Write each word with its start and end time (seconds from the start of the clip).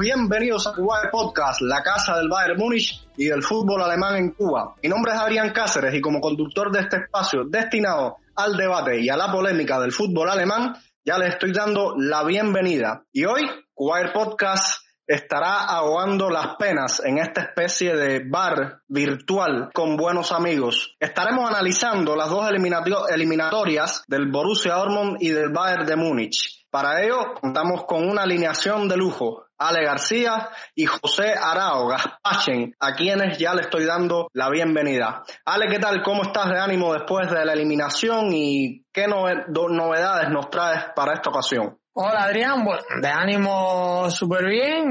bienvenidos 0.00 0.66
a 0.66 0.72
Cuba 0.72 0.96
Podcast, 1.12 1.60
la 1.60 1.82
casa 1.82 2.16
del 2.16 2.30
Bayern 2.30 2.58
Múnich 2.58 3.06
y 3.18 3.26
del 3.26 3.42
fútbol 3.42 3.82
alemán 3.82 4.16
en 4.16 4.30
Cuba. 4.30 4.74
Mi 4.82 4.88
nombre 4.88 5.12
es 5.12 5.18
Adrián 5.18 5.52
Cáceres 5.52 5.94
y 5.94 6.00
como 6.00 6.22
conductor 6.22 6.72
de 6.72 6.80
este 6.80 6.96
espacio 6.96 7.44
destinado 7.44 8.16
al 8.34 8.56
debate 8.56 8.98
y 8.98 9.10
a 9.10 9.16
la 9.18 9.30
polémica 9.30 9.78
del 9.78 9.92
fútbol 9.92 10.30
alemán, 10.30 10.74
ya 11.04 11.18
les 11.18 11.34
estoy 11.34 11.52
dando 11.52 11.96
la 11.98 12.24
bienvenida. 12.24 13.04
Y 13.12 13.26
hoy, 13.26 13.42
Cuba 13.74 13.98
Podcast 14.14 14.82
estará 15.06 15.64
ahogando 15.64 16.30
las 16.30 16.56
penas 16.56 17.02
en 17.04 17.18
esta 17.18 17.42
especie 17.42 17.94
de 17.94 18.24
bar 18.26 18.80
virtual 18.88 19.68
con 19.74 19.98
buenos 19.98 20.32
amigos. 20.32 20.96
Estaremos 20.98 21.46
analizando 21.50 22.16
las 22.16 22.30
dos 22.30 22.50
eliminatorias 22.50 24.04
del 24.08 24.30
Borussia 24.30 24.76
Dortmund 24.76 25.18
y 25.20 25.28
del 25.28 25.50
Bayern 25.50 25.84
de 25.84 25.96
Múnich. 25.96 26.59
Para 26.70 27.02
ello 27.02 27.34
contamos 27.40 27.84
con 27.84 28.08
una 28.08 28.22
alineación 28.22 28.88
de 28.88 28.96
lujo. 28.96 29.46
Ale 29.58 29.84
García 29.84 30.48
y 30.74 30.86
José 30.86 31.34
Arao 31.34 31.88
Gaspachen, 31.88 32.74
a 32.78 32.94
quienes 32.94 33.36
ya 33.36 33.52
le 33.54 33.62
estoy 33.62 33.84
dando 33.84 34.28
la 34.32 34.48
bienvenida. 34.48 35.22
Ale, 35.44 35.66
¿qué 35.68 35.78
tal? 35.78 36.00
¿Cómo 36.02 36.22
estás 36.22 36.48
de 36.48 36.58
ánimo 36.58 36.94
después 36.94 37.30
de 37.30 37.44
la 37.44 37.52
eliminación 37.52 38.32
y 38.32 38.86
qué 38.90 39.06
novedades 39.06 40.30
nos 40.30 40.48
traes 40.48 40.84
para 40.94 41.12
esta 41.14 41.28
ocasión? 41.28 41.76
Hola 41.92 42.22
Adrián, 42.22 42.64
bueno, 42.64 42.82
de 43.02 43.08
ánimo 43.08 44.08
súper 44.08 44.46
bien, 44.46 44.86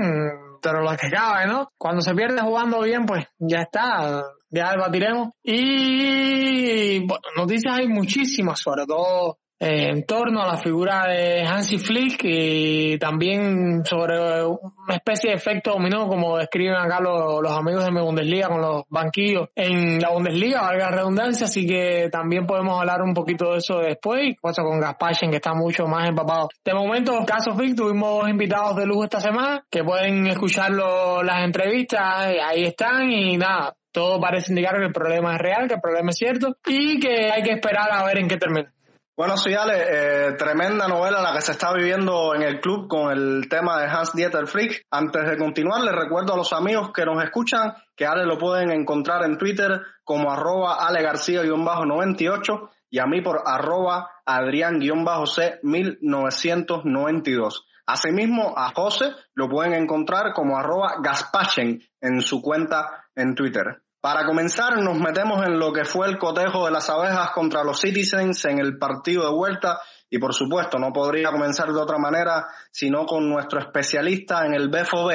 pero 0.62 0.82
lo 0.82 0.92
que 0.98 1.10
cabe, 1.10 1.48
¿no? 1.48 1.72
Cuando 1.78 2.02
se 2.02 2.14
pierde 2.14 2.42
jugando 2.42 2.82
bien, 2.82 3.06
pues 3.06 3.26
ya 3.40 3.62
está, 3.62 4.22
ya 4.50 4.72
debatiremos. 4.72 5.30
Y 5.42 7.00
bueno, 7.08 7.24
noticias 7.38 7.80
hay 7.80 7.88
muchísimas, 7.88 8.60
sobre 8.60 8.86
todo 8.86 9.40
en 9.60 10.06
torno 10.06 10.42
a 10.42 10.48
la 10.48 10.58
figura 10.58 11.06
de 11.08 11.42
Hansi 11.42 11.78
Flick 11.78 12.22
y 12.24 12.98
también 12.98 13.84
sobre 13.84 14.46
una 14.46 14.96
especie 14.96 15.32
de 15.32 15.36
efecto 15.36 15.72
dominó, 15.72 16.08
como 16.08 16.38
describen 16.38 16.76
acá 16.76 17.02
los, 17.02 17.46
amigos 17.52 17.84
de 17.84 17.92
mi 17.92 18.00
Bundesliga 18.00 18.48
con 18.48 18.62
los 18.62 18.84
banquillos 18.90 19.50
en 19.56 20.00
la 20.00 20.12
Bundesliga, 20.12 20.62
valga 20.62 20.90
la 20.90 20.98
redundancia, 20.98 21.46
así 21.46 21.68
que 21.68 22.08
también 22.10 22.46
podemos 22.46 22.80
hablar 22.80 23.02
un 23.02 23.14
poquito 23.14 23.52
de 23.52 23.58
eso 23.58 23.80
después, 23.80 24.36
cosa 24.42 24.64
con 24.64 24.80
Gaspachen 24.80 25.30
que 25.30 25.38
está 25.38 25.54
mucho 25.54 25.86
más 25.88 26.08
empapado. 26.08 26.48
De 26.64 26.73
momento, 26.73 27.26
caso 27.26 27.54
Flick, 27.54 27.76
tuvimos 27.76 28.22
dos 28.22 28.30
invitados 28.30 28.78
de 28.78 28.86
lujo 28.86 29.04
esta 29.04 29.20
semana 29.20 29.66
que 29.70 29.84
pueden 29.84 30.28
escuchar 30.28 30.72
las 30.72 31.44
entrevistas, 31.44 32.02
ahí 32.46 32.64
están 32.64 33.12
y 33.12 33.36
nada, 33.38 33.76
todo 33.92 34.22
parece 34.22 34.52
indicar 34.52 34.78
que 34.78 34.86
el 34.86 34.94
problema 34.94 35.36
es 35.36 35.42
real, 35.42 35.68
que 35.68 35.73
el 35.76 35.82
problema 35.82 36.12
es 36.12 36.17
cierto 36.17 36.56
y 36.66 37.00
que 37.00 37.30
hay 37.30 37.44
que 37.44 37.52
esperar 37.52 37.92
a 37.92 38.06
ver 38.06 38.20
en 38.20 38.28
qué 38.30 38.38
termina. 38.38 38.72
Bueno, 39.20 39.36
sí, 39.36 39.54
Ale, 39.54 39.84
eh, 39.90 40.32
tremenda 40.38 40.88
novela 40.88 41.22
la 41.22 41.34
que 41.34 41.42
se 41.42 41.52
está 41.52 41.74
viviendo 41.74 42.34
en 42.34 42.42
el 42.42 42.62
club 42.62 42.88
con 42.88 43.12
el 43.12 43.50
tema 43.50 43.82
de 43.82 43.90
Hans 43.90 44.14
Dieter 44.14 44.48
Frick. 44.48 44.86
Antes 44.90 45.30
de 45.30 45.38
continuar, 45.38 45.82
les 45.82 45.94
recuerdo 45.94 46.34
a 46.34 46.38
los 46.38 46.54
amigos 46.54 46.92
que 46.94 47.04
nos 47.04 47.22
escuchan 47.22 47.74
que 47.98 48.06
Ale 48.06 48.26
lo 48.26 48.38
pueden 48.38 48.72
encontrar 48.72 49.26
en 49.26 49.38
Twitter 49.38 49.82
como 50.06 50.32
arroba 50.32 50.88
Ale 50.88 51.04
García-98 51.04 52.70
y 52.92 53.00
a 53.00 53.08
mí 53.08 53.22
por 53.22 53.42
arroba 53.46 54.10
Adrián-C 54.26 55.60
1992. 55.64 57.68
Asimismo, 57.88 58.54
a 58.56 58.72
José 58.74 59.12
lo 59.34 59.50
pueden 59.50 59.74
encontrar 59.74 60.32
como 60.32 60.58
arroba 60.58 60.96
Gaspachen 61.04 61.82
en 62.00 62.22
su 62.22 62.42
cuenta 62.42 63.04
en 63.16 63.36
Twitter. 63.36 63.82
Para 64.02 64.26
comenzar, 64.26 64.77
nos 64.77 64.98
metemos 64.98 65.45
en 65.45 65.60
lo 65.60 65.73
que 65.73 65.83
fue 65.83 66.08
el 66.08 66.17
cotejo 66.17 66.65
de 66.65 66.71
las 66.71 66.89
abejas 66.89 67.32
contra 67.32 67.65
los 67.65 67.82
Citizens 67.82 68.45
en 68.45 68.60
el 68.60 68.77
partido 68.77 69.26
de 69.26 69.36
vuelta 69.36 69.82
y 70.10 70.17
por 70.20 70.33
supuesto 70.33 70.80
no 70.80 70.93
podría 70.93 71.32
comenzar 71.32 71.67
de 71.67 71.80
otra 71.80 71.98
manera 71.98 72.48
sino 72.71 73.05
con 73.05 73.30
nuestro 73.30 73.59
especialista 73.59 74.45
en 74.45 74.54
el 74.54 74.70
BFOB. 74.70 75.11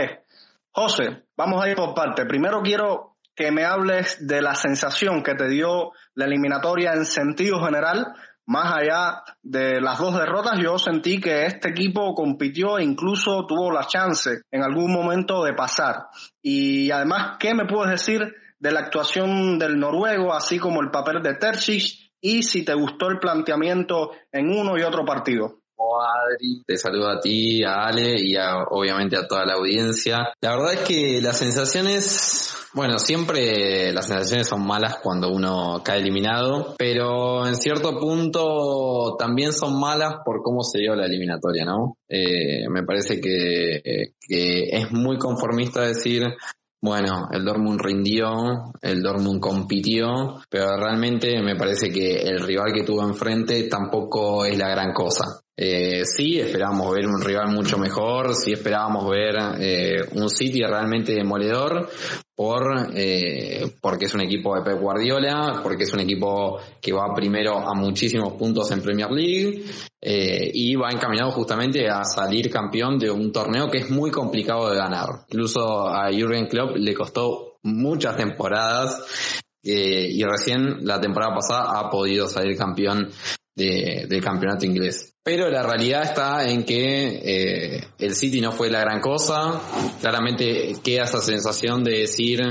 José, 0.71 1.25
vamos 1.34 1.65
a 1.65 1.69
ir 1.71 1.77
por 1.77 1.94
parte. 1.94 2.27
Primero 2.27 2.61
quiero 2.61 3.17
que 3.34 3.50
me 3.50 3.65
hables 3.65 4.27
de 4.27 4.43
la 4.43 4.55
sensación 4.55 5.23
que 5.23 5.34
te 5.34 5.49
dio 5.49 5.93
la 6.15 6.27
eliminatoria 6.27 6.93
en 6.93 7.06
sentido 7.06 7.65
general. 7.65 8.15
Más 8.47 8.75
allá 8.75 9.23
de 9.43 9.81
las 9.81 9.99
dos 9.99 10.15
derrotas, 10.15 10.59
yo 10.59 10.78
sentí 10.78 11.19
que 11.19 11.47
este 11.47 11.71
equipo 11.71 12.15
compitió 12.15 12.78
e 12.78 12.84
incluso 12.84 13.47
tuvo 13.47 13.73
la 13.73 13.87
chance 13.87 14.43
en 14.50 14.62
algún 14.62 14.93
momento 14.93 15.43
de 15.43 15.55
pasar. 15.55 16.09
Y 16.43 16.91
además, 16.91 17.39
¿qué 17.39 17.55
me 17.55 17.65
puedes 17.65 17.93
decir 17.93 18.34
de 18.65 18.73
la 18.73 18.81
actuación 18.81 19.59
del 19.59 19.79
noruego, 19.79 20.33
así 20.33 20.59
como 20.59 20.81
el 20.81 20.91
papel 20.91 21.23
de 21.23 21.35
Terzic 21.35 22.13
y 22.19 22.43
si 22.43 22.65
te 22.65 22.73
gustó 22.73 23.09
el 23.09 23.19
planteamiento 23.19 24.13
en 24.33 24.49
uno 24.49 24.79
y 24.79 24.83
otro 24.83 25.05
partido. 25.05 25.59
Adri, 25.77 26.63
te 26.67 26.79
saludo 26.79 27.11
a 27.11 27.21
ti, 27.21 27.63
a 27.63 27.85
Ale 27.85 28.17
y 28.19 28.35
obviamente 28.71 29.19
a 29.19 29.29
toda 29.29 29.45
la 29.45 29.53
audiencia. 29.55 30.33
La 30.41 30.57
verdad 30.57 30.73
es 30.73 30.81
que 30.81 31.21
las 31.21 31.39
sensaciones, 31.39 32.57
bueno, 32.73 32.99
siempre 32.99 33.93
las 33.93 34.07
sensaciones 34.07 34.49
son 34.49 34.67
malas 34.67 34.97
cuando 35.03 35.29
uno 35.29 35.83
cae 35.85 36.01
eliminado, 36.01 36.75
pero 36.79 37.47
en 37.47 37.57
cierto 37.57 37.99
punto 38.01 39.15
también 39.19 39.53
son 39.53 39.79
malas 39.79 40.17
por 40.25 40.43
cómo 40.43 40.63
se 40.63 40.79
dio 40.79 40.97
la 40.97 41.05
eliminatoria, 41.05 41.67
¿no? 41.67 41.99
Eh, 42.09 42.67
me 42.71 42.83
parece 42.83 43.21
que, 43.21 44.15
que 44.27 44.69
es 44.71 44.91
muy 44.91 45.19
conformista 45.19 45.83
decir 45.83 46.35
bueno, 46.84 47.28
el 47.33 47.43
Dortmund 47.47 47.81
rindió, 47.81 48.75
el 48.83 49.03
Dortmund 49.03 49.41
compitió, 49.41 50.43
pero 50.50 50.77
realmente 50.77 51.41
me 51.41 51.56
parece 51.56 51.91
que 51.91 52.17
el 52.17 52.41
rival 52.41 52.75
que 52.75 52.83
tuvo 52.83 53.03
enfrente 53.03 53.62
tampoco 53.71 54.45
es 54.45 54.59
la 54.59 54.69
gran 54.69 54.93
cosa. 54.93 55.41
Eh, 55.56 56.05
sí, 56.05 56.39
esperábamos 56.39 56.94
ver 56.94 57.06
un 57.06 57.23
rival 57.23 57.53
mucho 57.55 57.78
mejor, 57.78 58.34
sí 58.34 58.53
esperábamos 58.53 59.09
ver 59.09 59.34
eh, 59.61 60.05
un 60.12 60.28
City 60.28 60.61
realmente 60.61 61.15
demoledor 61.15 61.89
por 62.34 62.91
eh, 62.95 63.77
porque 63.81 64.06
es 64.06 64.15
un 64.15 64.22
equipo 64.22 64.55
de 64.56 64.62
Pep 64.62 64.81
Guardiola, 64.81 65.61
porque 65.62 65.84
es 65.84 65.93
un 65.93 66.00
equipo 66.00 66.59
que 66.81 66.93
va 66.93 67.15
primero 67.15 67.59
a 67.59 67.75
muchísimos 67.75 68.34
puntos 68.34 68.71
en 68.72 68.83
Premier 68.83 69.11
League 69.11 69.65
eh, 70.00 70.50
y 70.53 70.75
va 70.75 70.91
encaminado 70.91 71.31
justamente 71.31 71.89
a 71.89 72.05
salir 72.05 72.50
campeón 72.50 72.99
de 72.99 73.11
un 73.11 73.31
torneo 73.33 73.71
que 73.71 73.78
es 73.78 73.91
muy 73.91 74.11
complicado 74.11 74.71
de 74.71 74.77
ganar. 74.77 75.09
Incluso 75.28 75.89
a 75.89 76.11
Jurgen 76.12 76.47
Klopp 76.47 76.77
le 76.77 76.94
costó 76.94 77.59
muchas 77.62 78.17
temporadas 78.17 79.41
eh, 79.62 80.09
y 80.11 80.23
recién 80.25 80.84
la 80.84 81.00
temporada 81.00 81.34
pasada 81.34 81.78
ha 81.78 81.91
podido 81.91 82.28
salir 82.28 82.56
campeón 82.56 83.11
de, 83.55 84.07
del 84.09 84.23
campeonato 84.23 84.67
inglés. 84.67 85.15
Pero 85.23 85.49
la 85.49 85.63
realidad 85.63 86.03
está 86.03 86.45
en 86.45 86.65
que 86.65 87.77
eh, 87.77 87.85
el 87.99 88.15
City 88.15 88.41
no 88.41 88.53
fue 88.53 88.71
la 88.71 88.81
gran 88.81 89.01
cosa. 89.01 89.61
Claramente 90.01 90.75
queda 90.83 91.05
esa 91.05 91.21
sensación 91.21 91.83
de 91.83 92.01
decir 92.01 92.43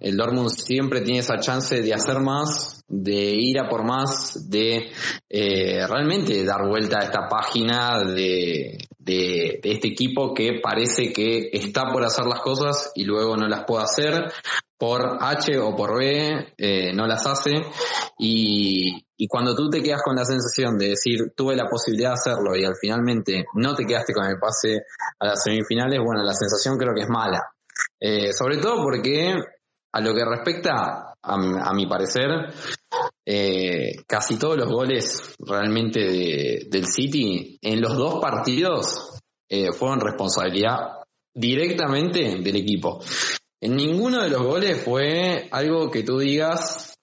el 0.00 0.16
Dortmund 0.16 0.50
siempre 0.50 1.00
tiene 1.00 1.20
esa 1.20 1.38
chance 1.38 1.80
de 1.82 1.94
hacer 1.94 2.20
más, 2.20 2.84
de 2.88 3.34
ir 3.34 3.58
a 3.58 3.68
por 3.68 3.84
más, 3.84 4.48
de 4.48 4.90
eh, 5.28 5.86
realmente 5.86 6.44
dar 6.44 6.66
vuelta 6.68 6.98
a 7.00 7.04
esta 7.04 7.28
página 7.28 8.04
de, 8.04 8.78
de, 9.08 9.60
este 9.62 9.88
equipo 9.88 10.34
que 10.34 10.60
parece 10.62 11.12
que 11.12 11.50
está 11.52 11.90
por 11.92 12.04
hacer 12.04 12.26
las 12.26 12.40
cosas 12.40 12.92
y 12.94 13.04
luego 13.04 13.36
no 13.36 13.48
las 13.48 13.64
puede 13.64 13.84
hacer 13.84 14.32
por 14.76 15.18
H 15.20 15.58
o 15.58 15.74
por 15.74 15.98
B, 15.98 16.54
eh, 16.56 16.92
no 16.94 17.06
las 17.06 17.26
hace 17.26 17.54
y, 18.18 19.04
y 19.16 19.26
cuando 19.26 19.54
tú 19.54 19.68
te 19.68 19.82
quedas 19.82 20.02
con 20.04 20.14
la 20.14 20.24
sensación 20.24 20.78
de 20.78 20.90
decir, 20.90 21.32
tuve 21.34 21.56
la 21.56 21.68
posibilidad 21.68 22.10
de 22.10 22.14
hacerlo 22.14 22.54
y 22.54 22.64
al 22.64 22.76
finalmente 22.80 23.46
no 23.54 23.74
te 23.74 23.84
quedaste 23.84 24.12
con 24.12 24.26
el 24.26 24.38
pase 24.38 24.82
a 25.18 25.26
las 25.26 25.42
semifinales, 25.42 25.98
bueno, 26.04 26.22
la 26.22 26.34
sensación 26.34 26.78
creo 26.78 26.94
que 26.94 27.02
es 27.02 27.08
mala. 27.08 27.42
Eh, 28.00 28.32
sobre 28.32 28.58
todo 28.58 28.82
porque 28.82 29.34
a 29.92 30.00
lo 30.00 30.14
que 30.14 30.24
respecta, 30.24 31.14
a, 31.22 31.74
mi 31.74 31.86
parecer, 31.86 32.30
eh, 33.26 34.02
casi 34.06 34.38
todos 34.38 34.56
los 34.56 34.70
goles 34.70 35.34
realmente 35.38 36.00
de, 36.00 36.66
del 36.70 36.86
City 36.86 37.58
en 37.60 37.80
los 37.80 37.96
dos 37.96 38.20
partidos 38.20 39.20
eh, 39.48 39.72
fueron 39.72 40.00
responsabilidad 40.00 40.98
directamente 41.34 42.20
del 42.40 42.56
equipo. 42.56 43.02
En 43.60 43.76
ninguno 43.76 44.22
de 44.22 44.30
los 44.30 44.42
goles 44.42 44.82
fue 44.82 45.48
algo 45.50 45.90
que 45.90 46.02
tú 46.02 46.18
digas, 46.18 46.96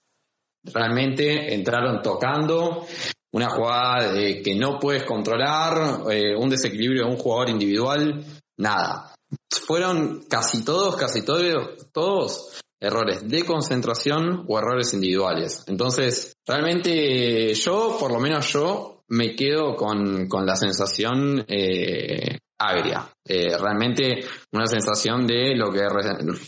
realmente 0.64 1.54
entraron 1.54 2.02
tocando, 2.02 2.86
una 3.32 3.50
jugada 3.50 4.14
que 4.16 4.56
no 4.56 4.80
puedes 4.80 5.04
controlar, 5.04 6.04
eh, 6.10 6.36
un 6.36 6.50
desequilibrio 6.50 7.06
de 7.06 7.12
un 7.12 7.18
jugador 7.18 7.50
individual, 7.50 8.26
nada. 8.58 9.14
Fueron 9.68 10.24
casi 10.30 10.64
todos, 10.64 10.96
casi 10.96 11.26
todos, 11.26 11.92
todos 11.92 12.62
errores 12.86 13.28
de 13.28 13.44
concentración 13.44 14.46
o 14.48 14.60
errores 14.60 14.94
individuales. 14.94 15.64
Entonces, 15.68 16.36
realmente 16.46 17.54
yo, 17.54 17.98
por 18.00 18.12
lo 18.12 18.20
menos 18.20 18.52
yo, 18.52 19.04
me 19.08 19.36
quedo 19.36 19.76
con, 19.76 20.28
con 20.28 20.46
la 20.46 20.56
sensación 20.56 21.46
eh, 21.48 22.40
agria. 22.58 23.08
Eh, 23.24 23.58
realmente 23.58 24.26
una 24.52 24.68
sensación 24.68 25.26
de 25.26 25.56
lo 25.56 25.72
que 25.72 25.88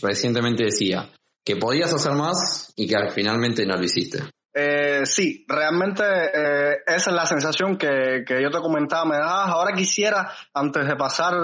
recientemente 0.02 0.64
decía, 0.64 1.10
que 1.44 1.56
podías 1.56 1.92
hacer 1.92 2.12
más 2.12 2.72
y 2.76 2.86
que 2.86 2.96
finalmente 3.10 3.64
no 3.66 3.76
lo 3.76 3.84
hiciste. 3.84 4.18
Eh, 4.54 5.02
sí, 5.04 5.44
realmente 5.46 6.02
eh, 6.02 6.78
esa 6.86 7.10
es 7.10 7.16
la 7.16 7.26
sensación 7.26 7.76
que, 7.76 8.24
que, 8.26 8.42
yo 8.42 8.50
te 8.50 8.58
comentaba, 8.58 9.04
me 9.04 9.16
das. 9.16 9.48
Ahora 9.48 9.72
quisiera, 9.74 10.32
antes 10.52 10.86
de 10.86 10.96
pasar 10.96 11.34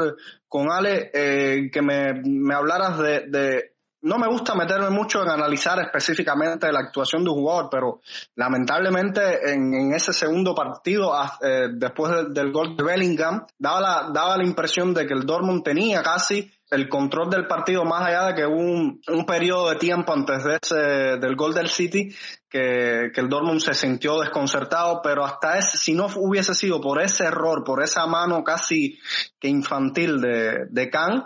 con 0.48 0.70
Ale, 0.70 1.10
que 1.12 1.82
me, 1.82 2.14
me 2.24 2.54
hablaras 2.54 2.98
de, 2.98 3.20
de, 3.28 3.73
no 4.04 4.18
me 4.18 4.28
gusta 4.28 4.54
meterme 4.54 4.90
mucho 4.90 5.22
en 5.22 5.30
analizar 5.30 5.78
específicamente 5.80 6.70
la 6.70 6.80
actuación 6.80 7.24
de 7.24 7.30
un 7.30 7.36
jugador, 7.36 7.68
pero 7.70 8.00
lamentablemente 8.36 9.50
en, 9.50 9.94
ese 9.94 10.12
segundo 10.12 10.54
partido, 10.54 11.14
ah, 11.14 11.38
eh, 11.40 11.68
después 11.72 12.12
del 12.30 12.52
gol 12.52 12.76
de 12.76 12.84
Bellingham, 12.84 13.46
daba 13.58 13.80
la, 13.80 14.10
daba 14.12 14.36
la 14.36 14.44
impresión 14.44 14.92
de 14.92 15.06
que 15.06 15.14
el 15.14 15.24
Dortmund 15.24 15.64
tenía 15.64 16.02
casi 16.02 16.50
el 16.70 16.88
control 16.88 17.30
del 17.30 17.46
partido 17.46 17.84
más 17.84 18.06
allá 18.06 18.26
de 18.26 18.34
que 18.34 18.46
hubo 18.46 18.58
un, 18.58 19.00
un 19.08 19.24
periodo 19.24 19.70
de 19.70 19.76
tiempo 19.76 20.12
antes 20.12 20.44
de 20.44 20.58
ese, 20.60 20.76
del 21.18 21.34
gol 21.34 21.54
del 21.54 21.68
City 21.68 22.14
que, 22.48 23.10
que, 23.14 23.20
el 23.22 23.28
Dortmund 23.28 23.60
se 23.60 23.72
sintió 23.72 24.20
desconcertado, 24.20 25.00
pero 25.02 25.24
hasta 25.24 25.58
ese, 25.58 25.78
si 25.78 25.94
no 25.94 26.08
hubiese 26.16 26.54
sido 26.54 26.80
por 26.80 27.00
ese 27.00 27.24
error, 27.24 27.64
por 27.64 27.82
esa 27.82 28.06
mano 28.06 28.44
casi 28.44 28.98
que 29.40 29.48
infantil 29.48 30.20
de, 30.20 30.66
de 30.68 30.90
Kahn, 30.90 31.24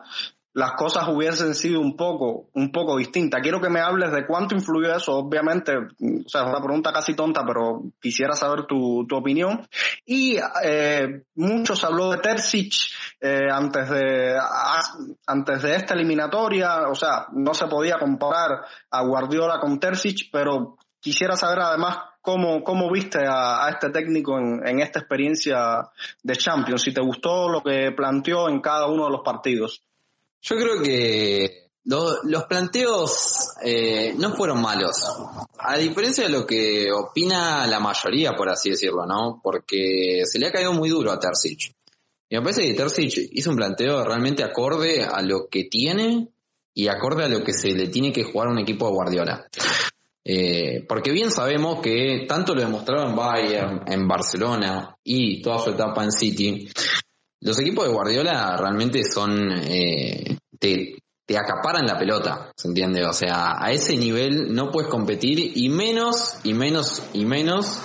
las 0.58 0.72
cosas 0.72 1.06
hubiesen 1.06 1.54
sido 1.54 1.80
un 1.80 1.96
poco, 1.96 2.48
un 2.54 2.72
poco 2.72 2.96
distintas. 2.96 3.40
Quiero 3.40 3.60
que 3.60 3.70
me 3.70 3.78
hables 3.78 4.10
de 4.10 4.26
cuánto 4.26 4.56
influyó 4.56 4.92
eso, 4.92 5.14
obviamente, 5.14 5.76
o 5.76 6.28
sea, 6.28 6.42
es 6.42 6.48
una 6.48 6.60
pregunta 6.60 6.92
casi 6.92 7.14
tonta, 7.14 7.44
pero 7.46 7.82
quisiera 8.00 8.34
saber 8.34 8.66
tu, 8.66 9.06
tu 9.06 9.16
opinión. 9.16 9.68
Y 10.04 10.36
eh, 10.64 11.22
muchos 11.36 11.84
habló 11.84 12.10
de 12.10 12.18
Terzic 12.18 12.74
eh, 13.20 13.46
antes 13.48 13.88
de 13.88 14.36
antes 15.28 15.62
de 15.62 15.76
esta 15.76 15.94
eliminatoria, 15.94 16.88
o 16.88 16.94
sea, 16.96 17.26
no 17.34 17.54
se 17.54 17.66
podía 17.68 17.96
comparar 17.96 18.64
a 18.90 19.02
Guardiola 19.02 19.60
con 19.60 19.78
Terzic, 19.78 20.28
pero 20.32 20.76
quisiera 20.98 21.36
saber 21.36 21.60
además 21.60 21.98
cómo, 22.20 22.64
cómo 22.64 22.90
viste 22.90 23.24
a, 23.24 23.64
a 23.64 23.70
este 23.70 23.90
técnico 23.90 24.36
en, 24.36 24.66
en 24.66 24.80
esta 24.80 24.98
experiencia 24.98 25.88
de 26.20 26.34
Champions, 26.34 26.82
si 26.82 26.92
te 26.92 27.00
gustó 27.00 27.48
lo 27.48 27.62
que 27.62 27.92
planteó 27.92 28.48
en 28.48 28.60
cada 28.60 28.88
uno 28.88 29.04
de 29.04 29.12
los 29.12 29.20
partidos. 29.24 29.84
Yo 30.40 30.56
creo 30.56 30.82
que 30.82 31.68
los 31.84 32.44
planteos 32.44 33.48
eh, 33.62 34.14
no 34.18 34.34
fueron 34.34 34.60
malos, 34.60 34.96
a 35.58 35.76
diferencia 35.78 36.24
de 36.24 36.30
lo 36.30 36.46
que 36.46 36.92
opina 36.92 37.66
la 37.66 37.80
mayoría, 37.80 38.34
por 38.34 38.48
así 38.50 38.70
decirlo, 38.70 39.06
¿no? 39.06 39.40
Porque 39.42 40.22
se 40.24 40.38
le 40.38 40.46
ha 40.46 40.52
caído 40.52 40.72
muy 40.72 40.90
duro 40.90 41.10
a 41.10 41.18
Terzic. 41.18 41.74
Y 42.28 42.36
me 42.36 42.42
parece 42.42 42.66
que 42.66 42.74
Terzic 42.74 43.30
hizo 43.32 43.50
un 43.50 43.56
planteo 43.56 44.04
realmente 44.04 44.44
acorde 44.44 45.02
a 45.02 45.22
lo 45.22 45.48
que 45.48 45.64
tiene 45.64 46.28
y 46.74 46.88
acorde 46.88 47.24
a 47.24 47.28
lo 47.28 47.42
que 47.42 47.54
se 47.54 47.70
le 47.70 47.88
tiene 47.88 48.12
que 48.12 48.24
jugar 48.24 48.48
a 48.48 48.52
un 48.52 48.58
equipo 48.58 48.86
de 48.86 48.92
Guardiola. 48.92 49.46
Eh, 50.24 50.84
porque 50.86 51.10
bien 51.10 51.30
sabemos 51.30 51.80
que 51.80 52.26
tanto 52.28 52.54
lo 52.54 52.60
demostraron 52.60 53.10
en 53.10 53.16
Bayern, 53.16 53.82
en 53.86 54.06
Barcelona 54.06 54.94
y 55.02 55.40
toda 55.40 55.58
su 55.58 55.70
etapa 55.70 56.04
en 56.04 56.12
City, 56.12 56.68
los 57.40 57.58
equipos 57.60 57.86
de 57.86 57.92
Guardiola 57.92 58.56
realmente 58.56 59.04
son, 59.04 59.52
eh, 59.62 60.38
te, 60.58 60.96
acaparan 61.36 61.86
la 61.86 61.98
pelota, 61.98 62.50
¿se 62.56 62.68
entiende? 62.68 63.04
O 63.04 63.12
sea, 63.12 63.62
a 63.62 63.70
ese 63.70 63.96
nivel 63.96 64.54
no 64.54 64.70
puedes 64.70 64.90
competir 64.90 65.52
y 65.56 65.68
menos, 65.68 66.38
y 66.42 66.54
menos, 66.54 67.02
y 67.12 67.26
menos 67.26 67.78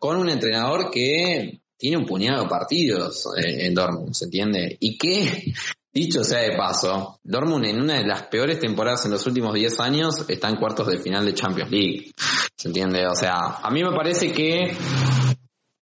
con 0.00 0.16
un 0.16 0.28
entrenador 0.28 0.90
que 0.90 1.60
tiene 1.78 1.96
un 1.96 2.06
puñado 2.06 2.42
de 2.42 2.48
partidos 2.48 3.24
eh, 3.36 3.66
en 3.66 3.74
Dortmund, 3.74 4.14
¿se 4.14 4.24
entiende? 4.24 4.76
Y 4.80 4.98
que, 4.98 5.54
dicho 5.92 6.24
sea 6.24 6.40
de 6.40 6.56
paso, 6.56 7.20
Dortmund 7.22 7.66
en 7.66 7.80
una 7.80 7.94
de 7.94 8.04
las 8.04 8.24
peores 8.24 8.58
temporadas 8.58 9.04
en 9.04 9.12
los 9.12 9.24
últimos 9.26 9.54
10 9.54 9.78
años 9.80 10.28
está 10.28 10.48
en 10.48 10.56
cuartos 10.56 10.88
de 10.88 10.98
final 10.98 11.24
de 11.24 11.34
Champions 11.34 11.70
League, 11.70 12.10
¿se 12.56 12.68
entiende? 12.68 13.06
O 13.06 13.14
sea, 13.14 13.60
a 13.62 13.70
mí 13.70 13.82
me 13.82 13.92
parece 13.92 14.32
que 14.32 14.76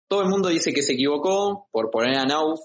todo 0.07 0.23
el 0.23 0.29
mundo 0.29 0.51
dice 0.51 0.73
que 0.73 0.83
se 0.83 0.93
equivocó 0.93 1.67
por 1.73 1.91
poner 1.91 2.19
a 2.19 2.25
Nauf 2.25 2.61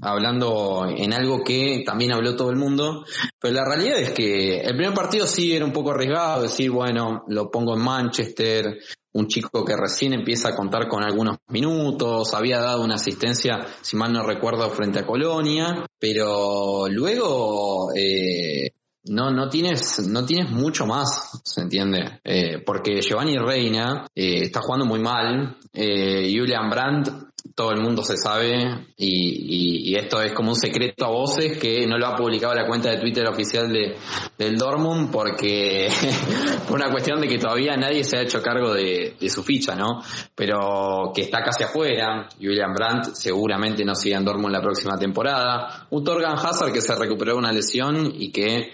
hablando 0.00 0.86
en 0.88 1.12
algo 1.12 1.42
que 1.42 1.82
también 1.84 2.12
habló 2.12 2.36
todo 2.36 2.50
el 2.50 2.56
mundo, 2.56 3.04
pero 3.40 3.54
la 3.54 3.64
realidad 3.64 3.98
es 3.98 4.10
que 4.10 4.60
el 4.60 4.76
primer 4.76 4.94
partido 4.94 5.26
sí 5.26 5.54
era 5.54 5.64
un 5.64 5.72
poco 5.72 5.90
arriesgado, 5.90 6.42
decir, 6.42 6.70
bueno, 6.70 7.24
lo 7.28 7.50
pongo 7.50 7.76
en 7.76 7.82
Manchester, 7.82 8.78
un 9.12 9.28
chico 9.28 9.64
que 9.64 9.74
recién 9.76 10.12
empieza 10.12 10.50
a 10.50 10.56
contar 10.56 10.88
con 10.88 11.02
algunos 11.02 11.38
minutos, 11.48 12.34
había 12.34 12.60
dado 12.60 12.84
una 12.84 12.96
asistencia, 12.96 13.66
si 13.80 13.96
mal 13.96 14.12
no 14.12 14.22
recuerdo, 14.22 14.68
frente 14.70 14.98
a 14.98 15.06
Colonia, 15.06 15.86
pero 15.98 16.86
luego 16.90 17.92
eh, 17.94 18.72
no, 19.04 19.30
no 19.30 19.48
tienes, 19.48 20.06
no 20.06 20.26
tienes 20.26 20.50
mucho 20.50 20.84
más, 20.84 21.40
¿se 21.42 21.62
entiende? 21.62 22.20
Eh, 22.22 22.62
porque 22.64 23.00
Giovanni 23.00 23.38
Reina 23.38 24.06
eh, 24.14 24.42
está 24.42 24.60
jugando 24.60 24.84
muy 24.84 25.00
mal, 25.00 25.56
Julian 25.72 26.68
Brandt 26.70 27.08
todo 27.56 27.72
el 27.72 27.80
mundo 27.80 28.02
se 28.02 28.18
sabe 28.18 28.86
y, 28.98 29.90
y, 29.90 29.94
esto 29.96 30.20
es 30.20 30.34
como 30.34 30.50
un 30.50 30.56
secreto 30.56 31.06
a 31.06 31.08
voces 31.08 31.56
que 31.56 31.86
no 31.86 31.96
lo 31.96 32.06
ha 32.06 32.14
publicado 32.14 32.52
la 32.54 32.66
cuenta 32.66 32.90
de 32.90 32.98
Twitter 32.98 33.26
oficial 33.26 33.72
de, 33.72 33.96
del 34.36 34.58
Dortmund 34.58 35.10
porque 35.10 35.88
por 36.68 36.76
una 36.76 36.90
cuestión 36.90 37.18
de 37.18 37.26
que 37.26 37.38
todavía 37.38 37.74
nadie 37.74 38.04
se 38.04 38.18
ha 38.18 38.22
hecho 38.22 38.42
cargo 38.42 38.74
de, 38.74 39.16
de 39.18 39.30
su 39.30 39.42
ficha, 39.42 39.74
¿no? 39.74 40.02
Pero 40.34 41.12
que 41.14 41.22
está 41.22 41.42
casi 41.42 41.64
afuera, 41.64 42.28
William 42.38 42.74
Brandt 42.74 43.14
seguramente 43.14 43.86
no 43.86 43.94
sigue 43.94 44.16
en 44.16 44.24
Dortmund 44.26 44.52
la 44.52 44.60
próxima 44.60 44.98
temporada, 44.98 45.86
un 45.88 46.04
Torgan 46.04 46.34
Hazard 46.34 46.74
que 46.74 46.82
se 46.82 46.94
recuperó 46.94 47.32
de 47.32 47.38
una 47.38 47.52
lesión 47.52 48.12
y 48.14 48.30
que 48.32 48.72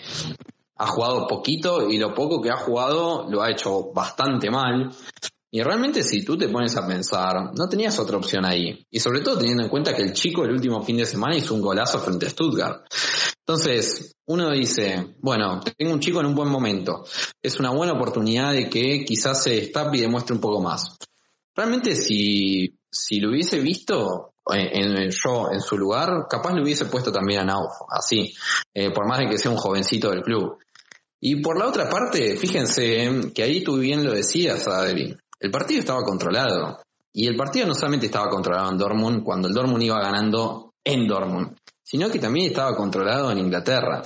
ha 0.76 0.86
jugado 0.88 1.28
poquito 1.28 1.88
y 1.88 1.98
lo 1.98 2.12
poco 2.12 2.42
que 2.42 2.50
ha 2.50 2.56
jugado 2.56 3.30
lo 3.30 3.42
ha 3.42 3.50
hecho 3.52 3.92
bastante 3.94 4.50
mal. 4.50 4.90
Y 5.54 5.62
realmente 5.62 6.02
si 6.02 6.24
tú 6.24 6.38
te 6.38 6.48
pones 6.48 6.74
a 6.76 6.86
pensar, 6.86 7.52
no 7.54 7.68
tenías 7.68 7.98
otra 7.98 8.16
opción 8.16 8.46
ahí. 8.46 8.86
Y 8.90 8.98
sobre 8.98 9.20
todo 9.20 9.36
teniendo 9.36 9.62
en 9.62 9.68
cuenta 9.68 9.94
que 9.94 10.00
el 10.00 10.14
chico 10.14 10.44
el 10.44 10.52
último 10.52 10.82
fin 10.82 10.96
de 10.96 11.04
semana 11.04 11.36
hizo 11.36 11.54
un 11.54 11.60
golazo 11.60 11.98
frente 11.98 12.24
a 12.24 12.30
Stuttgart. 12.30 12.86
Entonces, 13.46 14.16
uno 14.28 14.50
dice, 14.50 15.16
bueno, 15.20 15.60
tengo 15.76 15.92
un 15.92 16.00
chico 16.00 16.20
en 16.20 16.26
un 16.26 16.34
buen 16.34 16.48
momento. 16.48 17.04
Es 17.42 17.60
una 17.60 17.70
buena 17.70 17.92
oportunidad 17.92 18.54
de 18.54 18.70
que 18.70 19.04
quizás 19.04 19.42
se 19.42 19.50
destape 19.50 19.98
y 19.98 20.00
demuestre 20.00 20.34
un 20.34 20.40
poco 20.40 20.62
más. 20.62 20.96
Realmente 21.54 21.96
si, 21.96 22.74
si 22.90 23.20
lo 23.20 23.28
hubiese 23.28 23.60
visto, 23.60 24.32
en, 24.50 25.10
yo 25.10 25.50
en 25.52 25.60
su 25.60 25.76
lugar, 25.76 26.28
capaz 26.30 26.54
le 26.54 26.62
hubiese 26.62 26.86
puesto 26.86 27.12
también 27.12 27.40
a 27.40 27.44
Nauf, 27.44 27.72
así, 27.90 28.32
eh, 28.72 28.90
por 28.90 29.06
más 29.06 29.18
de 29.18 29.28
que 29.28 29.36
sea 29.36 29.50
un 29.50 29.58
jovencito 29.58 30.08
del 30.08 30.22
club. 30.22 30.56
Y 31.20 31.42
por 31.42 31.58
la 31.58 31.68
otra 31.68 31.90
parte, 31.90 32.36
fíjense 32.36 33.32
que 33.34 33.42
ahí 33.42 33.62
tú 33.62 33.76
bien 33.76 34.02
lo 34.02 34.12
decías, 34.12 34.66
Adri, 34.66 35.14
el 35.42 35.50
partido 35.50 35.80
estaba 35.80 36.02
controlado. 36.02 36.78
Y 37.12 37.26
el 37.26 37.36
partido 37.36 37.66
no 37.66 37.74
solamente 37.74 38.06
estaba 38.06 38.30
controlado 38.30 38.70
en 38.70 38.78
Dortmund 38.78 39.24
cuando 39.24 39.48
el 39.48 39.54
Dortmund 39.54 39.82
iba 39.82 40.00
ganando 40.00 40.72
en 40.84 41.06
Dortmund, 41.06 41.56
sino 41.82 42.08
que 42.08 42.20
también 42.20 42.46
estaba 42.46 42.74
controlado 42.74 43.30
en 43.32 43.38
Inglaterra. 43.38 44.02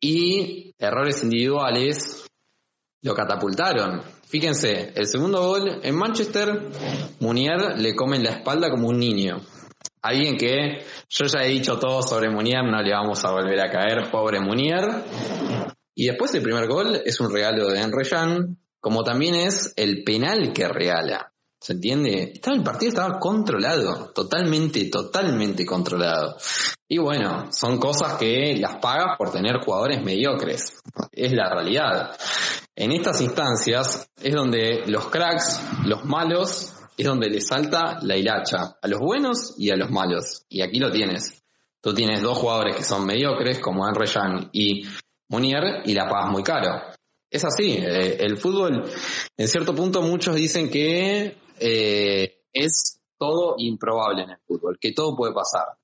Y 0.00 0.72
errores 0.78 1.22
individuales 1.24 2.24
lo 3.02 3.14
catapultaron. 3.14 4.02
Fíjense, 4.26 4.92
el 4.94 5.06
segundo 5.06 5.44
gol 5.44 5.80
en 5.82 5.96
Manchester, 5.96 6.70
Munier 7.20 7.76
le 7.78 7.94
come 7.94 8.16
en 8.16 8.24
la 8.24 8.30
espalda 8.30 8.70
como 8.70 8.88
un 8.88 8.98
niño. 8.98 9.42
Alguien 10.00 10.36
que 10.36 10.84
yo 11.08 11.26
ya 11.26 11.44
he 11.44 11.48
dicho 11.48 11.78
todo 11.78 12.02
sobre 12.02 12.30
Munier, 12.30 12.64
no 12.64 12.80
le 12.80 12.92
vamos 12.92 13.24
a 13.24 13.32
volver 13.32 13.60
a 13.60 13.70
caer, 13.70 14.10
pobre 14.10 14.40
Munier. 14.40 15.04
Y 15.94 16.06
después 16.06 16.32
el 16.34 16.42
primer 16.42 16.68
gol 16.68 17.02
es 17.04 17.20
un 17.20 17.32
regalo 17.32 17.68
de 17.68 17.80
Henry 17.80 18.04
Jan, 18.08 18.56
como 18.82 19.04
también 19.04 19.36
es 19.36 19.72
el 19.76 20.02
penal 20.02 20.52
que 20.52 20.66
regala. 20.66 21.32
¿Se 21.60 21.74
entiende? 21.74 22.32
Estaba, 22.34 22.56
el 22.56 22.64
partido 22.64 22.88
estaba 22.88 23.20
controlado, 23.20 24.10
totalmente, 24.12 24.90
totalmente 24.90 25.64
controlado. 25.64 26.36
Y 26.88 26.98
bueno, 26.98 27.52
son 27.52 27.78
cosas 27.78 28.18
que 28.18 28.56
las 28.58 28.78
pagas 28.78 29.16
por 29.16 29.30
tener 29.30 29.60
jugadores 29.64 30.02
mediocres. 30.02 30.82
Es 31.12 31.32
la 31.32 31.48
realidad. 31.48 32.16
En 32.74 32.90
estas 32.90 33.20
instancias 33.20 34.10
es 34.20 34.34
donde 34.34 34.82
los 34.86 35.06
cracks, 35.06 35.60
los 35.84 36.04
malos, 36.04 36.74
es 36.96 37.06
donde 37.06 37.30
les 37.30 37.46
salta 37.46 38.00
la 38.02 38.16
hilacha 38.16 38.78
a 38.82 38.88
los 38.88 38.98
buenos 38.98 39.54
y 39.56 39.70
a 39.70 39.76
los 39.76 39.90
malos. 39.90 40.44
Y 40.48 40.60
aquí 40.62 40.80
lo 40.80 40.90
tienes. 40.90 41.44
Tú 41.80 41.94
tienes 41.94 42.20
dos 42.20 42.36
jugadores 42.36 42.74
que 42.74 42.82
son 42.82 43.06
mediocres, 43.06 43.60
como 43.60 43.84
Young 43.86 44.48
y 44.50 44.88
Munier, 45.28 45.82
y 45.84 45.94
la 45.94 46.08
pagas 46.08 46.32
muy 46.32 46.42
caro. 46.42 46.91
Es 47.32 47.46
así, 47.46 47.78
eh, 47.78 48.18
el 48.20 48.36
fútbol, 48.36 48.84
en 49.38 49.48
cierto 49.48 49.74
punto 49.74 50.02
muchos 50.02 50.36
dicen 50.36 50.68
que 50.68 51.38
eh, 51.58 52.42
es 52.52 53.00
todo 53.16 53.54
improbable 53.56 54.24
en 54.24 54.30
el 54.32 54.38
fútbol, 54.46 54.76
que 54.78 54.92
todo 54.92 55.16
puede 55.16 55.32
pasar. 55.32 55.78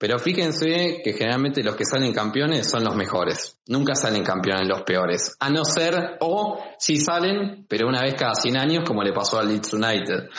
Pero 0.00 0.18
fíjense 0.18 1.02
que 1.04 1.12
generalmente 1.12 1.62
los 1.62 1.76
que 1.76 1.84
salen 1.84 2.14
campeones 2.14 2.70
son 2.70 2.82
los 2.82 2.96
mejores. 2.96 3.58
Nunca 3.66 3.94
salen 3.94 4.24
campeones 4.24 4.66
los 4.66 4.80
peores. 4.80 5.36
A 5.38 5.50
no 5.50 5.62
ser, 5.62 6.16
o 6.20 6.58
si 6.78 6.96
salen, 6.96 7.66
pero 7.68 7.86
una 7.86 8.00
vez 8.00 8.14
cada 8.14 8.32
100 8.32 8.56
años, 8.56 8.84
como 8.86 9.02
le 9.02 9.12
pasó 9.12 9.38
al 9.38 9.48
Leeds 9.48 9.74
United. 9.74 10.30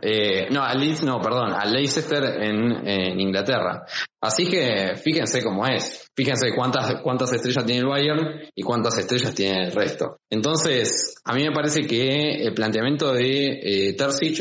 Eh, 0.00 0.48
no, 0.50 0.62
al 0.62 0.80
Leeds 0.80 1.02
no, 1.02 1.20
perdón, 1.20 1.52
al 1.52 1.70
Leicester 1.70 2.24
en, 2.24 2.88
en, 2.88 3.20
Inglaterra. 3.20 3.84
Así 4.22 4.48
que 4.48 4.94
fíjense 4.96 5.42
cómo 5.42 5.66
es. 5.66 6.10
Fíjense 6.16 6.54
cuántas, 6.56 7.02
cuántas 7.02 7.30
estrellas 7.34 7.66
tiene 7.66 7.82
el 7.82 7.86
Bayern 7.86 8.40
y 8.54 8.62
cuántas 8.62 8.96
estrellas 8.96 9.34
tiene 9.34 9.66
el 9.66 9.72
resto. 9.72 10.16
Entonces, 10.30 11.16
a 11.24 11.34
mí 11.34 11.42
me 11.42 11.52
parece 11.52 11.82
que 11.82 12.42
el 12.42 12.54
planteamiento 12.54 13.12
de 13.12 13.90
eh, 13.90 13.96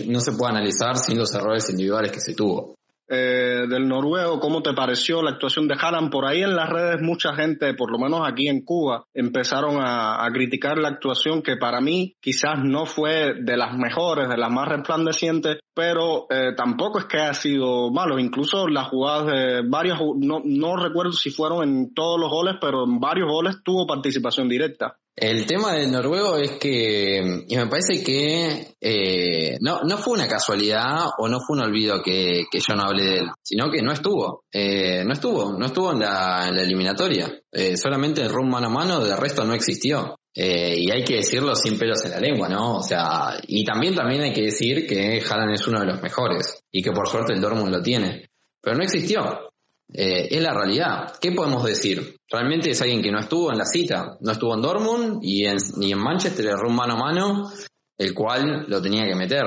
no 0.08 0.22
se 0.22 0.32
puede 0.32 0.54
analizar 0.54 0.96
sin 0.96 1.18
los 1.18 1.36
errores 1.36 1.70
individuales 1.70 2.14
que 2.14 2.22
se 2.22 2.34
tuvo. 2.34 2.76
Eh, 3.10 3.66
del 3.70 3.88
noruego, 3.88 4.40
¿cómo 4.40 4.62
te 4.62 4.74
pareció 4.74 5.22
la 5.22 5.32
actuación 5.32 5.68
de 5.68 5.76
Haaland? 5.80 6.10
Por 6.10 6.26
ahí 6.26 6.42
en 6.42 6.56
las 6.56 6.70
redes 6.70 7.02
mucha 7.02 7.36
gente, 7.36 7.74
por 7.74 7.92
lo 7.92 8.00
menos 8.00 8.22
aquí 8.26 8.48
en 8.48 8.64
Cuba, 8.64 9.04
empezaron 9.14 9.78
a, 9.80 10.26
criticar 10.34 10.78
la 10.78 10.88
actuación 10.88 11.42
que 11.42 11.58
para 11.58 11.82
mí 11.82 12.16
quizás 12.22 12.64
no 12.64 12.86
fue 12.86 13.36
de 13.42 13.58
las 13.58 13.78
mejores, 13.78 14.30
de 14.30 14.38
las 14.38 14.50
más 14.50 14.68
resplandecientes, 14.68 15.60
pero 15.76 16.28
eh, 16.30 16.54
tampoco 16.56 17.00
es 17.00 17.06
que 17.06 17.20
haya 17.20 17.34
sido 17.34 17.92
malo. 17.92 18.18
Incluso 18.18 18.68
las 18.68 18.88
jugadas 18.88 19.28
de 19.28 19.62
varios, 19.68 20.00
no, 20.18 20.42
no 20.44 20.76
recuerdo 20.78 21.12
si 21.12 21.30
fueron 21.30 21.64
en 21.64 21.94
todos 21.94 22.20
los 22.20 22.30
goles, 22.30 22.56
pero 22.60 22.86
en 22.86 23.00
varios 23.00 23.30
goles 23.30 23.58
tuvo 23.64 23.86
participación 23.86 24.48
directa. 24.48 24.98
El 25.16 25.46
tema 25.46 25.74
del 25.74 25.92
noruego 25.92 26.38
es 26.38 26.54
que, 26.54 27.44
y 27.48 27.56
me 27.56 27.68
parece 27.68 28.04
que 28.04 28.74
eh, 28.82 29.58
no, 29.62 29.82
no 29.84 29.98
fue 30.00 30.14
una 30.14 30.28
casualidad 30.28 31.06
o 31.20 31.28
no 31.28 31.40
fue 31.40 31.58
un 31.58 31.66
olvido 31.66 32.02
que, 32.02 32.46
que 32.52 32.60
yo 32.60 32.76
no 32.76 32.84
hablé 32.84 33.04
de 33.04 33.16
él, 33.18 33.28
sino 33.44 33.70
que 33.70 33.84
no 33.84 33.92
estuvo, 33.92 34.46
eh, 34.52 35.04
no 35.06 35.14
estuvo, 35.14 35.54
no 35.58 35.68
estuvo 35.68 35.92
en 35.92 36.00
la, 36.00 36.50
eliminatoria, 36.50 37.32
eh, 37.52 37.78
solamente 37.78 38.22
el 38.22 38.30
run 38.30 38.50
mano 38.50 38.68
a 38.68 38.72
mano, 38.72 39.00
de 39.02 39.16
resto 39.16 39.46
no 39.46 39.54
existió. 39.54 40.16
Eh, 40.36 40.76
y 40.80 40.90
hay 40.90 41.04
que 41.04 41.18
decirlo 41.18 41.56
sin 41.56 41.78
pelos 41.78 42.04
en 42.06 42.12
la 42.12 42.20
lengua, 42.20 42.50
¿no? 42.50 42.78
O 42.78 42.82
sea, 42.82 43.38
y 43.48 43.64
también 43.64 43.94
también 43.94 44.24
hay 44.24 44.34
que 44.34 44.42
decir 44.42 44.88
que 44.88 45.22
Haaland 45.22 45.54
es 45.54 45.68
uno 45.68 45.82
de 45.82 45.86
los 45.86 46.02
mejores 46.02 46.60
y 46.72 46.82
que 46.82 46.92
por 46.92 47.08
suerte 47.08 47.34
el 47.34 47.42
Dortmund 47.42 47.72
lo 47.72 47.84
tiene, 47.84 48.32
pero 48.60 48.76
no 48.76 48.84
existió. 48.84 49.53
Eh, 49.94 50.28
es 50.32 50.42
la 50.42 50.54
realidad. 50.54 51.14
¿Qué 51.22 51.32
podemos 51.32 51.64
decir? 51.64 52.18
Realmente 52.28 52.72
es 52.72 52.82
alguien 52.82 53.04
que 53.04 53.12
no 53.12 53.20
estuvo 53.20 53.52
en 53.52 53.60
la 53.60 53.66
cita, 53.66 54.18
no 54.22 54.32
estuvo 54.32 54.56
en 54.56 54.62
Dortmund 54.62 55.20
y 55.22 55.46
en, 55.46 55.58
ni 55.78 55.92
en 55.92 56.00
Manchester 56.00 56.48
erró 56.48 56.68
un 56.68 56.76
mano 56.76 56.94
a 56.94 56.98
mano, 56.98 57.52
el 57.98 58.14
cual 58.16 58.66
lo 58.68 58.82
tenía 58.82 59.06
que 59.06 59.16
meter. 59.16 59.44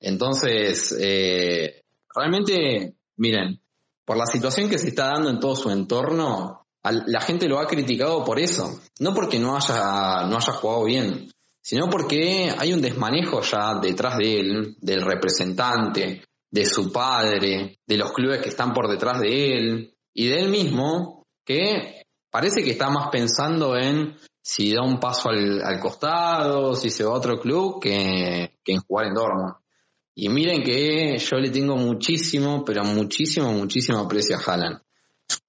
Entonces, 0.00 0.96
eh, 1.00 1.82
realmente, 2.12 2.96
miren, 3.16 3.60
por 4.04 4.16
la 4.16 4.26
situación 4.26 4.68
que 4.68 4.78
se 4.78 4.88
está 4.88 5.06
dando 5.06 5.30
en 5.30 5.38
todo 5.38 5.54
su 5.54 5.70
entorno, 5.70 6.66
la 6.82 7.20
gente 7.20 7.48
lo 7.48 7.58
ha 7.58 7.66
criticado 7.66 8.24
por 8.24 8.38
eso. 8.38 8.80
No 9.00 9.14
porque 9.14 9.38
no 9.38 9.56
haya, 9.56 10.26
no 10.26 10.36
haya 10.36 10.52
jugado 10.52 10.84
bien, 10.84 11.30
sino 11.60 11.88
porque 11.88 12.52
hay 12.56 12.72
un 12.72 12.80
desmanejo 12.80 13.40
ya 13.40 13.78
detrás 13.80 14.18
de 14.18 14.40
él, 14.40 14.76
del 14.80 15.02
representante, 15.02 16.22
de 16.50 16.66
su 16.66 16.92
padre, 16.92 17.80
de 17.86 17.96
los 17.96 18.12
clubes 18.12 18.40
que 18.40 18.48
están 18.48 18.72
por 18.72 18.88
detrás 18.88 19.20
de 19.20 19.56
él 19.56 19.94
y 20.14 20.28
de 20.28 20.38
él 20.38 20.48
mismo, 20.48 21.26
que 21.44 22.02
parece 22.30 22.62
que 22.62 22.70
está 22.70 22.90
más 22.90 23.08
pensando 23.10 23.76
en 23.76 24.16
si 24.42 24.72
da 24.72 24.82
un 24.82 25.00
paso 25.00 25.28
al, 25.30 25.80
costado, 25.80 26.76
si 26.76 26.90
se 26.90 27.04
va 27.04 27.10
a 27.10 27.18
otro 27.18 27.40
club, 27.40 27.80
que, 27.80 28.58
que 28.62 28.72
en 28.72 28.80
jugar 28.80 29.06
en 29.06 29.14
Dortmund. 29.14 29.54
Y 30.14 30.28
miren 30.28 30.62
que 30.62 31.18
yo 31.18 31.36
le 31.36 31.50
tengo 31.50 31.76
muchísimo, 31.76 32.64
pero 32.64 32.84
muchísimo, 32.84 33.52
muchísimo 33.52 33.98
aprecio 33.98 34.36
a 34.36 34.40
Haaland. 34.40 34.80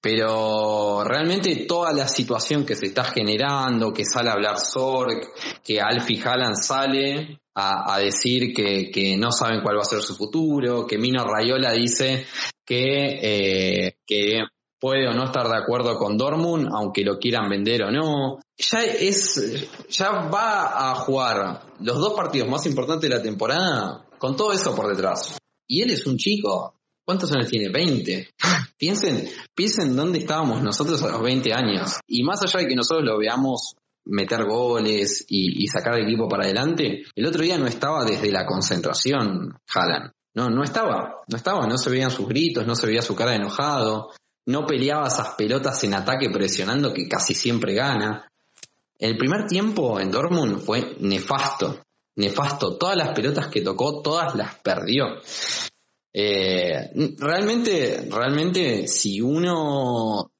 Pero 0.01 1.03
realmente 1.03 1.65
toda 1.67 1.93
la 1.93 2.07
situación 2.07 2.65
que 2.65 2.75
se 2.75 2.87
está 2.87 3.03
generando, 3.03 3.93
que 3.93 4.03
sale 4.03 4.29
a 4.29 4.33
hablar 4.33 4.57
Sorg, 4.57 5.31
que 5.63 5.79
Alfie 5.79 6.21
Haaland 6.21 6.55
sale 6.61 7.41
a, 7.59 7.97
decir 7.97 8.53
que, 8.53 9.17
no 9.17 9.31
saben 9.31 9.61
cuál 9.61 9.77
va 9.77 9.81
a 9.81 9.85
ser 9.85 10.01
su 10.01 10.15
futuro, 10.15 10.85
que 10.85 10.99
Mino 10.99 11.23
Rayola 11.25 11.71
dice 11.71 12.27
que, 12.63 13.19
eh, 13.21 13.97
que 14.05 14.43
puede 14.79 15.07
o 15.07 15.13
no 15.13 15.25
estar 15.25 15.47
de 15.47 15.57
acuerdo 15.57 15.97
con 15.97 16.17
Dortmund, 16.17 16.69
aunque 16.71 17.03
lo 17.03 17.17
quieran 17.17 17.49
vender 17.49 17.83
o 17.83 17.91
no. 17.91 18.39
Ya 18.57 18.83
es, 18.83 19.67
ya 19.89 20.29
va 20.29 20.91
a 20.91 20.95
jugar 20.95 21.63
los 21.79 21.97
dos 21.97 22.13
partidos 22.13 22.47
más 22.47 22.65
importantes 22.67 23.09
de 23.09 23.15
la 23.15 23.23
temporada 23.23 24.05
con 24.19 24.35
todo 24.35 24.53
eso 24.53 24.75
por 24.75 24.87
detrás. 24.87 25.37
Y 25.67 25.81
él 25.81 25.89
es 25.89 26.05
un 26.05 26.17
chico. 26.17 26.75
¿Cuántos 27.03 27.31
años 27.31 27.49
tiene? 27.49 27.69
20. 27.69 28.29
piensen, 28.77 29.29
piensen 29.55 29.95
dónde 29.95 30.19
estábamos 30.19 30.61
nosotros 30.61 31.01
a 31.01 31.09
los 31.09 31.21
20 31.23 31.53
años. 31.53 31.93
Y 32.05 32.21
más 32.23 32.43
allá 32.43 32.59
de 32.59 32.67
que 32.67 32.75
nosotros 32.75 33.03
lo 33.03 33.17
veamos 33.17 33.75
meter 34.09 34.45
goles 34.45 35.25
y, 35.27 35.67
sacar 35.67 35.95
el 35.95 36.05
equipo 36.05 36.27
para 36.27 36.43
adelante, 36.43 37.03
el 37.15 37.25
otro 37.25 37.41
día 37.43 37.57
no 37.57 37.67
estaba 37.67 38.05
desde 38.05 38.31
la 38.31 38.45
concentración 38.45 39.59
Haaland. 39.73 40.11
No, 40.33 40.49
no 40.49 40.63
estaba, 40.63 41.21
no 41.27 41.37
estaba, 41.37 41.65
no 41.65 41.77
se 41.77 41.89
veían 41.89 42.11
sus 42.11 42.27
gritos, 42.27 42.65
no 42.67 42.75
se 42.75 42.85
veía 42.85 43.01
su 43.01 43.15
cara 43.15 43.35
enojado, 43.35 44.11
no 44.45 44.65
peleaba 44.65 45.07
esas 45.07 45.29
pelotas 45.35 45.83
en 45.83 45.95
ataque 45.95 46.29
presionando 46.29 46.93
que 46.93 47.07
casi 47.07 47.33
siempre 47.33 47.73
gana. 47.73 48.31
El 48.99 49.17
primer 49.17 49.45
tiempo 49.47 49.99
en 49.99 50.11
Dortmund 50.11 50.59
fue 50.59 50.95
nefasto, 50.99 51.83
nefasto. 52.15 52.77
Todas 52.77 52.95
las 52.95 53.09
pelotas 53.09 53.47
que 53.47 53.61
tocó, 53.61 54.01
todas 54.01 54.35
las 54.35 54.55
perdió. 54.55 55.05
Eh, 56.13 56.91
realmente, 57.17 58.07
realmente, 58.09 58.87
si 58.87 59.21
uno 59.21 60.31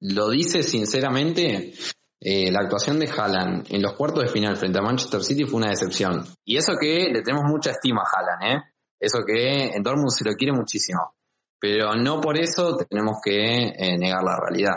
lo 0.00 0.30
dice 0.30 0.62
sinceramente, 0.62 1.74
eh, 2.20 2.50
la 2.50 2.60
actuación 2.60 2.98
de 2.98 3.08
Haaland 3.08 3.66
en 3.70 3.82
los 3.82 3.94
cuartos 3.94 4.24
de 4.24 4.28
final 4.28 4.56
frente 4.56 4.78
a 4.78 4.82
Manchester 4.82 5.22
City 5.22 5.44
fue 5.44 5.60
una 5.60 5.70
decepción. 5.70 6.24
Y 6.44 6.56
eso 6.56 6.72
que 6.80 7.08
le 7.12 7.22
tenemos 7.22 7.44
mucha 7.48 7.70
estima 7.70 8.02
a 8.02 8.08
Haaland, 8.10 8.56
¿eh? 8.56 8.64
Eso 9.00 9.20
que 9.24 9.66
en 9.74 9.82
Dortmund 9.82 10.10
se 10.10 10.24
lo 10.24 10.34
quiere 10.34 10.52
muchísimo. 10.52 11.14
Pero 11.60 11.94
no 11.94 12.20
por 12.20 12.36
eso 12.36 12.76
tenemos 12.76 13.18
que 13.22 13.68
eh, 13.68 13.98
negar 13.98 14.22
la 14.24 14.36
realidad. 14.40 14.76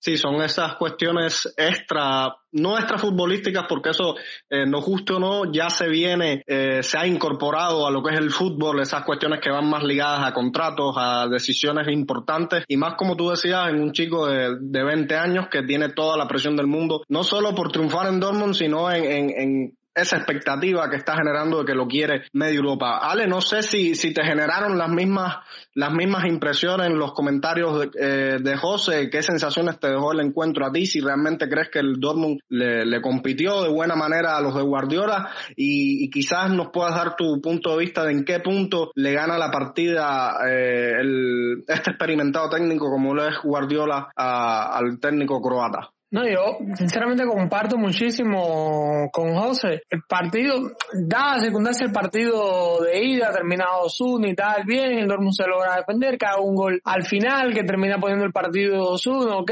Sí, 0.00 0.16
son 0.16 0.36
esas 0.42 0.76
cuestiones 0.76 1.52
extra, 1.56 2.36
no 2.52 2.78
extra 2.78 2.98
futbolísticas, 2.98 3.64
porque 3.68 3.90
eso, 3.90 4.14
eh, 4.48 4.64
no 4.64 4.80
justo 4.80 5.16
o 5.16 5.18
no, 5.18 5.52
ya 5.52 5.70
se 5.70 5.88
viene, 5.88 6.44
eh, 6.46 6.84
se 6.84 6.98
ha 6.98 7.06
incorporado 7.06 7.84
a 7.84 7.90
lo 7.90 8.00
que 8.02 8.14
es 8.14 8.20
el 8.20 8.30
fútbol, 8.30 8.80
esas 8.80 9.04
cuestiones 9.04 9.40
que 9.40 9.50
van 9.50 9.68
más 9.68 9.82
ligadas 9.82 10.24
a 10.24 10.32
contratos, 10.32 10.94
a 10.96 11.26
decisiones 11.26 11.88
importantes, 11.88 12.64
y 12.68 12.76
más 12.76 12.94
como 12.94 13.16
tú 13.16 13.30
decías, 13.30 13.70
en 13.70 13.80
un 13.80 13.92
chico 13.92 14.28
de, 14.28 14.56
de 14.60 14.84
20 14.84 15.16
años 15.16 15.48
que 15.50 15.62
tiene 15.62 15.88
toda 15.88 16.16
la 16.16 16.28
presión 16.28 16.54
del 16.56 16.68
mundo, 16.68 17.02
no 17.08 17.24
solo 17.24 17.52
por 17.54 17.72
triunfar 17.72 18.06
en 18.06 18.20
Dortmund, 18.20 18.54
sino 18.54 18.90
en, 18.92 19.04
en, 19.04 19.30
en 19.30 19.77
esa 20.00 20.16
expectativa 20.16 20.88
que 20.90 20.96
está 20.96 21.14
generando 21.16 21.60
de 21.60 21.64
que 21.64 21.74
lo 21.74 21.86
quiere 21.86 22.22
medio 22.32 22.58
Europa. 22.58 22.98
Ale, 22.98 23.26
no 23.26 23.40
sé 23.40 23.62
si, 23.62 23.94
si 23.94 24.12
te 24.12 24.24
generaron 24.24 24.76
las 24.78 24.90
mismas, 24.90 25.36
las 25.74 25.92
mismas 25.92 26.26
impresiones 26.26 26.88
en 26.88 26.98
los 26.98 27.12
comentarios 27.12 27.80
de, 27.80 27.90
eh, 27.98 28.36
de 28.40 28.56
José, 28.56 29.10
qué 29.10 29.22
sensaciones 29.22 29.78
te 29.78 29.88
dejó 29.88 30.12
el 30.12 30.20
encuentro 30.20 30.66
a 30.66 30.72
ti, 30.72 30.86
si 30.86 31.00
realmente 31.00 31.48
crees 31.48 31.68
que 31.70 31.78
el 31.78 32.00
Dortmund 32.00 32.40
le, 32.48 33.00
compitió 33.00 33.62
de 33.62 33.68
buena 33.68 33.94
manera 33.94 34.36
a 34.36 34.40
los 34.40 34.54
de 34.54 34.62
Guardiola 34.62 35.30
y, 35.56 36.10
quizás 36.10 36.50
nos 36.50 36.70
puedas 36.70 36.94
dar 36.94 37.16
tu 37.16 37.40
punto 37.40 37.70
de 37.72 37.78
vista 37.78 38.04
de 38.04 38.12
en 38.12 38.24
qué 38.24 38.40
punto 38.40 38.90
le 38.94 39.12
gana 39.12 39.38
la 39.38 39.50
partida 39.50 40.38
eh, 40.48 40.94
el, 41.00 41.64
este 41.68 41.90
experimentado 41.90 42.48
técnico 42.48 42.90
como 42.90 43.14
lo 43.14 43.26
es 43.26 43.36
Guardiola 43.42 44.10
al 44.16 44.98
técnico 44.98 45.40
croata. 45.40 45.90
No, 46.10 46.26
yo 46.26 46.56
sinceramente 46.74 47.26
comparto 47.26 47.76
muchísimo 47.76 49.10
con 49.12 49.34
José. 49.34 49.82
El 49.90 50.00
partido, 50.08 50.72
da 50.94 51.38
secundarse 51.38 51.84
el 51.84 51.92
partido 51.92 52.80
de 52.80 53.04
ida, 53.04 53.30
terminado 53.30 53.84
2-1 53.84 54.30
y 54.30 54.34
tal, 54.34 54.64
bien, 54.64 54.92
el 54.92 55.06
Dortmund 55.06 55.34
se 55.34 55.46
logra 55.46 55.76
defender, 55.76 56.16
cada 56.16 56.38
un 56.38 56.54
gol 56.54 56.80
al 56.82 57.02
final 57.02 57.52
que 57.52 57.62
termina 57.62 57.98
poniendo 57.98 58.24
el 58.24 58.32
partido 58.32 58.94
2-1, 58.94 59.42
ok, 59.42 59.50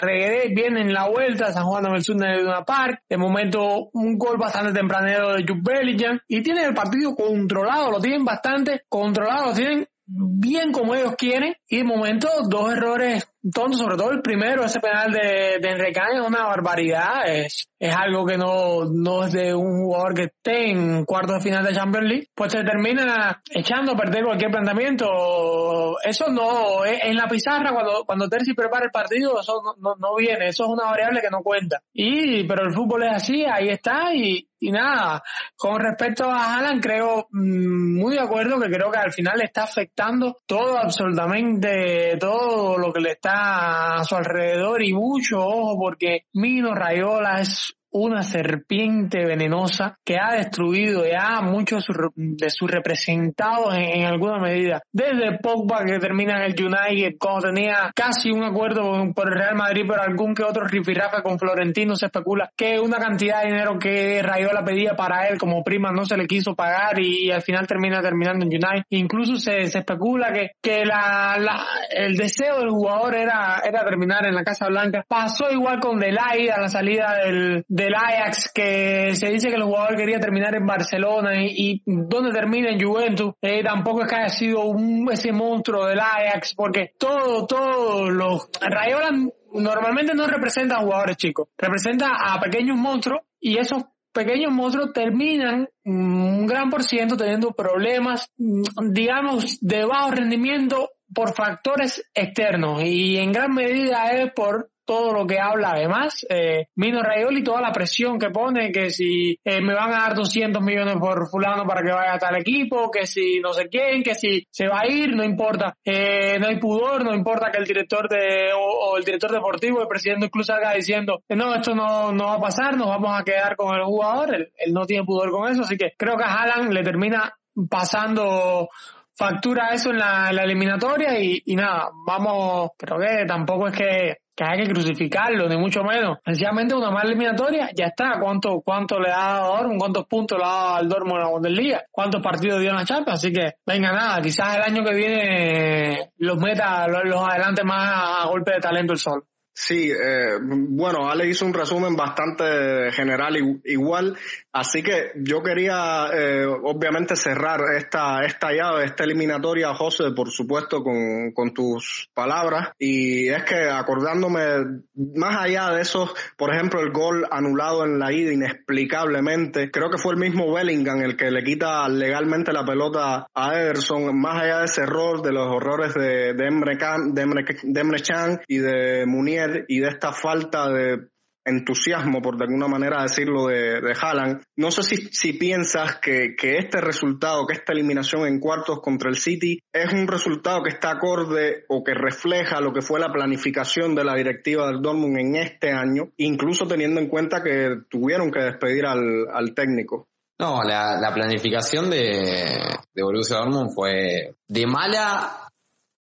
Regueré 0.00 0.52
viene 0.52 0.80
en 0.80 0.92
la 0.92 1.08
vuelta, 1.08 1.52
San 1.52 1.64
Juan 1.64 1.84
del 1.84 2.02
Sur 2.02 2.16
de 2.16 2.42
una 2.42 2.64
Park, 2.64 3.02
de 3.08 3.16
momento 3.16 3.90
un 3.92 4.18
gol 4.18 4.36
bastante 4.36 4.72
tempranero 4.72 5.34
de 5.34 5.44
Jupp 5.46 5.62
Bellingham 5.62 6.18
y 6.26 6.42
tienen 6.42 6.64
el 6.64 6.74
partido 6.74 7.14
controlado, 7.14 7.92
lo 7.92 8.00
tienen 8.00 8.24
bastante 8.24 8.82
controlado, 8.88 9.50
lo 9.50 9.54
tienen 9.54 9.86
bien 10.06 10.72
como 10.72 10.94
ellos 10.94 11.14
quieren 11.16 11.54
y 11.68 11.78
de 11.78 11.84
momento 11.84 12.28
dos 12.48 12.72
errores 12.72 13.26
tonto, 13.52 13.76
sobre 13.76 13.96
todo 13.96 14.10
el 14.10 14.22
primero, 14.22 14.64
ese 14.64 14.80
penal 14.80 15.12
de, 15.12 15.58
de 15.60 15.70
Enrique 15.70 16.00
es 16.14 16.20
una 16.20 16.46
barbaridad, 16.46 17.26
es, 17.26 17.68
es 17.78 17.94
algo 17.94 18.24
que 18.24 18.38
no, 18.38 18.84
no 18.84 19.24
es 19.24 19.32
de 19.32 19.54
un 19.54 19.84
jugador 19.84 20.14
que 20.14 20.22
esté 20.24 20.70
en 20.70 21.04
cuartos 21.04 21.36
de 21.36 21.42
final 21.42 21.64
de 21.64 21.74
Champions 21.74 22.08
League, 22.08 22.28
pues 22.34 22.52
se 22.52 22.64
termina 22.64 23.42
echando 23.50 23.92
a 23.92 23.96
perder 23.96 24.24
cualquier 24.24 24.50
planteamiento. 24.50 25.96
Eso 26.02 26.28
no, 26.28 26.84
en 26.86 27.16
la 27.16 27.26
pizarra 27.28 27.72
cuando, 27.72 28.04
cuando 28.06 28.28
Terzi 28.28 28.54
prepara 28.54 28.86
el 28.86 28.90
partido, 28.90 29.40
eso 29.40 29.60
no, 29.78 29.94
no, 29.98 30.16
viene, 30.16 30.48
eso 30.48 30.64
es 30.64 30.70
una 30.70 30.90
variable 30.90 31.20
que 31.20 31.30
no 31.30 31.42
cuenta. 31.42 31.80
Y, 31.92 32.44
pero 32.44 32.64
el 32.64 32.72
fútbol 32.72 33.04
es 33.04 33.12
así, 33.16 33.44
ahí 33.44 33.68
está, 33.68 34.14
y, 34.14 34.48
y 34.60 34.70
nada, 34.70 35.22
con 35.56 35.78
respecto 35.80 36.24
a 36.24 36.58
Alan, 36.58 36.80
creo 36.80 37.26
mm, 37.30 37.98
muy 38.00 38.14
de 38.14 38.20
acuerdo 38.20 38.58
que 38.58 38.70
creo 38.70 38.90
que 38.90 38.98
al 38.98 39.12
final 39.12 39.36
le 39.36 39.44
está 39.44 39.64
afectando 39.64 40.38
todo, 40.46 40.78
absolutamente 40.78 42.16
todo 42.18 42.78
lo 42.78 42.92
que 42.92 43.00
le 43.00 43.12
está 43.12 43.33
a 43.34 44.04
su 44.04 44.14
alrededor 44.14 44.82
y 44.82 44.92
mucho 44.92 45.44
ojo 45.44 45.78
porque 45.78 46.26
Mino 46.34 46.74
Rayola 46.74 47.40
es 47.40 47.76
una 47.94 48.24
serpiente 48.24 49.24
venenosa 49.24 49.98
que 50.04 50.16
ha 50.18 50.34
destruido 50.34 51.04
ya 51.06 51.40
muchos 51.42 51.86
de 52.16 52.50
sus 52.50 52.68
representados 52.68 53.72
en, 53.76 54.04
alguna 54.04 54.38
medida. 54.38 54.82
Desde 54.92 55.38
Pogba 55.38 55.84
que 55.84 56.00
termina 56.00 56.38
en 56.38 56.52
el 56.52 56.54
United 56.60 57.16
cuando 57.18 57.52
tenía 57.52 57.92
casi 57.94 58.32
un 58.32 58.42
acuerdo 58.42 59.12
por 59.14 59.28
el 59.28 59.38
Real 59.38 59.54
Madrid, 59.54 59.84
pero 59.86 60.02
algún 60.02 60.34
que 60.34 60.42
otro 60.42 60.66
rifirrafe 60.66 61.22
con 61.22 61.38
Florentino 61.38 61.94
se 61.94 62.06
especula 62.06 62.50
que 62.56 62.80
una 62.80 62.98
cantidad 62.98 63.42
de 63.42 63.52
dinero 63.52 63.78
que 63.78 64.20
Rayola 64.22 64.64
pedía 64.64 64.96
para 64.96 65.28
él 65.28 65.38
como 65.38 65.62
prima 65.62 65.92
no 65.92 66.04
se 66.04 66.16
le 66.16 66.26
quiso 66.26 66.54
pagar 66.56 67.00
y, 67.00 67.30
al 67.30 67.42
final 67.42 67.66
termina 67.66 68.00
terminando 68.00 68.44
en 68.44 68.48
United. 68.48 68.84
Incluso 68.90 69.36
se, 69.36 69.66
se 69.68 69.78
especula 69.78 70.32
que, 70.32 70.50
que 70.60 70.84
la, 70.84 71.36
la, 71.38 71.64
el 71.90 72.16
deseo 72.16 72.58
del 72.58 72.70
jugador 72.70 73.14
era, 73.14 73.62
era 73.64 73.84
terminar 73.84 74.26
en 74.26 74.34
la 74.34 74.42
Casa 74.42 74.66
Blanca. 74.66 75.04
Pasó 75.06 75.50
igual 75.50 75.78
con 75.78 76.00
Delay 76.00 76.48
a 76.48 76.60
la 76.60 76.68
salida 76.68 77.18
del 77.24 77.64
del 77.84 77.94
Ajax, 77.94 78.50
que 78.52 79.14
se 79.14 79.28
dice 79.28 79.48
que 79.48 79.56
el 79.56 79.62
jugador 79.62 79.96
quería 79.96 80.18
terminar 80.18 80.54
en 80.54 80.66
Barcelona 80.66 81.32
y, 81.36 81.82
donde 81.86 82.32
termina 82.32 82.70
en 82.70 82.80
Juventus, 82.80 83.34
eh, 83.40 83.62
tampoco 83.62 84.02
es 84.02 84.08
que 84.08 84.16
haya 84.16 84.28
sido 84.28 84.64
un, 84.64 85.08
ese 85.12 85.32
monstruo 85.32 85.86
del 85.86 86.00
Ajax, 86.00 86.54
porque 86.54 86.92
todo, 86.98 87.46
todos 87.46 88.10
los 88.10 88.48
Rayola 88.60 89.10
normalmente 89.52 90.14
no 90.14 90.26
representa 90.26 90.76
a 90.76 90.82
jugadores 90.82 91.16
chicos, 91.16 91.48
representa 91.56 92.10
a 92.18 92.40
pequeños 92.40 92.76
monstruos 92.76 93.20
y 93.40 93.58
esos 93.58 93.84
pequeños 94.12 94.52
monstruos 94.52 94.92
terminan 94.92 95.68
un 95.84 96.46
gran 96.46 96.70
por 96.70 96.84
ciento 96.84 97.16
teniendo 97.16 97.52
problemas, 97.52 98.30
digamos, 98.36 99.58
de 99.60 99.84
bajo 99.84 100.12
rendimiento 100.12 100.90
por 101.12 101.34
factores 101.34 102.08
externos. 102.14 102.82
Y 102.84 103.16
en 103.16 103.32
gran 103.32 103.52
medida 103.52 104.12
es 104.12 104.32
por 104.32 104.70
todo 104.84 105.12
lo 105.12 105.26
que 105.26 105.38
habla. 105.38 105.72
Además 105.72 106.26
eh, 106.28 106.66
Mino 106.76 107.02
Rayoli 107.02 107.42
toda 107.42 107.60
la 107.60 107.72
presión 107.72 108.18
que 108.18 108.30
pone 108.30 108.70
que 108.70 108.90
si 108.90 109.38
eh, 109.44 109.60
me 109.60 109.74
van 109.74 109.92
a 109.92 110.00
dar 110.02 110.14
200 110.14 110.62
millones 110.62 110.96
por 110.98 111.28
fulano 111.28 111.66
para 111.66 111.82
que 111.82 111.92
vaya 111.92 112.14
a 112.14 112.18
tal 112.18 112.36
equipo 112.36 112.90
que 112.90 113.06
si 113.06 113.40
no 113.40 113.52
sé 113.52 113.68
quién 113.68 114.02
que 114.02 114.14
si 114.14 114.46
se 114.50 114.68
va 114.68 114.80
a 114.80 114.86
ir 114.86 115.14
no 115.14 115.24
importa. 115.24 115.76
Eh, 115.84 116.38
no 116.38 116.48
hay 116.48 116.58
pudor 116.58 117.04
no 117.04 117.14
importa 117.14 117.50
que 117.50 117.58
el 117.58 117.64
director 117.64 118.08
de 118.08 118.50
o, 118.56 118.96
el 118.96 119.04
director 119.04 119.32
deportivo 119.32 119.80
el 119.80 119.88
presidente 119.88 120.26
incluso 120.26 120.52
salga 120.52 120.74
diciendo 120.74 121.22
no 121.30 121.54
esto 121.54 121.74
no, 121.74 122.12
no 122.12 122.26
va 122.26 122.34
a 122.34 122.40
pasar 122.40 122.76
nos 122.76 122.88
vamos 122.88 123.18
a 123.18 123.24
quedar 123.24 123.56
con 123.56 123.74
el 123.74 123.84
jugador. 123.84 124.34
Él, 124.34 124.50
no 124.72 124.86
tiene 124.86 125.04
pudor 125.04 125.30
con 125.30 125.50
eso 125.50 125.62
así 125.62 125.76
que 125.76 125.92
creo 125.96 126.16
que 126.16 126.24
a 126.24 126.32
Haaland 126.32 126.72
le 126.72 126.82
termina 126.82 127.32
pasando 127.70 128.68
factura 129.16 129.68
eso 129.72 129.90
en 129.90 129.98
la, 129.98 130.30
eliminatoria 130.30 131.18
y, 131.20 131.40
y, 131.44 131.54
nada, 131.54 131.90
vamos, 132.06 132.70
pero 132.76 132.98
que 132.98 133.24
tampoco 133.26 133.68
es 133.68 133.76
que 133.76 134.16
que 134.34 134.44
hay 134.44 134.64
que 134.64 134.72
crucificarlo, 134.72 135.48
ni 135.48 135.56
mucho 135.56 135.82
menos. 135.82 136.18
Sencillamente 136.24 136.74
una 136.74 136.90
mala 136.90 137.08
eliminatoria, 137.10 137.70
ya 137.74 137.86
está. 137.86 138.18
¿Cuánto, 138.20 138.60
cuánto 138.64 138.98
le 138.98 139.10
ha 139.10 139.34
dado 139.34 139.54
a 139.54 139.56
Dortmund? 139.58 139.80
¿Cuántos 139.80 140.06
puntos 140.06 140.38
le 140.38 140.44
ha 140.44 140.48
dado 140.48 140.74
al 140.76 140.88
Dortmund 140.88 141.16
en 141.16 141.22
la 141.22 141.28
Bundesliga? 141.28 141.84
¿Cuántos 141.90 142.22
partidos 142.22 142.60
dio 142.60 142.70
en 142.70 142.76
la 142.76 142.84
Champions? 142.84 143.20
Así 143.20 143.32
que, 143.32 143.54
venga, 143.64 143.92
nada, 143.92 144.20
quizás 144.20 144.56
el 144.56 144.62
año 144.62 144.84
que 144.84 144.94
viene 144.94 146.10
los 146.18 146.38
meta, 146.38 146.88
los, 146.88 147.04
los 147.04 147.28
adelante 147.28 147.62
más 147.64 148.24
a 148.24 148.26
golpe 148.26 148.54
de 148.54 148.60
talento 148.60 148.92
el 148.92 148.98
sol. 148.98 149.24
Sí, 149.56 149.88
eh, 149.88 150.38
bueno, 150.42 151.08
Ale 151.08 151.28
hizo 151.28 151.46
un 151.46 151.54
resumen 151.54 151.94
bastante 151.94 152.90
general 152.90 153.36
igual, 153.64 154.16
así 154.54 154.82
que 154.82 155.12
yo 155.16 155.42
quería 155.42 156.06
eh, 156.14 156.46
obviamente 156.46 157.16
cerrar 157.16 157.60
esta, 157.76 158.24
esta 158.24 158.52
llave, 158.52 158.84
esta 158.84 159.04
eliminatoria, 159.04 159.74
José, 159.74 160.12
por 160.14 160.30
supuesto, 160.30 160.82
con, 160.82 161.32
con 161.32 161.52
tus 161.52 162.08
palabras, 162.14 162.70
y 162.78 163.28
es 163.28 163.42
que 163.44 163.68
acordándome, 163.68 164.80
más 164.94 165.44
allá 165.44 165.70
de 165.70 165.82
eso, 165.82 166.08
por 166.36 166.54
ejemplo, 166.54 166.80
el 166.80 166.92
gol 166.92 167.26
anulado 167.30 167.84
en 167.84 167.98
la 167.98 168.12
ida 168.12 168.32
inexplicablemente, 168.32 169.70
creo 169.70 169.90
que 169.90 169.98
fue 169.98 170.14
el 170.14 170.20
mismo 170.20 170.52
Bellingham 170.52 171.02
el 171.02 171.16
que 171.16 171.30
le 171.30 171.42
quita 171.42 171.88
legalmente 171.88 172.52
la 172.52 172.64
pelota 172.64 173.26
a 173.34 173.54
Ederson, 173.54 174.18
más 174.18 174.42
allá 174.42 174.60
de 174.60 174.64
ese 174.66 174.82
error, 174.82 175.20
de 175.22 175.32
los 175.32 175.48
horrores 175.48 175.94
de, 175.94 176.34
de, 176.34 176.46
Emre, 176.46 176.78
Emre, 177.16 177.44
de 177.62 178.44
y 178.46 178.58
de 178.58 179.04
Munier, 179.06 179.64
y 179.68 179.80
de 179.80 179.88
esta 179.88 180.12
falta 180.12 180.70
de 180.70 181.08
entusiasmo, 181.44 182.22
por 182.22 182.36
de 182.36 182.44
alguna 182.44 182.68
manera 182.68 183.02
decirlo, 183.02 183.46
de, 183.46 183.80
de 183.80 183.94
Haaland. 184.00 184.42
No 184.56 184.70
sé 184.70 184.82
si, 184.82 184.96
si 185.12 185.34
piensas 185.34 185.96
que, 185.96 186.34
que, 186.36 186.56
este 186.56 186.80
resultado, 186.80 187.46
que 187.46 187.54
esta 187.54 187.72
eliminación 187.72 188.26
en 188.26 188.40
cuartos 188.40 188.80
contra 188.80 189.10
el 189.10 189.16
City, 189.16 189.58
es 189.72 189.92
un 189.92 190.06
resultado 190.06 190.62
que 190.62 190.70
está 190.70 190.92
acorde 190.92 191.64
o 191.68 191.84
que 191.84 191.94
refleja 191.94 192.60
lo 192.60 192.72
que 192.72 192.82
fue 192.82 193.00
la 193.00 193.12
planificación 193.12 193.94
de 193.94 194.04
la 194.04 194.14
directiva 194.14 194.66
del 194.66 194.82
Dortmund 194.82 195.18
en 195.18 195.36
este 195.36 195.70
año, 195.70 196.10
incluso 196.16 196.66
teniendo 196.66 197.00
en 197.00 197.08
cuenta 197.08 197.42
que 197.42 197.82
tuvieron 197.90 198.30
que 198.30 198.40
despedir 198.40 198.86
al, 198.86 199.26
al 199.32 199.54
técnico. 199.54 200.08
No, 200.38 200.62
la, 200.64 200.98
la 201.00 201.14
planificación 201.14 201.90
de, 201.90 202.58
de 202.92 203.02
Borussia 203.02 203.36
Dortmund 203.36 203.70
fue 203.72 204.34
de 204.48 204.66
mala 204.66 205.43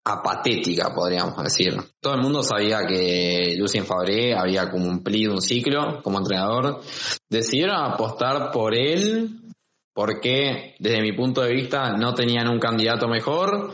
apatética, 0.05 0.93
podríamos 0.95 1.43
decir. 1.43 1.75
Todo 2.01 2.15
el 2.15 2.23
mundo 2.23 2.43
sabía 2.43 2.87
que 2.87 3.55
Lucien 3.57 3.87
Fabré 3.87 4.35
había 4.35 4.71
cumplido 4.71 5.33
un 5.33 5.43
ciclo 5.43 6.03
como 6.03 6.19
entrenador. 6.19 6.81
Decidieron 7.29 7.77
apostar 7.77 8.51
por 8.51 8.75
él 8.75 9.39
porque, 9.95 10.75
desde 10.79 11.03
mi 11.03 11.13
punto 11.13 11.43
de 11.43 11.55
vista, 11.55 11.93
no 11.93 12.15
tenían 12.15 12.49
un 12.49 12.59
candidato 12.59 13.07
mejor. 13.09 13.73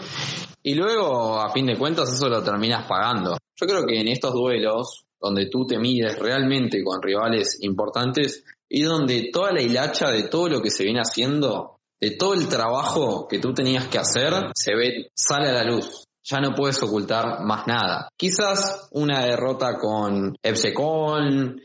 Y 0.62 0.74
luego, 0.74 1.40
a 1.40 1.50
fin 1.50 1.66
de 1.66 1.78
cuentas, 1.78 2.12
eso 2.12 2.28
lo 2.28 2.42
terminas 2.42 2.86
pagando. 2.86 3.38
Yo 3.56 3.66
creo 3.66 3.86
que 3.86 4.00
en 4.00 4.08
estos 4.08 4.32
duelos, 4.34 5.04
donde 5.20 5.48
tú 5.48 5.66
te 5.66 5.78
mides 5.78 6.18
realmente 6.18 6.82
con 6.84 7.00
rivales 7.00 7.58
importantes, 7.62 8.44
y 8.68 8.82
donde 8.82 9.30
toda 9.32 9.52
la 9.52 9.62
hilacha 9.62 10.10
de 10.10 10.24
todo 10.24 10.48
lo 10.48 10.60
que 10.60 10.70
se 10.70 10.84
viene 10.84 11.00
haciendo 11.00 11.76
de 12.00 12.12
todo 12.12 12.34
el 12.34 12.48
trabajo 12.48 13.26
que 13.26 13.38
tú 13.38 13.52
tenías 13.54 13.88
que 13.88 13.98
hacer 13.98 14.32
se 14.54 14.74
ve, 14.74 15.10
sale 15.14 15.48
a 15.48 15.52
la 15.52 15.64
luz 15.64 16.07
ya 16.28 16.40
no 16.40 16.54
puedes 16.54 16.82
ocultar 16.82 17.40
más 17.44 17.66
nada. 17.66 18.08
Quizás 18.16 18.88
una 18.92 19.24
derrota 19.24 19.78
con 19.78 20.36
Epsecon, 20.42 21.60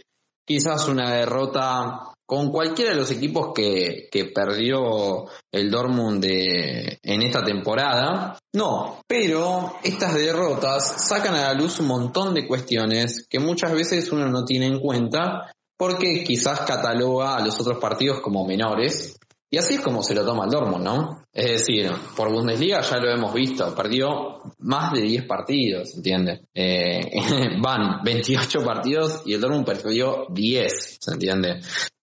quizás 0.46 0.88
una 0.88 1.14
derrota 1.14 2.14
con 2.26 2.50
cualquiera 2.50 2.92
de 2.92 2.98
los 2.98 3.12
equipos 3.12 3.52
que, 3.54 4.08
que 4.10 4.26
perdió 4.26 5.26
el 5.52 5.70
Dortmund 5.70 6.24
de, 6.24 6.98
en 7.04 7.22
esta 7.22 7.44
temporada. 7.44 8.40
No, 8.54 9.02
pero 9.06 9.76
estas 9.84 10.16
derrotas 10.16 11.08
sacan 11.08 11.36
a 11.36 11.48
la 11.48 11.54
luz 11.54 11.80
un 11.80 11.88
montón 11.88 12.34
de 12.34 12.48
cuestiones 12.48 13.28
que 13.30 13.40
muchas 13.40 13.74
veces 13.74 14.12
uno 14.12 14.30
no 14.30 14.46
tiene 14.46 14.68
en 14.68 14.80
cuenta 14.80 15.52
porque 15.78 16.24
quizás 16.24 16.62
cataloga 16.62 17.36
a 17.36 17.46
los 17.46 17.60
otros 17.60 17.78
partidos 17.80 18.22
como 18.22 18.48
menores 18.48 19.18
y 19.54 19.58
así 19.60 19.76
es 19.76 19.82
como 19.82 20.02
se 20.02 20.16
lo 20.16 20.26
toma 20.26 20.46
el 20.46 20.50
Dortmund, 20.50 20.84
¿no? 20.84 21.26
Es 21.32 21.60
decir, 21.60 21.92
por 22.18 22.34
Bundesliga 22.34 22.82
ya 22.82 22.98
lo 22.98 23.12
hemos 23.12 23.32
visto, 23.36 23.76
perdió 23.76 24.42
más 24.58 24.92
de 24.92 25.02
10 25.02 25.28
partidos, 25.28 25.94
¿entiendes? 25.94 26.42
Eh, 26.56 27.02
van 27.62 28.04
28 28.04 28.66
partidos 28.66 29.22
y 29.28 29.36
el 29.36 29.42
Dortmund 29.42 29.64
perdió 29.64 30.26
10, 30.32 30.98
¿se 31.00 31.12
entiende? 31.12 31.60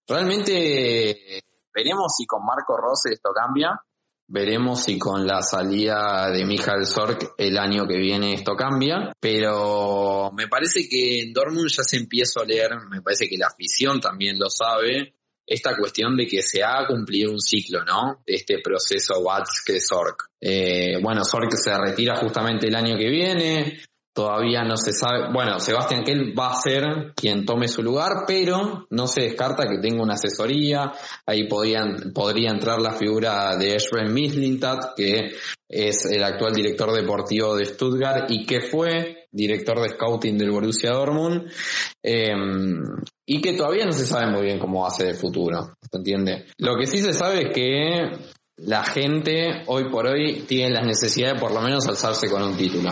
Realmente 0.06 1.42
veremos 1.74 2.14
si 2.16 2.24
con 2.24 2.46
Marco 2.46 2.76
Rose 2.76 3.12
esto 3.12 3.30
cambia, 3.34 3.70
veremos 4.28 4.84
si 4.84 4.96
con 4.96 5.26
la 5.26 5.42
salida 5.42 6.30
de 6.30 6.44
Michael 6.44 6.86
Sork 6.86 7.34
el 7.36 7.58
año 7.58 7.84
que 7.84 7.96
viene 7.96 8.34
esto 8.34 8.54
cambia, 8.54 9.12
pero 9.18 10.30
me 10.36 10.46
parece 10.46 10.88
que 10.88 11.22
en 11.22 11.32
Dortmund 11.32 11.68
ya 11.68 11.82
se 11.82 11.96
empieza 11.96 12.42
a 12.42 12.44
leer, 12.44 12.76
me 12.88 13.02
parece 13.02 13.28
que 13.28 13.36
la 13.36 13.48
afición 13.48 14.00
también 14.00 14.38
lo 14.38 14.48
sabe, 14.48 15.16
esta 15.50 15.76
cuestión 15.76 16.16
de 16.16 16.28
que 16.28 16.42
se 16.42 16.62
ha 16.62 16.86
cumplido 16.86 17.32
un 17.32 17.40
ciclo, 17.40 17.84
¿no? 17.84 18.22
De 18.24 18.36
este 18.36 18.60
proceso 18.62 19.14
Watzke-Sork. 19.20 20.28
Eh, 20.40 21.02
bueno, 21.02 21.24
Sork 21.24 21.50
se 21.56 21.76
retira 21.76 22.14
justamente 22.16 22.68
el 22.68 22.76
año 22.76 22.96
que 22.96 23.10
viene, 23.10 23.80
todavía 24.12 24.62
no 24.62 24.76
se 24.76 24.92
sabe, 24.92 25.32
bueno, 25.32 25.58
Sebastián 25.58 26.04
Kell 26.04 26.38
va 26.38 26.50
a 26.50 26.60
ser 26.60 27.12
quien 27.16 27.44
tome 27.44 27.66
su 27.66 27.82
lugar, 27.82 28.24
pero 28.28 28.86
no 28.90 29.06
se 29.08 29.22
descarta 29.22 29.66
que 29.66 29.78
tenga 29.78 30.04
una 30.04 30.14
asesoría, 30.14 30.92
ahí 31.26 31.48
podrían, 31.48 32.12
podría 32.14 32.50
entrar 32.50 32.80
la 32.80 32.92
figura 32.92 33.56
de 33.56 33.74
Esben 33.74 34.14
Mislintat, 34.14 34.94
que 34.96 35.34
es 35.68 36.06
el 36.06 36.22
actual 36.22 36.54
director 36.54 36.92
deportivo 36.92 37.56
de 37.56 37.64
Stuttgart 37.64 38.30
y 38.30 38.46
que 38.46 38.60
fue 38.60 39.26
director 39.32 39.80
de 39.80 39.88
scouting 39.90 40.38
del 40.38 40.52
Borussia 40.52 40.90
Dortmund, 40.90 41.50
eh, 42.02 42.34
y 43.32 43.40
que 43.40 43.52
todavía 43.52 43.86
no 43.86 43.92
se 43.92 44.06
sabe 44.06 44.28
muy 44.32 44.42
bien 44.42 44.58
cómo 44.58 44.82
va 44.82 44.88
a 44.88 44.90
ser 44.90 45.06
el 45.06 45.14
futuro, 45.14 45.76
¿se 45.88 45.98
entiende? 45.98 46.46
Lo 46.58 46.74
que 46.76 46.86
sí 46.86 46.98
se 46.98 47.12
sabe 47.12 47.42
es 47.42 47.54
que 47.54 48.10
la 48.56 48.82
gente 48.82 49.62
hoy 49.68 49.88
por 49.88 50.08
hoy 50.08 50.42
tiene 50.48 50.74
la 50.74 50.82
necesidad 50.82 51.34
de 51.34 51.40
por 51.40 51.52
lo 51.52 51.60
menos 51.60 51.86
alzarse 51.86 52.28
con 52.28 52.42
un 52.42 52.56
título. 52.56 52.90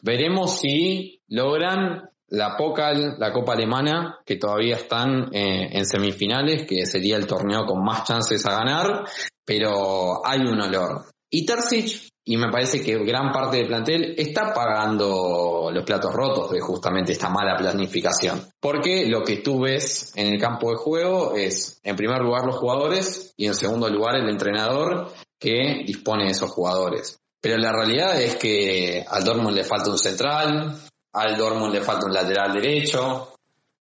Veremos 0.00 0.60
si 0.60 1.20
logran 1.28 2.08
la 2.28 2.56
Pokal, 2.56 3.16
la 3.18 3.34
Copa 3.34 3.52
Alemana, 3.52 4.18
que 4.24 4.36
todavía 4.36 4.76
están 4.76 5.28
eh, 5.34 5.68
en 5.70 5.84
semifinales, 5.84 6.66
que 6.66 6.86
sería 6.86 7.18
el 7.18 7.26
torneo 7.26 7.66
con 7.66 7.84
más 7.84 8.04
chances 8.04 8.46
a 8.46 8.52
ganar, 8.52 9.04
pero 9.44 10.26
hay 10.26 10.40
un 10.40 10.58
olor. 10.58 11.04
Y 11.28 11.44
Terzic, 11.44 12.08
y 12.28 12.36
me 12.36 12.50
parece 12.50 12.82
que 12.82 12.98
gran 13.04 13.30
parte 13.30 13.58
del 13.58 13.68
plantel 13.68 14.14
está 14.18 14.52
pagando 14.52 15.70
los 15.72 15.84
platos 15.84 16.12
rotos 16.12 16.50
de 16.50 16.60
justamente 16.60 17.12
esta 17.12 17.28
mala 17.28 17.56
planificación. 17.56 18.48
Porque 18.60 19.06
lo 19.06 19.22
que 19.22 19.36
tú 19.36 19.60
ves 19.60 20.12
en 20.16 20.34
el 20.34 20.40
campo 20.40 20.70
de 20.70 20.76
juego 20.76 21.34
es, 21.36 21.78
en 21.84 21.94
primer 21.94 22.20
lugar, 22.22 22.44
los 22.44 22.56
jugadores 22.56 23.32
y 23.36 23.46
en 23.46 23.54
segundo 23.54 23.88
lugar, 23.88 24.16
el 24.16 24.28
entrenador 24.28 25.12
que 25.38 25.84
dispone 25.86 26.24
de 26.24 26.32
esos 26.32 26.50
jugadores. 26.50 27.20
Pero 27.40 27.58
la 27.58 27.70
realidad 27.70 28.20
es 28.20 28.34
que 28.34 29.04
al 29.08 29.22
Dortmund 29.22 29.54
le 29.54 29.62
falta 29.62 29.90
un 29.90 29.98
central, 29.98 30.80
al 31.12 31.36
Dortmund 31.36 31.72
le 31.72 31.80
falta 31.80 32.06
un 32.06 32.12
lateral 32.12 32.54
derecho, 32.54 33.35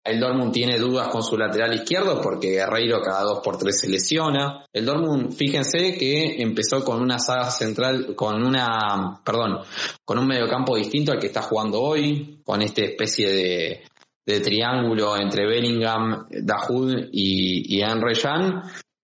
el 0.03 0.19
Dortmund 0.19 0.51
tiene 0.51 0.77
dudas 0.77 1.07
con 1.07 1.23
su 1.23 1.37
lateral 1.37 1.73
izquierdo 1.73 2.21
porque 2.21 2.51
Guerreiro 2.51 3.01
cada 3.01 3.21
dos 3.23 3.39
por 3.39 3.57
tres 3.57 3.79
se 3.79 3.87
lesiona. 3.87 4.65
El 4.73 4.85
Dortmund, 4.85 5.31
fíjense 5.31 5.97
que 5.97 6.41
empezó 6.41 6.83
con 6.83 7.01
una 7.01 7.19
saga 7.19 7.49
central, 7.49 8.13
con 8.15 8.43
una, 8.43 9.21
perdón, 9.23 9.59
con 10.03 10.19
un 10.19 10.27
mediocampo 10.27 10.75
distinto 10.75 11.13
al 11.13 11.19
que 11.19 11.27
está 11.27 11.41
jugando 11.41 11.81
hoy, 11.81 12.41
con 12.43 12.61
esta 12.61 12.81
especie 12.81 13.81
de, 14.25 14.39
triángulo 14.41 15.15
entre 15.17 15.45
Bellingham, 15.45 16.27
Dahoud 16.29 17.09
y, 17.11 17.77
y 17.77 17.81
Henry 17.81 18.15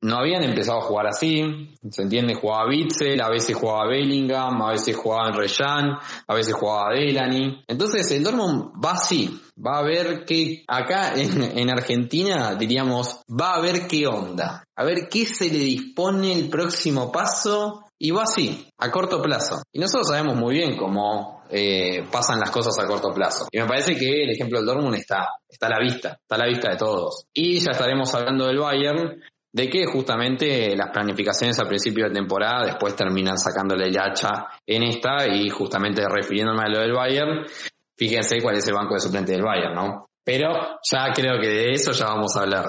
no 0.01 0.17
habían 0.17 0.43
empezado 0.43 0.79
a 0.79 0.83
jugar 0.83 1.07
así, 1.07 1.75
se 1.89 2.01
entiende, 2.01 2.33
jugaba 2.33 2.69
Bitzel, 2.69 3.21
a 3.21 3.29
veces 3.29 3.55
jugaba 3.55 3.87
Bellingham, 3.87 4.61
a 4.61 4.71
veces 4.71 4.95
jugaba 4.95 5.31
Reyan, 5.31 5.97
a 6.25 6.33
veces 6.33 6.53
jugaba 6.53 6.93
Delany. 6.93 7.63
Entonces 7.67 8.09
el 8.11 8.23
Dortmund 8.23 8.71
va 8.83 8.93
así, 8.93 9.41
va 9.65 9.79
a 9.79 9.83
ver 9.83 10.25
qué, 10.25 10.63
acá 10.67 11.13
en, 11.15 11.57
en, 11.57 11.69
Argentina 11.69 12.55
diríamos, 12.55 13.21
va 13.29 13.55
a 13.55 13.61
ver 13.61 13.87
qué 13.87 14.07
onda, 14.07 14.63
a 14.75 14.83
ver 14.83 15.07
qué 15.09 15.25
se 15.25 15.49
le 15.49 15.59
dispone 15.59 16.33
el 16.33 16.49
próximo 16.49 17.11
paso 17.11 17.85
y 17.97 18.11
va 18.11 18.23
así, 18.23 18.67
a 18.77 18.89
corto 18.89 19.21
plazo. 19.21 19.61
Y 19.73 19.79
nosotros 19.79 20.07
sabemos 20.07 20.37
muy 20.37 20.55
bien 20.55 20.77
cómo 20.77 21.43
eh, 21.49 22.05
pasan 22.09 22.39
las 22.39 22.49
cosas 22.49 22.79
a 22.79 22.87
corto 22.87 23.13
plazo. 23.13 23.47
Y 23.51 23.59
me 23.59 23.67
parece 23.67 23.95
que 23.95 24.23
el 24.23 24.29
ejemplo 24.29 24.59
del 24.59 24.67
Dortmund 24.67 24.95
está, 24.95 25.27
está 25.47 25.67
a 25.67 25.71
la 25.71 25.79
vista, 25.79 26.17
está 26.21 26.35
a 26.35 26.39
la 26.39 26.47
vista 26.47 26.69
de 26.69 26.77
todos. 26.77 27.25
Y 27.33 27.59
ya 27.59 27.71
estaremos 27.71 28.13
hablando 28.15 28.47
del 28.47 28.59
Bayern, 28.59 29.21
de 29.51 29.67
que 29.67 29.85
justamente 29.85 30.75
las 30.77 30.91
planificaciones 30.91 31.59
al 31.59 31.67
principio 31.67 32.05
de 32.05 32.13
temporada 32.13 32.67
después 32.67 32.95
terminan 32.95 33.37
sacándole 33.37 33.87
el 33.87 33.97
hacha 33.99 34.47
en 34.65 34.83
esta 34.83 35.27
y 35.27 35.49
justamente 35.49 36.07
refiriéndome 36.07 36.61
a 36.63 36.69
lo 36.69 36.79
del 36.79 36.93
Bayern, 36.93 37.45
fíjense 37.99 38.41
cuál 38.41 38.55
es 38.55 38.67
el 38.67 38.73
banco 38.73 38.93
de 38.95 39.01
suplente 39.01 39.33
del 39.33 39.43
Bayern, 39.43 39.75
¿no? 39.75 40.09
Pero 40.23 40.79
ya 40.89 41.11
creo 41.13 41.39
que 41.41 41.47
de 41.47 41.71
eso 41.71 41.91
ya 41.91 42.05
vamos 42.05 42.35
a 42.37 42.41
hablar. 42.41 42.65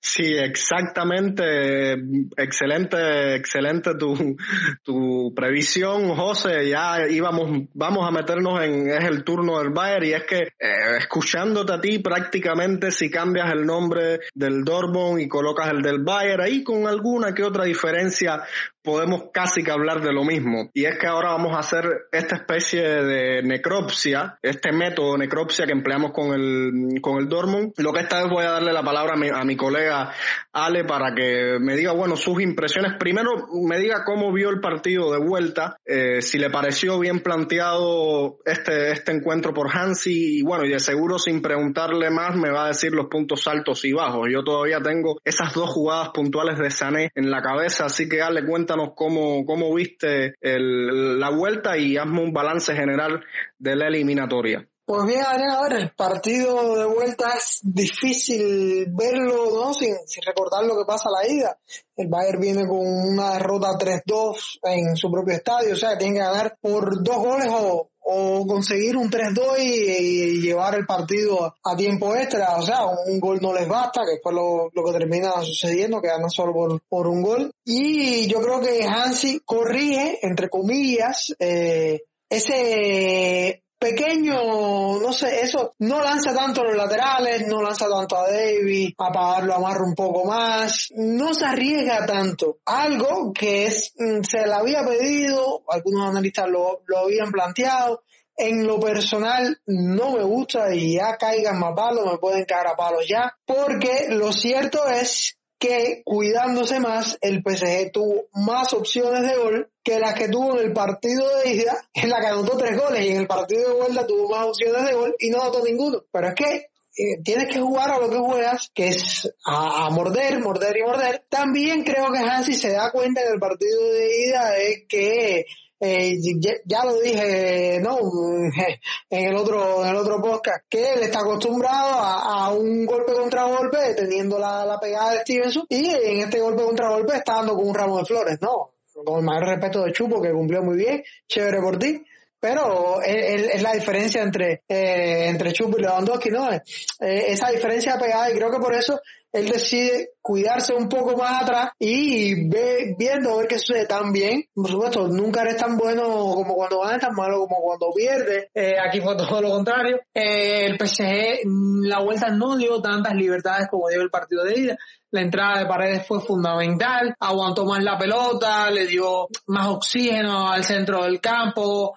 Sí, 0.00 0.32
exactamente. 0.32 1.94
Excelente, 2.36 3.34
excelente 3.34 3.96
tu, 3.96 4.36
tu 4.84 5.32
previsión, 5.34 6.14
José. 6.14 6.68
Ya 6.68 7.08
íbamos, 7.08 7.66
vamos 7.74 8.06
a 8.06 8.12
meternos 8.12 8.62
en, 8.62 8.88
es 8.88 9.04
el 9.04 9.24
turno 9.24 9.58
del 9.58 9.70
Bayern 9.70 10.06
y 10.06 10.12
es 10.12 10.24
que 10.24 10.38
eh, 10.58 10.96
escuchándote 10.98 11.72
a 11.72 11.80
ti 11.80 11.98
prácticamente 11.98 12.92
si 12.92 13.10
cambias 13.10 13.50
el 13.52 13.66
nombre 13.66 14.20
del 14.34 14.64
Dortmund 14.64 15.20
y 15.20 15.28
colocas 15.28 15.70
el 15.70 15.82
del 15.82 16.04
Bayern 16.04 16.42
ahí 16.42 16.62
con 16.62 16.86
alguna 16.86 17.34
que 17.34 17.42
otra 17.42 17.64
diferencia 17.64 18.42
podemos 18.88 19.24
casi 19.34 19.62
que 19.62 19.70
hablar 19.70 20.00
de 20.00 20.14
lo 20.14 20.24
mismo. 20.24 20.70
Y 20.72 20.86
es 20.86 20.98
que 20.98 21.06
ahora 21.06 21.32
vamos 21.32 21.54
a 21.54 21.58
hacer 21.58 21.84
esta 22.10 22.36
especie 22.36 22.82
de 22.82 23.42
necropsia, 23.42 24.38
este 24.40 24.72
método 24.72 25.18
necropsia 25.18 25.66
que 25.66 25.72
empleamos 25.72 26.12
con 26.12 26.32
el, 26.32 26.98
con 27.02 27.18
el 27.18 27.28
Dortmund. 27.28 27.74
Lo 27.76 27.92
que 27.92 28.00
esta 28.00 28.22
vez 28.22 28.30
voy 28.30 28.46
a 28.46 28.52
darle 28.52 28.72
la 28.72 28.82
palabra 28.82 29.12
a 29.12 29.44
mi, 29.44 29.56
colega 29.56 30.10
Ale 30.54 30.84
para 30.84 31.14
que 31.14 31.58
me 31.60 31.76
diga, 31.76 31.92
bueno, 31.92 32.16
sus 32.16 32.40
impresiones. 32.40 32.94
Primero, 32.98 33.32
me 33.68 33.78
diga 33.78 34.04
cómo 34.06 34.32
vio 34.32 34.48
el 34.48 34.60
partido 34.60 35.12
de 35.12 35.18
vuelta, 35.18 35.76
eh, 35.84 36.22
si 36.22 36.38
le 36.38 36.48
pareció 36.48 36.98
bien 36.98 37.20
planteado 37.20 38.38
este, 38.46 38.92
este 38.92 39.12
encuentro 39.12 39.52
por 39.52 39.68
Hansi. 39.70 40.38
Y 40.38 40.42
bueno, 40.42 40.64
y 40.64 40.70
de 40.70 40.80
seguro 40.80 41.18
sin 41.18 41.42
preguntarle 41.42 42.08
más 42.08 42.36
me 42.36 42.50
va 42.50 42.64
a 42.64 42.68
decir 42.68 42.92
los 42.92 43.08
puntos 43.08 43.46
altos 43.48 43.84
y 43.84 43.92
bajos. 43.92 44.28
Yo 44.32 44.42
todavía 44.42 44.80
tengo 44.80 45.18
esas 45.24 45.52
dos 45.52 45.68
jugadas 45.68 46.08
puntuales 46.14 46.58
de 46.58 46.70
Sané 46.70 47.10
en 47.14 47.30
la 47.30 47.42
cabeza, 47.42 47.84
así 47.84 48.08
que 48.08 48.22
Ale, 48.22 48.46
cuéntanos 48.78 48.94
cómo, 48.94 49.44
cómo 49.44 49.74
viste 49.74 50.34
el, 50.40 51.18
la 51.18 51.30
vuelta 51.30 51.76
y 51.76 51.96
hazme 51.96 52.22
un 52.22 52.32
balance 52.32 52.74
general 52.74 53.20
de 53.58 53.76
la 53.76 53.88
eliminatoria. 53.88 54.66
Pues 54.84 55.04
bien, 55.04 55.20
Adrián, 55.20 55.50
a 55.50 55.62
ver, 55.62 55.72
el 55.82 55.90
partido 55.90 56.78
de 56.78 56.86
vuelta 56.86 57.34
es 57.36 57.60
difícil 57.62 58.86
verlo, 58.88 59.50
¿no? 59.52 59.74
Sin, 59.74 59.94
sin 60.06 60.22
recordar 60.24 60.64
lo 60.64 60.78
que 60.78 60.86
pasa 60.86 61.10
a 61.10 61.22
la 61.22 61.30
ida. 61.30 61.58
El 61.94 62.08
Bayern 62.08 62.40
viene 62.40 62.66
con 62.66 62.80
una 62.80 63.32
derrota 63.32 63.68
3-2 63.78 64.60
en 64.62 64.96
su 64.96 65.10
propio 65.10 65.34
estadio, 65.34 65.74
o 65.74 65.76
sea, 65.76 65.90
que 65.90 65.96
tiene 65.98 66.14
que 66.14 66.24
ganar 66.24 66.56
por 66.58 67.02
dos 67.02 67.16
goles 67.18 67.48
o, 67.50 67.90
o 68.10 68.46
conseguir 68.46 68.96
un 68.96 69.10
3-2 69.10 69.58
y, 69.58 70.40
llevar 70.40 70.74
el 70.76 70.86
partido 70.86 71.54
a 71.62 71.76
tiempo 71.76 72.16
extra. 72.16 72.56
O 72.56 72.62
sea, 72.62 72.86
un 72.86 73.20
gol 73.20 73.38
no 73.42 73.52
les 73.52 73.68
basta, 73.68 74.00
que 74.00 74.18
fue 74.22 74.32
lo, 74.32 74.70
lo 74.72 74.84
que 74.84 74.98
termina 74.98 75.32
sucediendo, 75.42 76.00
que 76.00 76.08
ganan 76.08 76.30
solo 76.30 76.54
por, 76.54 76.80
por, 76.88 77.06
un 77.06 77.20
gol. 77.20 77.52
Y 77.66 78.26
yo 78.26 78.40
creo 78.40 78.60
que 78.62 78.86
Hansi 78.86 79.40
corrige, 79.44 80.20
entre 80.22 80.48
comillas, 80.48 81.34
eh, 81.38 82.00
ese 82.30 83.62
pequeño, 83.78 84.98
no 84.98 85.12
sé, 85.12 85.40
eso 85.40 85.74
no 85.78 86.02
lanza 86.02 86.34
tanto 86.34 86.64
los 86.64 86.76
laterales, 86.76 87.46
no 87.46 87.62
lanza 87.62 87.88
tanto 87.88 88.16
a 88.16 88.30
David, 88.30 88.94
a 88.98 89.12
pagarlo 89.12 89.54
amarra 89.54 89.84
un 89.84 89.94
poco 89.94 90.24
más, 90.24 90.90
no 90.96 91.32
se 91.32 91.44
arriesga 91.44 92.04
tanto. 92.04 92.58
Algo 92.64 93.32
que 93.32 93.66
es, 93.66 93.94
mm, 93.96 94.22
se 94.22 94.46
le 94.46 94.52
había 94.52 94.84
pedido, 94.84 95.62
algunos 95.68 96.08
analistas 96.08 96.48
lo, 96.48 96.82
lo 96.86 96.98
habían 96.98 97.30
planteado, 97.30 98.02
en 98.36 98.66
lo 98.66 98.78
personal 98.78 99.60
no 99.66 100.12
me 100.12 100.22
gusta 100.22 100.72
y 100.72 100.94
ya 100.94 101.16
caigan 101.16 101.58
más 101.58 101.74
palos, 101.74 102.06
me 102.06 102.18
pueden 102.18 102.44
caer 102.44 102.68
a 102.68 102.76
palos 102.76 103.06
ya, 103.08 103.36
porque 103.44 104.06
lo 104.10 104.32
cierto 104.32 104.86
es 104.88 105.37
que 105.58 106.02
cuidándose 106.04 106.78
más, 106.80 107.18
el 107.20 107.42
PSG 107.42 107.90
tuvo 107.92 108.28
más 108.34 108.72
opciones 108.72 109.22
de 109.22 109.36
gol 109.36 109.70
que 109.82 109.98
las 109.98 110.14
que 110.14 110.28
tuvo 110.28 110.58
en 110.58 110.66
el 110.66 110.72
partido 110.72 111.24
de 111.38 111.54
ida, 111.54 111.76
en 111.94 112.10
la 112.10 112.20
que 112.20 112.26
anotó 112.26 112.56
tres 112.56 112.78
goles, 112.78 113.04
y 113.04 113.10
en 113.10 113.20
el 113.22 113.26
partido 113.26 113.68
de 113.68 113.74
vuelta 113.74 114.06
tuvo 114.06 114.28
más 114.28 114.46
opciones 114.46 114.84
de 114.84 114.94
gol 114.94 115.14
y 115.18 115.30
no 115.30 115.40
anotó 115.40 115.64
ninguno. 115.64 116.04
Pero 116.12 116.28
es 116.28 116.34
que 116.34 116.54
eh, 117.00 117.22
tienes 117.22 117.46
que 117.52 117.60
jugar 117.60 117.90
a 117.90 117.98
lo 117.98 118.10
que 118.10 118.18
juegas, 118.18 118.70
que 118.74 118.88
es 118.88 119.32
a, 119.44 119.88
morder, 119.90 120.40
morder 120.40 120.76
y 120.76 120.82
morder. 120.82 121.24
También 121.28 121.84
creo 121.84 122.10
que 122.12 122.18
Hansi 122.18 122.54
se 122.54 122.72
da 122.72 122.90
cuenta 122.90 123.22
en 123.22 123.34
el 123.34 123.38
partido 123.38 123.92
de 123.92 124.26
ida 124.26 124.50
de 124.50 124.86
que 124.88 125.46
eh, 125.80 126.18
ya, 126.64 126.84
lo 126.84 127.00
dije 127.00 127.80
no 127.80 127.98
en 129.10 129.26
el 129.26 129.36
otro 129.36 129.84
en 129.84 129.90
el 129.90 129.96
otro 129.96 130.20
podcast 130.20 130.64
que 130.68 130.92
él 130.94 131.02
está 131.02 131.20
acostumbrado 131.20 131.92
a, 131.92 132.52
un 132.52 132.84
golpe 132.84 133.12
contra 133.12 133.44
golpe 133.44 133.94
teniendo 133.94 134.38
la, 134.38 134.64
la, 134.64 134.80
pegada 134.80 135.12
de 135.12 135.20
Stevenson 135.20 135.66
y 135.68 135.88
en 135.88 136.20
este 136.20 136.40
golpe 136.40 136.64
contra 136.64 136.90
golpe 136.90 137.16
está 137.16 137.34
dando 137.34 137.54
con 137.54 137.68
un 137.68 137.74
ramo 137.74 137.98
de 137.98 138.04
flores 138.04 138.38
no 138.40 138.72
con 139.04 139.18
el 139.18 139.24
mayor 139.24 139.48
respeto 139.48 139.84
de 139.84 139.92
Chupo 139.92 140.20
que 140.20 140.32
cumplió 140.32 140.62
muy 140.62 140.76
bien 140.76 141.02
chévere 141.28 141.60
por 141.60 141.78
ti 141.78 142.04
pero 142.40 143.02
es, 143.02 143.62
la 143.62 143.72
diferencia 143.72 144.22
entre 144.22 144.62
eh, 144.68 145.28
entre 145.28 145.52
Chupo 145.52 145.78
y 145.78 145.82
Lewandowski 145.82 146.30
no 146.30 146.50
eh, 146.52 146.60
esa 147.00 147.50
diferencia 147.50 147.98
pegada 147.98 148.30
y 148.30 148.34
creo 148.34 148.50
que 148.50 148.58
por 148.58 148.74
eso 148.74 149.00
él 149.32 149.46
decide 149.48 150.12
cuidarse 150.22 150.74
un 150.74 150.88
poco 150.88 151.16
más 151.16 151.42
atrás 151.42 151.70
y 151.78 152.48
ve, 152.48 152.94
viendo 152.98 153.36
ver 153.36 153.46
qué 153.46 153.58
sucede 153.58 153.86
tan 153.86 154.12
bien. 154.12 154.44
Por 154.54 154.70
supuesto, 154.70 155.06
nunca 155.06 155.42
eres 155.42 155.56
tan 155.56 155.76
bueno 155.76 156.04
como 156.08 156.54
cuando 156.54 156.80
ganas, 156.80 157.00
tan 157.00 157.14
malo 157.14 157.40
como 157.40 157.60
cuando 157.60 157.92
pierdes. 157.94 158.48
Eh, 158.54 158.76
aquí 158.78 159.00
fue 159.00 159.16
todo 159.16 159.42
lo 159.42 159.50
contrario. 159.50 160.00
Eh, 160.14 160.66
el 160.66 160.78
PSG, 160.78 161.46
mm, 161.46 161.84
la 161.84 162.00
vuelta 162.02 162.30
no 162.30 162.56
dio 162.56 162.80
tantas 162.80 163.14
libertades 163.14 163.68
como 163.70 163.88
dio 163.88 164.00
el 164.00 164.10
partido 164.10 164.44
de 164.44 164.60
ida. 164.60 164.76
La 165.10 165.22
entrada 165.22 165.60
de 165.60 165.66
Paredes 165.66 166.06
fue 166.06 166.20
fundamental, 166.20 167.14
aguantó 167.18 167.64
más 167.64 167.82
la 167.82 167.96
pelota, 167.96 168.70
le 168.70 168.86
dio 168.86 169.28
más 169.46 169.68
oxígeno 169.68 170.50
al 170.50 170.64
centro 170.64 171.04
del 171.04 171.18
campo, 171.18 171.94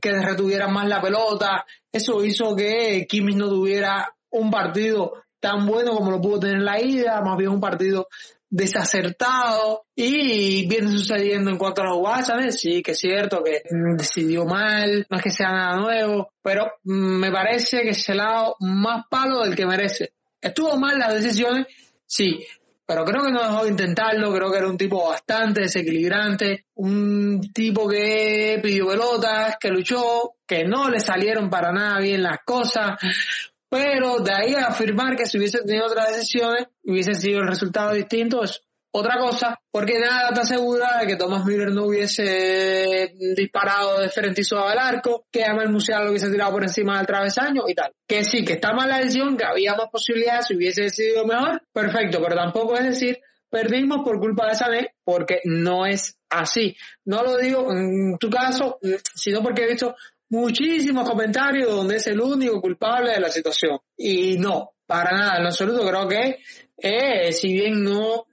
que 0.00 0.12
retuviera 0.12 0.68
más 0.68 0.88
la 0.88 1.00
pelota. 1.00 1.64
Eso 1.90 2.24
hizo 2.24 2.54
que 2.54 3.06
Kimmich 3.08 3.36
no 3.36 3.48
tuviera 3.48 4.14
un 4.30 4.50
partido 4.50 5.12
tan 5.40 5.66
bueno 5.66 5.92
como 5.92 6.10
lo 6.10 6.20
pudo 6.20 6.40
tener 6.40 6.62
la 6.62 6.80
ida, 6.80 7.20
más 7.20 7.36
bien 7.36 7.50
un 7.50 7.60
partido 7.60 8.06
desacertado 8.48 9.86
y 9.96 10.68
viene 10.68 10.90
sucediendo 10.90 11.50
en 11.50 11.56
cuanto 11.56 11.80
a 11.80 11.86
los 11.86 11.96
jugadas, 11.96 12.60
Sí, 12.60 12.82
que 12.82 12.92
es 12.92 12.98
cierto 12.98 13.42
que 13.42 13.62
decidió 13.96 14.44
mal, 14.44 15.06
no 15.08 15.16
es 15.16 15.22
que 15.22 15.30
sea 15.30 15.50
nada 15.50 15.76
nuevo, 15.76 16.32
pero 16.42 16.70
mm, 16.84 17.18
me 17.18 17.32
parece 17.32 17.80
que 17.82 17.94
se 17.94 18.14
le 18.14 18.20
ha 18.20 18.26
dado 18.26 18.56
más 18.60 19.04
palo 19.10 19.42
del 19.42 19.56
que 19.56 19.66
merece. 19.66 20.12
Estuvo 20.38 20.76
mal 20.76 20.98
las 20.98 21.14
decisiones, 21.14 21.66
sí, 22.04 22.46
pero 22.92 23.06
creo 23.06 23.22
que 23.22 23.32
no 23.32 23.42
dejó 23.42 23.64
de 23.64 23.70
intentarlo, 23.70 24.34
creo 24.34 24.50
que 24.50 24.58
era 24.58 24.68
un 24.68 24.76
tipo 24.76 25.08
bastante 25.08 25.62
desequilibrante, 25.62 26.66
un 26.74 27.40
tipo 27.54 27.88
que 27.88 28.60
pidió 28.62 28.88
pelotas, 28.88 29.56
que 29.58 29.70
luchó, 29.70 30.34
que 30.46 30.64
no 30.64 30.90
le 30.90 31.00
salieron 31.00 31.48
para 31.48 31.72
nada 31.72 32.00
bien 32.00 32.22
las 32.22 32.40
cosas, 32.44 32.98
pero 33.66 34.18
de 34.18 34.34
ahí 34.34 34.54
a 34.54 34.66
afirmar 34.66 35.16
que 35.16 35.24
si 35.24 35.38
hubiese 35.38 35.62
tenido 35.64 35.86
otras 35.86 36.14
decisiones, 36.14 36.66
hubiese 36.84 37.14
sido 37.14 37.40
el 37.40 37.48
resultado 37.48 37.94
distinto, 37.94 38.44
es 38.44 38.60
otra 38.94 39.18
cosa, 39.18 39.58
porque 39.70 39.98
nada 39.98 40.30
te 40.34 40.40
asegura 40.40 40.98
de 41.00 41.06
que 41.06 41.16
Thomas 41.16 41.44
Müller 41.46 41.70
no 41.72 41.86
hubiese 41.86 43.14
disparado 43.34 44.00
de 44.00 44.10
frente 44.10 44.42
y 44.42 44.54
al 44.54 44.78
arco, 44.78 45.26
que 45.32 45.44
Amel 45.44 45.70
Musiala 45.70 46.04
lo 46.04 46.10
hubiese 46.10 46.30
tirado 46.30 46.52
por 46.52 46.62
encima 46.62 46.98
del 46.98 47.06
travesaño 47.06 47.62
y 47.68 47.74
tal. 47.74 47.92
Que 48.06 48.22
sí, 48.22 48.44
que 48.44 48.54
está 48.54 48.74
mal 48.74 48.90
la 48.90 48.98
decisión, 48.98 49.36
que 49.36 49.44
había 49.44 49.74
más 49.74 49.88
posibilidades, 49.90 50.46
si 50.46 50.56
hubiese 50.56 50.82
decidido 50.82 51.24
mejor, 51.24 51.62
perfecto, 51.72 52.20
pero 52.22 52.36
tampoco 52.36 52.76
es 52.76 52.84
decir, 52.84 53.18
perdimos 53.48 54.04
por 54.04 54.20
culpa 54.20 54.48
de 54.48 54.54
Sané, 54.56 54.94
porque 55.02 55.40
no 55.44 55.86
es 55.86 56.18
así. 56.28 56.76
No 57.06 57.22
lo 57.22 57.38
digo 57.38 57.72
en 57.72 58.18
tu 58.18 58.28
caso, 58.28 58.78
sino 59.14 59.42
porque 59.42 59.64
he 59.64 59.68
visto 59.68 59.96
muchísimos 60.28 61.08
comentarios 61.08 61.70
donde 61.70 61.96
es 61.96 62.06
el 62.08 62.20
único 62.20 62.60
culpable 62.60 63.12
de 63.12 63.20
la 63.20 63.30
situación. 63.30 63.78
Y 63.96 64.36
no, 64.36 64.74
para 64.84 65.12
nada, 65.12 65.38
en 65.38 65.46
absoluto 65.46 65.86
creo 65.86 66.06
que 66.06 66.38
eh, 66.76 67.32
si 67.32 67.54
bien 67.54 67.82
no 67.82 68.26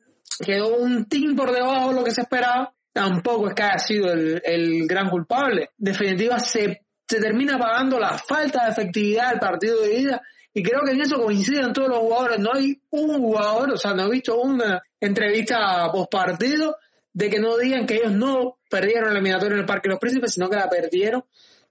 quedó 0.43 0.77
un 0.77 1.05
team 1.05 1.35
por 1.35 1.51
debajo 1.51 1.89
de 1.89 1.95
lo 1.95 2.03
que 2.03 2.11
se 2.11 2.21
esperaba, 2.21 2.73
tampoco 2.93 3.49
es 3.49 3.55
que 3.55 3.63
haya 3.63 3.79
sido 3.79 4.11
el, 4.11 4.87
gran 4.87 5.09
culpable. 5.09 5.69
En 5.77 5.85
definitiva, 5.85 6.39
se, 6.39 6.85
se 7.07 7.19
termina 7.19 7.57
pagando 7.57 7.99
la 7.99 8.17
falta 8.17 8.65
de 8.65 8.71
efectividad 8.71 9.31
del 9.31 9.39
partido 9.39 9.81
de 9.81 9.99
ida 9.99 10.21
y 10.53 10.63
creo 10.63 10.81
que 10.83 10.91
en 10.91 11.01
eso 11.01 11.21
coinciden 11.21 11.73
todos 11.73 11.89
los 11.89 11.99
jugadores. 11.99 12.39
No 12.39 12.51
hay 12.53 12.81
un 12.89 13.19
jugador, 13.19 13.71
o 13.71 13.77
sea, 13.77 13.93
no 13.93 14.07
he 14.07 14.09
visto 14.09 14.39
una 14.41 14.81
entrevista 14.99 15.89
post 15.91 16.11
partido 16.11 16.77
de 17.13 17.29
que 17.29 17.39
no 17.39 17.57
digan 17.57 17.85
que 17.85 17.95
ellos 17.95 18.11
no 18.11 18.57
perdieron 18.69 19.05
la 19.05 19.19
eliminatoria 19.19 19.55
en 19.55 19.61
el 19.61 19.65
Parque 19.65 19.89
de 19.89 19.93
los 19.93 19.99
Príncipes, 19.99 20.33
sino 20.33 20.49
que 20.49 20.55
la 20.55 20.69
perdieron 20.69 21.23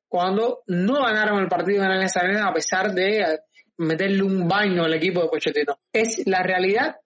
cuando 0.09 0.63
no 0.67 1.03
ganaron 1.03 1.41
el 1.41 1.49
partido 1.49 1.85
en 1.85 2.03
esa 2.03 2.21
arena 2.21 2.49
a 2.49 2.55
pesar 2.55 2.93
de 2.93 3.41
meterle 3.79 4.23
un 4.23 4.49
baño 4.49 4.85
al 4.85 4.95
equipo 4.95 5.23
de 5.23 5.29
Pochettino. 5.29 5.79
Es 5.93 6.23
la 6.27 6.43
realidad 6.43 6.97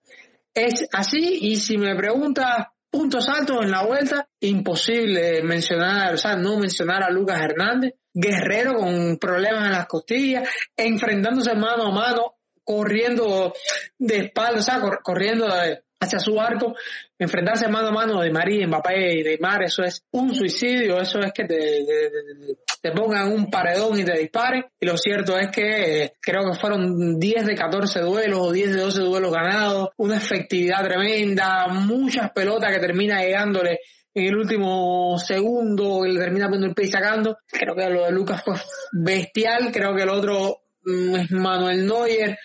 es 0.53 0.87
así 0.91 1.39
y 1.41 1.57
si 1.57 1.77
me 1.77 1.95
preguntas 1.95 2.67
puntos 2.89 3.27
altos 3.27 3.57
en 3.63 3.71
la 3.71 3.83
vuelta, 3.83 4.27
imposible 4.39 5.41
mencionar, 5.41 6.13
o 6.13 6.17
sea, 6.17 6.35
no 6.35 6.59
mencionar 6.59 7.03
a 7.03 7.09
Lucas 7.09 7.41
Hernández, 7.41 7.93
guerrero 8.13 8.75
con 8.75 9.17
problemas 9.17 9.65
en 9.65 9.71
las 9.71 9.87
costillas, 9.87 10.47
enfrentándose 10.77 11.55
mano 11.55 11.87
a 11.87 11.91
mano, 11.91 12.35
corriendo 12.63 13.53
de 13.97 14.17
espalda, 14.17 14.59
o 14.59 14.63
sea, 14.63 14.79
corriendo 15.01 15.47
de, 15.47 15.83
hacia 16.03 16.19
su 16.19 16.39
arco, 16.39 16.75
enfrentarse 17.17 17.67
mano 17.67 17.87
a 17.87 17.91
mano 17.91 18.21
de 18.21 18.31
María, 18.31 18.67
Mbappé 18.67 19.19
y 19.19 19.23
Neymar, 19.23 19.63
eso 19.63 19.83
es 19.83 20.03
un 20.11 20.33
suicidio, 20.33 20.99
eso 20.99 21.19
es 21.19 21.31
que 21.33 21.45
te, 21.45 22.91
pongan 22.91 23.31
un 23.31 23.49
paredón 23.49 23.99
y 23.99 24.03
te 24.03 24.17
disparen. 24.17 24.65
Y 24.79 24.85
lo 24.85 24.97
cierto 24.97 25.37
es 25.37 25.49
que 25.49 26.03
eh, 26.03 26.13
creo 26.21 26.51
que 26.51 26.59
fueron 26.59 27.19
10 27.19 27.45
de 27.45 27.55
14 27.55 28.01
duelos 28.01 28.39
o 28.41 28.51
10 28.51 28.75
de 28.75 28.81
12 28.81 28.99
duelos 29.01 29.31
ganados, 29.31 29.89
una 29.97 30.17
efectividad 30.17 30.83
tremenda, 30.83 31.67
muchas 31.67 32.31
pelotas 32.31 32.71
que 32.71 32.79
termina 32.79 33.21
llegándole 33.21 33.79
en 34.13 34.25
el 34.25 34.35
último 34.35 35.17
segundo, 35.17 36.05
y 36.05 36.13
le 36.13 36.19
termina 36.19 36.45
poniendo 36.45 36.67
el 36.67 36.75
pie 36.75 36.85
y 36.85 36.91
sacando. 36.91 37.37
Creo 37.47 37.75
que 37.75 37.89
lo 37.89 38.05
de 38.05 38.11
Lucas 38.11 38.43
fue 38.43 38.55
bestial, 38.91 39.71
creo 39.71 39.95
que 39.95 40.03
el 40.03 40.09
otro 40.09 40.61
mm, 40.83 41.15
es 41.15 41.31
Manuel 41.31 41.85
Neuer. 41.85 42.37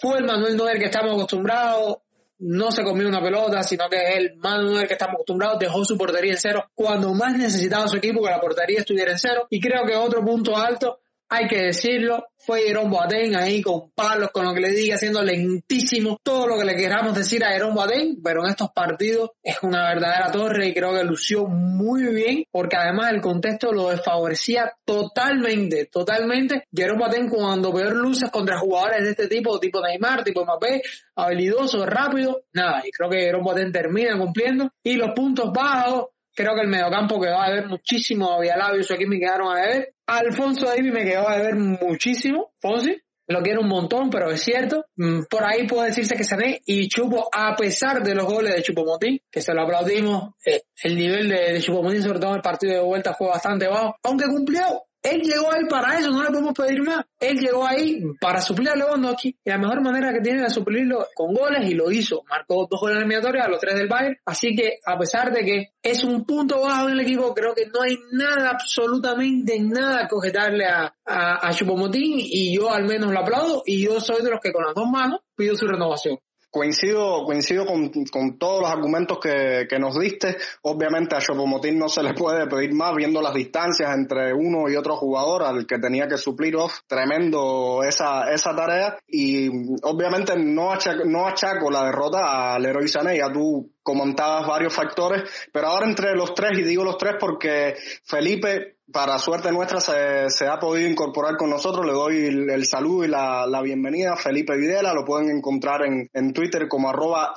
Fue 0.00 0.18
el 0.18 0.24
Manuel 0.24 0.56
Neuer 0.56 0.78
que 0.78 0.86
estamos 0.86 1.14
acostumbrados, 1.14 1.98
no 2.46 2.70
se 2.70 2.84
comió 2.84 3.08
una 3.08 3.22
pelota, 3.22 3.62
sino 3.62 3.88
que 3.88 4.16
el 4.18 4.36
Manuel 4.36 4.86
que 4.86 4.92
estamos 4.92 5.14
acostumbrados 5.14 5.58
dejó 5.58 5.82
su 5.84 5.96
portería 5.96 6.32
en 6.32 6.38
cero 6.38 6.70
cuando 6.74 7.14
más 7.14 7.36
necesitaba 7.36 7.88
su 7.88 7.96
equipo 7.96 8.22
que 8.22 8.30
la 8.30 8.40
portería 8.40 8.80
estuviera 8.80 9.12
en 9.12 9.18
cero. 9.18 9.46
Y 9.48 9.60
creo 9.60 9.84
que 9.86 9.96
otro 9.96 10.22
punto 10.22 10.54
alto 10.56 11.03
hay 11.28 11.46
que 11.46 11.58
decirlo, 11.58 12.26
fue 12.36 12.62
Jerón 12.62 12.90
Boateng 12.90 13.34
ahí 13.36 13.62
con 13.62 13.90
palos, 13.92 14.30
con 14.30 14.44
lo 14.44 14.52
que 14.52 14.60
le 14.60 14.70
diga, 14.70 14.96
haciendo 14.96 15.22
lentísimo 15.22 16.18
todo 16.22 16.46
lo 16.46 16.58
que 16.58 16.64
le 16.64 16.76
queramos 16.76 17.14
decir 17.14 17.42
a 17.44 17.52
Jerón 17.52 17.74
Boateng, 17.74 18.20
pero 18.22 18.44
en 18.44 18.50
estos 18.50 18.70
partidos 18.70 19.30
es 19.42 19.56
una 19.62 19.88
verdadera 19.88 20.30
torre 20.30 20.68
y 20.68 20.74
creo 20.74 20.92
que 20.92 21.04
lució 21.04 21.46
muy 21.46 22.04
bien, 22.14 22.44
porque 22.50 22.76
además 22.76 23.12
el 23.12 23.20
contexto 23.20 23.72
lo 23.72 23.90
desfavorecía 23.90 24.72
totalmente, 24.84 25.86
totalmente. 25.86 26.64
Jerón 26.74 26.98
Boateng 26.98 27.28
cuando 27.28 27.72
peor 27.72 27.96
luces 27.96 28.30
contra 28.30 28.58
jugadores 28.58 29.04
de 29.04 29.10
este 29.10 29.28
tipo, 29.28 29.58
tipo 29.58 29.80
Neymar, 29.80 30.22
tipo 30.22 30.44
Mbappé, 30.44 30.82
habilidoso, 31.16 31.86
rápido, 31.86 32.44
nada, 32.52 32.82
y 32.84 32.90
creo 32.90 33.08
que 33.08 33.20
Jerón 33.20 33.42
Boateng 33.42 33.72
termina 33.72 34.18
cumpliendo. 34.18 34.70
Y 34.82 34.94
los 34.94 35.12
puntos 35.14 35.50
bajos, 35.52 36.08
Creo 36.34 36.54
que 36.54 36.62
el 36.62 36.68
mediocampo 36.68 37.20
quedó 37.20 37.40
a 37.40 37.50
ver 37.50 37.66
muchísimo 37.66 38.32
a 38.32 38.40
Villalabio 38.40 38.80
y 38.80 38.92
equipo 38.92 39.10
me 39.10 39.18
quedaron 39.18 39.56
a 39.56 39.60
ver. 39.60 39.94
Alfonso 40.06 40.66
Davis 40.66 40.92
me 40.92 41.04
quedó 41.04 41.28
a 41.28 41.38
ver 41.38 41.54
muchísimo. 41.54 42.52
Fonsi, 42.60 42.96
lo 43.28 43.40
quiero 43.40 43.60
un 43.60 43.68
montón, 43.68 44.10
pero 44.10 44.30
es 44.30 44.42
cierto. 44.42 44.84
Mm, 44.96 45.22
por 45.30 45.44
ahí 45.44 45.66
puede 45.66 45.88
decirse 45.88 46.16
que 46.16 46.24
Sané 46.24 46.60
y 46.66 46.88
Chupo, 46.88 47.28
a 47.32 47.54
pesar 47.54 48.02
de 48.02 48.14
los 48.14 48.26
goles 48.26 48.54
de 48.54 48.62
Chupomotín, 48.62 49.20
que 49.30 49.40
se 49.40 49.54
lo 49.54 49.62
aplaudimos, 49.62 50.34
eh, 50.44 50.62
el 50.82 50.96
nivel 50.96 51.28
de, 51.28 51.52
de 51.52 51.60
Chupomotín, 51.60 52.02
sobre 52.02 52.18
todo 52.18 52.30
en 52.30 52.36
el 52.36 52.42
partido 52.42 52.74
de 52.74 52.82
vuelta, 52.82 53.14
fue 53.14 53.28
bastante 53.28 53.68
bajo, 53.68 53.96
aunque 54.02 54.26
cumplió 54.26 54.62
él 55.04 55.20
llegó 55.20 55.52
ahí 55.52 55.66
para 55.68 55.98
eso, 55.98 56.10
no 56.10 56.22
le 56.22 56.30
podemos 56.30 56.54
pedir 56.54 56.82
más. 56.82 57.04
Él 57.20 57.38
llegó 57.38 57.66
ahí 57.66 58.02
para 58.18 58.40
suplir 58.40 58.70
a 58.70 58.74
Lewandowski 58.74 59.36
y 59.44 59.50
la 59.50 59.58
mejor 59.58 59.82
manera 59.82 60.10
que 60.14 60.22
tiene 60.22 60.40
de 60.40 60.48
suplirlo 60.48 61.06
con 61.14 61.34
goles 61.34 61.70
y 61.70 61.74
lo 61.74 61.90
hizo. 61.92 62.22
Marcó 62.26 62.66
dos 62.70 62.80
goles 62.80 62.96
eliminatorios 62.96 63.44
a 63.44 63.48
los 63.50 63.60
tres 63.60 63.74
del 63.74 63.86
Bayern. 63.86 64.16
Así 64.24 64.56
que 64.56 64.78
a 64.82 64.96
pesar 64.98 65.30
de 65.30 65.44
que 65.44 65.72
es 65.82 66.04
un 66.04 66.24
punto 66.24 66.62
bajo 66.62 66.88
en 66.88 66.94
el 66.94 67.00
equipo, 67.00 67.34
creo 67.34 67.54
que 67.54 67.66
no 67.66 67.82
hay 67.82 67.98
nada, 68.12 68.52
absolutamente 68.52 69.60
nada 69.60 70.08
que 70.08 70.14
objetarle 70.14 70.64
a, 70.64 70.94
a, 71.04 71.48
a 71.48 71.52
Chupomotín 71.52 72.16
y 72.18 72.56
yo 72.56 72.72
al 72.72 72.84
menos 72.84 73.12
lo 73.12 73.20
aplaudo 73.20 73.62
y 73.66 73.84
yo 73.84 74.00
soy 74.00 74.22
de 74.22 74.30
los 74.30 74.40
que 74.40 74.52
con 74.52 74.64
las 74.64 74.74
dos 74.74 74.88
manos 74.88 75.20
pido 75.36 75.54
su 75.54 75.66
renovación. 75.66 76.18
Coincido, 76.54 77.24
coincido 77.24 77.66
con, 77.66 77.90
con 78.12 78.38
todos 78.38 78.60
los 78.60 78.70
argumentos 78.70 79.18
que, 79.18 79.66
que, 79.68 79.76
nos 79.80 79.98
diste. 79.98 80.36
Obviamente 80.62 81.16
a 81.16 81.18
Chopomotín 81.18 81.76
no 81.76 81.88
se 81.88 82.00
le 82.00 82.14
puede 82.14 82.46
pedir 82.46 82.72
más 82.72 82.94
viendo 82.94 83.20
las 83.20 83.34
distancias 83.34 83.92
entre 83.92 84.32
uno 84.32 84.70
y 84.70 84.76
otro 84.76 84.94
jugador 84.96 85.42
al 85.42 85.66
que 85.66 85.80
tenía 85.80 86.06
que 86.06 86.16
suplir 86.16 86.54
off. 86.54 86.82
Tremendo 86.86 87.82
esa, 87.82 88.32
esa 88.32 88.54
tarea. 88.54 88.96
Y 89.08 89.48
obviamente 89.82 90.36
no 90.36 90.70
achaco, 90.72 91.04
no 91.04 91.26
achaco 91.26 91.72
la 91.72 91.86
derrota 91.86 92.54
al 92.54 92.62
Leroy 92.62 92.86
Sané. 92.86 93.18
Ya 93.18 93.32
tú 93.32 93.72
comentabas 93.82 94.46
varios 94.46 94.72
factores, 94.72 95.24
pero 95.52 95.66
ahora 95.66 95.86
entre 95.86 96.14
los 96.14 96.34
tres, 96.34 96.56
y 96.56 96.62
digo 96.62 96.84
los 96.84 96.98
tres 96.98 97.16
porque 97.18 97.74
Felipe 98.04 98.73
para 98.92 99.18
suerte 99.18 99.50
nuestra 99.50 99.80
se, 99.80 100.46
ha 100.46 100.58
podido 100.58 100.88
incorporar 100.88 101.36
con 101.36 101.50
nosotros. 101.50 101.86
Le 101.86 101.92
doy 101.92 102.26
el, 102.26 102.66
saludo 102.66 103.04
y 103.04 103.08
la, 103.08 103.60
bienvenida. 103.62 104.16
Felipe 104.16 104.56
Videla, 104.56 104.92
lo 104.92 105.04
pueden 105.04 105.30
encontrar 105.30 105.84
en, 105.84 106.08
en 106.12 106.32
Twitter 106.32 106.68
como 106.68 106.90
arroba 106.90 107.34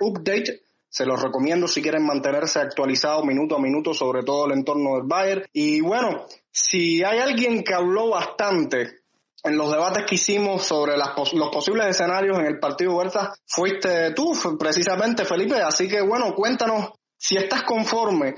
Update. 0.00 0.62
Se 0.88 1.06
los 1.06 1.22
recomiendo 1.22 1.68
si 1.68 1.82
quieren 1.82 2.04
mantenerse 2.04 2.58
actualizados 2.58 3.24
minuto 3.24 3.56
a 3.56 3.60
minuto 3.60 3.94
sobre 3.94 4.24
todo 4.24 4.46
el 4.46 4.52
entorno 4.52 4.94
del 4.94 5.04
Bayern. 5.04 5.44
Y 5.52 5.80
bueno, 5.80 6.26
si 6.50 7.04
hay 7.04 7.18
alguien 7.18 7.62
que 7.62 7.74
habló 7.74 8.10
bastante 8.10 9.00
en 9.42 9.56
los 9.56 9.70
debates 9.70 10.04
que 10.06 10.16
hicimos 10.16 10.64
sobre 10.64 10.96
las, 10.96 11.10
los 11.32 11.48
posibles 11.50 11.86
escenarios 11.86 12.38
en 12.38 12.46
el 12.46 12.58
partido 12.58 12.96
Huerta, 12.96 13.32
fuiste 13.46 14.12
tú, 14.12 14.32
precisamente 14.58 15.24
Felipe. 15.24 15.60
Así 15.62 15.88
que 15.88 16.00
bueno, 16.00 16.34
cuéntanos 16.34 16.90
si 17.16 17.36
estás 17.36 17.62
conforme 17.62 18.34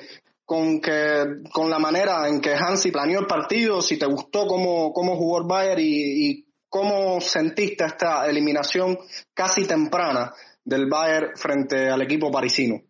con 0.53 0.83
que 0.83 1.49
con 1.51 1.71
la 1.71 1.79
manera 1.79 2.29
en 2.29 2.39
que 2.43 2.53
Hansi 2.53 2.93
planeó 2.93 3.21
el 3.21 3.27
partido, 3.27 3.81
si 3.81 3.99
te 3.99 4.05
gustó 4.05 4.47
cómo, 4.47 4.93
cómo 4.93 5.17
jugó 5.17 5.39
el 5.39 5.47
Bayern 5.49 5.81
y, 5.81 6.45
cómo 6.69 7.23
sentiste 7.23 7.85
esta 7.85 8.29
eliminación 8.29 8.99
casi 9.33 9.67
temprana 9.67 10.31
del 10.63 10.91
Bayern 10.91 11.31
frente 11.37 11.89
al 11.89 12.03
equipo 12.03 12.31
parisino. 12.31 12.81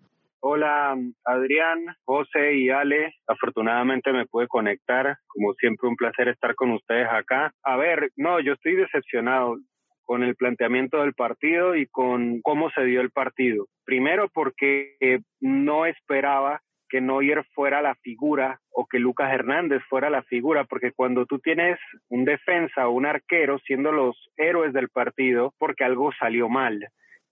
Hola 0.40 0.96
Adrián, 1.24 1.78
José 2.04 2.54
y 2.54 2.70
Ale, 2.70 3.14
afortunadamente 3.28 4.12
me 4.12 4.26
pude 4.26 4.48
conectar, 4.48 5.18
como 5.28 5.54
siempre 5.54 5.88
un 5.88 5.94
placer 5.94 6.26
estar 6.28 6.56
con 6.56 6.72
ustedes 6.72 7.06
acá. 7.12 7.52
A 7.62 7.76
ver, 7.76 8.10
no, 8.16 8.40
yo 8.40 8.54
estoy 8.54 8.74
decepcionado 8.74 9.56
con 10.02 10.24
el 10.24 10.34
planteamiento 10.34 10.98
del 10.98 11.14
partido 11.14 11.76
y 11.76 11.86
con 11.86 12.40
cómo 12.42 12.70
se 12.70 12.82
dio 12.82 13.00
el 13.00 13.12
partido. 13.12 13.66
Primero 13.84 14.28
porque 14.34 14.96
no 15.40 15.86
esperaba 15.86 16.60
que 16.92 17.00
Neuer 17.00 17.42
fuera 17.54 17.80
la 17.80 17.94
figura 17.94 18.60
o 18.70 18.84
que 18.84 18.98
Lucas 18.98 19.32
Hernández 19.32 19.82
fuera 19.88 20.10
la 20.10 20.22
figura, 20.24 20.64
porque 20.64 20.92
cuando 20.92 21.24
tú 21.24 21.38
tienes 21.38 21.78
un 22.10 22.26
defensa 22.26 22.86
o 22.86 22.90
un 22.92 23.06
arquero 23.06 23.58
siendo 23.60 23.92
los 23.92 24.14
héroes 24.36 24.74
del 24.74 24.90
partido, 24.90 25.54
porque 25.58 25.84
algo 25.84 26.12
salió 26.12 26.50
mal. 26.50 26.82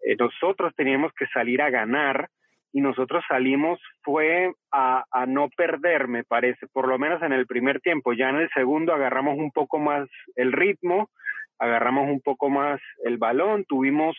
eh, 0.02 0.16
nosotros 0.18 0.72
teníamos 0.74 1.12
que 1.12 1.26
salir 1.26 1.60
a 1.60 1.68
ganar 1.68 2.30
y 2.72 2.80
nosotros 2.80 3.22
salimos 3.28 3.78
fue 4.02 4.50
a, 4.72 5.04
a, 5.10 5.26
no 5.26 5.50
perder, 5.54 6.08
me 6.08 6.24
parece, 6.24 6.66
por 6.68 6.88
lo 6.88 6.98
menos 6.98 7.20
en 7.22 7.34
el 7.34 7.46
primer 7.46 7.80
tiempo. 7.80 8.14
Ya 8.14 8.30
en 8.30 8.36
el 8.36 8.48
segundo 8.54 8.94
agarramos 8.94 9.36
un 9.36 9.50
poco 9.50 9.78
más 9.78 10.08
el 10.36 10.52
ritmo, 10.52 11.10
agarramos 11.58 12.08
un 12.08 12.22
poco 12.22 12.48
más 12.48 12.80
el 13.04 13.18
balón, 13.18 13.66
tuvimos 13.68 14.16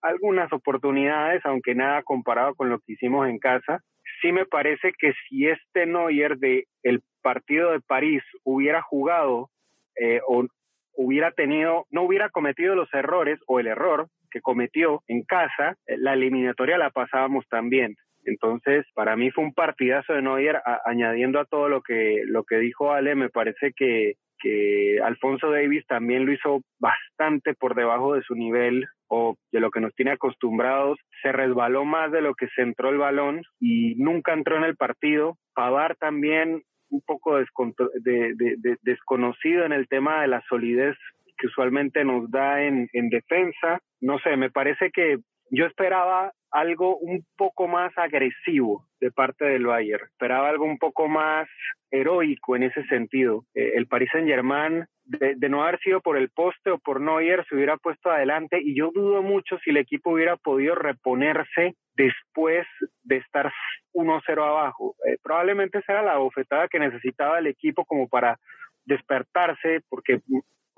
algunas 0.00 0.50
oportunidades, 0.50 1.44
aunque 1.44 1.74
nada 1.74 2.02
comparado 2.04 2.54
con 2.54 2.70
lo 2.70 2.78
que 2.78 2.92
hicimos 2.94 3.28
en 3.28 3.38
casa. 3.38 3.82
Sí 4.20 4.32
me 4.32 4.46
parece 4.46 4.92
que 4.98 5.12
si 5.28 5.46
este 5.46 5.86
Neuer 5.86 6.38
de 6.38 6.66
el 6.82 7.02
partido 7.22 7.72
de 7.72 7.80
París 7.80 8.22
hubiera 8.44 8.82
jugado 8.82 9.50
eh, 9.96 10.20
o 10.26 10.46
hubiera 10.94 11.30
tenido, 11.30 11.86
no 11.90 12.02
hubiera 12.02 12.28
cometido 12.28 12.74
los 12.74 12.92
errores 12.92 13.38
o 13.46 13.60
el 13.60 13.68
error 13.68 14.08
que 14.30 14.40
cometió 14.40 15.02
en 15.06 15.22
casa, 15.22 15.76
eh, 15.86 15.96
la 15.98 16.14
eliminatoria 16.14 16.78
la 16.78 16.90
pasábamos 16.90 17.46
también. 17.48 17.96
Entonces, 18.24 18.84
para 18.94 19.16
mí 19.16 19.30
fue 19.30 19.44
un 19.44 19.54
partidazo 19.54 20.12
de 20.12 20.22
Neuer, 20.22 20.60
añadiendo 20.84 21.40
a 21.40 21.46
todo 21.46 21.68
lo 21.68 21.82
que, 21.82 22.22
lo 22.26 22.44
que 22.44 22.56
dijo 22.56 22.92
Ale, 22.92 23.14
me 23.14 23.30
parece 23.30 23.72
que, 23.74 24.14
que 24.38 24.98
Alfonso 25.02 25.50
Davis 25.50 25.86
también 25.86 26.26
lo 26.26 26.32
hizo 26.32 26.60
bastante 26.78 27.54
por 27.54 27.74
debajo 27.74 28.14
de 28.14 28.22
su 28.22 28.34
nivel 28.34 28.86
o 29.08 29.36
de 29.52 29.60
lo 29.60 29.70
que 29.70 29.80
nos 29.80 29.94
tiene 29.94 30.12
acostumbrados. 30.12 30.98
Se 31.22 31.32
resbaló 31.32 31.84
más 31.84 32.12
de 32.12 32.22
lo 32.22 32.34
que 32.34 32.48
se 32.54 32.62
entró 32.62 32.90
el 32.90 32.98
balón 32.98 33.42
y 33.60 33.94
nunca 33.96 34.32
entró 34.32 34.56
en 34.56 34.64
el 34.64 34.76
partido. 34.76 35.36
Pavar 35.54 35.96
también 35.96 36.62
un 36.90 37.02
poco 37.02 37.36
de, 37.36 38.76
desconocido 38.82 39.64
en 39.64 39.72
el 39.72 39.88
tema 39.88 40.22
de 40.22 40.28
la 40.28 40.42
solidez 40.48 40.96
que 41.36 41.46
usualmente 41.46 42.04
nos 42.04 42.30
da 42.30 42.62
en, 42.62 42.88
en 42.92 43.08
defensa. 43.08 43.80
No 44.00 44.18
sé, 44.18 44.36
me 44.36 44.50
parece 44.50 44.90
que 44.90 45.18
yo 45.50 45.66
esperaba 45.66 46.32
algo 46.50 46.96
un 46.96 47.24
poco 47.36 47.68
más 47.68 47.96
agresivo 47.96 48.86
de 49.00 49.10
parte 49.10 49.44
del 49.44 49.66
Bayern. 49.66 50.04
Esperaba 50.04 50.48
algo 50.48 50.64
un 50.64 50.78
poco 50.78 51.08
más 51.08 51.48
heroico 51.90 52.56
en 52.56 52.64
ese 52.64 52.84
sentido. 52.84 53.44
Eh, 53.54 53.72
el 53.76 53.86
Paris 53.86 54.10
Saint 54.12 54.28
Germain, 54.28 54.84
de, 55.04 55.36
no 55.48 55.62
haber 55.62 55.78
sido 55.80 56.00
por 56.00 56.16
el 56.16 56.30
poste 56.30 56.70
o 56.70 56.78
por 56.78 57.00
Neuer, 57.00 57.44
se 57.48 57.54
hubiera 57.54 57.76
puesto 57.76 58.10
adelante 58.10 58.58
y 58.62 58.76
yo 58.76 58.90
dudo 58.94 59.22
mucho 59.22 59.58
si 59.64 59.70
el 59.70 59.78
equipo 59.78 60.12
hubiera 60.12 60.36
podido 60.36 60.74
reponerse 60.74 61.74
después 61.94 62.66
de 63.02 63.16
estar 63.16 63.52
1-0 63.94 64.42
abajo. 64.42 64.94
Eh, 65.06 65.16
probablemente 65.22 65.78
esa 65.78 65.92
era 65.92 66.02
la 66.02 66.18
bofetada 66.18 66.68
que 66.68 66.78
necesitaba 66.78 67.38
el 67.38 67.46
equipo 67.46 67.84
como 67.84 68.08
para 68.08 68.38
despertarse, 68.84 69.80
porque 69.88 70.20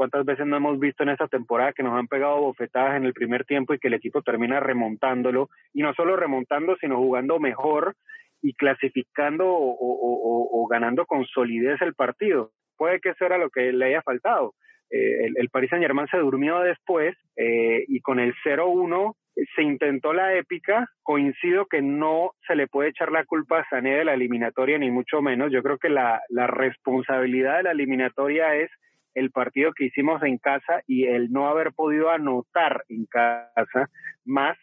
cuántas 0.00 0.24
veces 0.24 0.46
no 0.46 0.56
hemos 0.56 0.80
visto 0.80 1.02
en 1.02 1.10
esta 1.10 1.28
temporada 1.28 1.74
que 1.74 1.82
nos 1.82 1.92
han 1.92 2.08
pegado 2.08 2.40
bofetadas 2.40 2.96
en 2.96 3.04
el 3.04 3.12
primer 3.12 3.44
tiempo 3.44 3.74
y 3.74 3.78
que 3.78 3.88
el 3.88 3.92
equipo 3.92 4.22
termina 4.22 4.58
remontándolo, 4.58 5.50
y 5.74 5.82
no 5.82 5.92
solo 5.92 6.16
remontando, 6.16 6.74
sino 6.80 6.96
jugando 6.96 7.38
mejor 7.38 7.96
y 8.40 8.54
clasificando 8.54 9.44
o, 9.46 10.66
ganando 10.70 11.04
con 11.04 11.26
solidez 11.26 11.82
el 11.82 11.92
partido. 11.92 12.50
Puede 12.78 12.98
que 13.00 13.10
eso 13.10 13.26
era 13.26 13.36
lo 13.36 13.50
que 13.50 13.74
le 13.74 13.84
haya 13.88 14.00
faltado. 14.00 14.54
Eh, 14.90 15.26
el, 15.26 15.34
el, 15.36 15.50
Paris 15.50 15.68
Saint 15.68 15.84
Germain 15.84 16.08
se 16.08 16.16
durmió 16.16 16.60
después 16.60 17.14
eh, 17.36 17.84
y 17.86 18.00
con 18.00 18.20
el 18.20 18.32
0-1 18.42 19.14
se 19.54 19.62
intentó 19.62 20.14
la 20.14 20.34
épica. 20.34 20.88
Coincido 21.02 21.66
que 21.66 21.82
no 21.82 22.30
se 22.46 22.54
le 22.54 22.68
puede 22.68 22.88
echar 22.88 23.12
la 23.12 23.26
culpa 23.26 23.60
a 23.60 23.68
Sané 23.68 23.96
de 23.96 24.06
la 24.06 24.14
eliminatoria, 24.14 24.78
ni 24.78 24.90
mucho 24.90 25.20
menos. 25.20 25.52
Yo 25.52 25.62
creo 25.62 25.76
que 25.76 25.90
la, 25.90 26.22
la 26.30 26.46
responsabilidad 26.46 27.58
de 27.58 27.64
la 27.64 27.72
eliminatoria 27.72 28.54
es 28.54 28.70
el 29.14 29.30
partido 29.30 29.72
que 29.72 29.86
hicimos 29.86 30.22
en 30.22 30.38
casa 30.38 30.82
y 30.86 31.06
el 31.06 31.30
no 31.32 31.48
haber 31.48 31.72
podido 31.72 32.10
anotar 32.10 32.84
en 32.88 33.06
casa 33.06 33.90
más 34.24 34.56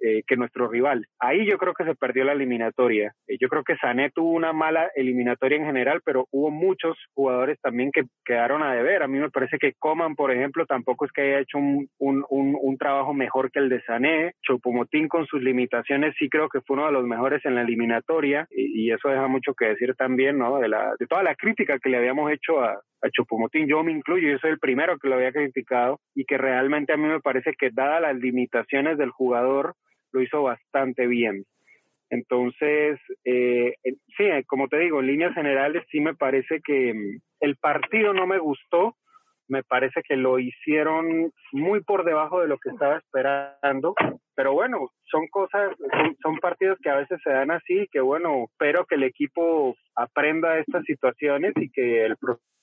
eh, 0.00 0.22
que 0.26 0.36
nuestro 0.36 0.68
rival. 0.68 1.06
Ahí 1.18 1.46
yo 1.46 1.58
creo 1.58 1.74
que 1.74 1.84
se 1.84 1.94
perdió 1.94 2.24
la 2.24 2.32
eliminatoria. 2.32 3.14
Eh, 3.26 3.36
yo 3.40 3.48
creo 3.48 3.64
que 3.64 3.76
Sané 3.76 4.10
tuvo 4.10 4.30
una 4.30 4.52
mala 4.52 4.90
eliminatoria 4.94 5.58
en 5.58 5.64
general, 5.64 6.00
pero 6.04 6.26
hubo 6.30 6.50
muchos 6.50 6.96
jugadores 7.14 7.58
también 7.60 7.90
que 7.92 8.04
quedaron 8.24 8.62
a 8.62 8.74
deber. 8.74 9.02
A 9.02 9.08
mí 9.08 9.18
me 9.18 9.30
parece 9.30 9.58
que 9.58 9.74
Coman, 9.78 10.14
por 10.14 10.30
ejemplo, 10.30 10.66
tampoco 10.66 11.04
es 11.04 11.12
que 11.12 11.22
haya 11.22 11.40
hecho 11.40 11.58
un, 11.58 11.88
un, 11.98 12.24
un, 12.30 12.78
trabajo 12.78 13.12
mejor 13.12 13.50
que 13.50 13.58
el 13.58 13.68
de 13.68 13.82
Sané. 13.82 14.32
Chopomotín 14.42 15.08
con 15.08 15.26
sus 15.26 15.42
limitaciones 15.42 16.14
sí 16.18 16.28
creo 16.28 16.48
que 16.48 16.60
fue 16.60 16.76
uno 16.76 16.86
de 16.86 16.92
los 16.92 17.04
mejores 17.04 17.44
en 17.44 17.54
la 17.54 17.62
eliminatoria 17.62 18.46
y, 18.50 18.88
eso 18.88 19.10
deja 19.10 19.26
mucho 19.26 19.52
que 19.54 19.66
decir 19.66 19.94
también, 19.96 20.38
¿no? 20.38 20.58
De, 20.58 20.68
la, 20.68 20.94
de 20.98 21.06
toda 21.06 21.22
la 21.22 21.34
crítica 21.34 21.78
que 21.78 21.90
le 21.90 21.98
habíamos 21.98 22.32
hecho 22.32 22.60
a, 22.60 22.80
a 23.02 23.08
yo 23.66 23.82
me 23.82 23.92
incluyo, 23.92 24.28
yo 24.30 24.38
soy 24.38 24.50
el 24.50 24.58
primero 24.58 24.98
que 24.98 25.08
lo 25.08 25.16
había 25.16 25.32
criticado 25.32 26.00
y 26.14 26.24
que 26.24 26.38
realmente 26.38 26.92
a 26.92 26.96
mí 26.96 27.06
me 27.06 27.20
parece 27.20 27.52
que 27.58 27.70
dadas 27.70 28.00
las 28.00 28.16
limitaciones 28.16 28.98
del 28.98 29.10
jugador, 29.10 29.74
lo 30.12 30.22
hizo 30.22 30.42
bastante 30.42 31.06
bien. 31.06 31.44
Entonces, 32.10 32.98
eh, 33.24 33.74
sí, 34.16 34.24
como 34.46 34.68
te 34.68 34.78
digo, 34.78 35.00
en 35.00 35.08
líneas 35.08 35.34
generales 35.34 35.84
sí 35.90 36.00
me 36.00 36.14
parece 36.14 36.60
que 36.64 36.94
mm, 36.94 37.20
el 37.40 37.56
partido 37.56 38.14
no 38.14 38.26
me 38.26 38.38
gustó, 38.38 38.96
me 39.48 39.62
parece 39.62 40.02
que 40.06 40.16
lo 40.16 40.38
hicieron 40.38 41.32
muy 41.52 41.82
por 41.82 42.04
debajo 42.04 42.40
de 42.40 42.48
lo 42.48 42.58
que 42.58 42.70
estaba 42.70 42.98
esperando, 42.98 43.94
pero 44.34 44.52
bueno, 44.52 44.90
son 45.10 45.26
cosas, 45.28 45.74
son, 46.22 46.36
partidos 46.36 46.78
que 46.82 46.90
a 46.90 46.96
veces 46.96 47.18
se 47.24 47.30
dan 47.30 47.50
así, 47.50 47.88
que 47.90 48.00
bueno, 48.00 48.44
espero 48.44 48.84
que 48.84 48.96
el 48.96 49.04
equipo 49.04 49.74
aprenda 49.96 50.58
estas 50.58 50.84
situaciones 50.84 51.54
y 51.56 51.70
que 51.70 52.04
el 52.04 52.16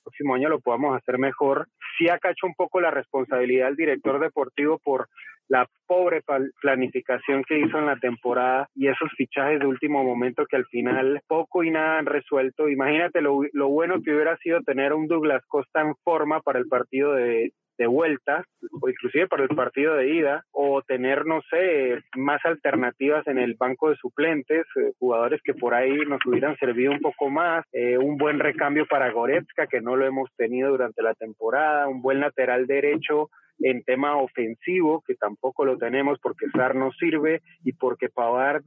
próximo 0.06 0.34
año 0.34 0.48
lo 0.48 0.60
podamos 0.60 0.96
hacer 0.96 1.18
mejor. 1.18 1.66
Sí 1.98 2.08
acacho 2.08 2.46
un 2.46 2.54
poco 2.54 2.80
la 2.80 2.90
responsabilidad 2.90 3.66
del 3.66 3.76
director 3.76 4.20
deportivo 4.20 4.78
por 4.78 5.08
la 5.48 5.68
pobre 5.86 6.22
planificación 6.60 7.44
que 7.44 7.58
hizo 7.58 7.78
en 7.78 7.86
la 7.86 7.96
temporada 7.96 8.68
y 8.74 8.88
esos 8.88 9.10
fichajes 9.16 9.60
de 9.60 9.66
último 9.66 10.02
momento 10.02 10.44
que 10.46 10.56
al 10.56 10.66
final 10.66 11.20
poco 11.28 11.62
y 11.62 11.70
nada 11.70 11.98
han 11.98 12.06
resuelto. 12.06 12.68
Imagínate 12.68 13.20
lo, 13.20 13.40
lo 13.52 13.68
bueno 13.68 14.02
que 14.02 14.12
hubiera 14.12 14.36
sido 14.38 14.60
tener 14.62 14.92
un 14.92 15.06
Douglas 15.06 15.44
Costa 15.46 15.82
en 15.82 15.94
forma 16.02 16.40
para 16.40 16.58
el 16.58 16.66
partido 16.66 17.12
de, 17.12 17.52
de 17.78 17.86
vuelta 17.86 18.44
o 18.80 18.88
inclusive 18.88 19.26
para 19.28 19.44
el 19.44 19.50
partido 19.50 19.94
de 19.94 20.14
ida 20.14 20.44
o 20.52 20.82
tener, 20.82 21.26
no 21.26 21.40
sé, 21.50 22.00
más 22.16 22.44
alternativas 22.44 23.26
en 23.26 23.38
el 23.38 23.54
banco 23.54 23.90
de 23.90 23.96
suplentes, 23.96 24.66
eh, 24.76 24.92
jugadores 24.98 25.40
que 25.42 25.54
por 25.54 25.74
ahí 25.74 25.96
nos 26.06 26.24
hubieran 26.26 26.56
servido 26.58 26.92
un 26.92 27.00
poco 27.00 27.30
más, 27.30 27.64
eh, 27.72 27.98
un 27.98 28.16
buen 28.16 28.38
recambio 28.38 28.86
para 28.86 29.10
Goretzka 29.10 29.66
que 29.66 29.80
no 29.80 29.96
lo 29.96 30.06
hemos 30.06 30.30
tenido 30.36 30.70
durante 30.70 31.02
la 31.02 31.14
temporada, 31.14 31.88
un 31.88 32.02
buen 32.02 32.20
lateral 32.20 32.66
derecho 32.66 33.30
en 33.60 33.82
tema 33.84 34.16
ofensivo 34.16 35.02
que 35.06 35.14
tampoco 35.14 35.64
lo 35.64 35.78
tenemos 35.78 36.18
porque 36.20 36.50
Sar 36.50 36.74
no 36.74 36.92
sirve 36.92 37.40
y 37.64 37.72
porque 37.72 38.08
Pavard 38.08 38.62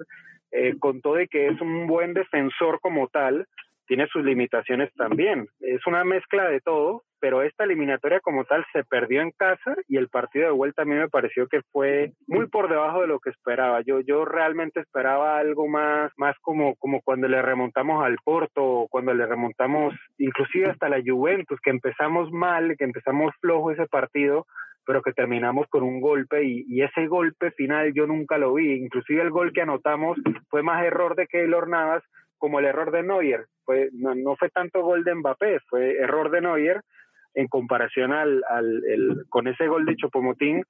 eh, 0.51 0.73
de 1.15 1.27
que 1.27 1.47
es 1.47 1.61
un 1.61 1.87
buen 1.87 2.13
defensor 2.13 2.79
como 2.81 3.07
tal, 3.07 3.45
tiene 3.89 4.07
sus 4.07 4.23
limitaciones 4.23 4.93
también. 4.93 5.47
Es 5.59 5.85
una 5.87 6.03
mezcla 6.03 6.47
de 6.47 6.61
todo, 6.61 7.01
pero 7.19 7.41
esta 7.41 7.63
eliminatoria 7.63 8.19
como 8.19 8.45
tal 8.45 8.63
se 8.71 8.83
perdió 8.83 9.21
en 9.21 9.31
casa 9.31 9.75
y 9.87 9.97
el 9.97 10.09
partido 10.09 10.45
de 10.45 10.51
vuelta 10.51 10.83
a 10.83 10.85
mí 10.85 10.93
me 10.93 11.09
pareció 11.09 11.47
que 11.47 11.63
fue 11.71 12.11
muy 12.27 12.47
por 12.47 12.69
debajo 12.69 13.01
de 13.01 13.07
lo 13.07 13.19
que 13.19 13.31
esperaba. 13.31 13.81
Yo 13.81 13.99
yo 14.01 14.25
realmente 14.25 14.79
esperaba 14.79 15.39
algo 15.39 15.67
más 15.67 16.11
más 16.17 16.35
como 16.41 16.75
como 16.75 17.01
cuando 17.01 17.27
le 17.27 17.41
remontamos 17.41 18.05
al 18.05 18.17
Porto, 18.23 18.85
cuando 18.91 19.11
le 19.15 19.25
remontamos 19.25 19.95
inclusive 20.19 20.69
hasta 20.69 20.87
la 20.87 21.01
Juventus, 21.03 21.59
que 21.59 21.71
empezamos 21.71 22.31
mal, 22.31 22.75
que 22.77 22.83
empezamos 22.83 23.33
flojo 23.41 23.71
ese 23.71 23.87
partido, 23.87 24.45
pero 24.85 25.01
que 25.01 25.13
terminamos 25.13 25.65
con 25.67 25.81
un 25.81 25.99
golpe 25.99 26.43
y, 26.43 26.63
y, 26.67 26.83
ese 26.83 27.07
golpe 27.07 27.49
final 27.51 27.91
yo 27.95 28.05
nunca 28.05 28.37
lo 28.37 28.53
vi. 28.53 28.73
Inclusive 28.73 29.23
el 29.23 29.31
gol 29.31 29.51
que 29.51 29.63
anotamos 29.63 30.19
fue 30.47 30.61
más 30.61 30.83
error 30.83 31.15
de 31.15 31.25
Keylor 31.25 31.67
Navas 31.67 32.03
como 32.39 32.59
el 32.59 32.65
error 32.65 32.91
de 32.91 33.03
Neuer. 33.03 33.45
Fue, 33.63 33.89
no, 33.93 34.15
no 34.15 34.35
fue 34.35 34.49
tanto 34.49 34.81
gol 34.81 35.03
de 35.03 35.13
Mbappé, 35.13 35.59
fue 35.69 35.97
error 35.97 36.31
de 36.31 36.41
Neuer 36.41 36.81
en 37.35 37.47
comparación 37.47 38.11
al, 38.11 38.43
al 38.49 38.83
el, 38.85 39.25
con 39.29 39.47
ese 39.47 39.67
gol 39.67 39.85
de 39.85 39.95
Chopomotín. 39.95 40.63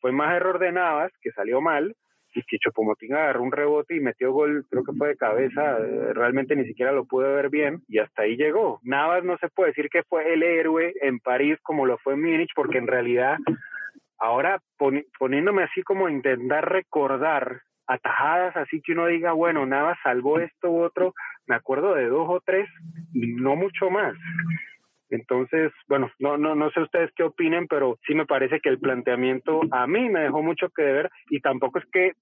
Fue 0.00 0.12
más 0.12 0.34
error 0.34 0.58
de 0.58 0.72
Navas, 0.72 1.12
que 1.20 1.32
salió 1.32 1.60
mal, 1.60 1.94
y 2.36 2.42
que 2.42 2.58
Chopomotín 2.58 3.14
agarró 3.14 3.42
un 3.42 3.52
rebote 3.52 3.96
y 3.96 4.00
metió 4.00 4.30
gol, 4.30 4.66
creo 4.68 4.84
que 4.84 4.92
fue 4.92 5.08
de 5.08 5.16
cabeza, 5.16 5.78
realmente 6.12 6.54
ni 6.54 6.66
siquiera 6.66 6.92
lo 6.92 7.06
pude 7.06 7.32
ver 7.32 7.48
bien 7.48 7.82
y 7.88 7.98
hasta 7.98 8.22
ahí 8.22 8.36
llegó. 8.36 8.78
Navas 8.82 9.24
no 9.24 9.38
se 9.38 9.48
puede 9.48 9.70
decir 9.70 9.88
que 9.88 10.02
fue 10.02 10.32
el 10.32 10.42
héroe 10.42 10.92
en 11.00 11.18
París 11.18 11.58
como 11.62 11.86
lo 11.86 11.96
fue 11.98 12.14
en 12.14 12.22
Múnich, 12.22 12.50
porque 12.54 12.78
en 12.78 12.86
realidad 12.86 13.38
ahora 14.18 14.60
poniéndome 15.18 15.62
así 15.62 15.82
como 15.82 16.08
intentar 16.08 16.70
recordar 16.70 17.62
atajadas 17.86 18.56
así 18.56 18.80
que 18.80 18.92
uno 18.92 19.06
diga, 19.06 19.32
bueno, 19.32 19.66
nada, 19.66 19.98
salvó 20.02 20.38
esto 20.38 20.70
u 20.70 20.82
otro, 20.82 21.14
me 21.46 21.54
acuerdo 21.54 21.94
de 21.94 22.06
dos 22.06 22.26
o 22.28 22.40
tres 22.44 22.68
y 23.12 23.34
no 23.34 23.56
mucho 23.56 23.90
más. 23.90 24.14
Entonces, 25.08 25.72
bueno, 25.88 26.10
no, 26.18 26.36
no, 26.36 26.54
no 26.54 26.70
sé 26.70 26.80
ustedes 26.80 27.10
qué 27.14 27.22
opinen, 27.22 27.68
pero 27.68 27.98
sí 28.06 28.14
me 28.14 28.26
parece 28.26 28.60
que 28.60 28.68
el 28.68 28.80
planteamiento 28.80 29.60
a 29.70 29.86
mí 29.86 30.08
me 30.08 30.20
dejó 30.20 30.42
mucho 30.42 30.68
que 30.70 30.82
ver 30.82 31.10
y 31.30 31.40
tampoco 31.40 31.78
es 31.78 31.84
que 31.92 32.12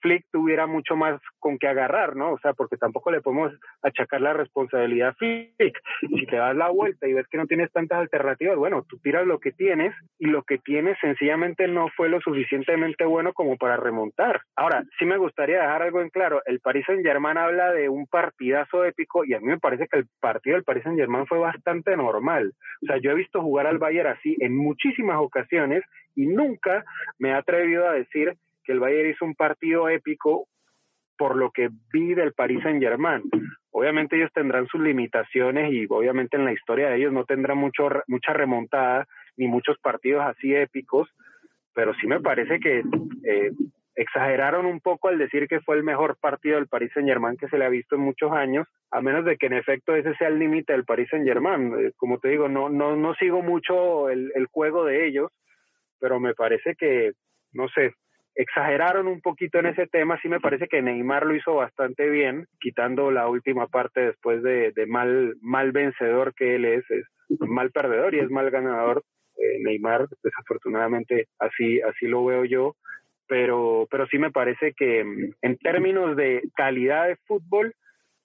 Flick 0.00 0.26
tuviera 0.30 0.66
mucho 0.66 0.96
más 0.96 1.20
con 1.38 1.58
qué 1.58 1.68
agarrar, 1.68 2.16
¿no? 2.16 2.32
O 2.32 2.38
sea, 2.38 2.52
porque 2.52 2.76
tampoco 2.76 3.10
le 3.10 3.20
podemos 3.20 3.52
achacar 3.82 4.20
la 4.20 4.32
responsabilidad 4.32 5.10
a 5.10 5.14
Flick. 5.14 5.78
Si 6.00 6.26
te 6.26 6.36
das 6.36 6.56
la 6.56 6.68
vuelta 6.70 7.06
y 7.06 7.12
ves 7.12 7.26
que 7.28 7.38
no 7.38 7.46
tienes 7.46 7.70
tantas 7.72 7.98
alternativas, 7.98 8.56
bueno, 8.56 8.84
tú 8.88 8.98
tiras 8.98 9.26
lo 9.26 9.38
que 9.38 9.52
tienes 9.52 9.94
y 10.18 10.26
lo 10.26 10.42
que 10.42 10.58
tienes 10.58 10.98
sencillamente 11.00 11.68
no 11.68 11.88
fue 11.96 12.08
lo 12.08 12.20
suficientemente 12.20 13.04
bueno 13.04 13.32
como 13.32 13.56
para 13.56 13.76
remontar. 13.76 14.40
Ahora, 14.56 14.84
sí 14.98 15.04
me 15.04 15.16
gustaría 15.16 15.60
dejar 15.60 15.82
algo 15.82 16.00
en 16.00 16.10
claro, 16.10 16.42
el 16.46 16.60
Paris 16.60 16.86
Saint-Germain 16.86 17.38
habla 17.38 17.72
de 17.72 17.88
un 17.88 18.06
partidazo 18.06 18.84
épico 18.84 19.24
y 19.24 19.34
a 19.34 19.40
mí 19.40 19.46
me 19.46 19.58
parece 19.58 19.86
que 19.88 19.98
el 19.98 20.06
partido 20.20 20.56
del 20.56 20.64
Paris 20.64 20.84
Saint-Germain 20.84 21.26
fue 21.26 21.38
bastante 21.38 21.96
normal. 21.96 22.52
O 22.82 22.86
sea, 22.86 22.98
yo 22.98 23.10
he 23.10 23.14
visto 23.14 23.40
jugar 23.42 23.66
al 23.66 23.78
Bayern 23.78 24.10
así 24.10 24.36
en 24.40 24.56
muchísimas 24.56 25.18
ocasiones 25.18 25.84
y 26.14 26.26
nunca 26.26 26.84
me 27.18 27.30
he 27.30 27.34
atrevido 27.34 27.88
a 27.88 27.92
decir 27.92 28.36
que 28.64 28.72
el 28.72 28.80
Bayern 28.80 29.10
hizo 29.10 29.24
un 29.24 29.34
partido 29.34 29.88
épico 29.88 30.46
por 31.16 31.36
lo 31.36 31.50
que 31.50 31.68
vi 31.92 32.14
del 32.14 32.32
Paris 32.32 32.62
Saint 32.62 32.82
Germain. 32.82 33.22
Obviamente 33.72 34.16
ellos 34.16 34.30
tendrán 34.32 34.66
sus 34.68 34.80
limitaciones 34.80 35.72
y 35.72 35.86
obviamente 35.88 36.36
en 36.36 36.46
la 36.46 36.52
historia 36.52 36.88
de 36.88 36.96
ellos 36.96 37.12
no 37.12 37.24
tendrán 37.24 37.58
mucho, 37.58 37.88
mucha 38.08 38.32
remontada 38.32 39.06
ni 39.36 39.46
muchos 39.46 39.78
partidos 39.78 40.24
así 40.24 40.54
épicos, 40.54 41.08
pero 41.74 41.94
sí 42.00 42.06
me 42.06 42.20
parece 42.20 42.58
que 42.58 42.82
eh, 43.24 43.52
exageraron 43.94 44.64
un 44.64 44.80
poco 44.80 45.08
al 45.08 45.18
decir 45.18 45.46
que 45.46 45.60
fue 45.60 45.76
el 45.76 45.82
mejor 45.82 46.16
partido 46.16 46.56
del 46.56 46.68
Paris 46.68 46.90
Saint 46.94 47.08
Germain 47.08 47.36
que 47.36 47.48
se 47.48 47.58
le 47.58 47.66
ha 47.66 47.68
visto 47.68 47.96
en 47.96 48.00
muchos 48.00 48.32
años, 48.32 48.66
a 48.90 49.02
menos 49.02 49.26
de 49.26 49.36
que 49.36 49.46
en 49.46 49.52
efecto 49.52 49.94
ese 49.94 50.14
sea 50.14 50.28
el 50.28 50.38
límite 50.38 50.72
del 50.72 50.86
Paris 50.86 51.08
Saint 51.10 51.26
Germain. 51.26 51.74
Eh, 51.78 51.92
como 51.96 52.18
te 52.18 52.28
digo, 52.28 52.48
no, 52.48 52.70
no, 52.70 52.96
no 52.96 53.14
sigo 53.16 53.42
mucho 53.42 54.08
el, 54.08 54.32
el 54.34 54.46
juego 54.46 54.86
de 54.86 55.06
ellos, 55.06 55.30
pero 55.98 56.18
me 56.18 56.34
parece 56.34 56.74
que, 56.76 57.12
no 57.52 57.68
sé, 57.68 57.94
exageraron 58.34 59.06
un 59.06 59.20
poquito 59.20 59.58
en 59.58 59.66
ese 59.66 59.86
tema, 59.86 60.18
sí 60.22 60.28
me 60.28 60.40
parece 60.40 60.68
que 60.68 60.82
Neymar 60.82 61.26
lo 61.26 61.34
hizo 61.34 61.54
bastante 61.54 62.08
bien, 62.08 62.46
quitando 62.60 63.10
la 63.10 63.28
última 63.28 63.66
parte 63.66 64.00
después 64.00 64.42
de, 64.42 64.72
mal, 64.86 65.36
mal 65.40 65.72
vencedor 65.72 66.34
que 66.34 66.56
él 66.56 66.64
es, 66.64 66.84
es 66.90 67.06
mal 67.40 67.70
perdedor 67.70 68.14
y 68.14 68.20
es 68.20 68.30
mal 68.30 68.50
ganador. 68.50 69.02
Eh, 69.36 69.58
Neymar, 69.60 70.06
desafortunadamente, 70.22 71.28
así, 71.38 71.80
así 71.80 72.06
lo 72.06 72.24
veo 72.24 72.44
yo, 72.44 72.76
pero, 73.26 73.86
pero 73.90 74.06
sí 74.06 74.18
me 74.18 74.30
parece 74.30 74.74
que 74.76 75.02
mm, 75.02 75.34
en 75.42 75.56
términos 75.58 76.16
de 76.16 76.42
calidad 76.54 77.08
de 77.08 77.16
fútbol, 77.26 77.74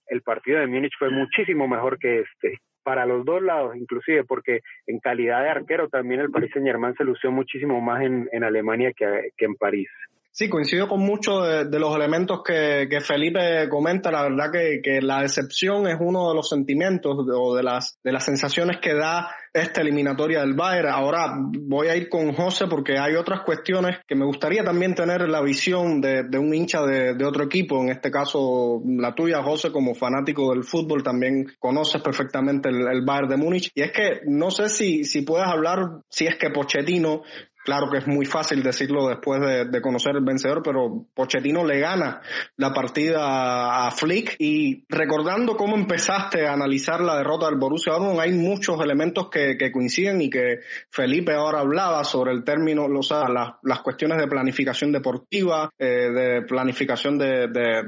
el 0.07 0.21
partido 0.21 0.59
de 0.59 0.67
Múnich 0.67 0.93
fue 0.99 1.09
muchísimo 1.09 1.67
mejor 1.67 1.97
que 1.99 2.19
este 2.19 2.59
para 2.85 3.07
los 3.07 3.25
dos 3.25 3.41
lados, 3.41 3.75
inclusive, 3.75 4.23
porque 4.23 4.61
en 4.85 4.99
calidad 4.99 5.41
de 5.41 5.49
arquero 5.49 5.89
también 5.89 6.21
el 6.21 6.29
Paris 6.29 6.51
Saint 6.53 6.67
Germain 6.67 6.93
se 6.95 7.03
lució 7.03 7.31
muchísimo 7.31 7.81
más 7.81 8.03
en, 8.03 8.43
Alemania 8.43 8.93
que 8.93 9.31
en 9.39 9.55
París. 9.55 9.89
Sí, 10.37 10.49
coincido 10.49 10.89
con 10.89 10.99
muchos 10.99 11.47
de, 11.71 11.79
los 11.79 11.95
elementos 11.95 12.41
que, 12.43 12.89
que, 12.89 12.99
Felipe 12.99 13.69
comenta. 13.69 14.11
La 14.11 14.23
verdad 14.23 14.51
que, 14.51 14.81
que, 14.83 15.01
la 15.01 15.21
decepción 15.21 15.87
es 15.87 15.95
uno 15.97 16.27
de 16.27 16.35
los 16.35 16.49
sentimientos 16.49 17.15
o 17.33 17.55
de 17.55 17.63
las, 17.63 17.97
de 18.03 18.11
las 18.11 18.25
sensaciones 18.25 18.79
que 18.81 18.93
da 18.93 19.29
esta 19.53 19.79
eliminatoria 19.79 20.41
del 20.41 20.53
Bayern. 20.53 20.89
Ahora 20.89 21.37
voy 21.37 21.87
a 21.87 21.95
ir 21.95 22.09
con 22.09 22.33
José 22.33 22.65
porque 22.67 22.99
hay 22.99 23.15
otras 23.15 23.43
cuestiones 23.45 23.99
que 24.05 24.15
me 24.15 24.25
gustaría 24.25 24.61
también 24.65 24.93
tener 24.93 25.21
la 25.29 25.41
visión 25.41 26.01
de, 26.01 26.23
de 26.23 26.37
un 26.37 26.53
hincha 26.53 26.85
de, 26.85 27.13
de, 27.13 27.25
otro 27.25 27.45
equipo. 27.45 27.81
En 27.81 27.91
este 27.91 28.11
caso, 28.11 28.81
la 28.85 29.15
tuya, 29.15 29.41
José, 29.41 29.71
como 29.71 29.95
fanático 29.95 30.51
del 30.53 30.65
fútbol, 30.65 31.01
también 31.01 31.45
conoces 31.59 32.01
perfectamente 32.01 32.67
el, 32.67 32.85
el 32.85 33.05
Bayern 33.05 33.29
de 33.29 33.37
Múnich. 33.37 33.71
Y 33.73 33.83
es 33.83 33.93
que 33.93 34.19
no 34.25 34.51
sé 34.51 34.67
si, 34.67 35.05
si 35.05 35.21
puedes 35.21 35.47
hablar, 35.47 36.01
si 36.09 36.27
es 36.27 36.35
que 36.35 36.49
Pochettino 36.49 37.21
Claro 37.65 37.89
que 37.89 37.97
es 37.97 38.05
muy 38.05 38.27
fácil 38.27 38.61
decirlo 38.61 39.07
después 39.07 39.41
de, 39.41 39.81
conocer 39.81 40.15
el 40.15 40.23
vencedor, 40.23 40.61
pero 40.63 41.07
Pochettino 41.15 41.65
le 41.65 41.79
gana 41.79 42.21
la 42.57 42.71
partida 42.71 43.87
a 43.87 43.89
Flick. 43.89 44.35
Y 44.37 44.85
recordando 44.87 45.57
cómo 45.57 45.75
empezaste 45.75 46.45
a 46.45 46.53
analizar 46.53 47.01
la 47.01 47.17
derrota 47.17 47.47
del 47.47 47.57
Borussia 47.57 47.93
Dortmund, 47.93 48.19
hay 48.19 48.33
muchos 48.33 48.79
elementos 48.79 49.31
que, 49.31 49.57
coinciden 49.71 50.21
y 50.21 50.29
que 50.29 50.59
Felipe 50.91 51.33
ahora 51.33 51.61
hablaba 51.61 52.03
sobre 52.03 52.33
el 52.33 52.43
término, 52.43 52.85
o 52.85 53.01
sea, 53.01 53.27
las, 53.29 53.79
cuestiones 53.81 54.19
de 54.19 54.27
planificación 54.27 54.91
deportiva, 54.91 55.71
eh, 55.79 56.11
de 56.11 56.41
planificación 56.43 57.17
de, 57.17 57.47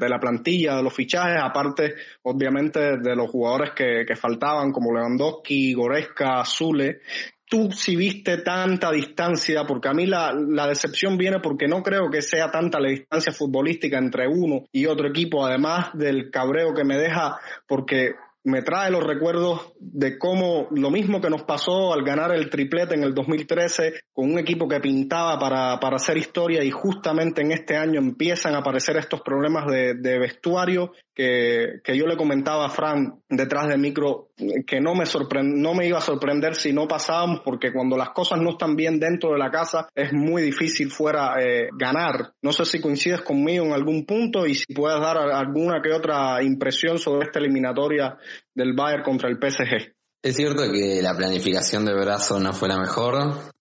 la 0.09 0.19
plantilla, 0.19 0.75
de 0.75 0.82
los 0.82 0.93
fichajes, 0.93 1.39
aparte 1.39 1.93
obviamente 2.23 2.97
de 2.97 3.15
los 3.15 3.30
jugadores 3.30 3.73
que, 3.75 4.05
que 4.07 4.15
faltaban 4.15 4.71
como 4.71 4.91
Lewandowski, 4.91 5.75
Goreska, 5.75 6.43
Zule, 6.45 7.01
tú 7.50 7.72
si 7.72 7.95
viste 7.95 8.38
tanta 8.38 8.91
distancia, 8.91 9.66
porque 9.66 9.89
a 9.89 9.93
mí 9.93 10.06
la, 10.06 10.34
la, 10.34 10.68
decepción 10.68 11.18
viene 11.18 11.39
porque 11.39 11.68
no 11.68 11.82
creo 11.82 12.10
que 12.10 12.22
sea 12.22 12.52
tanta 12.52 12.80
la 12.80 12.89
distancia 12.89 13.32
futbolística 13.32 13.98
entre 13.98 14.28
uno 14.28 14.66
y 14.72 14.86
otro 14.86 15.08
equipo, 15.08 15.45
además 15.45 15.89
del 15.93 16.30
cabreo 16.30 16.74
que 16.74 16.84
me 16.84 16.98
deja, 16.98 17.39
porque 17.68 18.16
me 18.48 18.62
trae 18.62 18.89
los 18.89 19.04
recuerdos 19.04 19.74
de 19.78 20.18
cómo 20.18 20.70
lo 20.72 20.89
mismo 20.89 21.20
que 21.20 21.30
nos 21.30 21.43
pasó 21.43 21.93
al 21.93 22.04
ganar 22.04 22.34
el 22.34 22.50
triplete 22.50 22.95
en 22.95 23.04
el 23.04 23.14
2013 23.14 24.00
con 24.14 24.32
un 24.32 24.39
equipo 24.39 24.70
que 24.70 24.80
pintaba 24.80 25.38
para, 25.38 25.78
para 25.82 25.98
hacer 25.98 26.18
historia 26.18 26.64
y 26.64 26.72
justamente 26.72 27.41
en 27.41 27.52
este 27.52 27.76
año 27.76 28.00
empiezan 28.00 28.56
a 28.56 28.60
aparecer 28.60 28.95
estos 28.95 29.20
problemas 29.20 29.66
de, 29.68 29.95
de 29.95 30.18
vestuario 30.18 30.93
que, 31.18 31.82
que, 31.84 31.97
yo 31.97 32.05
le 32.05 32.15
comentaba 32.15 32.68
a 32.68 32.70
Fran 32.70 33.24
detrás 33.28 33.68
del 33.68 33.80
micro 33.80 34.30
que 34.68 34.80
no 34.80 34.93
me, 34.93 35.05
no 35.43 35.74
me 35.74 35.88
iba 35.88 35.97
a 35.97 36.01
sorprender 36.01 36.53
si 36.53 36.72
no 36.72 36.88
pasábamos 36.88 37.41
porque 37.43 37.74
cuando 37.74 37.97
las 37.97 38.11
cosas 38.11 38.39
no 38.39 38.51
están 38.51 38.76
bien 38.76 38.99
dentro 38.99 39.32
de 39.32 39.39
la 39.39 39.49
casa 39.49 39.89
es 39.95 40.13
muy 40.13 40.43
difícil 40.43 40.91
fuera 40.91 41.41
eh, 41.41 41.70
ganar. 41.76 42.34
No 42.43 42.53
sé 42.53 42.65
si 42.65 42.80
coincides 42.80 43.22
conmigo 43.22 43.65
en 43.65 43.74
algún 43.74 44.05
punto 44.05 44.45
y 44.45 44.53
si 44.53 44.72
puedes 44.76 45.01
dar 45.01 45.18
alguna 45.18 45.82
que 45.82 45.91
otra 45.91 46.43
impresión 46.43 46.99
sobre 46.99 47.26
esta 47.26 47.39
eliminatoria 47.39 48.15
del 48.53 48.74
Bayern 48.74 49.01
contra 49.01 49.28
el 49.28 49.38
PSG. 49.38 49.95
Es 50.22 50.36
cierto 50.36 50.72
que 50.72 51.01
la 51.01 51.15
planificación 51.15 51.84
de 51.84 51.95
Brazo 51.95 52.39
no 52.39 52.53
fue 52.53 52.70
la 52.70 52.78
mejor. 52.78 53.15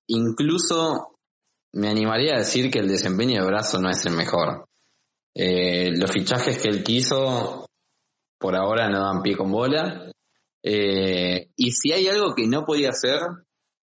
Incluso 0.09 1.16
me 1.72 1.88
animaría 1.88 2.34
a 2.34 2.38
decir 2.38 2.70
que 2.70 2.80
el 2.80 2.88
desempeño 2.88 3.40
de 3.40 3.46
Brazo 3.46 3.80
no 3.80 3.88
es 3.88 4.04
el 4.04 4.14
mejor. 4.14 4.66
Eh, 5.39 5.91
los 5.95 6.11
fichajes 6.11 6.57
que 6.57 6.68
él 6.68 6.82
quiso 6.82 7.66
por 8.39 8.57
ahora 8.57 8.89
no 8.89 9.01
dan 9.01 9.22
pie 9.22 9.37
con 9.37 9.53
bola. 9.53 10.11
Eh, 10.62 11.51
y 11.55 11.72
si 11.72 11.93
hay 11.93 12.09
algo 12.09 12.34
que 12.34 12.47
no 12.47 12.64
podía 12.64 12.91
hacer, 12.91 13.20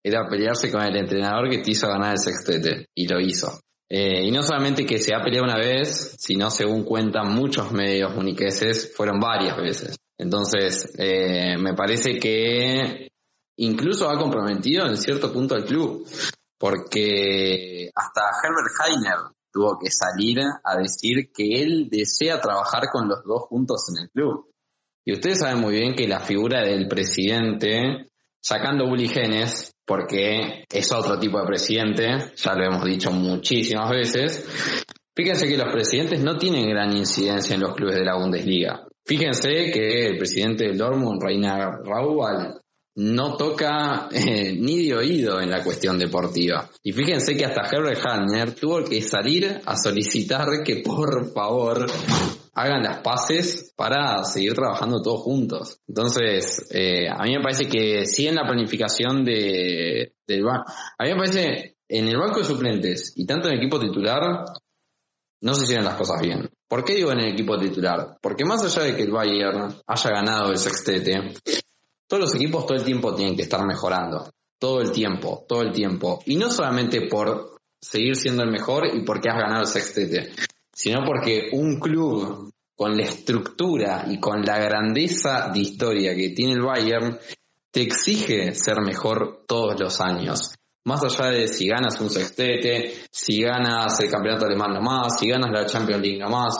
era 0.03 0.27
pelearse 0.27 0.71
con 0.71 0.81
el 0.81 0.95
entrenador 0.95 1.49
que 1.49 1.59
te 1.59 1.71
hizo 1.71 1.87
ganar 1.87 2.13
el 2.13 2.19
sextete. 2.19 2.87
Y 2.95 3.07
lo 3.07 3.19
hizo. 3.19 3.59
Eh, 3.87 4.25
y 4.25 4.31
no 4.31 4.41
solamente 4.41 4.83
que 4.83 4.97
se 4.97 5.13
ha 5.13 5.23
peleado 5.23 5.45
una 5.45 5.57
vez, 5.57 6.15
sino 6.17 6.49
según 6.49 6.83
cuentan 6.83 7.31
muchos 7.35 7.71
medios 7.71 8.15
muniqueses, 8.15 8.91
fueron 8.95 9.19
varias 9.19 9.55
veces. 9.57 9.95
Entonces, 10.17 10.93
me 10.97 11.73
parece 11.75 12.17
que 12.17 13.09
incluso 13.57 14.09
ha 14.09 14.17
comprometido 14.17 14.87
en 14.87 14.97
cierto 14.97 15.31
punto 15.31 15.53
al 15.53 15.65
club. 15.65 16.07
Porque 16.57 17.91
hasta 17.93 18.21
Herbert 18.41 18.71
Heiner 18.79 19.33
tuvo 19.53 19.77
que 19.79 19.91
salir 19.91 20.39
a 20.41 20.77
decir 20.77 21.31
que 21.31 21.61
él 21.61 21.87
desea 21.89 22.41
trabajar 22.41 22.89
con 22.91 23.07
los 23.07 23.23
dos 23.23 23.43
juntos 23.43 23.85
en 23.89 24.03
el 24.03 24.09
club. 24.09 24.49
Y 25.05 25.13
ustedes 25.13 25.39
saben 25.39 25.61
muy 25.61 25.75
bien 25.75 25.95
que 25.95 26.07
la 26.07 26.19
figura 26.19 26.61
del 26.61 26.87
presidente, 26.87 28.09
sacando 28.41 28.85
Uli 28.85 29.07
Genes, 29.07 29.75
porque 29.85 30.63
es 30.69 30.91
otro 30.91 31.19
tipo 31.19 31.39
de 31.39 31.45
presidente, 31.45 32.17
ya 32.35 32.55
lo 32.55 32.65
hemos 32.65 32.85
dicho 32.85 33.11
muchísimas 33.11 33.89
veces, 33.91 34.47
fíjense 35.15 35.47
que 35.47 35.57
los 35.57 35.71
presidentes 35.71 36.23
no 36.23 36.37
tienen 36.37 36.69
gran 36.69 36.95
incidencia 36.95 37.55
en 37.55 37.61
los 37.61 37.75
clubes 37.75 37.95
de 37.95 38.05
la 38.05 38.15
Bundesliga. 38.15 38.87
Fíjense 39.05 39.49
que 39.71 40.07
el 40.07 40.17
presidente 40.17 40.65
del 40.65 40.77
Dortmund, 40.77 41.21
Reina 41.21 41.79
Raúl, 41.83 42.61
no 42.95 43.35
toca 43.35 44.07
eh, 44.11 44.55
ni 44.57 44.87
de 44.87 44.95
oído 44.95 45.41
en 45.41 45.49
la 45.49 45.63
cuestión 45.63 45.97
deportiva. 45.97 46.69
Y 46.83 46.91
fíjense 46.91 47.35
que 47.35 47.45
hasta 47.45 47.67
Herbert 47.71 48.05
Hanner 48.05 48.53
tuvo 48.53 48.83
que 48.83 49.01
salir 49.01 49.61
a 49.65 49.75
solicitar 49.75 50.47
que 50.63 50.77
por 50.77 51.31
favor 51.33 51.87
hagan 52.55 52.83
las 52.83 52.99
paces 52.99 53.73
para 53.75 54.23
seguir 54.25 54.53
trabajando 54.53 55.01
todos 55.01 55.21
juntos. 55.21 55.79
Entonces, 55.87 56.67
eh, 56.71 57.07
a 57.09 57.23
mí 57.23 57.35
me 57.35 57.41
parece 57.41 57.67
que 57.67 58.05
sí 58.05 58.27
en 58.27 58.35
la 58.35 58.45
planificación 58.45 59.23
de, 59.23 60.13
del 60.27 60.43
banco, 60.43 60.71
a 60.97 61.03
mí 61.03 61.09
me 61.09 61.17
parece 61.17 61.77
en 61.87 62.07
el 62.07 62.17
banco 62.17 62.39
de 62.39 62.45
suplentes 62.45 63.13
y 63.15 63.25
tanto 63.25 63.47
en 63.47 63.55
el 63.55 63.59
equipo 63.59 63.79
titular, 63.79 64.45
no 65.41 65.53
se 65.53 65.63
hicieron 65.63 65.85
las 65.85 65.95
cosas 65.95 66.21
bien. 66.21 66.49
¿Por 66.67 66.83
qué 66.83 66.95
digo 66.95 67.11
en 67.11 67.19
el 67.19 67.33
equipo 67.33 67.57
titular? 67.57 68.17
Porque 68.21 68.45
más 68.45 68.63
allá 68.63 68.87
de 68.87 68.95
que 68.95 69.03
el 69.03 69.11
Bayern 69.11 69.75
haya 69.85 70.09
ganado 70.09 70.51
el 70.51 70.57
sextete, 70.57 71.33
todos 72.07 72.23
los 72.23 72.35
equipos 72.35 72.65
todo 72.65 72.77
el 72.77 72.83
tiempo 72.83 73.15
tienen 73.15 73.35
que 73.35 73.43
estar 73.43 73.65
mejorando. 73.65 74.29
Todo 74.59 74.81
el 74.81 74.91
tiempo, 74.91 75.45
todo 75.47 75.61
el 75.61 75.71
tiempo. 75.71 76.21
Y 76.25 76.35
no 76.35 76.49
solamente 76.49 77.07
por 77.07 77.57
seguir 77.81 78.15
siendo 78.15 78.43
el 78.43 78.51
mejor 78.51 78.87
y 78.93 79.03
porque 79.03 79.29
has 79.29 79.35
ganado 79.35 79.61
el 79.61 79.67
sextete, 79.67 80.31
sino 80.71 81.03
porque 81.05 81.49
un 81.51 81.79
club 81.79 82.51
con 82.75 82.95
la 82.95 83.03
estructura 83.03 84.05
y 84.07 84.19
con 84.19 84.41
la 84.41 84.57
grandeza 84.57 85.49
de 85.53 85.59
historia 85.59 86.15
que 86.15 86.29
tiene 86.29 86.53
el 86.53 86.61
Bayern 86.61 87.19
te 87.71 87.81
exige 87.81 88.53
ser 88.53 88.81
mejor 88.81 89.43
todos 89.47 89.79
los 89.79 89.99
años. 89.99 90.55
más 90.85 91.01
allá 91.03 91.31
de 91.31 91.47
si 91.47 91.67
ganas 91.67 91.99
un 92.01 92.09
sextete, 92.09 93.05
si 93.09 93.41
ganas 93.41 93.99
el 94.01 94.11
campeonato 94.11 94.45
alemán 94.45 94.73
nomás, 94.73 95.17
si 95.17 95.29
ganas 95.29 95.49
la 95.51 95.65
Champions 95.65 96.01
League 96.01 96.19
nomás, 96.19 96.53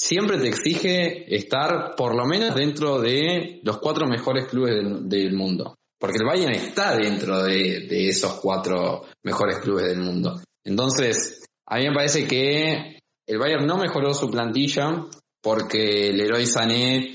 siempre 0.00 0.38
te 0.38 0.48
exige 0.48 1.34
estar 1.34 1.94
por 1.94 2.16
lo 2.16 2.24
menos 2.24 2.54
dentro 2.54 2.98
de 2.98 3.60
los 3.62 3.78
cuatro 3.78 4.06
mejores 4.06 4.46
clubes 4.46 4.74
del, 5.02 5.34
mundo. 5.34 5.76
Porque 5.98 6.16
el 6.18 6.26
Bayern 6.26 6.54
está 6.54 6.96
dentro 6.96 7.42
de, 7.42 8.08
esos 8.08 8.40
cuatro 8.40 9.02
mejores 9.22 9.58
clubes 9.58 9.88
del 9.88 9.98
mundo. 9.98 10.40
Entonces, 10.64 11.44
a 11.66 11.76
mí 11.76 11.88
me 11.88 11.94
parece 11.94 12.26
que 12.26 12.98
el 13.26 13.38
Bayern 13.38 13.66
no 13.66 13.76
mejoró 13.76 14.14
su 14.14 14.30
plantilla 14.30 15.04
porque 15.42 16.08
el 16.08 16.16
Leroy 16.16 16.46
Sané 16.46 17.14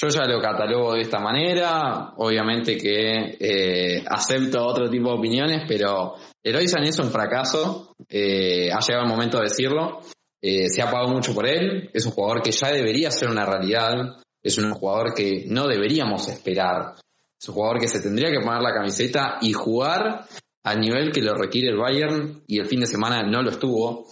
yo 0.00 0.08
ya 0.08 0.26
lo 0.26 0.40
catalogo 0.40 0.94
de 0.94 1.02
esta 1.02 1.18
manera, 1.18 2.12
obviamente 2.18 2.76
que 2.76 3.36
eh, 3.40 4.04
acepto 4.08 4.64
otro 4.64 4.88
tipo 4.88 5.08
de 5.10 5.18
opiniones, 5.18 5.64
pero 5.66 6.14
Eloisan 6.40 6.84
es 6.84 7.00
un 7.00 7.10
fracaso, 7.10 7.96
eh, 8.08 8.70
ha 8.70 8.78
llegado 8.78 9.04
el 9.04 9.10
momento 9.10 9.38
de 9.38 9.44
decirlo, 9.44 10.00
eh, 10.40 10.68
se 10.68 10.82
ha 10.82 10.90
pagado 10.90 11.08
mucho 11.08 11.34
por 11.34 11.46
él, 11.46 11.90
es 11.92 12.06
un 12.06 12.12
jugador 12.12 12.42
que 12.42 12.52
ya 12.52 12.70
debería 12.70 13.10
ser 13.10 13.28
una 13.28 13.44
realidad, 13.44 14.16
es 14.42 14.58
un 14.58 14.72
jugador 14.72 15.14
que 15.14 15.44
no 15.48 15.66
deberíamos 15.66 16.28
esperar, 16.28 16.94
es 17.40 17.48
un 17.48 17.54
jugador 17.54 17.80
que 17.80 17.88
se 17.88 18.00
tendría 18.00 18.30
que 18.30 18.40
poner 18.40 18.62
la 18.62 18.74
camiseta 18.74 19.38
y 19.40 19.52
jugar 19.52 20.26
al 20.64 20.80
nivel 20.80 21.12
que 21.12 21.22
lo 21.22 21.34
requiere 21.34 21.68
el 21.68 21.78
Bayern 21.78 22.42
y 22.46 22.58
el 22.58 22.66
fin 22.66 22.80
de 22.80 22.86
semana 22.86 23.22
no 23.22 23.42
lo 23.42 23.50
estuvo. 23.50 24.10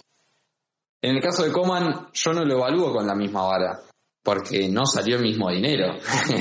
En 1.01 1.15
el 1.15 1.21
caso 1.21 1.43
de 1.43 1.51
Coman, 1.51 2.07
yo 2.13 2.33
no 2.33 2.43
lo 2.43 2.55
evalúo 2.55 2.91
con 2.91 3.05
la 3.05 3.15
misma 3.15 3.43
vara 3.43 3.79
porque 4.27 4.67
no 4.67 4.85
salió 4.85 5.15
el 5.15 5.21
mismo 5.21 5.49
dinero. 5.49 5.95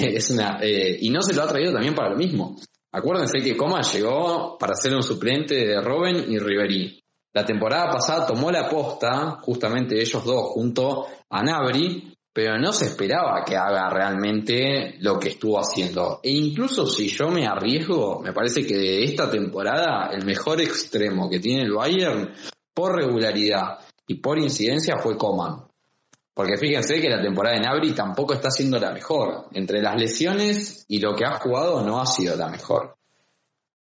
eh, 0.61 0.99
y 1.01 1.09
no 1.11 1.23
se 1.23 1.35
lo 1.35 1.43
ha 1.43 1.47
traído 1.47 1.73
también 1.73 1.95
para 1.95 2.11
lo 2.11 2.17
mismo. 2.17 2.57
Acuérdense 2.91 3.39
que 3.45 3.57
Coma 3.57 3.83
llegó 3.83 4.59
para 4.59 4.75
ser 4.75 4.93
un 4.97 5.05
suplente 5.05 5.55
de 5.55 5.81
Robben 5.81 6.33
y 6.33 6.37
Ribery. 6.39 7.01
La 7.37 7.45
temporada 7.45 7.91
pasada 7.91 8.27
tomó 8.27 8.51
la 8.51 8.67
posta, 8.67 9.41
justamente 9.43 10.01
ellos 10.01 10.25
dos, 10.25 10.53
junto 10.55 11.07
a 11.29 11.43
Nabri, 11.43 12.17
pero 12.33 12.59
no 12.59 12.73
se 12.73 12.87
esperaba 12.87 13.45
que 13.45 13.55
haga 13.55 13.91
realmente 13.91 14.95
lo 15.01 15.19
que 15.19 15.29
estuvo 15.29 15.59
haciendo. 15.59 16.19
E 16.23 16.31
incluso 16.31 16.87
si 16.87 17.09
yo 17.09 17.29
me 17.29 17.47
arriesgo, 17.47 18.23
me 18.23 18.33
parece 18.33 18.67
que 18.67 18.75
de 18.75 19.05
esta 19.05 19.31
temporada 19.31 20.09
el 20.15 20.25
mejor 20.25 20.63
extremo 20.63 21.29
que 21.29 21.39
tiene 21.39 21.65
el 21.65 21.75
Bayern 21.75 22.33
por 22.73 22.97
regularidad 22.97 23.81
y 24.07 24.15
por 24.15 24.39
incidencia 24.39 24.97
fue 24.97 25.19
Coman. 25.19 25.67
Porque 26.33 26.57
fíjense 26.57 27.03
que 27.03 27.11
la 27.11 27.21
temporada 27.21 27.57
de 27.57 27.65
Nabri 27.67 27.93
tampoco 27.93 28.33
está 28.33 28.51
siendo 28.51 28.79
la 28.79 28.93
mejor. 28.93 29.49
Entre 29.53 29.83
las 29.83 30.01
lesiones 30.01 30.87
y 30.89 31.01
lo 31.01 31.15
que 31.15 31.27
ha 31.27 31.39
jugado 31.39 31.83
no 31.83 32.01
ha 32.01 32.07
sido 32.07 32.35
la 32.35 32.49
mejor. 32.49 32.96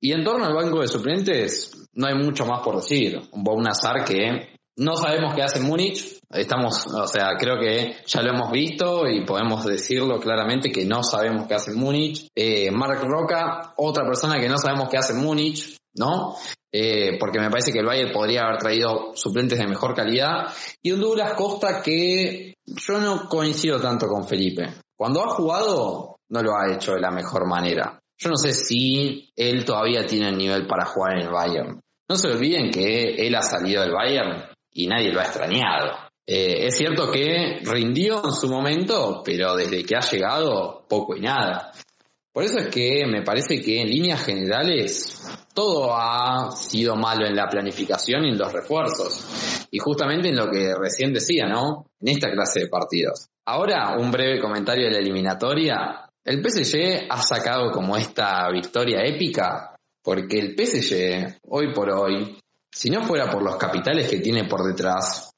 Y 0.05 0.13
en 0.13 0.25
torno 0.25 0.45
al 0.45 0.53
banco 0.53 0.81
de 0.81 0.89
suplentes, 0.89 1.89
no 1.93 2.09
hay 2.09 2.15
mucho 2.17 2.45
más 2.45 2.61
por 2.61 2.75
decir. 2.75 3.21
Un 3.31 3.69
azar 3.69 4.05
que 4.05 4.59
no 4.77 4.97
sabemos 4.97 5.33
qué 5.33 5.43
hace 5.43 5.61
Múnich. 5.61 6.19
Estamos, 6.29 6.87
o 6.89 7.07
sea, 7.07 7.37
creo 7.39 7.61
que 7.61 7.99
ya 8.05 8.21
lo 8.21 8.31
hemos 8.31 8.51
visto 8.51 9.07
y 9.07 9.25
podemos 9.25 9.65
decirlo 9.65 10.19
claramente 10.19 10.73
que 10.73 10.85
no 10.87 11.05
sabemos 11.05 11.47
qué 11.47 11.55
hace 11.55 11.73
Múnich. 11.73 12.27
Eh, 12.35 12.73
Mark 12.73 13.01
Roca, 13.05 13.75
otra 13.77 14.05
persona 14.05 14.41
que 14.41 14.49
no 14.49 14.59
sabemos 14.59 14.89
qué 14.91 14.99
hace 14.99 15.15
Múnich, 15.15 15.77
¿no? 15.95 16.35
Eh, 16.73 17.17
porque 17.21 17.39
me 17.39 17.49
parece 17.49 17.71
que 17.71 17.79
el 17.79 17.87
Bayern 17.87 18.11
podría 18.11 18.43
haber 18.43 18.59
traído 18.59 19.13
suplentes 19.15 19.57
de 19.57 19.69
mejor 19.69 19.95
calidad. 19.95 20.53
Y 20.83 20.91
un 20.91 21.01
Douglas 21.01 21.35
Costa 21.35 21.81
que 21.81 22.55
yo 22.67 22.99
no 22.99 23.29
coincido 23.29 23.81
tanto 23.81 24.09
con 24.09 24.27
Felipe. 24.27 24.69
Cuando 24.97 25.23
ha 25.23 25.29
jugado, 25.29 26.17
no 26.29 26.43
lo 26.43 26.57
ha 26.57 26.75
hecho 26.75 26.95
de 26.95 27.01
la 27.01 27.13
mejor 27.13 27.47
manera. 27.47 28.02
Yo 28.23 28.31
no 28.31 28.37
sé 28.37 28.53
si 28.53 29.33
él 29.35 29.65
todavía 29.65 30.07
tiene 30.07 30.29
el 30.29 30.37
nivel 30.37 30.67
para 30.67 30.87
jugar 30.87 31.15
en 31.15 31.27
el 31.27 31.33
Bayern. 31.33 31.81
No 32.09 32.17
se 32.17 32.29
olviden 32.29 32.71
que 32.71 33.15
él 33.27 33.35
ha 33.35 33.43
salido 33.43 33.83
del 33.83 33.91
Bayern 33.91 34.45
y 34.71 34.87
nadie 34.87 35.13
lo 35.13 35.21
ha 35.21 35.25
extrañado. 35.25 35.97
Eh, 36.25 36.67
es 36.67 36.77
cierto 36.77 37.11
que 37.11 37.61
rindió 37.65 38.23
en 38.25 38.33
su 38.33 38.49
momento, 38.49 39.23
pero 39.25 39.57
desde 39.57 39.85
que 39.85 39.97
ha 39.97 40.01
llegado, 40.01 40.87
poco 40.89 41.17
y 41.17 41.21
nada. 41.21 41.73
Por 42.33 42.45
eso 42.45 42.59
es 42.59 42.69
que 42.69 43.05
me 43.07 43.23
parece 43.23 43.61
que 43.61 43.81
en 43.81 43.91
líneas 43.91 44.25
generales 44.25 45.21
todo 45.53 45.93
ha 45.95 46.53
sido 46.53 46.95
malo 46.95 47.27
en 47.27 47.35
la 47.35 47.49
planificación 47.49 48.25
y 48.25 48.29
en 48.29 48.39
los 48.39 48.53
refuerzos. 48.53 49.67
Y 49.71 49.79
justamente 49.79 50.29
en 50.29 50.37
lo 50.37 50.49
que 50.49 50.75
recién 50.79 51.13
decía, 51.13 51.47
¿no? 51.47 51.87
En 52.01 52.09
esta 52.09 52.31
clase 52.31 52.61
de 52.61 52.69
partidos. 52.69 53.29
Ahora, 53.45 53.97
un 53.99 54.11
breve 54.11 54.41
comentario 54.41 54.85
de 54.85 54.93
la 54.93 54.99
eliminatoria. 54.99 56.09
El 56.25 56.41
PSG 56.41 57.09
ha 57.11 57.21
sacado 57.21 57.73
como 57.73 57.97
esta 57.97 58.49
victoria 58.53 59.05
épica 59.05 59.73
porque 60.03 60.39
el 60.39 60.55
PSG, 60.57 61.41
hoy 61.49 61.73
por 61.73 61.91
hoy, 61.91 62.39
si 62.71 62.91
no 62.91 63.03
fuera 63.03 63.31
por 63.31 63.43
los 63.43 63.57
capitales 63.57 64.09
que 64.09 64.19
tiene 64.19 64.45
por 64.45 64.65
detrás, 64.65 65.31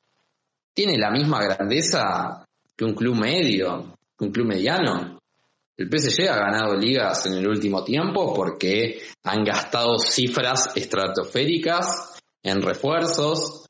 tiene 0.75 0.99
la 0.99 1.11
misma 1.11 1.43
grandeza 1.43 2.45
que 2.77 2.85
un 2.85 2.95
club 2.95 3.17
medio, 3.17 3.97
que 4.19 4.25
un 4.25 4.33
club 4.33 4.47
mediano. 4.47 5.19
El 5.77 5.89
PSG 5.89 6.29
ha 6.29 6.37
ganado 6.37 6.77
ligas 6.77 7.27
en 7.27 7.35
el 7.35 7.49
último 7.49 7.85
tiempo 7.85 8.33
porque 8.35 9.03
han 9.25 9.45
gastado 9.45 9.99
cifras 9.99 10.77
estratosféricas 10.77 12.21
en 12.43 12.63
refuerzos, 12.63 13.67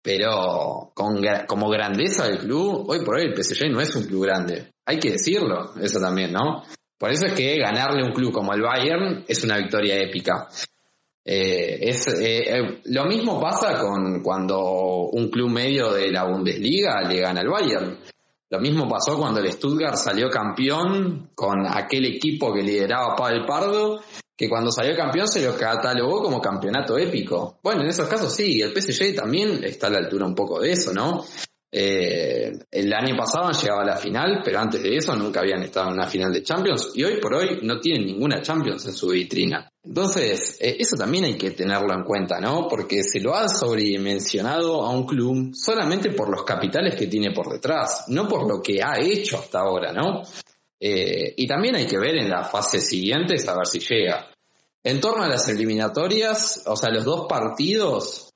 pero 0.00 0.92
con, 0.94 1.22
como 1.46 1.68
grandeza 1.68 2.26
del 2.26 2.38
club, 2.38 2.88
hoy 2.88 3.04
por 3.04 3.16
hoy 3.16 3.26
el 3.26 3.42
PSG 3.42 3.70
no 3.70 3.80
es 3.80 3.94
un 3.96 4.04
club 4.04 4.24
grande. 4.24 4.71
Hay 4.84 4.98
que 4.98 5.12
decirlo, 5.12 5.74
eso 5.80 6.00
también, 6.00 6.32
¿no? 6.32 6.62
Por 6.98 7.10
eso 7.10 7.26
es 7.26 7.32
que 7.34 7.58
ganarle 7.58 8.04
un 8.04 8.12
club 8.12 8.32
como 8.32 8.52
el 8.52 8.62
Bayern 8.62 9.24
es 9.26 9.42
una 9.42 9.58
victoria 9.58 9.96
épica. 9.96 10.48
Eh, 11.24 11.78
es, 11.88 12.08
eh, 12.08 12.58
eh, 12.58 12.80
lo 12.86 13.04
mismo 13.06 13.40
pasa 13.40 13.78
con 13.78 14.22
cuando 14.22 15.08
un 15.12 15.28
club 15.28 15.50
medio 15.50 15.92
de 15.92 16.10
la 16.10 16.24
Bundesliga 16.24 17.02
le 17.02 17.20
gana 17.20 17.40
al 17.40 17.48
Bayern. 17.48 17.98
Lo 18.50 18.60
mismo 18.60 18.88
pasó 18.88 19.16
cuando 19.18 19.40
el 19.40 19.50
Stuttgart 19.50 19.96
salió 19.96 20.28
campeón 20.28 21.30
con 21.34 21.66
aquel 21.66 22.04
equipo 22.06 22.52
que 22.52 22.62
lideraba 22.62 23.16
Pavel 23.16 23.46
Pardo, 23.46 24.00
que 24.36 24.48
cuando 24.48 24.70
salió 24.70 24.94
campeón 24.94 25.26
se 25.26 25.44
lo 25.44 25.56
catalogó 25.56 26.22
como 26.22 26.40
campeonato 26.40 26.98
épico. 26.98 27.58
Bueno, 27.62 27.82
en 27.82 27.88
esos 27.88 28.08
casos 28.08 28.34
sí, 28.34 28.60
el 28.60 28.72
PSG 28.72 29.14
también 29.14 29.64
está 29.64 29.86
a 29.86 29.90
la 29.90 29.98
altura 29.98 30.26
un 30.26 30.34
poco 30.34 30.60
de 30.60 30.72
eso, 30.72 30.92
¿no? 30.92 31.24
Eh, 31.74 32.52
el 32.70 32.92
año 32.92 33.16
pasado 33.16 33.46
han 33.46 33.54
llegado 33.54 33.80
a 33.80 33.86
la 33.86 33.96
final, 33.96 34.42
pero 34.44 34.58
antes 34.58 34.82
de 34.82 34.94
eso 34.94 35.16
nunca 35.16 35.40
habían 35.40 35.62
estado 35.62 35.88
en 35.88 35.94
una 35.94 36.06
final 36.06 36.30
de 36.30 36.42
Champions 36.42 36.90
y 36.94 37.02
hoy 37.02 37.18
por 37.18 37.34
hoy 37.34 37.60
no 37.62 37.80
tienen 37.80 38.04
ninguna 38.04 38.42
Champions 38.42 38.84
en 38.84 38.92
su 38.92 39.08
vitrina. 39.08 39.72
Entonces, 39.82 40.58
eh, 40.60 40.76
eso 40.78 40.96
también 40.96 41.24
hay 41.24 41.38
que 41.38 41.52
tenerlo 41.52 41.94
en 41.94 42.04
cuenta, 42.04 42.38
¿no? 42.40 42.68
Porque 42.68 43.02
se 43.02 43.20
lo 43.20 43.34
ha 43.34 43.48
sobredimensionado 43.48 44.82
a 44.82 44.90
un 44.90 45.06
club 45.06 45.54
solamente 45.54 46.10
por 46.10 46.28
los 46.28 46.44
capitales 46.44 46.94
que 46.94 47.06
tiene 47.06 47.32
por 47.32 47.50
detrás, 47.50 48.04
no 48.08 48.28
por 48.28 48.46
lo 48.46 48.60
que 48.60 48.82
ha 48.82 49.00
hecho 49.00 49.38
hasta 49.38 49.60
ahora, 49.60 49.94
¿no? 49.94 50.22
Eh, 50.78 51.32
y 51.38 51.46
también 51.46 51.76
hay 51.76 51.86
que 51.86 51.98
ver 51.98 52.16
en 52.16 52.28
la 52.28 52.44
fase 52.44 52.80
siguiente 52.80 53.36
a 53.48 53.56
ver 53.56 53.66
si 53.66 53.78
llega. 53.78 54.28
En 54.84 55.00
torno 55.00 55.22
a 55.22 55.28
las 55.28 55.48
eliminatorias, 55.48 56.64
o 56.66 56.76
sea, 56.76 56.90
los 56.90 57.04
dos 57.04 57.26
partidos, 57.28 58.32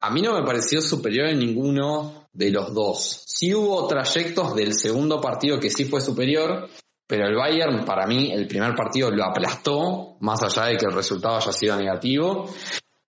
a 0.00 0.10
mí 0.10 0.22
no 0.22 0.34
me 0.34 0.46
pareció 0.46 0.80
superior 0.80 1.26
en 1.26 1.40
ninguno 1.40 2.27
de 2.38 2.52
los 2.52 2.72
dos. 2.72 3.24
Sí 3.26 3.52
hubo 3.52 3.88
trayectos 3.88 4.54
del 4.54 4.72
segundo 4.72 5.20
partido 5.20 5.58
que 5.58 5.70
sí 5.70 5.84
fue 5.84 6.00
superior, 6.00 6.68
pero 7.04 7.26
el 7.26 7.34
Bayern 7.34 7.84
para 7.84 8.06
mí 8.06 8.30
el 8.32 8.46
primer 8.46 8.76
partido 8.76 9.10
lo 9.10 9.24
aplastó, 9.24 10.16
más 10.20 10.40
allá 10.44 10.66
de 10.66 10.76
que 10.76 10.86
el 10.86 10.94
resultado 10.94 11.36
haya 11.36 11.52
sido 11.52 11.76
negativo. 11.76 12.48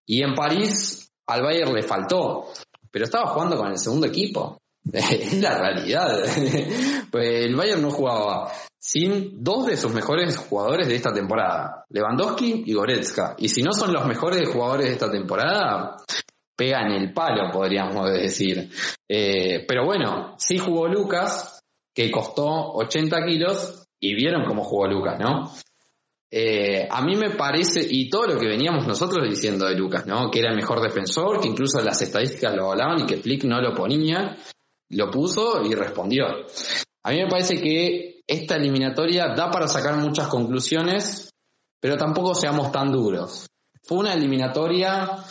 Y 0.04 0.24
en 0.24 0.34
París 0.34 1.12
al 1.28 1.42
Bayern 1.42 1.72
le 1.72 1.82
faltó, 1.82 2.48
pero 2.90 3.04
estaba 3.04 3.28
jugando 3.28 3.56
con 3.56 3.68
el 3.68 3.78
segundo 3.78 4.08
equipo. 4.08 4.60
es 4.92 5.40
la 5.40 5.56
realidad. 5.56 6.24
pues 7.12 7.44
el 7.44 7.54
Bayern 7.54 7.82
no 7.82 7.90
jugaba 7.90 8.50
sin 8.80 9.44
dos 9.44 9.66
de 9.66 9.76
sus 9.76 9.92
mejores 9.92 10.36
jugadores 10.38 10.88
de 10.88 10.96
esta 10.96 11.12
temporada, 11.12 11.84
Lewandowski 11.90 12.64
y 12.66 12.74
Goretzka. 12.74 13.36
Y 13.38 13.48
si 13.48 13.62
no 13.62 13.72
son 13.72 13.92
los 13.92 14.04
mejores 14.06 14.48
jugadores 14.48 14.86
de 14.86 14.92
esta 14.94 15.08
temporada, 15.08 15.98
pega 16.60 16.82
en 16.82 16.92
el 16.92 17.14
palo, 17.14 17.50
podríamos 17.50 18.12
decir. 18.12 18.68
Eh, 19.08 19.64
pero 19.66 19.86
bueno, 19.86 20.34
sí 20.36 20.58
jugó 20.58 20.88
Lucas, 20.88 21.62
que 21.94 22.10
costó 22.10 22.44
80 22.74 23.24
kilos, 23.24 23.86
y 23.98 24.14
vieron 24.14 24.44
cómo 24.44 24.62
jugó 24.62 24.86
Lucas, 24.86 25.18
¿no? 25.18 25.50
Eh, 26.30 26.86
a 26.88 27.00
mí 27.00 27.16
me 27.16 27.30
parece, 27.30 27.80
y 27.88 28.10
todo 28.10 28.26
lo 28.26 28.38
que 28.38 28.46
veníamos 28.46 28.86
nosotros 28.86 29.26
diciendo 29.26 29.64
de 29.64 29.74
Lucas, 29.74 30.06
¿no? 30.06 30.30
Que 30.30 30.40
era 30.40 30.50
el 30.50 30.56
mejor 30.56 30.82
defensor, 30.82 31.40
que 31.40 31.48
incluso 31.48 31.80
las 31.80 32.02
estadísticas 32.02 32.54
lo 32.54 32.72
hablaban 32.72 33.00
y 33.00 33.06
que 33.06 33.16
Flick 33.16 33.44
no 33.44 33.58
lo 33.62 33.72
ponía, 33.72 34.36
lo 34.90 35.10
puso 35.10 35.62
y 35.64 35.74
respondió. 35.74 36.26
A 37.04 37.10
mí 37.10 37.22
me 37.22 37.30
parece 37.30 37.58
que 37.58 38.20
esta 38.26 38.56
eliminatoria 38.56 39.28
da 39.34 39.50
para 39.50 39.66
sacar 39.66 39.96
muchas 39.96 40.28
conclusiones, 40.28 41.32
pero 41.80 41.96
tampoco 41.96 42.34
seamos 42.34 42.70
tan 42.70 42.92
duros. 42.92 43.46
Fue 43.82 43.96
una 43.96 44.12
eliminatoria 44.12 45.24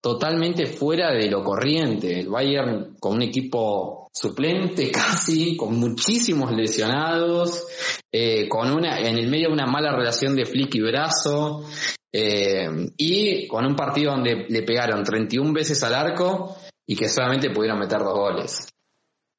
totalmente 0.00 0.66
fuera 0.66 1.12
de 1.12 1.28
lo 1.28 1.42
corriente. 1.42 2.20
El 2.20 2.28
Bayern 2.28 2.96
con 2.98 3.14
un 3.14 3.22
equipo 3.22 4.08
suplente 4.12 4.90
casi, 4.92 5.56
con 5.56 5.76
muchísimos 5.78 6.52
lesionados, 6.52 7.66
eh, 8.12 8.48
con 8.48 8.70
una, 8.70 8.98
en 9.00 9.18
el 9.18 9.28
medio 9.28 9.50
una 9.50 9.66
mala 9.66 9.94
relación 9.94 10.34
de 10.34 10.46
flick 10.46 10.74
y 10.76 10.80
brazo, 10.80 11.64
eh, 12.12 12.68
y 12.96 13.46
con 13.46 13.66
un 13.66 13.76
partido 13.76 14.12
donde 14.12 14.46
le 14.48 14.62
pegaron 14.62 15.04
31 15.04 15.52
veces 15.52 15.82
al 15.82 15.94
arco 15.94 16.56
y 16.86 16.96
que 16.96 17.08
solamente 17.08 17.50
pudieron 17.50 17.78
meter 17.78 17.98
dos 17.98 18.14
goles. 18.14 18.68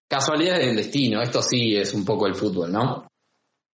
Casualidad 0.07 0.57
del 0.57 0.75
destino, 0.75 1.21
esto 1.21 1.41
sí 1.41 1.75
es 1.75 1.93
un 1.93 2.05
poco 2.05 2.27
el 2.27 2.35
fútbol, 2.35 2.71
¿no? 2.71 3.07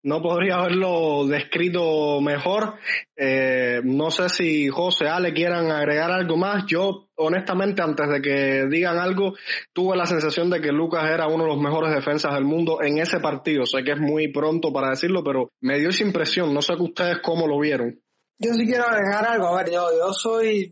No 0.05 0.21
podría 0.21 0.57
haberlo 0.57 1.25
descrito 1.25 2.21
mejor. 2.21 2.75
Eh, 3.17 3.81
no 3.83 4.11
sé 4.11 4.29
si 4.29 4.69
José 4.69 5.07
Ale 5.07 5.33
quieran 5.33 5.71
agregar 5.71 6.11
algo 6.11 6.37
más. 6.37 6.65
Yo, 6.67 7.07
honestamente, 7.15 7.81
antes 7.81 8.07
de 8.09 8.21
que 8.21 8.67
digan 8.69 8.99
algo, 8.99 9.33
tuve 9.73 9.97
la 9.97 10.05
sensación 10.05 10.51
de 10.51 10.61
que 10.61 10.71
Lucas 10.71 11.09
era 11.09 11.25
uno 11.25 11.45
de 11.45 11.49
los 11.49 11.59
mejores 11.59 11.91
defensas 11.91 12.35
del 12.35 12.43
mundo 12.43 12.83
en 12.83 12.99
ese 12.99 13.19
partido. 13.19 13.65
Sé 13.65 13.83
que 13.83 13.93
es 13.93 13.99
muy 13.99 14.27
pronto 14.31 14.71
para 14.71 14.91
decirlo, 14.91 15.23
pero 15.23 15.49
me 15.61 15.79
dio 15.79 15.89
esa 15.89 16.03
impresión. 16.03 16.53
No 16.53 16.61
sé 16.61 16.75
que 16.75 16.83
ustedes 16.83 17.17
cómo 17.23 17.47
lo 17.47 17.59
vieron. 17.59 17.99
Yo 18.37 18.53
sí 18.53 18.63
quiero 18.67 18.83
agregar 18.83 19.25
algo. 19.25 19.47
A 19.47 19.63
ver, 19.63 19.73
yo, 19.73 19.87
yo 19.97 20.13
soy, 20.13 20.71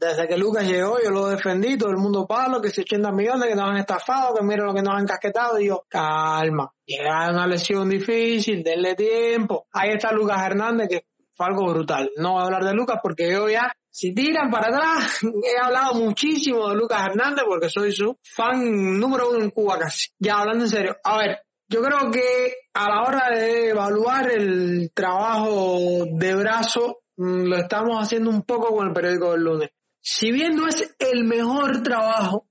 desde 0.00 0.28
que 0.28 0.36
Lucas 0.36 0.66
llegó, 0.66 0.98
yo 1.02 1.10
lo 1.10 1.28
defendí, 1.28 1.76
todo 1.78 1.90
el 1.90 1.96
mundo 1.96 2.26
palo, 2.26 2.60
que 2.60 2.70
si 2.70 2.82
80 2.82 3.12
millones, 3.12 3.48
que 3.48 3.54
nos 3.54 3.70
han 3.70 3.76
estafado, 3.78 4.34
que 4.34 4.42
miren 4.42 4.66
lo 4.66 4.74
que 4.74 4.82
nos 4.82 4.94
han 4.94 5.06
casquetado. 5.06 5.60
Y 5.60 5.68
yo, 5.68 5.84
calma, 5.88 6.72
llega 6.84 7.30
una 7.30 7.46
lesión 7.46 7.88
difícil, 7.88 8.62
denle 8.62 8.94
tiempo. 8.94 9.66
Ahí 9.72 9.90
está 9.90 10.12
Lucas 10.12 10.40
Hernández, 10.44 10.88
que 10.88 11.06
fue 11.32 11.46
algo 11.46 11.72
brutal. 11.72 12.10
No 12.16 12.32
voy 12.32 12.42
a 12.42 12.44
hablar 12.44 12.64
de 12.64 12.74
Lucas 12.74 12.98
porque 13.02 13.30
yo 13.30 13.48
ya, 13.48 13.72
si 13.90 14.14
tiran 14.14 14.50
para 14.50 14.68
atrás, 14.68 15.20
he 15.22 15.64
hablado 15.64 15.94
muchísimo 15.94 16.68
de 16.68 16.76
Lucas 16.76 17.06
Hernández 17.06 17.44
porque 17.46 17.68
soy 17.68 17.92
su 17.92 18.18
fan 18.22 18.98
número 18.98 19.30
uno 19.30 19.40
en 19.40 19.50
Cuba 19.50 19.78
casi. 19.78 20.08
Ya 20.18 20.38
hablando 20.38 20.64
en 20.64 20.70
serio. 20.70 20.96
A 21.04 21.18
ver, 21.18 21.40
yo 21.68 21.82
creo 21.82 22.10
que 22.10 22.54
a 22.74 22.88
la 22.88 23.02
hora 23.02 23.30
de 23.34 23.70
evaluar 23.70 24.30
el 24.30 24.90
trabajo 24.94 25.78
de 26.10 26.34
brazo, 26.34 26.98
Mm, 27.16 27.44
lo 27.44 27.56
estamos 27.56 27.96
haciendo 28.02 28.30
un 28.30 28.42
poco 28.42 28.74
con 28.74 28.88
el 28.88 28.92
periódico 28.92 29.32
del 29.32 29.42
lunes. 29.42 29.70
Si 30.06 30.30
bien 30.30 30.54
no 30.54 30.68
es 30.68 30.94
el 30.98 31.24
mejor 31.24 31.82
trabajo, 31.82 32.46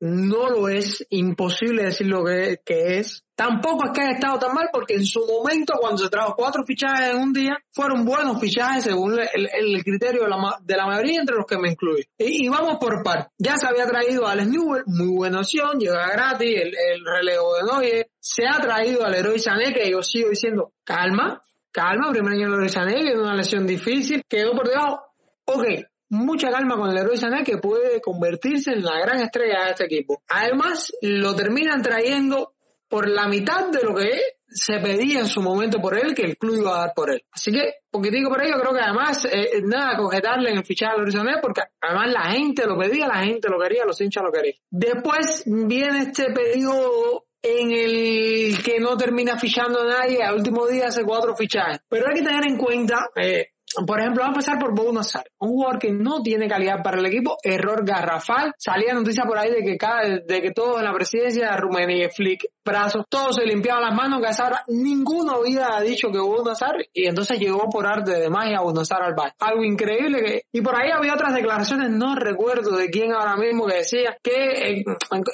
no 0.00 0.48
lo 0.48 0.70
es, 0.70 1.06
imposible 1.10 1.84
decir 1.84 2.06
lo 2.06 2.24
que, 2.24 2.62
es. 2.64 3.26
Tampoco 3.34 3.84
es 3.84 3.90
que 3.92 4.00
haya 4.00 4.12
estado 4.12 4.38
tan 4.38 4.54
mal 4.54 4.70
porque 4.72 4.94
en 4.94 5.04
su 5.04 5.20
momento 5.20 5.74
cuando 5.78 5.98
se 5.98 6.08
trajo 6.08 6.34
cuatro 6.34 6.64
fichajes 6.64 7.10
en 7.10 7.18
un 7.18 7.34
día, 7.34 7.58
fueron 7.72 8.06
buenos 8.06 8.40
fichajes 8.40 8.84
según 8.84 9.18
el, 9.18 9.84
criterio 9.84 10.22
de 10.22 10.30
la, 10.30 10.58
de 10.62 10.76
la, 10.78 10.86
mayoría 10.86 11.20
entre 11.20 11.36
los 11.36 11.44
que 11.44 11.58
me 11.58 11.72
incluye. 11.72 12.08
Y, 12.16 12.48
vamos 12.48 12.78
por 12.80 13.02
par. 13.02 13.32
Ya 13.36 13.58
se 13.58 13.66
había 13.66 13.84
traído 13.84 14.26
a 14.26 14.32
Alex 14.32 14.48
Newell, 14.48 14.84
muy 14.86 15.14
buena 15.14 15.40
opción, 15.40 15.78
llega 15.78 16.10
gratis, 16.10 16.56
el, 16.58 16.68
el 16.74 17.04
relevo 17.04 17.54
de 17.56 17.62
Noye. 17.64 18.10
Se 18.18 18.46
ha 18.46 18.58
traído 18.62 19.04
al 19.04 19.14
héroe 19.14 19.38
Sané, 19.38 19.74
que 19.74 19.90
yo 19.90 20.02
sigo 20.02 20.30
diciendo, 20.30 20.72
calma, 20.84 21.42
calma, 21.70 22.10
primer 22.12 22.32
año 22.32 22.56
de 22.56 22.70
Sané, 22.70 22.94
que 23.02 23.12
es 23.12 23.18
una 23.18 23.34
lesión 23.34 23.66
difícil, 23.66 24.22
quedó 24.26 24.52
por 24.52 24.66
debajo. 24.66 25.02
Ok, 25.44 25.64
mucha 26.10 26.50
calma 26.50 26.76
con 26.76 26.96
héroe 26.96 27.16
Sané 27.16 27.44
que 27.44 27.58
puede 27.58 28.00
convertirse 28.00 28.72
en 28.72 28.84
la 28.84 28.98
gran 28.98 29.20
estrella 29.20 29.64
de 29.64 29.70
este 29.70 29.84
equipo. 29.84 30.22
Además, 30.28 30.92
lo 31.02 31.34
terminan 31.34 31.82
trayendo 31.82 32.54
por 32.88 33.08
la 33.08 33.28
mitad 33.28 33.68
de 33.70 33.82
lo 33.82 33.94
que 33.94 34.20
se 34.50 34.78
pedía 34.78 35.20
en 35.20 35.26
su 35.26 35.42
momento 35.42 35.78
por 35.78 35.96
él, 35.96 36.14
que 36.14 36.22
el 36.22 36.38
club 36.38 36.56
iba 36.60 36.74
a 36.74 36.86
dar 36.86 36.94
por 36.94 37.10
él. 37.10 37.22
Así 37.30 37.52
que, 37.52 37.74
digo 38.10 38.30
por 38.30 38.42
ello, 38.42 38.58
creo 38.58 38.72
que 38.72 38.80
además, 38.80 39.26
eh, 39.30 39.60
nada, 39.62 39.96
cogetarle 39.98 40.50
en 40.50 40.58
el 40.58 40.64
fichaje 40.64 40.94
al 40.98 41.12
Sané, 41.12 41.34
porque 41.42 41.62
además 41.80 42.12
la 42.12 42.30
gente 42.32 42.66
lo 42.66 42.78
pedía, 42.78 43.06
la 43.06 43.24
gente 43.24 43.48
lo 43.48 43.58
quería, 43.58 43.84
los 43.84 44.00
hinchas 44.00 44.24
lo 44.24 44.32
querían. 44.32 44.56
Después 44.70 45.42
viene 45.46 46.00
este 46.00 46.32
pedido 46.32 47.26
en 47.42 47.70
el 47.70 48.62
que 48.62 48.80
no 48.80 48.96
termina 48.96 49.38
fichando 49.38 49.82
a 49.82 49.86
nadie, 49.86 50.22
al 50.22 50.36
último 50.36 50.66
día 50.66 50.88
hace 50.88 51.04
cuatro 51.04 51.36
fichajes. 51.36 51.80
Pero 51.88 52.06
hay 52.08 52.14
que 52.14 52.26
tener 52.26 52.46
en 52.46 52.56
cuenta, 52.56 53.10
eh, 53.16 53.50
por 53.86 54.00
ejemplo, 54.00 54.22
vamos 54.22 54.36
a 54.36 54.52
empezar 54.52 54.58
por 54.58 54.74
Bob 54.74 54.92
Nazar, 54.92 55.24
un 55.38 55.50
jugador 55.50 55.78
que 55.78 55.92
no 55.92 56.22
tiene 56.22 56.48
calidad 56.48 56.82
para 56.82 56.98
el 56.98 57.06
equipo, 57.06 57.36
error 57.42 57.84
garrafal. 57.84 58.52
Salía 58.58 58.94
noticia 58.94 59.24
por 59.24 59.38
ahí 59.38 59.50
de 59.50 59.62
que 59.62 59.76
cada, 59.76 60.02
de 60.02 60.42
que 60.42 60.50
todos 60.52 60.78
en 60.78 60.84
la 60.84 60.92
presidencia, 60.92 61.56
Rummenigge, 61.56 62.10
Flick, 62.10 62.46
Brazos, 62.64 63.06
todos 63.08 63.36
se 63.36 63.44
limpiaban 63.44 63.82
las 63.82 63.94
manos, 63.94 64.20
que 64.20 64.42
ahora 64.42 64.62
ninguno 64.68 65.36
había 65.36 65.80
dicho 65.80 66.10
que 66.10 66.18
Bob 66.18 66.46
Nazar, 66.46 66.76
y 66.92 67.06
entonces 67.06 67.38
llegó 67.38 67.68
por 67.70 67.86
arte 67.86 68.12
de 68.12 68.28
magia 68.28 68.60
Bob 68.60 68.74
Nazar 68.74 69.02
al 69.02 69.14
bar. 69.14 69.34
Algo 69.38 69.64
increíble 69.64 70.22
que, 70.22 70.42
y 70.52 70.60
por 70.60 70.74
ahí 70.74 70.90
había 70.90 71.14
otras 71.14 71.34
declaraciones, 71.34 71.90
no 71.90 72.14
recuerdo 72.14 72.76
de 72.76 72.90
quién 72.90 73.12
ahora 73.12 73.36
mismo, 73.36 73.66
que 73.66 73.76
decía 73.76 74.16
que 74.22 74.70
en, 74.70 74.84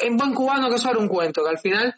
en 0.00 0.16
buen 0.16 0.34
cubano 0.34 0.68
que 0.68 0.76
eso 0.76 0.90
era 0.90 0.98
un 0.98 1.08
cuento, 1.08 1.42
que 1.42 1.50
al 1.50 1.58
final 1.58 1.94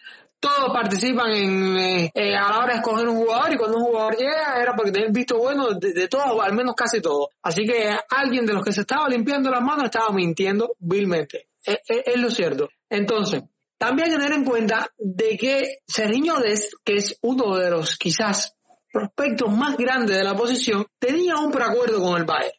todos 0.47 0.73
participan 0.73 1.33
en, 1.33 1.77
eh, 1.77 2.13
eh, 2.15 2.37
a 2.37 2.51
la 2.51 2.59
hora 2.59 2.75
de 2.75 2.79
escoger 2.79 3.09
un 3.09 3.17
jugador 3.17 3.53
y 3.53 3.57
cuando 3.57 3.79
un 3.79 3.85
jugador 3.85 4.17
llega 4.17 4.63
era 4.63 4.77
porque 4.77 4.93
tenían 4.93 5.13
visto 5.13 5.39
bueno 5.39 5.71
de, 5.73 6.09
todos, 6.09 6.41
al 6.41 6.55
menos 6.55 6.75
casi 6.77 7.01
todos. 7.01 7.29
Así 7.43 7.65
que 7.65 7.91
alguien 8.11 8.47
de 8.47 8.53
los 8.53 8.65
que 8.65 8.73
se 8.73 8.83
estaba 8.83 9.09
limpiando 9.09 9.51
las 9.51 9.63
manos 9.63 9.87
estaba 9.87 10.13
mintiendo 10.13 10.77
vilmente. 10.79 11.49
Es, 11.65 11.79
es, 11.89 12.21
lo 12.21 12.31
cierto. 12.31 12.69
Entonces, 12.89 13.43
también 13.77 14.11
tener 14.11 14.33
en 14.33 14.45
cuenta 14.45 14.89
de 14.97 15.37
que 15.37 15.79
Sergiño 15.87 16.39
Des, 16.39 16.77
que 16.85 16.95
es 16.95 17.19
uno 17.23 17.57
de 17.57 17.71
los 17.71 17.97
quizás 17.97 18.55
prospectos 18.93 19.53
más 19.53 19.77
grandes 19.77 20.17
de 20.17 20.23
la 20.25 20.37
posición, 20.37 20.87
tenía 20.99 21.37
un 21.37 21.51
preacuerdo 21.51 22.01
con 22.01 22.19
el 22.19 22.25
Bayern. 22.25 22.55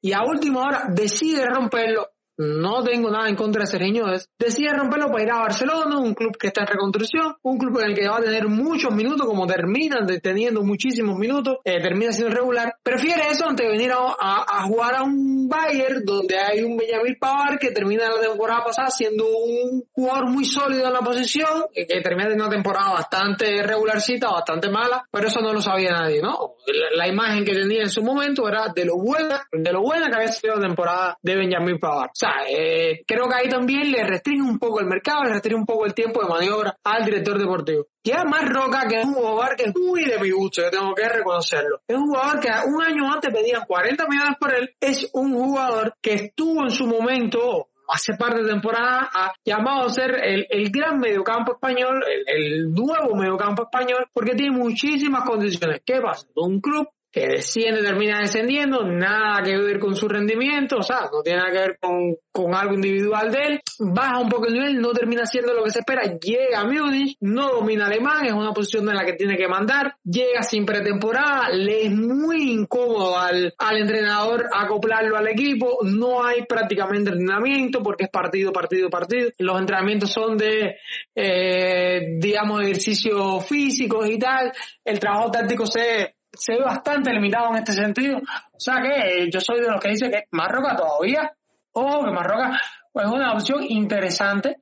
Y 0.00 0.12
a 0.12 0.22
última 0.22 0.64
hora 0.64 0.84
decide 0.88 1.44
romperlo 1.46 2.08
no 2.38 2.82
tengo 2.82 3.10
nada 3.10 3.28
en 3.28 3.36
contra 3.36 3.62
de 3.62 3.66
Sergiño, 3.66 4.06
decide 4.38 4.72
romperlo 4.72 5.10
para 5.10 5.22
ir 5.22 5.30
a 5.30 5.38
Barcelona, 5.38 5.98
un 5.98 6.14
club 6.14 6.36
que 6.36 6.48
está 6.48 6.62
en 6.62 6.68
reconstrucción, 6.68 7.34
un 7.42 7.58
club 7.58 7.78
en 7.80 7.90
el 7.90 7.94
que 7.94 8.08
va 8.08 8.18
a 8.18 8.22
tener 8.22 8.48
muchos 8.48 8.92
minutos, 8.94 9.26
como 9.26 9.46
termina 9.46 9.98
teniendo 10.22 10.62
muchísimos 10.62 11.18
minutos, 11.18 11.58
eh, 11.64 11.80
termina 11.80 12.12
siendo 12.12 12.34
regular. 12.34 12.74
Prefiere 12.82 13.22
eso 13.30 13.46
antes 13.46 13.66
de 13.66 13.72
venir 13.72 13.92
a, 13.92 14.64
jugar 14.66 14.94
a 14.94 15.02
un 15.02 15.48
Bayern 15.48 16.04
donde 16.04 16.38
hay 16.38 16.62
un 16.62 16.76
Benjamin 16.76 17.16
Pavar 17.18 17.58
que 17.58 17.70
termina 17.70 18.08
la 18.08 18.20
temporada 18.20 18.64
pasada 18.64 18.90
siendo 18.90 19.24
un 19.24 19.84
jugador 19.92 20.30
muy 20.30 20.44
sólido 20.44 20.86
en 20.86 20.92
la 20.92 21.00
posición, 21.00 21.66
que 21.74 22.00
termina 22.00 22.28
de 22.28 22.34
una 22.34 22.48
temporada 22.48 22.92
bastante 22.92 23.62
regularcita, 23.62 24.30
bastante 24.30 24.70
mala, 24.70 25.06
pero 25.10 25.28
eso 25.28 25.40
no 25.40 25.52
lo 25.52 25.60
sabía 25.60 25.92
nadie, 25.92 26.22
¿no? 26.22 26.54
La, 26.94 27.08
imagen 27.12 27.44
que 27.44 27.52
tenía 27.52 27.82
en 27.82 27.90
su 27.90 28.02
momento 28.02 28.48
era 28.48 28.68
de 28.74 28.86
lo 28.86 28.96
buena, 28.96 29.46
de 29.52 29.72
lo 29.72 29.82
buena 29.82 30.08
que 30.08 30.16
había 30.16 30.28
sido 30.28 30.54
la 30.54 30.62
temporada 30.62 31.18
de 31.20 31.36
Benjamin 31.36 31.78
Pavar 31.78 32.10
sea, 32.22 32.31
eh, 32.48 33.02
creo 33.06 33.28
que 33.28 33.34
ahí 33.34 33.48
también 33.48 33.90
le 33.90 34.04
restringe 34.04 34.42
un 34.42 34.58
poco 34.58 34.80
el 34.80 34.86
mercado, 34.86 35.24
le 35.24 35.30
restringe 35.30 35.58
un 35.58 35.66
poco 35.66 35.86
el 35.86 35.94
tiempo 35.94 36.22
de 36.22 36.28
maniobra 36.28 36.76
al 36.84 37.04
director 37.04 37.38
deportivo. 37.38 37.86
Y 38.02 38.12
además 38.12 38.48
Roca, 38.48 38.86
que 38.88 39.00
es 39.00 39.04
un 39.04 39.14
jugador 39.14 39.56
que 39.56 39.64
es 39.64 39.72
muy 39.76 40.04
de 40.04 40.18
mi 40.18 40.30
gusto, 40.30 40.62
yo 40.62 40.70
tengo 40.70 40.94
que 40.94 41.08
reconocerlo. 41.08 41.80
Es 41.86 41.96
un 41.96 42.06
jugador 42.06 42.40
que 42.40 42.48
un 42.66 42.82
año 42.82 43.12
antes 43.12 43.32
pedían 43.32 43.64
40 43.66 44.06
millones 44.08 44.36
por 44.38 44.54
él. 44.54 44.74
Es 44.80 45.08
un 45.12 45.34
jugador 45.34 45.94
que 46.00 46.14
estuvo 46.14 46.64
en 46.64 46.70
su 46.70 46.86
momento 46.86 47.68
hace 47.88 48.14
par 48.14 48.34
de 48.34 48.48
temporada 48.48 49.10
ha 49.12 49.32
llamado 49.44 49.86
a 49.86 49.90
ser 49.90 50.18
el, 50.22 50.46
el 50.48 50.70
gran 50.70 50.98
mediocampo 50.98 51.52
español, 51.52 52.02
el, 52.08 52.24
el, 52.26 52.72
nuevo 52.72 53.14
mediocampo 53.14 53.64
español, 53.64 54.06
porque 54.12 54.34
tiene 54.34 54.56
muchísimas 54.56 55.24
condiciones. 55.24 55.82
¿Qué 55.84 56.00
pasa? 56.00 56.26
Un 56.36 56.60
club 56.60 56.88
que 57.12 57.28
desciende, 57.28 57.82
termina 57.82 58.20
descendiendo, 58.20 58.84
nada 58.84 59.42
que 59.42 59.54
ver 59.58 59.78
con 59.78 59.94
su 59.94 60.08
rendimiento, 60.08 60.78
o 60.78 60.82
sea, 60.82 61.10
no 61.12 61.22
tiene 61.22 61.40
nada 61.40 61.52
que 61.52 61.58
ver 61.58 61.78
con, 61.78 62.16
con 62.32 62.54
algo 62.54 62.74
individual 62.74 63.30
de 63.30 63.38
él, 63.38 63.60
baja 63.80 64.18
un 64.18 64.30
poco 64.30 64.46
el 64.46 64.54
nivel, 64.54 64.80
no 64.80 64.92
termina 64.92 65.26
siendo 65.26 65.52
lo 65.52 65.62
que 65.62 65.70
se 65.70 65.80
espera, 65.80 66.04
llega 66.18 66.60
a 66.60 66.64
Múnich, 66.64 67.18
no 67.20 67.50
domina 67.50 67.84
alemán, 67.84 68.24
es 68.24 68.32
una 68.32 68.54
posición 68.54 68.88
en 68.88 68.96
la 68.96 69.04
que 69.04 69.12
tiene 69.12 69.36
que 69.36 69.46
mandar, 69.46 69.94
llega 70.02 70.42
sin 70.42 70.64
pretemporada, 70.64 71.50
le 71.50 71.84
es 71.84 71.92
muy 71.92 72.50
incómodo 72.50 73.18
al, 73.18 73.52
al 73.58 73.76
entrenador 73.76 74.48
acoplarlo 74.50 75.18
al 75.18 75.28
equipo, 75.28 75.80
no 75.82 76.24
hay 76.24 76.46
prácticamente 76.46 77.10
entrenamiento 77.10 77.82
porque 77.82 78.04
es 78.04 78.10
partido, 78.10 78.54
partido, 78.54 78.88
partido, 78.88 79.28
los 79.38 79.60
entrenamientos 79.60 80.10
son 80.10 80.38
de, 80.38 80.76
eh, 81.14 82.16
digamos, 82.18 82.62
ejercicios 82.62 83.46
físicos 83.46 84.08
y 84.08 84.18
tal, 84.18 84.50
el 84.82 84.98
trabajo 84.98 85.30
táctico 85.30 85.66
se 85.66 86.14
se 86.32 86.54
ve 86.54 86.62
bastante 86.64 87.12
limitado 87.12 87.50
en 87.50 87.56
este 87.56 87.72
sentido. 87.72 88.18
O 88.18 88.60
sea 88.60 88.76
que 88.82 89.30
yo 89.30 89.40
soy 89.40 89.60
de 89.60 89.70
los 89.70 89.80
que 89.80 89.90
dice 89.90 90.10
que 90.10 90.24
Marroca 90.30 90.76
todavía, 90.76 91.32
o 91.72 92.04
que 92.04 92.10
Marroca 92.10 92.58
pues, 92.92 93.06
es 93.06 93.12
una 93.12 93.32
opción 93.32 93.62
interesante 93.62 94.58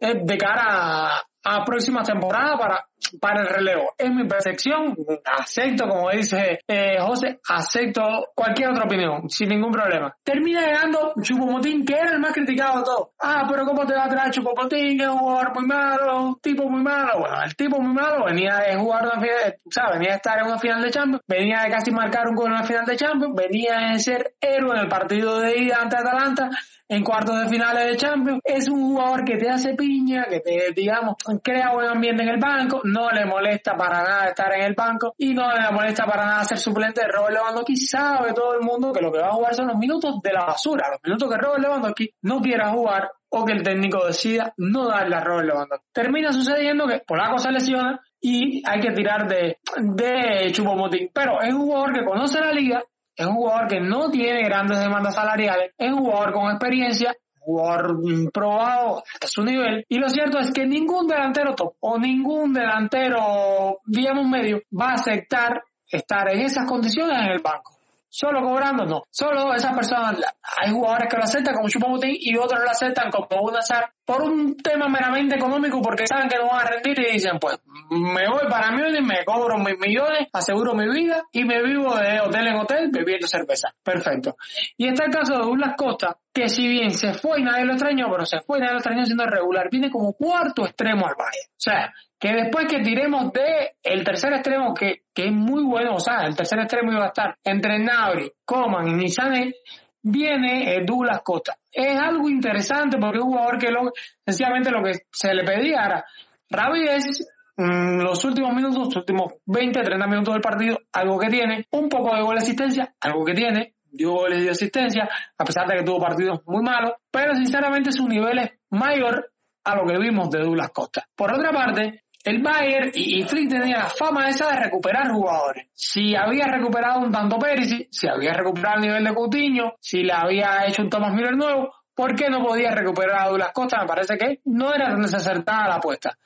eh, 0.00 0.20
de 0.22 0.38
cara 0.38 0.64
a, 0.66 1.22
a 1.44 1.64
próxima 1.64 2.02
temporada 2.02 2.56
para 2.58 2.89
para 3.20 3.42
el 3.42 3.48
relevo. 3.48 3.94
Es 3.96 4.10
mi 4.10 4.24
percepción, 4.24 4.96
acepto, 5.24 5.88
como 5.88 6.10
dice 6.10 6.60
eh, 6.66 6.98
José, 7.00 7.40
acepto 7.48 8.28
cualquier 8.34 8.70
otra 8.70 8.84
opinión, 8.84 9.28
sin 9.28 9.48
ningún 9.48 9.72
problema. 9.72 10.14
Termina 10.22 10.64
llegando 10.64 11.14
Chupomotín, 11.20 11.84
que 11.84 11.94
era 11.94 12.12
el 12.12 12.20
más 12.20 12.32
criticado 12.32 12.78
de 12.78 12.84
todos. 12.84 13.08
Ah, 13.20 13.46
pero 13.48 13.64
¿cómo 13.64 13.86
te 13.86 13.94
va 13.94 14.04
a 14.04 14.08
traer 14.08 14.30
Chupomotín? 14.30 15.00
Es 15.00 15.08
un 15.08 15.18
jugador 15.18 15.54
muy 15.54 15.66
malo, 15.66 16.22
un 16.22 16.40
tipo 16.40 16.68
muy 16.68 16.82
malo. 16.82 17.20
Bueno, 17.20 17.42
el 17.42 17.56
tipo 17.56 17.80
muy 17.80 17.94
malo 17.94 18.24
venía 18.24 18.56
de 18.56 18.76
jugar 18.76 19.04
una 19.04 19.20
final, 19.20 19.56
o 19.64 19.70
sea, 19.70 19.90
venía 19.92 20.10
de 20.10 20.16
estar 20.16 20.38
en 20.38 20.46
una 20.46 20.58
final 20.58 20.82
de 20.82 20.90
Champions, 20.90 21.22
venía 21.26 21.62
de 21.62 21.70
casi 21.70 21.90
marcar 21.90 22.28
un 22.28 22.34
gol 22.34 22.46
en 22.46 22.52
una 22.52 22.64
final 22.64 22.84
de 22.84 22.96
Champions, 22.96 23.34
venía 23.34 23.92
de 23.92 23.98
ser 23.98 24.34
héroe 24.40 24.76
en 24.76 24.82
el 24.82 24.88
partido 24.88 25.40
de 25.40 25.58
ida 25.58 25.78
ante 25.80 25.96
Atalanta, 25.96 26.50
en 26.88 27.04
cuartos 27.04 27.40
de 27.40 27.48
finales 27.48 27.86
de 27.86 27.96
Champions. 27.96 28.40
Es 28.44 28.68
un 28.68 28.80
jugador 28.80 29.24
que 29.24 29.36
te 29.36 29.48
hace 29.48 29.74
piña, 29.74 30.26
que 30.28 30.40
te, 30.40 30.72
digamos, 30.74 31.14
crea 31.42 31.72
buen 31.72 31.88
ambiente 31.88 32.22
en 32.22 32.30
el 32.30 32.38
banco, 32.38 32.80
no 32.90 33.10
le 33.10 33.24
molesta 33.24 33.76
para 33.76 34.02
nada 34.02 34.28
estar 34.28 34.52
en 34.54 34.62
el 34.62 34.74
banco 34.74 35.14
y 35.16 35.34
no 35.34 35.50
le 35.52 35.70
molesta 35.70 36.04
para 36.04 36.26
nada 36.26 36.44
ser 36.44 36.58
suplente 36.58 37.00
de 37.02 37.08
Robert 37.08 37.34
Lewandowski. 37.34 37.76
Sabe 37.76 38.32
todo 38.32 38.54
el 38.54 38.60
mundo 38.60 38.92
que 38.92 39.00
lo 39.00 39.12
que 39.12 39.20
va 39.20 39.28
a 39.28 39.32
jugar 39.32 39.54
son 39.54 39.68
los 39.68 39.76
minutos 39.76 40.20
de 40.22 40.32
la 40.32 40.44
basura, 40.44 40.88
los 40.90 41.00
minutos 41.02 41.30
que 41.30 41.36
Robert 41.36 41.62
Lewandowski 41.62 42.10
no 42.22 42.40
quiera 42.40 42.70
jugar 42.70 43.10
o 43.30 43.44
que 43.44 43.52
el 43.52 43.62
técnico 43.62 44.06
decida 44.06 44.52
no 44.56 44.88
darle 44.88 45.16
a 45.16 45.20
Robert 45.20 45.48
Lewandowski. 45.48 45.86
Termina 45.92 46.32
sucediendo 46.32 46.86
que 46.86 47.02
Polaco 47.06 47.38
se 47.38 47.52
lesiona 47.52 48.00
y 48.20 48.62
hay 48.68 48.80
que 48.80 48.92
tirar 48.92 49.26
de, 49.28 49.58
de 49.78 50.52
Chupomotín. 50.52 51.10
Pero 51.14 51.40
es 51.40 51.54
un 51.54 51.62
jugador 51.62 51.92
que 51.92 52.04
conoce 52.04 52.40
la 52.40 52.52
liga, 52.52 52.82
es 53.14 53.26
un 53.26 53.34
jugador 53.34 53.68
que 53.68 53.80
no 53.80 54.10
tiene 54.10 54.42
grandes 54.44 54.80
demandas 54.80 55.14
salariales, 55.14 55.72
es 55.78 55.92
un 55.92 56.00
jugador 56.00 56.32
con 56.32 56.50
experiencia, 56.50 57.14
jugador 57.50 58.32
probado 58.32 59.02
a 59.20 59.26
su 59.26 59.42
nivel. 59.42 59.84
Y 59.88 59.98
lo 59.98 60.08
cierto 60.08 60.38
es 60.38 60.50
que 60.52 60.66
ningún 60.66 61.06
delantero 61.06 61.54
top 61.54 61.74
o 61.80 61.98
ningún 61.98 62.52
delantero, 62.52 63.80
digamos, 63.86 64.26
medio 64.28 64.62
va 64.78 64.90
a 64.90 64.94
aceptar 64.94 65.62
estar 65.90 66.28
en 66.30 66.40
esas 66.40 66.66
condiciones 66.66 67.18
en 67.18 67.32
el 67.32 67.40
banco. 67.40 67.79
Solo 68.12 68.42
cobrando, 68.42 68.84
no. 68.84 69.04
Solo 69.08 69.54
esas 69.54 69.72
personas, 69.72 70.16
hay 70.58 70.72
jugadores 70.72 71.08
que 71.08 71.16
lo 71.16 71.22
aceptan 71.22 71.54
como 71.54 71.68
Chupamutín 71.68 72.16
y 72.18 72.36
otros 72.36 72.60
lo 72.60 72.68
aceptan 72.68 73.08
como 73.08 73.42
un 73.42 73.56
azar 73.56 73.88
por 74.04 74.22
un 74.22 74.56
tema 74.56 74.88
meramente 74.88 75.36
económico 75.36 75.80
porque 75.80 76.08
saben 76.08 76.28
que 76.28 76.36
no 76.36 76.48
van 76.48 76.66
a 76.66 76.70
rendir 76.70 76.98
y 76.98 77.12
dicen, 77.12 77.38
pues 77.38 77.60
me 77.88 78.28
voy 78.28 78.50
para 78.50 78.72
Múnich, 78.72 79.00
me 79.02 79.24
cobro 79.24 79.56
mis 79.58 79.78
millones, 79.78 80.26
aseguro 80.32 80.74
mi 80.74 80.88
vida 80.88 81.22
y 81.30 81.44
me 81.44 81.62
vivo 81.62 81.94
de 81.94 82.20
hotel 82.20 82.48
en 82.48 82.56
hotel 82.56 82.90
bebiendo 82.90 83.28
cerveza. 83.28 83.72
Perfecto. 83.80 84.36
Y 84.76 84.88
está 84.88 85.04
el 85.04 85.12
caso 85.12 85.34
de 85.34 85.44
Douglas 85.44 85.74
Costa, 85.76 86.18
que 86.32 86.48
si 86.48 86.66
bien 86.66 86.90
se 86.90 87.14
fue 87.14 87.38
y 87.38 87.44
nadie 87.44 87.64
lo 87.64 87.74
extrañó, 87.74 88.08
pero 88.10 88.26
se 88.26 88.40
fue 88.40 88.58
y 88.58 88.60
nadie 88.62 88.72
lo 88.72 88.78
extrañó 88.78 89.04
siendo 89.06 89.24
regular, 89.24 89.68
viene 89.70 89.88
como 89.88 90.14
cuarto 90.14 90.66
extremo 90.66 91.06
al 91.06 91.14
Bayern. 91.14 91.50
O 91.50 91.60
sea, 91.60 91.94
que 92.20 92.34
después 92.34 92.66
que 92.66 92.80
tiremos 92.80 93.32
de 93.32 93.76
el 93.82 94.04
tercer 94.04 94.34
extremo, 94.34 94.74
que, 94.74 95.04
que 95.14 95.24
es 95.28 95.32
muy 95.32 95.64
bueno, 95.64 95.94
o 95.94 96.00
sea, 96.00 96.26
el 96.26 96.36
tercer 96.36 96.58
extremo 96.58 96.92
iba 96.92 97.04
a 97.04 97.08
estar 97.08 97.38
entre 97.42 97.78
Nabri, 97.78 98.30
Coman 98.44 98.88
y 98.88 98.92
Nisane, 98.92 99.54
viene 100.02 100.76
eh, 100.76 100.84
Douglas 100.84 101.22
Costa. 101.24 101.56
Es 101.72 101.98
algo 101.98 102.28
interesante 102.28 102.98
porque 102.98 103.18
es 103.18 103.24
un 103.24 103.30
jugador 103.30 103.58
que 103.58 103.70
lo, 103.70 103.90
sencillamente 104.26 104.70
lo 104.70 104.82
que 104.82 105.00
se 105.10 105.32
le 105.32 105.44
pedía 105.44 105.86
era, 105.86 106.04
Ravi 106.50 106.84
es 106.88 107.26
mm, 107.56 108.02
los 108.02 108.22
últimos 108.26 108.54
minutos, 108.54 108.76
los 108.76 108.96
últimos 108.96 109.32
20, 109.46 109.80
30 109.80 110.06
minutos 110.06 110.34
del 110.34 110.42
partido, 110.42 110.78
algo 110.92 111.18
que 111.18 111.30
tiene, 111.30 111.66
un 111.70 111.88
poco 111.88 112.14
de 112.14 112.20
gol 112.20 112.34
de 112.34 112.42
asistencia, 112.42 112.94
algo 113.00 113.24
que 113.24 113.32
tiene, 113.32 113.76
dio 113.90 114.12
goles 114.12 114.44
de 114.44 114.50
asistencia, 114.50 115.08
a 115.38 115.44
pesar 115.44 115.66
de 115.66 115.78
que 115.78 115.84
tuvo 115.84 116.00
partidos 116.00 116.40
muy 116.44 116.62
malos, 116.62 116.92
pero 117.10 117.34
sinceramente 117.34 117.92
su 117.92 118.06
nivel 118.06 118.40
es 118.40 118.50
mayor 118.68 119.32
a 119.64 119.74
lo 119.74 119.86
que 119.86 119.98
vimos 119.98 120.28
de 120.30 120.40
Douglas 120.40 120.70
Costa. 120.70 121.06
Por 121.14 121.32
otra 121.32 121.50
parte, 121.50 122.04
el 122.24 122.42
Bayern 122.42 122.90
y, 122.94 123.22
Flick 123.24 123.48
tenía 123.48 123.78
la 123.78 123.88
fama 123.88 124.28
esa 124.28 124.50
de 124.50 124.60
recuperar 124.60 125.10
jugadores. 125.10 125.68
Si 125.72 126.14
había 126.14 126.46
recuperado 126.46 127.00
un 127.00 127.12
tanto 127.12 127.38
Perisic, 127.38 127.88
si 127.90 128.08
había 128.08 128.32
recuperado 128.32 128.76
el 128.76 128.82
nivel 128.82 129.04
de 129.04 129.14
Coutinho, 129.14 129.74
si 129.80 130.02
le 130.02 130.12
había 130.12 130.66
hecho 130.66 130.82
un 130.82 130.90
Thomas 130.90 131.14
Miller 131.14 131.36
nuevo, 131.36 131.72
¿por 131.94 132.14
qué 132.14 132.28
no 132.28 132.44
podía 132.44 132.72
recuperar 132.72 133.22
a 133.22 133.28
Douglas 133.28 133.52
Costa? 133.52 133.80
Me 133.80 133.86
parece 133.86 134.18
que 134.18 134.40
no 134.44 134.74
era 134.74 134.88
tan 134.88 135.02
desacertada 135.02 135.68
la 135.68 135.76
apuesta 135.76 136.18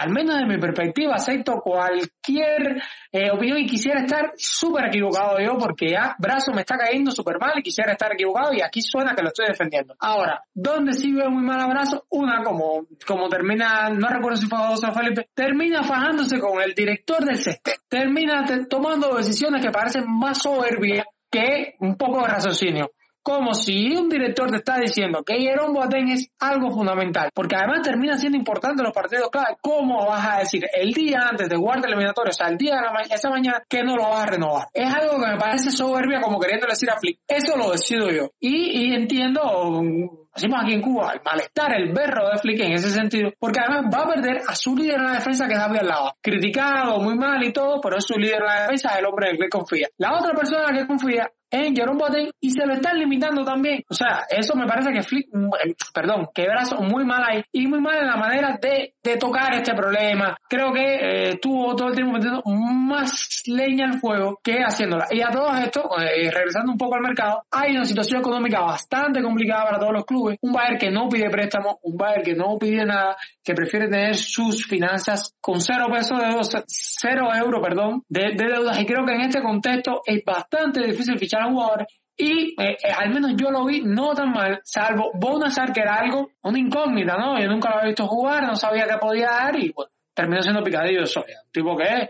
al 0.00 0.10
menos 0.10 0.38
de 0.38 0.46
mi 0.46 0.58
perspectiva, 0.58 1.16
acepto 1.16 1.60
cualquier 1.60 2.82
eh, 3.12 3.30
opinión 3.30 3.58
y 3.58 3.66
quisiera 3.66 4.00
estar 4.00 4.32
súper 4.34 4.86
equivocado 4.86 5.38
yo 5.40 5.58
porque 5.58 5.90
ya 5.90 6.16
brazo 6.18 6.52
me 6.52 6.62
está 6.62 6.78
cayendo 6.78 7.10
súper 7.10 7.38
mal 7.38 7.58
y 7.58 7.62
quisiera 7.62 7.92
estar 7.92 8.10
equivocado 8.14 8.54
y 8.54 8.62
aquí 8.62 8.80
suena 8.80 9.14
que 9.14 9.22
lo 9.22 9.28
estoy 9.28 9.48
defendiendo. 9.48 9.94
Ahora, 10.00 10.42
¿dónde 10.54 10.94
sí 10.94 11.12
veo 11.12 11.30
muy 11.30 11.42
mal 11.42 11.60
abrazo? 11.60 12.06
Una, 12.08 12.42
como, 12.42 12.86
como 13.06 13.28
termina, 13.28 13.90
no 13.90 14.08
recuerdo 14.08 14.38
si 14.38 14.46
fue 14.46 14.58
José 14.58 14.90
Felipe, 14.90 15.28
termina 15.34 15.82
fajándose 15.82 16.40
con 16.40 16.62
el 16.62 16.74
director 16.74 17.22
del 17.22 17.36
CESTE, 17.36 17.72
termina 17.86 18.46
tomando 18.70 19.14
decisiones 19.14 19.62
que 19.62 19.70
parecen 19.70 20.04
más 20.06 20.38
soberbias 20.38 21.04
que 21.30 21.74
un 21.80 21.96
poco 21.96 22.22
de 22.22 22.28
raciocinio 22.28 22.90
como 23.22 23.54
si 23.54 23.94
un 23.96 24.08
director 24.08 24.50
te 24.50 24.56
está 24.56 24.78
diciendo 24.78 25.22
que 25.24 25.38
Jerome 25.38 25.74
Boateng 25.74 26.10
es 26.10 26.30
algo 26.38 26.70
fundamental, 26.70 27.30
porque 27.34 27.56
además 27.56 27.82
termina 27.82 28.16
siendo 28.16 28.38
importante 28.38 28.82
los 28.82 28.92
partidos 28.92 29.30
clave. 29.30 29.56
¿Cómo 29.60 30.06
vas 30.06 30.26
a 30.26 30.38
decir 30.38 30.66
el 30.72 30.92
día 30.92 31.28
antes 31.28 31.48
de 31.48 31.56
el 31.56 31.84
eliminatorio, 31.84 32.30
o 32.30 32.32
sea, 32.32 32.48
el 32.48 32.56
día 32.56 32.76
de 32.76 32.82
la 32.82 33.00
esa 33.14 33.30
mañana, 33.30 33.62
que 33.68 33.82
no 33.82 33.96
lo 33.96 34.08
vas 34.08 34.24
a 34.24 34.26
renovar? 34.26 34.66
Es 34.72 34.92
algo 34.92 35.20
que 35.20 35.30
me 35.30 35.38
parece 35.38 35.70
soberbia, 35.70 36.20
como 36.20 36.38
queriendo 36.38 36.66
decir 36.66 36.90
a 36.90 36.98
Flick. 36.98 37.20
Eso 37.26 37.56
lo 37.56 37.70
decido 37.70 38.10
yo. 38.10 38.30
Y, 38.40 38.88
y 38.88 38.94
entiendo 38.94 40.18
decimos 40.34 40.60
aquí 40.62 40.74
en 40.74 40.80
Cuba, 40.80 41.12
el 41.12 41.20
malestar, 41.24 41.72
el 41.76 41.92
berro 41.92 42.28
de 42.30 42.38
Flick 42.38 42.60
en 42.60 42.72
ese 42.72 42.90
sentido, 42.90 43.30
porque 43.38 43.60
además 43.60 43.92
va 43.92 44.04
a 44.04 44.14
perder 44.14 44.42
a 44.46 44.54
su 44.54 44.76
líder 44.76 44.96
en 44.96 45.04
la 45.04 45.12
defensa 45.14 45.46
que 45.46 45.54
es 45.54 45.58
Javier 45.58 45.84
Lava. 45.84 46.14
Criticado, 46.20 47.00
muy 47.00 47.16
mal 47.16 47.42
y 47.42 47.52
todo, 47.52 47.80
pero 47.80 47.96
es 47.98 48.04
su 48.04 48.18
líder 48.18 48.40
en 48.40 48.46
la 48.46 48.60
defensa, 48.62 48.98
el 48.98 49.06
hombre 49.06 49.28
en 49.28 49.36
el 49.36 49.42
que 49.42 49.48
confía. 49.48 49.88
La 49.98 50.18
otra 50.18 50.32
persona 50.32 50.72
que 50.72 50.86
confía 50.86 51.30
en 51.50 51.74
Jerome 51.74 51.98
Boateng 51.98 52.30
y 52.40 52.50
se 52.50 52.66
lo 52.66 52.74
están 52.74 52.98
limitando 52.98 53.44
también. 53.44 53.82
O 53.88 53.94
sea, 53.94 54.24
eso 54.28 54.54
me 54.54 54.66
parece 54.66 54.92
que 54.92 55.02
Flick, 55.02 55.28
mm, 55.32 55.46
eh, 55.64 55.74
perdón, 55.92 56.28
que 56.34 56.46
Brazo 56.46 56.80
muy 56.80 57.04
mal 57.04 57.22
ahí 57.26 57.42
y 57.52 57.66
muy 57.66 57.80
mal 57.80 57.98
en 57.98 58.06
la 58.06 58.16
manera 58.16 58.58
de, 58.60 58.94
de 59.02 59.16
tocar 59.16 59.54
este 59.54 59.74
problema. 59.74 60.36
Creo 60.48 60.72
que 60.72 60.94
eh, 60.94 61.28
estuvo 61.30 61.74
todo 61.74 61.88
el 61.88 61.94
tiempo 61.94 62.12
metiendo 62.12 62.42
más 62.44 63.42
leña 63.46 63.86
al 63.86 63.98
fuego 63.98 64.40
que 64.42 64.60
haciéndola. 64.62 65.06
Y 65.10 65.20
a 65.20 65.30
todo 65.30 65.54
esto, 65.56 65.90
eh, 65.98 66.30
regresando 66.30 66.72
un 66.72 66.78
poco 66.78 66.96
al 66.96 67.02
mercado, 67.02 67.44
hay 67.50 67.76
una 67.76 67.84
situación 67.84 68.20
económica 68.20 68.60
bastante 68.60 69.22
complicada 69.22 69.64
para 69.64 69.78
todos 69.78 69.92
los 69.92 70.04
clubes. 70.04 70.38
Un 70.42 70.52
Bayern 70.52 70.78
que 70.78 70.90
no 70.90 71.08
pide 71.08 71.30
préstamo, 71.30 71.78
un 71.82 71.96
Bayern 71.96 72.22
que 72.22 72.34
no 72.34 72.58
pide 72.58 72.84
nada, 72.84 73.16
que 73.42 73.54
prefiere 73.54 73.88
tener 73.88 74.16
sus 74.16 74.66
finanzas 74.66 75.34
con 75.40 75.60
cero 75.60 75.86
pesos 75.90 76.18
de 76.18 76.64
cero 76.66 77.28
euros, 77.34 77.60
perdón, 77.62 78.04
de, 78.08 78.34
de 78.34 78.44
deudas. 78.46 78.80
Y 78.80 78.86
creo 78.86 79.04
que 79.04 79.14
en 79.14 79.22
este 79.22 79.42
contexto 79.42 80.02
es 80.04 80.22
bastante 80.24 80.80
difícil 80.80 81.18
fichar 81.18 81.39
jugador 81.44 81.86
y 82.16 82.54
eh, 82.60 82.76
eh, 82.82 82.92
al 82.96 83.10
menos 83.10 83.32
yo 83.34 83.50
lo 83.50 83.64
vi 83.64 83.80
no 83.80 84.14
tan 84.14 84.30
mal, 84.30 84.60
salvo 84.62 85.10
Bonazar 85.14 85.72
que 85.72 85.80
era 85.80 85.94
algo, 85.94 86.32
una 86.42 86.58
incógnita, 86.58 87.16
¿no? 87.16 87.40
Yo 87.40 87.48
nunca 87.48 87.70
lo 87.70 87.76
había 87.76 87.88
visto 87.88 88.06
jugar, 88.06 88.42
no 88.46 88.56
sabía 88.56 88.86
qué 88.86 88.98
podía 88.98 89.30
dar 89.30 89.58
y 89.58 89.72
bueno, 89.72 89.90
terminó 90.12 90.42
siendo 90.42 90.62
picadillo 90.62 91.00
de 91.00 91.06
soya. 91.06 91.38
Tipo 91.50 91.76
que 91.76 91.84
es 91.84 92.08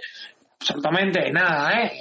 absolutamente 0.58 1.30
nada, 1.30 1.80
¿eh? 1.80 1.92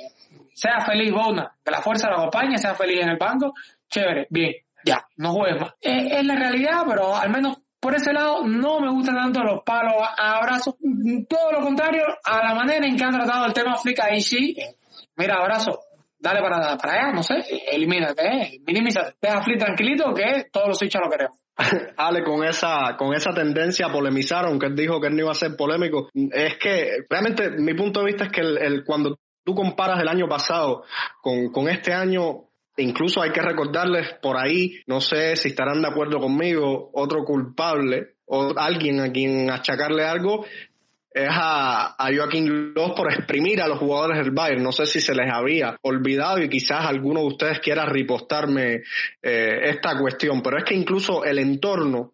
Sea 0.54 0.82
feliz 0.82 1.12
Bona, 1.12 1.56
que 1.64 1.72
la 1.72 1.82
fuerza 1.82 2.10
lo 2.10 2.18
acompañe, 2.18 2.58
sea 2.58 2.74
feliz 2.74 3.02
en 3.02 3.10
el 3.10 3.18
banco, 3.18 3.54
chévere, 3.88 4.28
bien, 4.30 4.54
ya, 4.84 5.06
no 5.18 5.32
juegues 5.34 5.62
más. 5.62 5.74
es 5.80 6.26
la 6.26 6.36
realidad, 6.36 6.84
pero 6.88 7.16
al 7.16 7.30
menos 7.30 7.60
por 7.80 7.96
ese 7.96 8.12
lado 8.12 8.46
no 8.46 8.80
me 8.80 8.90
gustan 8.90 9.16
tanto 9.16 9.42
los 9.44 9.64
palos 9.64 9.94
a 10.18 10.38
abrazos, 10.38 10.76
todo 11.30 11.52
lo 11.52 11.62
contrario 11.62 12.04
a 12.24 12.44
la 12.44 12.54
manera 12.54 12.86
en 12.86 12.98
que 12.98 13.04
han 13.04 13.14
tratado 13.14 13.46
el 13.46 13.54
tema 13.54 13.76
Flick 13.76 14.00
ahí 14.00 14.22
sí. 14.22 14.58
Mira, 15.16 15.36
abrazo, 15.36 15.80
dale 16.20 16.42
para, 16.42 16.78
para 16.78 16.94
allá, 16.94 17.14
no 17.14 17.24
sé, 17.24 17.36
elimínate, 17.72 18.28
eh, 18.28 18.60
minimízate, 18.66 19.16
deja 19.22 19.42
Flip 19.42 19.60
tranquilito 19.60 20.14
que 20.14 20.48
todos 20.52 20.68
los 20.68 20.82
hinchas 20.84 21.02
lo 21.04 21.10
queremos. 21.10 21.40
Ale, 21.98 22.24
con 22.24 22.44
esa, 22.44 22.96
con 22.98 23.14
esa 23.14 23.32
tendencia 23.32 23.88
a 23.88 23.92
polemizar, 23.92 24.46
aunque 24.46 24.68
él 24.68 24.76
dijo 24.76 25.00
que 25.00 25.08
él 25.08 25.16
no 25.16 25.24
iba 25.24 25.32
a 25.32 25.36
ser 25.36 25.56
polémico, 25.56 26.10
es 26.14 26.58
que 26.58 27.06
realmente 27.10 27.50
mi 27.52 27.74
punto 27.74 28.02
de 28.02 28.06
vista 28.06 28.26
es 28.26 28.32
que 28.32 28.42
el, 28.42 28.84
cuando 28.86 29.18
tú 29.44 29.56
comparas 29.56 30.02
el 30.02 30.08
año 30.08 30.28
pasado 30.28 30.84
con, 31.22 31.52
con 31.52 31.68
este 31.68 31.94
año, 31.94 32.46
incluso 32.78 33.22
hay 33.22 33.32
que 33.32 33.42
recordarles 33.42 34.14
por 34.22 34.38
ahí, 34.38 34.82
no 34.88 35.02
sé 35.02 35.36
si 35.36 35.50
estarán 35.50 35.82
de 35.82 35.90
acuerdo 35.90 36.20
conmigo, 36.20 36.90
otro 36.94 37.24
culpable 37.24 38.16
o 38.26 38.54
alguien 38.58 39.00
a 39.02 39.12
quien 39.12 39.50
achacarle 39.50 40.06
algo 40.06 40.46
es 41.12 41.30
a, 41.30 41.96
a 41.98 42.16
Joaquín 42.16 42.74
López 42.74 42.96
por 42.96 43.12
exprimir 43.12 43.62
a 43.62 43.68
los 43.68 43.80
jugadores 43.80 44.18
del 44.18 44.32
Bayern. 44.32 44.64
No 44.64 44.72
sé 44.72 44.86
si 44.86 45.02
se 45.02 45.16
les 45.16 45.32
había 45.32 45.78
olvidado 45.82 46.42
y 46.42 46.50
quizás 46.50 46.86
alguno 46.86 47.22
de 47.22 47.28
ustedes 47.28 47.60
quiera 47.60 47.86
ripostarme 47.86 48.84
eh, 49.22 49.60
esta 49.64 49.98
cuestión, 49.98 50.42
pero 50.42 50.58
es 50.58 50.64
que 50.64 50.76
incluso 50.76 51.24
el 51.24 51.40
entorno 51.40 52.14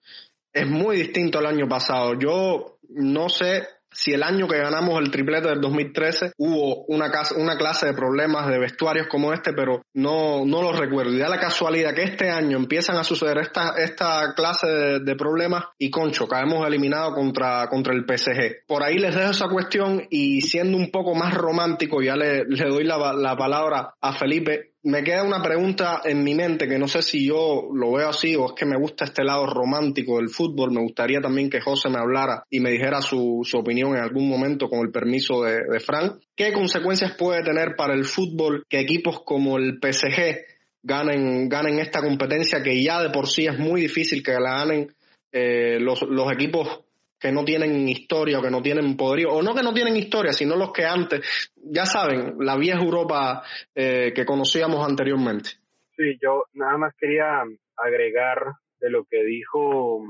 es 0.53 0.67
muy 0.67 0.97
distinto 0.97 1.39
al 1.39 1.47
año 1.47 1.67
pasado. 1.67 2.17
Yo 2.17 2.79
no 2.89 3.27
sé 3.29 3.67
si 3.95 4.11
el 4.11 4.23
año 4.23 4.47
que 4.47 4.57
ganamos 4.57 4.99
el 4.99 5.09
triplete 5.09 5.47
del 5.47 5.61
2013 5.61 6.33
hubo 6.37 6.83
una, 6.85 7.09
una 7.37 7.57
clase 7.57 7.87
de 7.87 7.93
problemas 7.93 8.47
de 8.47 8.59
vestuarios 8.59 9.07
como 9.07 9.31
este, 9.31 9.53
pero 9.53 9.83
no, 9.93 10.45
no 10.45 10.61
lo 10.61 10.73
recuerdo. 10.73 11.13
Y 11.13 11.17
da 11.17 11.29
la 11.29 11.39
casualidad 11.39 11.93
que 11.93 12.03
este 12.03 12.29
año 12.29 12.57
empiezan 12.57 12.97
a 12.97 13.03
suceder 13.05 13.37
esta, 13.37 13.73
esta 13.77 14.33
clase 14.35 14.67
de, 14.67 15.15
problemas 15.15 15.63
y 15.77 15.89
concho, 15.89 16.27
caemos 16.27 16.67
eliminados 16.67 17.15
contra, 17.15 17.69
contra 17.69 17.93
el 17.93 18.03
PSG. 18.03 18.67
Por 18.67 18.83
ahí 18.83 18.97
les 18.97 19.15
dejo 19.15 19.31
esa 19.31 19.47
cuestión 19.47 20.05
y 20.09 20.41
siendo 20.41 20.77
un 20.77 20.91
poco 20.91 21.15
más 21.15 21.33
romántico, 21.33 22.01
ya 22.01 22.17
le, 22.17 22.43
le 22.43 22.69
doy 22.69 22.83
la, 22.83 23.13
la 23.13 23.37
palabra 23.37 23.95
a 24.01 24.11
Felipe 24.11 24.74
me 24.86 25.03
queda 25.03 25.23
una 25.23 25.41
pregunta 25.41 26.01
en 26.05 26.23
mi 26.23 26.36
mente 26.36 26.67
que 26.67 26.77
no 26.77 26.88
sé 26.88 27.01
si 27.01 27.27
yo 27.27 27.69
lo 27.73 27.93
veo 27.93 28.09
así 28.09 28.36
o 28.36 28.45
es 28.45 28.51
que 28.53 28.67
me 28.67 28.77
gusta 28.77 29.05
este 29.05 29.23
lado 29.23 29.47
romántico 29.47 30.17
del 30.17 30.29
fútbol. 30.29 30.71
Me 30.71 30.81
gustaría 30.81 31.19
también 31.19 31.49
que 31.49 31.59
José 31.59 31.89
me 31.89 31.97
hablara 31.97 32.43
y 32.51 32.59
me 32.59 32.69
dijera 32.69 33.01
su, 33.01 33.41
su 33.43 33.57
opinión 33.57 33.95
en 33.95 34.03
algún 34.03 34.29
momento 34.29 34.69
con 34.69 34.81
el 34.81 34.91
permiso 34.91 35.41
de, 35.41 35.63
de 35.71 35.79
Frank. 35.79 36.21
¿Qué 36.36 36.53
consecuencias 36.53 37.15
puede 37.17 37.43
tener 37.43 37.75
para 37.75 37.95
el 37.95 38.05
fútbol 38.05 38.63
que 38.69 38.79
equipos 38.79 39.23
como 39.23 39.57
el 39.57 39.79
PSG 39.81 40.45
ganen, 40.83 41.49
ganen 41.49 41.79
esta 41.79 42.01
competencia 42.01 42.61
que 42.61 42.83
ya 42.83 43.01
de 43.01 43.09
por 43.09 43.27
sí 43.27 43.47
es 43.47 43.57
muy 43.57 43.81
difícil 43.81 44.21
que 44.21 44.33
la 44.33 44.59
ganen 44.59 44.95
eh, 45.31 45.79
los, 45.79 46.03
los 46.03 46.31
equipos 46.31 46.84
que 47.26 47.32
no 47.32 47.43
tienen 47.43 47.89
historia 47.89 48.38
o 48.38 48.41
que 48.43 48.51
no 48.51 48.61
tienen 48.61 48.95
poderío, 48.95 49.32
o 49.32 49.41
no 49.41 49.55
que 49.55 49.63
no 49.63 49.73
tienen 49.73 49.95
historia, 49.95 50.32
sino 50.32 50.55
los 50.55 50.71
que 50.71 50.86
antes, 50.86 51.51
ya 51.55 51.84
saben, 51.84 52.36
la 52.38 52.55
vieja 52.55 52.80
Europa 52.80 53.41
eh, 53.73 54.13
que 54.15 54.26
conocíamos 54.26 54.88
anteriormente. 54.88 55.49
Sí, 55.97 56.19
yo 56.21 56.43
nada 56.53 56.78
más 56.78 56.93
quería 56.99 57.41
agregar 57.78 58.45
de 58.80 58.91
lo 58.91 59.05
que 59.05 59.23
dijo 59.23 60.03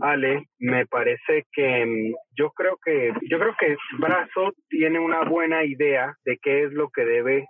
Ale, 0.00 0.48
me 0.60 0.86
parece 0.86 1.44
que 1.52 1.84
mm, 1.84 2.14
yo 2.34 2.52
creo 2.52 2.78
que 2.82 3.12
yo 3.28 3.38
creo 3.38 3.54
que 3.60 3.76
Brazo 3.98 4.54
tiene 4.70 4.98
una 4.98 5.28
buena 5.28 5.64
idea 5.64 6.16
de 6.24 6.38
qué 6.38 6.64
es 6.64 6.72
lo 6.72 6.88
que 6.88 7.04
debe 7.04 7.48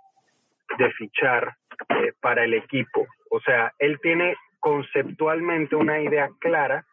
de 0.77 0.91
fichar 0.97 1.55
eh, 1.87 2.11
para 2.19 2.43
el 2.43 2.55
equipo. 2.55 3.07
O 3.29 3.39
sea, 3.39 3.71
él 3.79 3.99
tiene 4.01 4.35
conceptualmente 4.59 5.77
una 5.77 6.01
idea 6.01 6.29
clara 6.39 6.85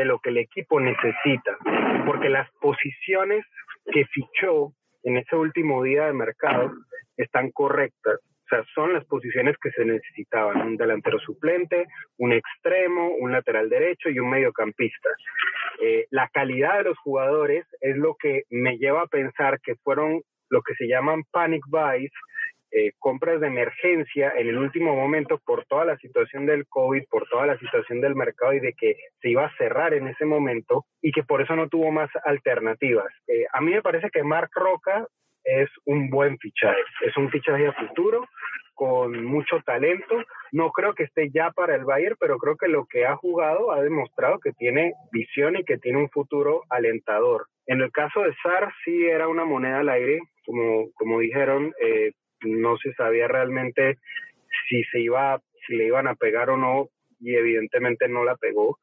de 0.00 0.06
lo 0.06 0.18
que 0.18 0.30
el 0.30 0.38
equipo 0.38 0.80
necesita, 0.80 1.58
porque 2.06 2.30
las 2.30 2.50
posiciones 2.60 3.44
que 3.92 4.06
fichó 4.06 4.72
en 5.02 5.18
ese 5.18 5.36
último 5.36 5.82
día 5.82 6.06
de 6.06 6.14
mercado 6.14 6.72
están 7.18 7.50
correctas. 7.50 8.18
O 8.18 8.48
sea, 8.48 8.64
son 8.74 8.94
las 8.94 9.04
posiciones 9.04 9.56
que 9.62 9.70
se 9.72 9.84
necesitaban, 9.84 10.62
un 10.62 10.76
delantero 10.76 11.18
suplente, 11.18 11.86
un 12.16 12.32
extremo, 12.32 13.10
un 13.20 13.30
lateral 13.30 13.68
derecho 13.68 14.08
y 14.08 14.18
un 14.18 14.30
mediocampista. 14.30 15.10
Eh, 15.82 16.06
la 16.10 16.28
calidad 16.28 16.78
de 16.78 16.84
los 16.84 16.98
jugadores 16.98 17.66
es 17.82 17.96
lo 17.96 18.16
que 18.18 18.44
me 18.48 18.78
lleva 18.78 19.02
a 19.02 19.06
pensar 19.06 19.60
que 19.60 19.74
fueron 19.84 20.22
lo 20.48 20.62
que 20.62 20.74
se 20.74 20.88
llaman 20.88 21.24
panic 21.30 21.62
buys 21.68 22.10
eh, 22.72 22.92
compras 22.98 23.40
de 23.40 23.48
emergencia 23.48 24.32
en 24.36 24.48
el 24.48 24.58
último 24.58 24.94
momento 24.94 25.40
por 25.44 25.64
toda 25.66 25.84
la 25.84 25.96
situación 25.98 26.46
del 26.46 26.66
COVID, 26.66 27.04
por 27.10 27.28
toda 27.28 27.46
la 27.46 27.58
situación 27.58 28.00
del 28.00 28.14
mercado 28.14 28.52
y 28.52 28.60
de 28.60 28.74
que 28.74 28.96
se 29.20 29.30
iba 29.30 29.44
a 29.44 29.56
cerrar 29.56 29.94
en 29.94 30.06
ese 30.06 30.24
momento 30.24 30.84
y 31.02 31.12
que 31.12 31.22
por 31.22 31.42
eso 31.42 31.56
no 31.56 31.68
tuvo 31.68 31.90
más 31.90 32.10
alternativas. 32.24 33.12
Eh, 33.26 33.44
a 33.52 33.60
mí 33.60 33.72
me 33.72 33.82
parece 33.82 34.10
que 34.10 34.22
Marc 34.22 34.54
Roca 34.54 35.06
es 35.42 35.68
un 35.84 36.10
buen 36.10 36.38
fichaje, 36.38 36.80
es 37.06 37.16
un 37.16 37.30
fichaje 37.30 37.66
a 37.66 37.72
futuro 37.72 38.28
con 38.74 39.24
mucho 39.24 39.60
talento. 39.66 40.16
No 40.52 40.70
creo 40.70 40.94
que 40.94 41.04
esté 41.04 41.28
ya 41.30 41.50
para 41.50 41.74
el 41.74 41.84
Bayern, 41.84 42.16
pero 42.18 42.38
creo 42.38 42.56
que 42.56 42.68
lo 42.68 42.86
que 42.86 43.04
ha 43.04 43.14
jugado 43.16 43.72
ha 43.72 43.82
demostrado 43.82 44.38
que 44.38 44.52
tiene 44.52 44.94
visión 45.12 45.56
y 45.56 45.64
que 45.64 45.76
tiene 45.76 45.98
un 45.98 46.08
futuro 46.08 46.62
alentador. 46.70 47.46
En 47.66 47.82
el 47.82 47.92
caso 47.92 48.22
de 48.22 48.34
Sar, 48.42 48.72
sí 48.84 49.04
era 49.04 49.28
una 49.28 49.44
moneda 49.44 49.80
al 49.80 49.88
aire, 49.90 50.20
como, 50.46 50.90
como 50.94 51.20
dijeron, 51.20 51.74
eh, 51.78 52.12
no 52.42 52.76
se 52.78 52.92
sabía 52.94 53.28
realmente 53.28 53.98
si 54.68 54.82
se 54.84 55.00
iba, 55.00 55.40
si 55.66 55.76
le 55.76 55.86
iban 55.86 56.08
a 56.08 56.14
pegar 56.14 56.50
o 56.50 56.56
no, 56.56 56.88
y 57.20 57.34
evidentemente 57.34 58.08
no 58.08 58.24
la 58.24 58.36
pegó. 58.36 58.78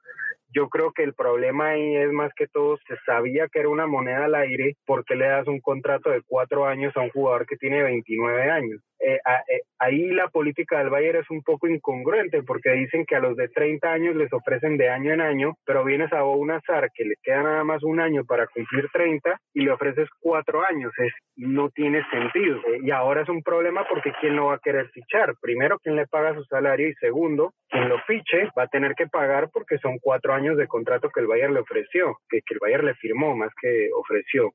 Yo 0.53 0.70
creo 0.70 0.93
que 0.93 1.03
el 1.03 1.14
problema 1.14 1.72
ahí 1.72 1.97
es 1.97 2.12
más 2.12 2.32
que 2.34 2.47
todo, 2.47 2.78
se 2.88 2.95
sabía 3.05 3.47
que 3.47 3.60
era 3.60 3.70
una 3.70 3.86
moneda 3.86 4.26
al 4.26 4.36
aire, 4.36 4.76
porque 4.86 5.16
le 5.16 5.28
das 5.28 5.47
un 5.47 5.60
contrato 5.60 6.10
de 6.10 6.22
cuatro 6.26 6.66
años 6.66 6.95
a 6.95 7.01
un 7.01 7.10
jugador 7.10 7.45
que 7.45 7.58
tiene 7.58 7.84
29 7.84 8.49
años? 8.49 8.82
Eh, 9.00 9.20
eh, 9.48 9.62
ahí 9.78 10.08
la 10.08 10.28
política 10.28 10.80
del 10.80 10.89
Bayern 10.89 11.20
es 11.20 11.30
un 11.30 11.43
poco 11.43 11.68
incongruente 11.68 12.41
porque 12.41 12.72
dicen 12.72 13.06
que 13.06 13.16
a 13.16 13.20
los 13.20 13.38
de 13.38 13.48
30 13.48 13.91
años 13.91 14.16
les 14.16 14.32
ofrecen 14.34 14.76
de 14.78 14.89
año 14.89 15.14
en 15.14 15.22
año, 15.22 15.54
pero 15.66 15.84
vienes 15.84 16.12
a 16.14 16.24
un 16.24 16.50
azar 16.50 16.89
que 16.93 17.06
le 17.06 17.16
queda 17.22 17.43
nada 17.43 17.64
más 17.64 17.84
un 17.84 18.00
año 18.00 18.26
para 18.26 18.48
cumplir 18.48 18.89
30 18.91 19.39
y 19.54 19.62
le 19.62 19.72
ofreces 19.72 20.10
cuatro 20.20 20.64
años. 20.66 20.91
Es, 20.98 21.14
no 21.36 21.70
tiene 21.70 22.04
sentido. 22.10 22.58
Eh, 22.68 22.80
y 22.84 22.91
ahora 22.91 23.22
es 23.22 23.30
un 23.30 23.43
problema 23.43 23.86
porque 23.88 24.14
¿quién 24.20 24.36
lo 24.36 24.48
va 24.48 24.56
a 24.56 24.60
querer 24.64 24.89
fichar? 24.89 25.36
Primero, 25.41 25.78
¿quién 25.80 25.95
le 25.95 26.08
paga 26.08 26.34
su 26.34 26.43
salario? 26.45 26.89
Y 26.89 26.93
segundo, 26.95 27.54
quien 27.70 27.89
lo 27.89 28.00
fiche 28.02 28.50
va 28.58 28.64
a 28.64 28.68
tener 28.68 28.95
que 28.95 29.08
pagar 29.08 29.50
porque 29.54 29.78
son 29.78 30.00
cuatro 30.00 30.34
años 30.34 30.58
de 30.58 30.68
contrato 30.68 31.10
que 31.10 31.20
el 31.20 31.28
Bayern 31.28 31.54
le 31.54 31.60
ofreció, 31.60 32.18
que, 32.30 32.38
el 32.38 32.60
Bayern 32.60 32.86
le 32.86 32.95
firmó 32.95 33.36
más 33.36 33.52
que 33.62 33.89
ofreció. 33.95 34.52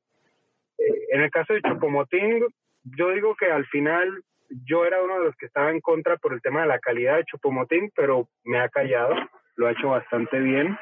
en 1.11 1.21
el 1.21 1.31
caso 1.31 1.53
de 1.53 1.61
Chopomoting, 1.61 2.45
yo 2.83 3.09
digo 3.11 3.35
que 3.35 3.45
al 3.45 3.65
final 3.67 4.23
yo 4.65 4.85
era 4.85 5.01
uno 5.01 5.19
de 5.19 5.25
los 5.25 5.35
que 5.35 5.45
estaba 5.45 5.71
en 5.71 5.81
contra 5.81 6.17
por 6.17 6.33
el 6.33 6.41
tema 6.41 6.61
de 6.61 6.67
la 6.67 6.79
calidad 6.79 7.17
de 7.17 7.25
Chupomotín, 7.25 7.91
pero 7.95 8.27
me 8.43 8.59
ha 8.59 8.69
callado, 8.69 9.15
lo 9.55 9.67
ha 9.67 9.71
hecho 9.71 9.89
bastante 9.89 10.39
bien 10.39 10.77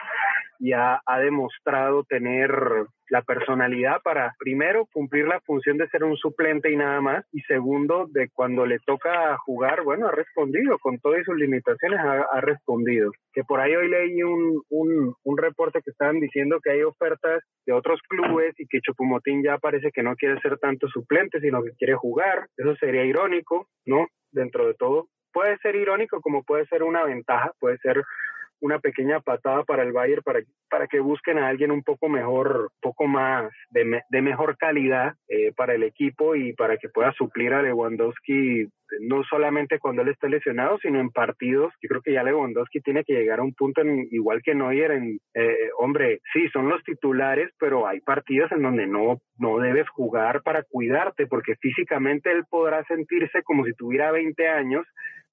y 0.61 0.73
ha, 0.73 1.01
demostrado 1.19 2.03
tener 2.03 2.51
la 3.09 3.23
personalidad 3.23 3.99
para, 4.03 4.35
primero, 4.37 4.87
cumplir 4.93 5.27
la 5.27 5.39
función 5.41 5.77
de 5.77 5.87
ser 5.87 6.03
un 6.03 6.15
suplente 6.15 6.71
y 6.71 6.77
nada 6.77 7.01
más, 7.01 7.25
y 7.31 7.41
segundo, 7.41 8.05
de 8.11 8.29
cuando 8.31 8.67
le 8.67 8.77
toca 8.85 9.35
jugar, 9.39 9.81
bueno, 9.83 10.07
ha 10.07 10.11
respondido, 10.11 10.77
con 10.77 10.99
todas 10.99 11.25
sus 11.25 11.35
limitaciones 11.35 11.99
ha, 11.99 12.41
respondido. 12.41 13.11
Que 13.33 13.43
por 13.43 13.59
ahí 13.59 13.75
hoy 13.75 13.89
leí 13.89 14.21
un, 14.21 14.61
un, 14.69 15.15
un, 15.23 15.37
reporte 15.37 15.81
que 15.83 15.89
estaban 15.89 16.19
diciendo 16.19 16.59
que 16.63 16.71
hay 16.71 16.83
ofertas 16.83 17.43
de 17.65 17.73
otros 17.73 17.99
clubes 18.07 18.53
y 18.59 18.67
que 18.67 18.81
Chopumotín 18.81 19.43
ya 19.43 19.57
parece 19.57 19.89
que 19.91 20.03
no 20.03 20.15
quiere 20.15 20.39
ser 20.41 20.59
tanto 20.59 20.87
suplente, 20.89 21.39
sino 21.39 21.63
que 21.63 21.71
quiere 21.71 21.95
jugar. 21.95 22.45
Eso 22.55 22.75
sería 22.75 23.03
irónico, 23.03 23.67
¿no? 23.87 24.05
Dentro 24.31 24.67
de 24.67 24.75
todo. 24.75 25.07
Puede 25.33 25.57
ser 25.57 25.75
irónico 25.75 26.21
como 26.21 26.43
puede 26.43 26.67
ser 26.67 26.83
una 26.83 27.03
ventaja, 27.03 27.51
puede 27.59 27.77
ser 27.79 28.03
una 28.61 28.79
pequeña 28.79 29.19
patada 29.19 29.63
para 29.63 29.83
el 29.83 29.91
Bayern 29.91 30.21
para, 30.23 30.39
para 30.69 30.87
que 30.87 30.99
busquen 30.99 31.37
a 31.37 31.47
alguien 31.47 31.71
un 31.71 31.83
poco 31.83 32.07
mejor, 32.07 32.71
poco 32.81 33.07
más 33.07 33.51
de, 33.69 34.01
de 34.09 34.21
mejor 34.21 34.57
calidad 34.57 35.13
eh, 35.27 35.51
para 35.55 35.73
el 35.73 35.83
equipo 35.83 36.35
y 36.35 36.53
para 36.53 36.77
que 36.77 36.89
pueda 36.89 37.11
suplir 37.13 37.53
a 37.53 37.61
Lewandowski 37.61 38.67
no 38.99 39.23
solamente 39.23 39.79
cuando 39.79 40.01
él 40.01 40.09
esté 40.09 40.29
lesionado, 40.29 40.77
sino 40.79 40.99
en 40.99 41.09
partidos. 41.09 41.73
Yo 41.81 41.87
creo 41.87 42.01
que 42.01 42.13
ya 42.13 42.23
Lewandowski 42.23 42.81
tiene 42.81 43.03
que 43.03 43.13
llegar 43.13 43.39
a 43.39 43.43
un 43.43 43.53
punto 43.53 43.81
en, 43.81 44.07
igual 44.11 44.41
que 44.43 44.53
Neuer, 44.53 44.91
en, 44.91 45.19
eh, 45.33 45.69
hombre, 45.77 46.19
sí, 46.33 46.49
son 46.49 46.69
los 46.69 46.83
titulares, 46.83 47.51
pero 47.59 47.87
hay 47.87 48.01
partidos 48.01 48.51
en 48.51 48.61
donde 48.61 48.87
no, 48.87 49.19
no 49.37 49.59
debes 49.59 49.89
jugar 49.89 50.41
para 50.43 50.63
cuidarte, 50.63 51.27
porque 51.27 51.55
físicamente 51.55 52.31
él 52.31 52.43
podrá 52.49 52.83
sentirse 52.85 53.43
como 53.43 53.65
si 53.65 53.73
tuviera 53.73 54.11
20 54.11 54.47
años, 54.47 54.85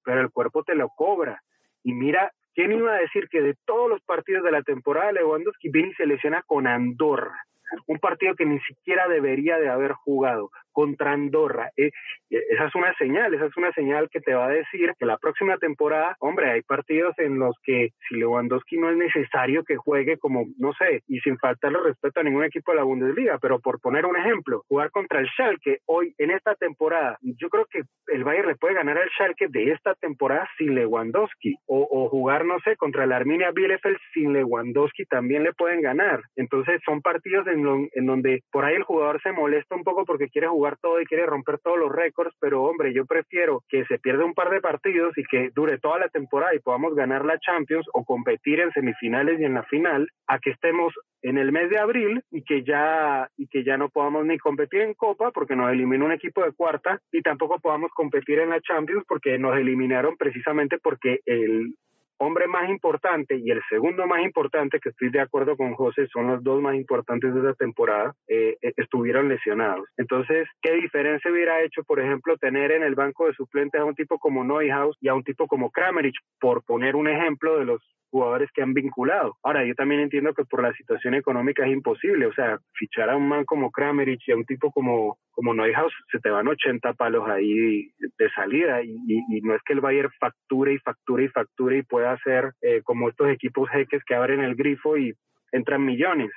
pero 0.03 0.21
el 0.21 0.31
cuerpo 0.31 0.63
te 0.63 0.75
lo 0.75 0.89
cobra. 0.89 1.41
Y 1.83 1.93
mira 1.93 2.31
¿Quién 2.59 2.73
iba 2.73 2.93
a 2.93 2.99
decir 2.99 3.29
que 3.29 3.41
de 3.41 3.55
todos 3.65 3.89
los 3.89 4.01
partidos 4.01 4.43
de 4.43 4.51
la 4.51 4.61
temporada 4.63 5.13
Lewandowski 5.13 5.69
viene 5.69 5.91
y 5.91 5.93
se 5.93 6.05
lesiona 6.05 6.43
con 6.45 6.67
Andorra? 6.67 7.41
un 7.87 7.99
partido 7.99 8.35
que 8.35 8.45
ni 8.45 8.59
siquiera 8.59 9.07
debería 9.07 9.57
de 9.59 9.69
haber 9.69 9.93
jugado 9.93 10.49
contra 10.79 11.11
Andorra. 11.11 11.71
Esa 11.75 12.65
es 12.65 12.75
una 12.75 12.93
señal, 12.95 13.33
esa 13.33 13.47
es 13.47 13.57
una 13.57 13.71
señal 13.73 14.09
que 14.09 14.21
te 14.21 14.33
va 14.33 14.45
a 14.45 14.49
decir 14.49 14.93
que 14.97 15.05
la 15.05 15.17
próxima 15.17 15.57
temporada, 15.57 16.15
hombre, 16.19 16.51
hay 16.51 16.61
partidos 16.61 17.13
en 17.19 17.37
los 17.37 17.55
que 17.63 17.89
si 18.07 18.15
Lewandowski 18.15 18.77
no 18.77 18.89
es 18.89 18.97
necesario 18.97 19.63
que 19.63 19.75
juegue 19.75 20.17
como, 20.17 20.45
no 20.57 20.73
sé, 20.73 21.01
y 21.07 21.19
sin 21.19 21.37
faltarle 21.37 21.79
respeto 21.79 22.19
a 22.19 22.23
ningún 22.23 22.43
equipo 22.43 22.71
de 22.71 22.77
la 22.77 22.83
Bundesliga, 22.83 23.37
pero 23.39 23.59
por 23.59 23.79
poner 23.79 24.05
un 24.05 24.17
ejemplo, 24.17 24.63
jugar 24.67 24.91
contra 24.91 25.19
el 25.19 25.27
Schalke 25.27 25.79
hoy 25.85 26.13
en 26.17 26.31
esta 26.31 26.55
temporada, 26.55 27.17
yo 27.21 27.49
creo 27.49 27.65
que 27.69 27.81
el 28.07 28.23
Bayern 28.23 28.47
le 28.47 28.55
puede 28.55 28.75
ganar 28.75 28.97
al 28.97 29.09
Schalke 29.09 29.47
de 29.49 29.71
esta 29.71 29.95
temporada 29.95 30.47
sin 30.57 30.75
Lewandowski, 30.75 31.55
o, 31.67 31.87
o 31.91 32.09
jugar, 32.09 32.45
no 32.45 32.57
sé, 32.63 32.75
contra 32.77 33.03
el 33.03 33.11
Arminia 33.11 33.51
Bielefeld 33.51 33.97
sin 34.13 34.33
Lewandowski 34.33 35.05
también 35.05 35.43
le 35.43 35.53
pueden 35.53 35.81
ganar. 35.81 36.21
Entonces 36.35 36.81
son 36.85 37.01
partidos 37.01 37.47
en 37.47 37.59
en, 37.93 38.05
donde 38.05 38.43
por 38.51 38.65
ahí 38.65 38.75
el 38.75 38.83
jugador 38.83 39.21
se 39.21 39.31
molesta 39.31 39.75
un 39.75 39.83
poco 39.83 40.05
porque 40.05 40.29
quiere 40.29 40.47
jugar 40.47 40.68
todo 40.77 41.01
y 41.01 41.05
quiere 41.05 41.25
romper 41.25 41.59
todos 41.59 41.77
los 41.77 41.91
récords, 41.91 42.35
pero 42.39 42.63
hombre, 42.63 42.93
yo 42.93 43.05
prefiero 43.05 43.63
que 43.69 43.85
se 43.85 43.99
pierda 43.99 44.25
un 44.25 44.33
par 44.33 44.49
de 44.49 44.61
partidos 44.61 45.17
y 45.17 45.23
que 45.23 45.49
dure 45.53 45.77
toda 45.79 45.99
la 45.99 46.09
temporada 46.09 46.55
y 46.55 46.59
podamos 46.59 46.95
ganar 46.95 47.25
la 47.25 47.39
Champions 47.39 47.85
o 47.93 48.03
competir 48.03 48.59
en 48.59 48.71
semifinales 48.71 49.39
y 49.39 49.45
en 49.45 49.53
la 49.53 49.63
final, 49.63 50.07
a 50.27 50.39
que 50.39 50.51
estemos 50.51 50.93
en 51.21 51.37
el 51.37 51.51
mes 51.51 51.69
de 51.69 51.79
abril 51.79 52.21
y 52.31 52.43
que 52.43 52.63
ya 52.63 53.29
y 53.37 53.47
que 53.47 53.63
ya 53.63 53.77
no 53.77 53.89
podamos 53.89 54.25
ni 54.25 54.37
competir 54.37 54.81
en 54.81 54.93
Copa 54.93 55.31
porque 55.31 55.55
nos 55.55 55.71
eliminó 55.71 56.05
un 56.05 56.11
equipo 56.13 56.43
de 56.43 56.53
cuarta 56.53 56.99
y 57.11 57.21
tampoco 57.21 57.59
podamos 57.59 57.91
competir 57.91 58.39
en 58.39 58.49
la 58.49 58.61
Champions 58.61 59.03
porque 59.07 59.37
nos 59.37 59.57
eliminaron 59.57 60.15
precisamente 60.17 60.77
porque 60.77 61.19
el 61.25 61.75
hombre 62.19 62.47
más 62.47 62.69
importante 62.69 63.37
y 63.37 63.49
el 63.49 63.61
segundo 63.69 64.05
más 64.05 64.21
importante, 64.23 64.79
que 64.79 64.89
estoy 64.89 65.09
de 65.09 65.21
acuerdo 65.21 65.55
con 65.57 65.73
José, 65.73 66.07
son 66.07 66.27
los 66.27 66.43
dos 66.43 66.61
más 66.61 66.75
importantes 66.75 67.33
de 67.33 67.39
esa 67.39 67.53
temporada, 67.53 68.13
eh, 68.27 68.57
eh, 68.61 68.73
estuvieron 68.77 69.29
lesionados. 69.29 69.87
Entonces, 69.97 70.47
¿qué 70.61 70.73
diferencia 70.73 71.31
hubiera 71.31 71.61
hecho, 71.63 71.83
por 71.83 71.99
ejemplo, 71.99 72.37
tener 72.37 72.71
en 72.71 72.83
el 72.83 72.95
banco 72.95 73.25
de 73.25 73.33
suplentes 73.33 73.79
a 73.79 73.85
un 73.85 73.95
tipo 73.95 74.19
como 74.19 74.43
Neuhaus 74.43 74.97
y 75.01 75.07
a 75.07 75.15
un 75.15 75.23
tipo 75.23 75.47
como 75.47 75.71
Kramerich, 75.71 76.17
por 76.39 76.63
poner 76.63 76.95
un 76.95 77.07
ejemplo 77.07 77.57
de 77.57 77.65
los 77.65 77.81
jugadores 78.09 78.49
que 78.53 78.61
han 78.61 78.73
vinculado. 78.73 79.37
Ahora, 79.43 79.65
yo 79.65 79.75
también 79.75 80.01
entiendo 80.01 80.33
que 80.33 80.45
por 80.45 80.61
la 80.61 80.73
situación 80.73 81.13
económica 81.13 81.65
es 81.65 81.71
imposible, 81.71 82.25
o 82.25 82.33
sea, 82.33 82.59
fichar 82.73 83.09
a 83.09 83.17
un 83.17 83.27
man 83.27 83.45
como 83.45 83.71
Kramerich 83.71 84.27
y 84.27 84.31
a 84.31 84.35
un 84.35 84.45
tipo 84.45 84.71
como, 84.71 85.17
como 85.31 85.53
Neuhaus, 85.53 85.93
se 86.11 86.19
te 86.19 86.29
van 86.29 86.47
80 86.47 86.93
palos 86.93 87.27
ahí 87.29 87.91
de 88.17 88.29
salida 88.35 88.81
y, 88.83 88.97
no 89.41 89.55
es 89.55 89.61
que 89.63 89.73
el 89.73 89.81
Bayern 89.81 90.11
facture 90.19 90.73
y 90.73 90.79
facture 90.79 91.23
y 91.23 91.27
facture 91.29 91.77
y 91.77 91.83
pueda 91.83 92.11
hacer 92.11 92.51
eh, 92.61 92.81
como 92.83 93.09
estos 93.09 93.29
equipos 93.29 93.69
jeques 93.69 94.03
que 94.05 94.15
abren 94.15 94.41
el 94.41 94.55
grifo 94.55 94.97
y 94.97 95.13
entran 95.51 95.85
millones 95.85 96.31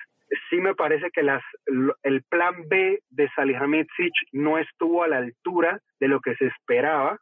sí 0.50 0.56
me 0.56 0.74
parece 0.74 1.10
que 1.10 1.22
las, 1.22 1.42
el 2.02 2.22
plan 2.24 2.68
B 2.68 3.00
de 3.10 3.28
Salihamidzic 3.34 4.12
no 4.32 4.58
estuvo 4.58 5.02
a 5.02 5.08
la 5.08 5.18
altura 5.18 5.80
de 6.00 6.08
lo 6.08 6.20
que 6.20 6.34
se 6.36 6.46
esperaba 6.46 7.18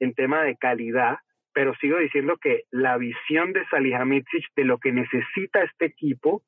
en 0.00 0.14
tema 0.14 0.42
de 0.42 0.56
calidad 0.56 1.18
pero 1.52 1.74
sigo 1.76 1.98
diciendo 1.98 2.36
que 2.40 2.62
la 2.70 2.96
visión 2.96 3.52
de 3.52 3.66
Salihamidzic 3.66 4.44
de 4.56 4.64
lo 4.64 4.78
que 4.78 4.92
necesita 4.92 5.62
este 5.62 5.86
equipo 5.86 6.42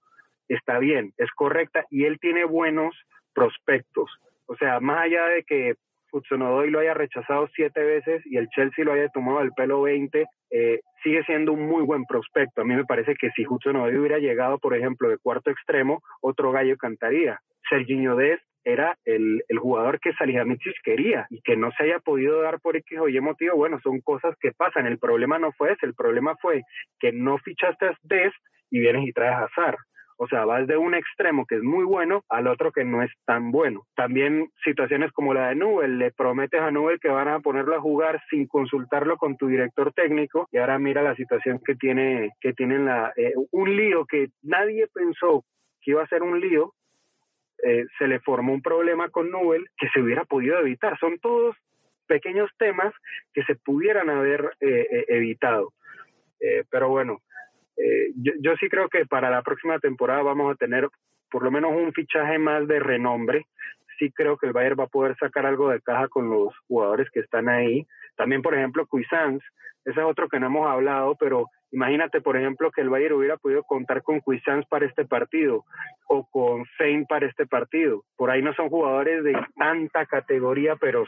está 0.49 0.79
bien, 0.79 1.13
es 1.17 1.31
correcta 1.33 1.85
y 1.91 2.05
él 2.05 2.19
tiene 2.21 2.45
buenos 2.45 2.95
prospectos. 3.35 4.11
O 4.47 4.57
sea, 4.57 4.81
más 4.81 5.01
allá 5.03 5.27
de 5.27 5.45
que 5.45 5.75
Hudson 6.13 6.41
lo 6.71 6.79
haya 6.79 6.95
rechazado 6.95 7.49
siete 7.55 7.83
veces 7.83 8.23
y 8.25 8.37
el 8.37 8.49
Chelsea 8.51 8.85
lo 8.85 8.93
haya 8.93 9.09
tomado 9.09 9.39
al 9.39 9.53
pelo 9.53 9.83
20, 9.83 10.27
eh, 10.51 10.81
sigue 11.03 11.25
siendo 11.25 11.53
un 11.53 11.67
muy 11.67 11.83
buen 11.83 12.05
prospecto. 12.05 12.61
A 12.61 12.65
mí 12.65 12.75
me 12.75 12.85
parece 12.85 13.15
que 13.17 13.31
si 13.31 13.45
Hudson 13.45 13.77
hubiera 13.77 14.19
llegado, 14.19 14.59
por 14.59 14.77
ejemplo, 14.77 15.09
de 15.09 15.19
cuarto 15.19 15.51
extremo, 15.51 16.03
otro 16.21 16.53
gallo 16.53 16.77
cantaría. 16.77 17.41
Serginho 17.69 18.15
Dest 18.15 18.45
era 18.65 18.97
el, 19.05 19.43
el 19.49 19.59
jugador 19.59 20.01
que 20.01 20.13
Salihamidzic 20.15 20.75
quería 20.83 21.27
y 21.31 21.41
que 21.43 21.57
no 21.57 21.71
se 21.73 21.85
haya 21.85 21.99
podido 22.01 22.41
dar 22.43 22.61
por 22.61 22.77
X 22.77 22.99
o 22.99 23.09
Y 23.09 23.21
motivo, 23.21 23.57
bueno, 23.57 23.79
son 23.83 24.01
cosas 24.01 24.35
que 24.41 24.53
pasan. 24.53 24.87
El 24.87 24.99
problema 24.99 25.39
no 25.39 25.53
fue 25.53 25.73
ese, 25.73 25.87
el 25.87 25.95
problema 25.95 26.35
fue 26.41 26.63
que 26.99 27.13
no 27.13 27.39
fichaste 27.39 27.87
a 27.87 27.99
Dest 28.03 28.37
y 28.71 28.81
vienes 28.81 29.07
y 29.07 29.13
traes 29.13 29.37
a 29.37 29.45
Azar. 29.45 29.77
O 30.17 30.29
sea, 30.29 30.45
vas 30.45 30.67
de 30.67 30.77
un 30.77 30.95
extremo 30.95 31.45
que 31.45 31.57
es 31.57 31.63
muy 31.63 31.85
bueno 31.85 32.23
al 32.29 32.47
otro 32.47 32.71
que 32.71 32.85
no 32.85 33.03
es 33.03 33.11
tan 33.27 33.51
bueno. 33.51 33.83
También 33.97 34.49
situaciones 34.65 35.11
como 35.13 35.35
la 35.35 35.49
de 35.49 35.57
Nubel, 35.57 35.99
le 35.99 36.13
prometes 36.13 36.61
a 36.61 36.71
Nubel 36.71 37.01
que 37.01 37.09
van 37.09 37.29
a 37.29 37.41
ponerlo 37.41 37.75
a 37.75 37.81
jugar 37.81 38.23
sin 38.31 38.47
consultarlo 38.47 39.17
con 39.17 39.37
tu 39.37 39.49
director 39.49 39.93
técnico 39.93 40.49
y 40.53 40.59
ahora 40.59 40.79
mira 40.79 41.03
la 41.03 41.17
situación 41.17 41.61
que 41.65 41.75
tiene 41.75 42.31
que 42.41 42.53
tienen 42.53 42.85
la 42.85 43.13
eh, 43.17 43.33
un 43.51 43.77
lío 43.77 44.07
que 44.07 44.29
nadie 44.43 44.87
pensó 44.93 45.45
que 45.83 45.91
iba 45.91 46.03
a 46.03 46.09
ser 46.09 46.23
un 46.23 46.41
lío 46.41 46.73
eh, 47.63 47.87
se 47.99 48.07
le 48.07 48.21
formó 48.21 48.53
un 48.53 48.63
problema 48.63 49.09
con 49.09 49.31
Nubel 49.31 49.67
que 49.77 49.89
se 49.89 50.01
hubiera 50.01 50.25
podido 50.25 50.59
evitar. 50.59 50.99
Son 50.99 51.19
todos 51.19 51.57
pequeños 52.07 52.51
temas 52.59 52.93
que 53.33 53.43
se 53.45 53.55
pudieran 53.55 54.11
haber 54.11 54.57
eh, 54.61 54.87
eh, 54.91 55.05
evitado. 55.09 55.73
pero 56.71 56.91
bueno, 56.91 57.23
yo, 58.17 58.33
yo 58.41 58.55
sí 58.57 58.69
creo 58.69 58.89
que 58.89 59.07
para 59.07 59.31
la 59.31 59.43
próxima 59.43 59.79
temporada 59.79 60.23
vamos 60.23 60.53
a 60.53 60.57
tener 60.57 60.89
por 61.31 61.43
lo 61.43 61.51
menos 61.51 61.73
un 61.73 61.93
fichaje 61.93 62.39
más 62.39 62.69
de 62.69 62.79
renombre. 62.81 63.47
Sí 63.99 64.13
creo 64.13 64.37
que 64.37 64.47
el 64.47 64.53
Bayern 64.53 64.79
va 64.79 64.85
a 64.85 64.89
poder 64.89 65.17
sacar 65.17 65.47
algo 65.47 65.71
de 65.71 65.81
caja 65.81 66.09
con 66.09 66.29
los 66.29 66.55
jugadores 66.69 67.11
que 67.11 67.21
están 67.21 67.49
ahí. 67.49 67.87
También, 68.17 68.43
por 68.43 68.55
ejemplo, 68.55 68.87
Cuisance, 68.87 69.45
ese 69.85 70.01
es 70.01 70.07
otro 70.07 70.29
que 70.29 70.39
no 70.39 70.47
hemos 70.47 70.69
hablado, 70.69 71.17
pero 71.17 71.47
Imagínate, 71.75 72.21
por 72.21 72.37
ejemplo, 72.37 72.71
que 72.71 72.83
el 72.83 72.89
Bayern 72.89 73.17
hubiera 73.17 73.37
podido 73.37 73.65
contar 73.65 74.03
con 74.05 74.21
Cuisance 74.21 74.65
para 74.71 74.87
este 74.87 75.05
partido 75.05 75.65
o 76.07 76.25
con 76.31 76.65
Fein 76.79 77.05
para 77.05 77.27
este 77.27 77.47
partido. 77.47 78.05
Por 78.17 78.31
ahí 78.31 78.43
no 78.43 78.55
son 78.55 78.69
jugadores 78.69 79.25
de 79.25 79.37
tanta 79.57 80.07
categoría, 80.07 80.77
pero 80.77 81.05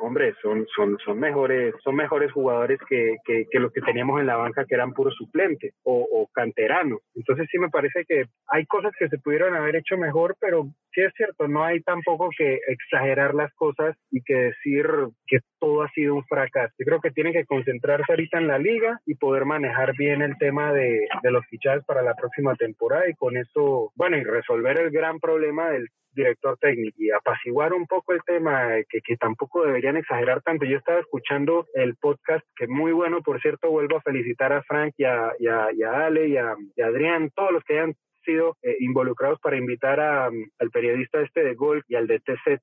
hombre, 0.00 0.34
son 0.42 0.66
son 0.74 0.98
son 1.04 1.20
mejores 1.20 1.72
son 1.84 1.94
mejores 1.94 2.32
jugadores 2.32 2.80
que, 2.88 3.16
que, 3.24 3.60
los 3.60 3.72
que 3.72 3.80
teníamos 3.80 4.20
en 4.20 4.26
la 4.26 4.36
banca 4.36 4.64
que 4.64 4.74
eran 4.74 4.92
puro 4.92 5.12
suplente 5.12 5.74
o, 5.84 6.00
o 6.10 6.26
canteranos. 6.32 6.98
Entonces 7.14 7.46
sí 7.48 7.58
me 7.60 7.68
parece 7.68 8.04
que 8.04 8.24
hay 8.48 8.66
cosas 8.66 8.92
que 8.98 9.08
se 9.08 9.18
pudieron 9.18 9.54
haber 9.54 9.76
hecho 9.76 9.96
mejor, 9.96 10.34
pero 10.40 10.64
sí 10.92 11.02
es 11.02 11.12
cierto, 11.14 11.46
no 11.46 11.62
hay 11.62 11.80
tampoco 11.82 12.28
que 12.36 12.58
exagerar 12.66 13.34
las 13.34 13.54
cosas 13.54 13.96
y 14.10 14.20
que 14.22 14.34
decir 14.34 14.86
que 15.28 15.38
todo 15.60 15.82
ha 15.82 15.90
sido 15.90 16.16
un 16.16 16.24
fracaso. 16.24 16.74
Yo 16.78 16.86
creo 16.86 17.00
que 17.00 17.10
tienen 17.12 17.32
que 17.32 17.44
concentrarse 17.44 18.10
ahorita 18.10 18.38
en 18.38 18.48
la 18.48 18.58
liga 18.58 19.00
y 19.06 19.14
poder 19.14 19.44
manejar 19.44 19.94
bien 19.96 20.07
en 20.10 20.22
el 20.22 20.36
tema 20.38 20.72
de, 20.72 21.06
los 21.24 21.44
fichajes 21.46 21.84
para 21.84 22.02
la 22.02 22.14
próxima 22.14 22.54
temporada 22.54 23.08
y 23.08 23.14
con 23.14 23.36
eso, 23.36 23.92
bueno, 23.94 24.16
y 24.16 24.24
resolver 24.24 24.80
el 24.80 24.90
gran 24.90 25.18
problema 25.18 25.70
del 25.70 25.88
director 26.12 26.56
técnico 26.58 26.96
y 26.98 27.10
apaciguar 27.10 27.72
un 27.72 27.86
poco 27.86 28.12
el 28.12 28.22
tema, 28.24 28.68
que, 28.88 29.00
que 29.00 29.16
tampoco 29.16 29.64
deberían 29.64 29.96
exagerar 29.96 30.42
tanto. 30.42 30.64
Yo 30.64 30.78
estaba 30.78 31.00
escuchando 31.00 31.66
el 31.74 31.96
podcast, 31.96 32.44
que 32.56 32.66
muy 32.66 32.92
bueno, 32.92 33.22
por 33.22 33.40
cierto, 33.40 33.70
vuelvo 33.70 33.96
a 33.96 34.02
felicitar 34.02 34.52
a 34.52 34.62
Frank 34.62 34.94
y 34.96 35.04
a, 35.04 35.32
y 35.38 35.46
a, 35.46 36.06
Ale 36.06 36.28
y 36.28 36.36
a, 36.36 36.56
Adrián, 36.84 37.30
todos 37.34 37.52
los 37.52 37.64
que 37.64 37.78
hayan 37.78 37.94
sido 38.28 38.56
eh, 38.62 38.76
involucrados 38.80 39.40
para 39.40 39.56
invitar 39.56 40.00
a, 40.00 40.26
al 40.26 40.70
periodista 40.70 41.20
este 41.20 41.42
de 41.42 41.54
Gol 41.54 41.82
y 41.88 41.94
al 41.94 42.06
de 42.06 42.20
TZ 42.20 42.60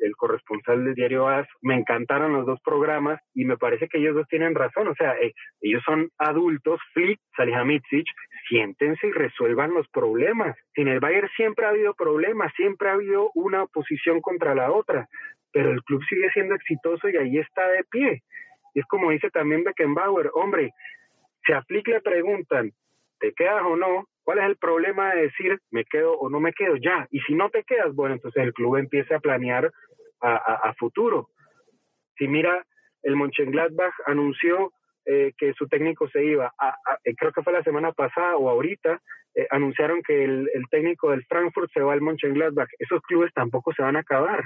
el 0.00 0.16
corresponsal 0.16 0.84
del 0.84 0.94
diario 0.94 1.28
AS, 1.28 1.46
me 1.60 1.74
encantaron 1.74 2.32
los 2.32 2.46
dos 2.46 2.60
programas 2.62 3.20
y 3.34 3.44
me 3.44 3.56
parece 3.56 3.88
que 3.88 3.98
ellos 3.98 4.14
dos 4.14 4.28
tienen 4.28 4.54
razón, 4.54 4.88
o 4.88 4.94
sea, 4.94 5.12
eh, 5.20 5.32
ellos 5.60 5.82
son 5.84 6.08
adultos, 6.18 6.80
Flick, 6.92 7.20
Salihamidzic, 7.36 8.06
siéntense 8.48 9.06
y 9.06 9.12
resuelvan 9.12 9.74
los 9.74 9.88
problemas. 9.88 10.56
En 10.74 10.88
el 10.88 11.00
Bayern 11.00 11.28
siempre 11.36 11.66
ha 11.66 11.70
habido 11.70 11.94
problemas, 11.94 12.52
siempre 12.56 12.88
ha 12.88 12.94
habido 12.94 13.30
una 13.34 13.64
oposición 13.64 14.20
contra 14.20 14.54
la 14.54 14.70
otra, 14.70 15.08
pero 15.52 15.70
el 15.70 15.82
club 15.82 16.02
sigue 16.08 16.30
siendo 16.32 16.54
exitoso 16.54 17.08
y 17.08 17.16
ahí 17.16 17.38
está 17.38 17.66
de 17.68 17.84
pie. 17.90 18.22
Y 18.74 18.80
es 18.80 18.86
como 18.86 19.10
dice 19.10 19.30
también 19.30 19.64
Beckenbauer, 19.64 20.30
hombre, 20.34 20.72
si 21.44 21.52
a 21.52 21.62
Flick 21.62 21.88
le 21.88 22.00
preguntan, 22.00 22.72
¿te 23.18 23.32
quedas 23.32 23.62
o 23.64 23.76
no? 23.76 24.06
¿Cuál 24.22 24.38
es 24.38 24.44
el 24.44 24.56
problema 24.56 25.14
de 25.14 25.22
decir 25.22 25.58
me 25.70 25.84
quedo 25.84 26.12
o 26.18 26.28
no 26.28 26.40
me 26.40 26.52
quedo 26.52 26.76
ya? 26.76 27.06
Y 27.10 27.20
si 27.20 27.34
no 27.34 27.50
te 27.50 27.64
quedas, 27.64 27.94
bueno, 27.94 28.14
entonces 28.14 28.42
el 28.42 28.52
club 28.52 28.76
empieza 28.76 29.16
a 29.16 29.20
planear 29.20 29.70
a, 30.20 30.74
futuro. 30.74 31.28
Si 32.16 32.26
mira, 32.26 32.64
el 33.02 33.16
Mönchengladbach 33.16 33.94
anunció 34.06 34.72
eh, 35.06 35.32
que 35.38 35.54
su 35.54 35.68
técnico 35.68 36.08
se 36.08 36.24
iba, 36.24 36.52
a, 36.58 36.76
eh, 37.04 37.14
creo 37.16 37.32
que 37.32 37.42
fue 37.42 37.52
la 37.52 37.62
semana 37.62 37.92
pasada 37.92 38.36
o 38.36 38.50
ahorita, 38.50 39.00
eh, 39.34 39.46
anunciaron 39.50 40.02
que 40.02 40.24
el, 40.24 40.48
técnico 40.70 41.10
del 41.10 41.24
Frankfurt 41.26 41.70
se 41.72 41.80
va 41.80 41.92
al 41.92 42.00
Mönchengladbach. 42.00 42.68
Esos 42.78 43.00
clubes 43.02 43.32
tampoco 43.32 43.72
se 43.72 43.82
van 43.82 43.96
a 43.96 44.00
acabar. 44.00 44.44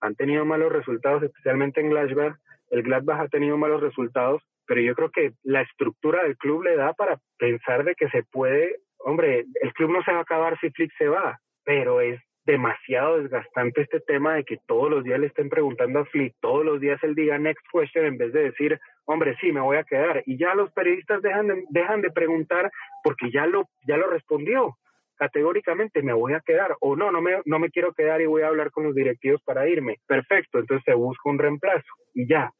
Han 0.00 0.16
tenido 0.16 0.44
malos 0.44 0.72
resultados, 0.72 1.22
especialmente 1.22 1.80
en 1.80 1.90
Gladbach. 1.90 2.36
El 2.70 2.82
Gladbach 2.82 3.20
ha 3.20 3.28
tenido 3.28 3.56
malos 3.56 3.80
resultados, 3.80 4.42
pero 4.66 4.80
yo 4.80 4.94
creo 4.94 5.10
que 5.10 5.32
la 5.42 5.62
estructura 5.62 6.22
del 6.22 6.36
club 6.36 6.64
le 6.64 6.76
da 6.76 6.92
para 6.92 7.18
pensar 7.38 7.84
de 7.84 7.94
que 7.94 8.08
se 8.08 8.22
puede, 8.24 8.76
hombre, 8.98 9.44
el 9.62 9.72
club 9.72 9.90
no 9.90 10.02
se 10.02 10.12
va 10.12 10.18
a 10.18 10.22
acabar 10.22 10.58
si 10.60 10.70
Flick 10.70 10.92
se 10.98 11.08
va, 11.08 11.38
pero 11.64 12.00
es 12.00 12.20
demasiado 12.44 13.20
desgastante 13.20 13.82
este 13.82 14.00
tema 14.00 14.34
de 14.34 14.44
que 14.44 14.58
todos 14.66 14.88
los 14.88 15.02
días 15.02 15.18
le 15.18 15.26
estén 15.26 15.48
preguntando 15.48 16.00
a 16.00 16.04
Flick, 16.06 16.34
todos 16.40 16.64
los 16.64 16.80
días 16.80 17.02
él 17.02 17.14
diga 17.14 17.38
next 17.38 17.64
question 17.72 18.06
en 18.06 18.18
vez 18.18 18.32
de 18.32 18.44
decir, 18.44 18.78
hombre, 19.04 19.36
sí, 19.40 19.50
me 19.50 19.60
voy 19.60 19.76
a 19.76 19.84
quedar. 19.84 20.22
Y 20.26 20.38
ya 20.38 20.54
los 20.54 20.70
periodistas 20.72 21.22
dejan 21.22 21.48
de, 21.48 21.64
dejan 21.70 22.02
de 22.02 22.10
preguntar 22.10 22.70
porque 23.02 23.30
ya 23.32 23.46
lo, 23.46 23.68
ya 23.86 23.96
lo 23.96 24.08
respondió 24.08 24.76
categóricamente, 25.16 26.02
me 26.02 26.12
voy 26.12 26.34
a 26.34 26.40
quedar 26.40 26.76
o 26.80 26.94
no, 26.94 27.10
no 27.10 27.22
me, 27.22 27.40
no 27.46 27.58
me 27.58 27.70
quiero 27.70 27.94
quedar 27.94 28.20
y 28.20 28.26
voy 28.26 28.42
a 28.42 28.48
hablar 28.48 28.70
con 28.70 28.84
los 28.84 28.94
directivos 28.94 29.42
para 29.42 29.66
irme. 29.66 29.96
Perfecto, 30.06 30.58
entonces 30.58 30.84
se 30.84 30.94
busca 30.94 31.30
un 31.30 31.38
reemplazo 31.38 31.88
y 32.14 32.28
ya. 32.28 32.52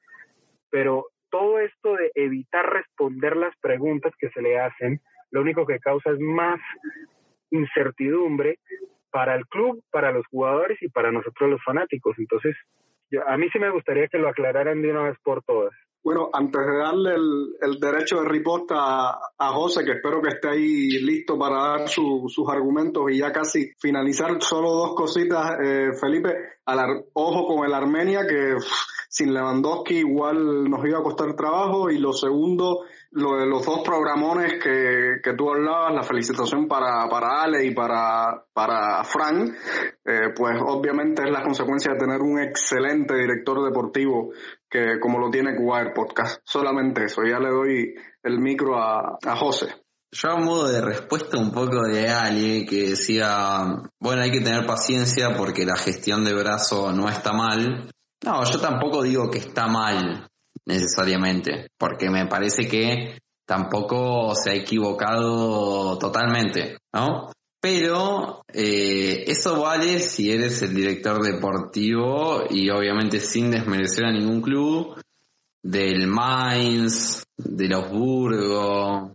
Pero 0.71 1.07
todo 1.37 1.59
esto 1.59 1.97
de 1.97 2.11
evitar 2.15 2.65
responder 2.73 3.37
las 3.37 3.55
preguntas 3.59 4.11
que 4.19 4.31
se 4.31 4.41
le 4.41 4.59
hacen, 4.59 5.03
lo 5.31 5.43
único 5.43 5.67
que 5.67 5.79
causa 5.79 6.11
es 6.11 6.19
más 6.19 6.59
incertidumbre 7.51 8.59
para 9.11 9.35
el 9.35 9.47
club, 9.47 9.83
para 9.91 10.13
los 10.13 10.27
jugadores 10.29 10.79
y 10.81 10.89
para 10.89 11.13
nosotros 11.13 11.51
los 11.51 11.63
fanáticos. 11.63 12.19
Entonces, 12.19 12.57
a 13.27 13.37
mí 13.37 13.51
sí 13.53 13.59
me 13.59 13.69
gustaría 13.69 14.09
que 14.09 14.17
lo 14.17 14.29
aclararan 14.29 14.81
de 14.81 14.91
una 14.91 15.03
vez 15.03 15.19
por 15.23 15.43
todas. 15.43 15.75
Bueno, 16.07 16.31
antes 16.33 16.65
de 16.65 16.77
darle 16.77 17.17
el, 17.17 17.81
derecho 17.81 18.21
de 18.21 18.29
riposta 18.29 19.19
a, 19.37 19.53
José, 19.53 19.85
que 19.85 19.95
espero 19.95 20.23
que 20.23 20.29
esté 20.29 20.51
ahí 20.51 20.89
listo 21.01 21.37
para 21.37 21.57
dar 21.57 21.89
sus 21.89 22.49
argumentos 22.49 23.11
y 23.11 23.19
ya 23.19 23.33
casi 23.33 23.73
finalizar, 23.77 24.41
solo 24.41 24.71
dos 24.71 24.95
cositas, 24.95 25.59
eh, 25.61 25.91
Felipe, 26.01 26.33
al, 26.65 27.07
ojo 27.13 27.49
con 27.49 27.67
el 27.67 27.75
Armenia, 27.75 28.25
que 28.25 28.55
sin 29.09 29.35
Lewandowski 29.35 29.97
igual 29.97 30.71
nos 30.71 30.87
iba 30.87 31.01
a 31.01 31.03
costar 31.03 31.35
trabajo, 31.35 31.91
y 31.91 31.99
lo 31.99 32.13
segundo, 32.13 32.85
lo 33.13 33.37
de 33.39 33.47
los 33.47 33.65
dos 33.65 33.81
programones 33.85 34.55
que, 34.63 35.21
que 35.23 35.35
tú 35.35 35.51
hablabas, 35.51 35.95
la 35.95 36.03
felicitación 36.03 36.69
para, 36.69 37.09
para 37.09 37.43
Ale 37.43 37.65
y 37.65 37.75
para, 37.75 38.45
para 38.53 39.03
eh, 39.03 40.33
pues 40.35 40.59
obviamente 40.61 41.23
es 41.25 41.31
la 41.31 41.43
consecuencia 41.43 41.93
de 41.93 41.99
tener 41.99 42.21
un 42.21 42.41
excelente 42.41 43.15
director 43.17 43.65
deportivo 43.65 44.33
que 44.69 44.99
como 45.01 45.19
lo 45.19 45.31
tiene 45.31 45.57
Cuba 45.57 45.93
Podcast. 45.95 46.41
Solamente 46.45 47.05
eso, 47.05 47.23
ya 47.23 47.39
le 47.39 47.49
doy 47.49 47.95
el 48.23 48.39
micro 48.39 48.77
a, 48.77 49.19
a 49.25 49.37
José. 49.37 49.69
Yo 50.11 50.31
a 50.31 50.37
modo 50.37 50.69
de 50.69 50.81
respuesta 50.81 51.37
un 51.39 51.53
poco 51.53 51.83
de 51.83 52.09
Ali 52.09 52.65
que 52.65 52.91
decía, 52.91 53.65
bueno, 54.01 54.23
hay 54.23 54.31
que 54.31 54.41
tener 54.41 54.67
paciencia 54.67 55.37
porque 55.37 55.67
la 55.67 55.77
gestión 55.77 56.25
de 56.25 56.35
brazo 56.35 56.93
no 56.93 57.09
está 57.09 57.33
mal. 57.33 57.91
No, 58.25 58.45
yo 58.45 58.61
tampoco 58.61 59.03
digo 59.03 59.31
que 59.31 59.39
está 59.39 59.67
mal 59.67 60.29
necesariamente, 60.67 61.69
porque 61.79 62.11
me 62.11 62.27
parece 62.27 62.69
que 62.69 63.19
tampoco 63.47 64.35
se 64.35 64.51
ha 64.51 64.55
equivocado 64.55 65.99
totalmente, 65.99 66.79
¿no? 66.93 67.31
Pero 67.61 68.43
eh, 68.53 69.25
eso 69.27 69.61
vale 69.61 70.01
si 70.01 70.31
eres 70.31 70.63
el 70.63 70.75
director 70.75 71.23
deportivo 71.23 72.45
y 72.51 72.69
obviamente 72.71 73.21
sin 73.21 73.51
desmerecer 73.51 74.05
a 74.05 74.13
ningún 74.13 74.43
club 74.43 75.01
del 75.63 76.07
Mainz, 76.07 77.25
del 77.37 77.73
Augsburgo, 77.73 79.15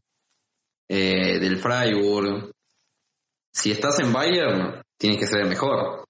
eh, 0.89 1.39
del 1.39 1.59
Freiburg. 1.59 2.51
Si 3.53 3.71
estás 3.71 3.99
en 3.99 4.11
Bayern, 4.11 4.81
tienes 4.97 5.19
que 5.19 5.27
ser 5.27 5.41
el 5.41 5.49
mejor, 5.49 6.05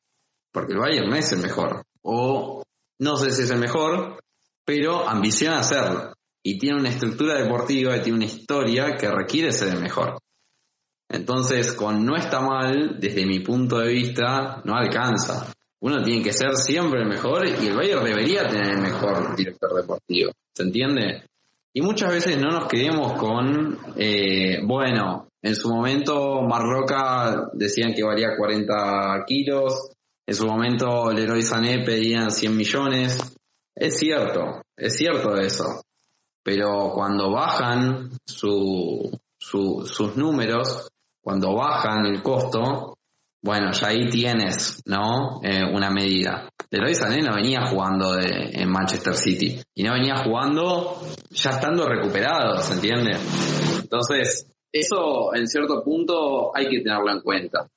porque 0.52 0.74
el 0.74 0.80
Bayern 0.80 1.10
no 1.10 1.16
es 1.16 1.32
el 1.32 1.42
mejor. 1.42 1.84
O 2.02 2.64
no 3.00 3.18
sé 3.18 3.32
si 3.32 3.44
es 3.44 3.52
el 3.52 3.60
mejor, 3.60 4.20
pero 4.66 5.08
ambiciona 5.08 5.60
hacerlo. 5.60 6.14
Y 6.44 6.58
tiene 6.58 6.80
una 6.80 6.90
estructura 6.90 7.42
deportiva 7.42 7.96
y 7.96 8.02
tiene 8.02 8.18
una 8.18 8.26
historia 8.26 8.96
que 8.98 9.10
requiere 9.10 9.52
ser 9.52 9.76
el 9.76 9.82
mejor. 9.82 10.18
Entonces, 11.10 11.74
con 11.74 12.06
no 12.06 12.16
está 12.16 12.40
mal, 12.40 12.98
desde 13.00 13.26
mi 13.26 13.42
punto 13.42 13.80
de 13.80 13.90
vista, 13.90 14.62
no 14.64 14.76
alcanza. 14.76 15.54
Uno 15.82 16.02
tiene 16.04 16.24
que 16.24 16.32
ser 16.32 16.56
siempre 16.56 17.02
el 17.02 17.08
mejor 17.08 17.46
y 17.46 17.68
el 17.68 17.76
Bayern 17.76 18.04
debería 18.04 18.48
tener 18.48 18.74
el 18.74 18.82
mejor 18.82 19.36
director 19.36 19.74
deportivo. 19.76 20.32
¿Se 20.56 20.64
entiende? 20.64 21.26
Y 21.74 21.82
muchas 21.82 22.14
veces 22.14 22.38
no 22.40 22.50
nos 22.50 22.68
quedemos 22.68 23.14
con, 23.14 23.78
eh, 23.98 24.60
bueno, 24.64 25.28
en 25.42 25.56
su 25.56 25.70
momento 25.70 26.42
Marroca 26.44 27.50
decían 27.54 27.94
que 27.94 28.04
valía 28.04 28.38
40 28.38 29.24
kilos, 29.26 29.92
en 30.26 30.36
su 30.36 30.46
momento 30.46 31.12
Leroy 31.12 31.42
Sané 31.42 31.84
pedían 31.84 32.30
100 32.30 32.56
millones, 32.56 33.18
es 33.76 33.98
cierto, 33.98 34.62
es 34.76 34.96
cierto 34.96 35.36
eso. 35.38 35.84
Pero 36.44 36.92
cuando 36.94 37.32
bajan 37.32 38.10
su, 38.26 39.20
sus 39.38 40.18
números, 40.18 40.90
cuando 41.22 41.54
bajan 41.56 42.06
el 42.08 42.22
costo, 42.24 42.98
bueno, 43.44 43.72
ya 43.72 43.88
ahí 43.88 44.08
tienes, 44.10 44.82
¿no? 44.86 45.40
Eh, 45.44 45.64
una 45.64 45.90
medida. 45.90 46.50
Leroy 46.70 46.94
Sané 46.94 47.22
no 47.22 47.36
venía 47.36 47.66
jugando 47.66 48.14
de, 48.14 48.52
en 48.54 48.70
Manchester 48.70 49.16
City 49.16 49.62
y 49.76 49.84
no 49.84 49.94
venía 49.94 50.16
jugando 50.24 51.02
ya 51.32 51.50
estando 51.52 51.86
recuperado, 51.88 52.58
¿se 52.60 52.74
entiende? 52.74 53.18
Entonces, 53.82 54.48
eso 54.72 55.34
en 55.36 55.48
cierto 55.48 55.84
punto 55.84 56.56
hay 56.56 56.70
que 56.70 56.82
tenerlo 56.82 57.12
en 57.12 57.22
cuenta. 57.22 57.68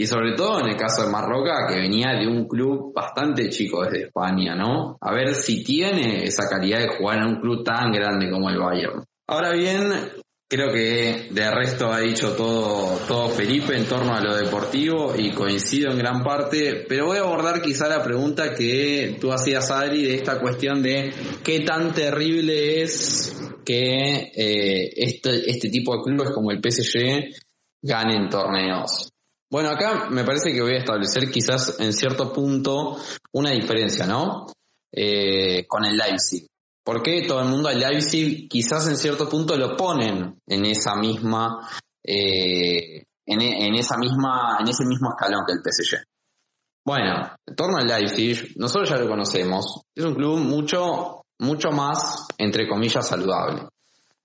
Y 0.00 0.06
sobre 0.06 0.32
todo 0.34 0.60
en 0.60 0.68
el 0.68 0.76
caso 0.78 1.04
de 1.04 1.10
Marroca, 1.10 1.66
que 1.68 1.78
venía 1.78 2.14
de 2.18 2.26
un 2.26 2.48
club 2.48 2.90
bastante 2.94 3.50
chico 3.50 3.84
desde 3.84 4.06
España, 4.06 4.54
¿no? 4.54 4.96
A 4.98 5.12
ver 5.12 5.34
si 5.34 5.62
tiene 5.62 6.24
esa 6.24 6.48
calidad 6.48 6.78
de 6.78 6.96
jugar 6.96 7.18
en 7.18 7.24
un 7.26 7.40
club 7.42 7.62
tan 7.62 7.92
grande 7.92 8.30
como 8.30 8.48
el 8.48 8.56
Bayern. 8.56 9.04
Ahora 9.28 9.52
bien, 9.52 9.92
creo 10.48 10.72
que 10.72 11.28
de 11.30 11.50
resto 11.50 11.92
ha 11.92 12.00
dicho 12.00 12.32
todo, 12.34 12.96
todo 13.06 13.28
Felipe 13.28 13.76
en 13.76 13.84
torno 13.84 14.14
a 14.14 14.22
lo 14.22 14.34
deportivo 14.34 15.12
y 15.18 15.32
coincido 15.32 15.90
en 15.90 15.98
gran 15.98 16.22
parte, 16.22 16.86
pero 16.88 17.08
voy 17.08 17.18
a 17.18 17.20
abordar 17.20 17.60
quizá 17.60 17.86
la 17.86 18.02
pregunta 18.02 18.54
que 18.54 19.18
tú 19.20 19.30
hacías, 19.30 19.70
Adri, 19.70 20.04
de 20.04 20.14
esta 20.14 20.40
cuestión 20.40 20.82
de 20.82 21.12
qué 21.44 21.60
tan 21.60 21.92
terrible 21.92 22.80
es 22.80 23.38
que 23.66 24.32
eh, 24.34 24.92
este, 24.96 25.50
este 25.50 25.68
tipo 25.68 25.94
de 25.94 26.04
clubes 26.04 26.30
como 26.30 26.52
el 26.52 26.62
PSG 26.62 27.34
ganen 27.82 28.30
torneos. 28.30 29.10
Bueno, 29.50 29.70
acá 29.70 30.08
me 30.10 30.22
parece 30.22 30.52
que 30.52 30.62
voy 30.62 30.74
a 30.74 30.78
establecer 30.78 31.28
quizás 31.28 31.80
en 31.80 31.92
cierto 31.92 32.32
punto 32.32 32.96
una 33.32 33.50
diferencia, 33.50 34.06
¿no? 34.06 34.46
Eh, 34.92 35.66
con 35.66 35.84
el 35.84 35.96
Leipzig. 35.96 36.46
¿Por 36.84 37.02
qué 37.02 37.24
todo 37.26 37.40
el 37.40 37.48
mundo 37.48 37.68
al 37.68 37.78
Leipzig 37.78 38.48
quizás 38.48 38.86
en 38.86 38.96
cierto 38.96 39.28
punto 39.28 39.56
lo 39.56 39.76
ponen 39.76 40.38
en 40.46 40.64
esa 40.66 40.94
misma, 40.94 41.68
eh, 42.04 43.04
en, 43.26 43.74
esa 43.74 43.96
misma, 43.98 44.58
en 44.60 44.68
ese 44.68 44.84
mismo 44.84 45.10
escalón 45.10 45.44
que 45.44 45.52
el 45.52 45.60
PSG? 45.60 45.98
Bueno, 46.84 47.34
en 47.44 47.56
torno 47.56 47.78
al 47.78 47.88
Leipzig, 47.88 48.54
nosotros 48.56 48.88
ya 48.88 48.96
lo 48.96 49.08
conocemos, 49.08 49.82
es 49.94 50.04
un 50.04 50.14
club 50.14 50.38
mucho, 50.38 51.22
mucho 51.40 51.70
más, 51.70 52.28
entre 52.38 52.68
comillas, 52.68 53.06
saludable. 53.06 53.68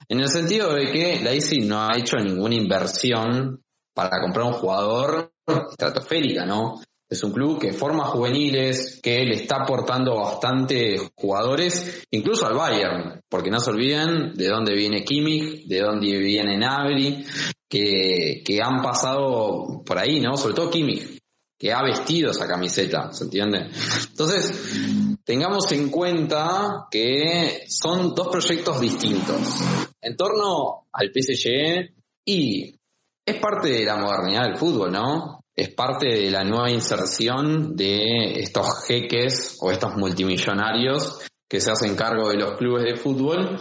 En 0.08 0.20
el 0.20 0.30
sentido 0.30 0.72
de 0.72 0.92
que 0.92 1.20
Leipzig 1.20 1.66
no 1.66 1.82
ha 1.82 1.98
hecho 1.98 2.18
ninguna 2.18 2.56
inversión 2.56 3.65
para 3.96 4.22
comprar 4.22 4.46
un 4.46 4.54
jugador 4.54 5.32
estratosférica, 5.72 6.46
¿no? 6.46 6.82
Es 7.08 7.24
un 7.24 7.32
club 7.32 7.60
que 7.60 7.72
forma 7.72 8.06
juveniles, 8.06 9.00
que 9.02 9.24
le 9.26 9.36
está 9.36 9.58
aportando 9.62 10.16
bastante 10.16 10.98
jugadores, 11.16 12.04
incluso 12.12 12.48
al 12.48 12.56
Bayern, 12.56 13.22
porque 13.30 13.52
no 13.52 13.60
se 13.60 13.70
olviden 13.70 14.34
de 14.34 14.48
dónde 14.48 14.74
viene 14.74 15.04
Kimmich, 15.04 15.66
de 15.68 15.82
dónde 15.82 16.18
viene 16.18 16.58
Nabri, 16.58 17.24
que, 17.70 18.42
que 18.44 18.62
han 18.62 18.82
pasado 18.82 19.84
por 19.86 20.00
ahí, 20.00 20.20
¿no? 20.20 20.36
Sobre 20.36 20.56
todo 20.56 20.72
Kimmich, 20.72 21.20
que 21.58 21.72
ha 21.72 21.84
vestido 21.84 22.32
esa 22.32 22.48
camiseta, 22.48 23.12
¿se 23.14 23.26
entiende? 23.26 23.70
Entonces, 24.10 25.18
tengamos 25.24 25.72
en 25.72 25.90
cuenta 25.90 26.88
que 26.90 27.66
son 27.68 28.16
dos 28.16 28.30
proyectos 28.30 28.82
distintos. 28.82 29.62
En 30.02 30.18
torno 30.18 30.88
al 30.92 31.12
PSG 31.14 31.94
y 32.26 32.76
es 33.26 33.40
parte 33.40 33.70
de 33.70 33.86
la 33.86 33.98
modernidad 33.98 34.44
del 34.44 34.58
fútbol, 34.58 34.92
¿no? 34.92 35.42
Es 35.56 35.74
parte 35.74 36.08
de 36.08 36.32
la 36.32 36.44
nueva 36.44 36.70
inserción 36.70 37.76
de 37.76 38.40
estos 38.40 38.86
jeques 38.88 39.58
o 39.62 39.72
estos 39.72 39.96
multimillonarios 39.96 41.26
que 41.50 41.62
se 41.62 41.72
hacen 41.72 41.96
cargo 41.96 42.30
de 42.30 42.38
los 42.38 42.58
clubes 42.58 42.84
de 42.84 42.98
fútbol 42.98 43.60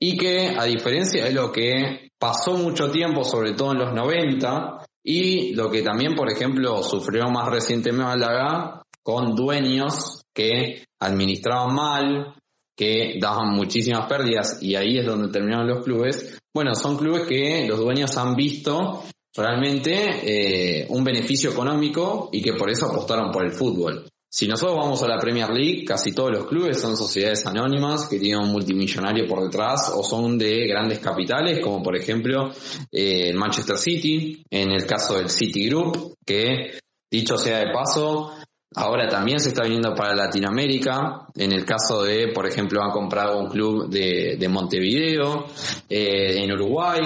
y 0.00 0.16
que 0.16 0.54
a 0.58 0.64
diferencia 0.64 1.24
de 1.24 1.32
lo 1.32 1.52
que 1.52 2.10
pasó 2.18 2.54
mucho 2.54 2.90
tiempo, 2.90 3.22
sobre 3.24 3.52
todo 3.52 3.72
en 3.72 3.78
los 3.78 3.92
90, 3.92 4.84
y 5.02 5.54
lo 5.54 5.70
que 5.70 5.82
también, 5.82 6.14
por 6.14 6.30
ejemplo, 6.32 6.82
sufrió 6.82 7.24
más 7.30 7.50
recientemente 7.50 8.04
Málaga, 8.04 8.82
con 9.02 9.34
dueños 9.34 10.22
que 10.32 10.86
administraban 10.98 11.74
mal, 11.74 12.34
que 12.74 13.18
daban 13.20 13.50
muchísimas 13.50 14.06
pérdidas 14.08 14.62
y 14.62 14.74
ahí 14.74 14.98
es 14.98 15.06
donde 15.06 15.30
terminaron 15.30 15.68
los 15.68 15.84
clubes. 15.84 16.40
Bueno, 16.54 16.76
son 16.76 16.96
clubes 16.96 17.26
que 17.26 17.66
los 17.66 17.80
dueños 17.80 18.16
han 18.16 18.36
visto 18.36 19.02
realmente 19.36 20.82
eh, 20.82 20.86
un 20.88 21.02
beneficio 21.02 21.50
económico 21.50 22.28
y 22.32 22.40
que 22.40 22.52
por 22.52 22.70
eso 22.70 22.86
apostaron 22.86 23.32
por 23.32 23.44
el 23.44 23.50
fútbol. 23.50 24.06
Si 24.30 24.46
nosotros 24.48 24.76
vamos 24.76 25.02
a 25.02 25.08
la 25.08 25.18
Premier 25.18 25.50
League, 25.50 25.84
casi 25.84 26.12
todos 26.12 26.30
los 26.30 26.46
clubes 26.46 26.80
son 26.80 26.96
sociedades 26.96 27.44
anónimas 27.46 28.08
que 28.08 28.18
tienen 28.18 28.44
un 28.44 28.52
multimillonario 28.52 29.26
por 29.26 29.42
detrás 29.42 29.92
o 29.94 30.02
son 30.02 30.38
de 30.38 30.66
grandes 30.66 31.00
capitales, 31.00 31.60
como 31.60 31.82
por 31.82 31.96
ejemplo 31.96 32.52
eh, 32.90 33.32
Manchester 33.32 33.76
City, 33.76 34.42
en 34.50 34.70
el 34.70 34.86
caso 34.86 35.18
del 35.18 35.30
City 35.30 35.68
Group, 35.68 36.14
que 36.24 36.78
dicho 37.10 37.36
sea 37.36 37.58
de 37.58 37.72
paso, 37.72 38.32
Ahora 38.76 39.08
también 39.08 39.38
se 39.38 39.50
está 39.50 39.62
viniendo 39.62 39.94
para 39.94 40.14
Latinoamérica. 40.16 41.26
En 41.34 41.52
el 41.52 41.64
caso 41.64 42.02
de, 42.02 42.32
por 42.32 42.46
ejemplo, 42.46 42.82
han 42.82 42.90
comprado 42.90 43.38
un 43.38 43.48
club 43.48 43.88
de, 43.88 44.48
Montevideo, 44.48 45.46
eh, 45.88 46.42
en 46.42 46.52
Uruguay. 46.52 47.00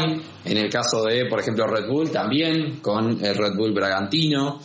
En 0.45 0.57
el 0.57 0.71
caso 0.71 1.05
de, 1.05 1.27
por 1.27 1.41
ejemplo, 1.41 1.67
Red 1.67 1.89
Bull 1.89 2.11
también, 2.11 2.81
con 2.81 3.23
el 3.23 3.35
Red 3.37 3.55
Bull 3.55 3.73
Bragantino. 3.73 4.61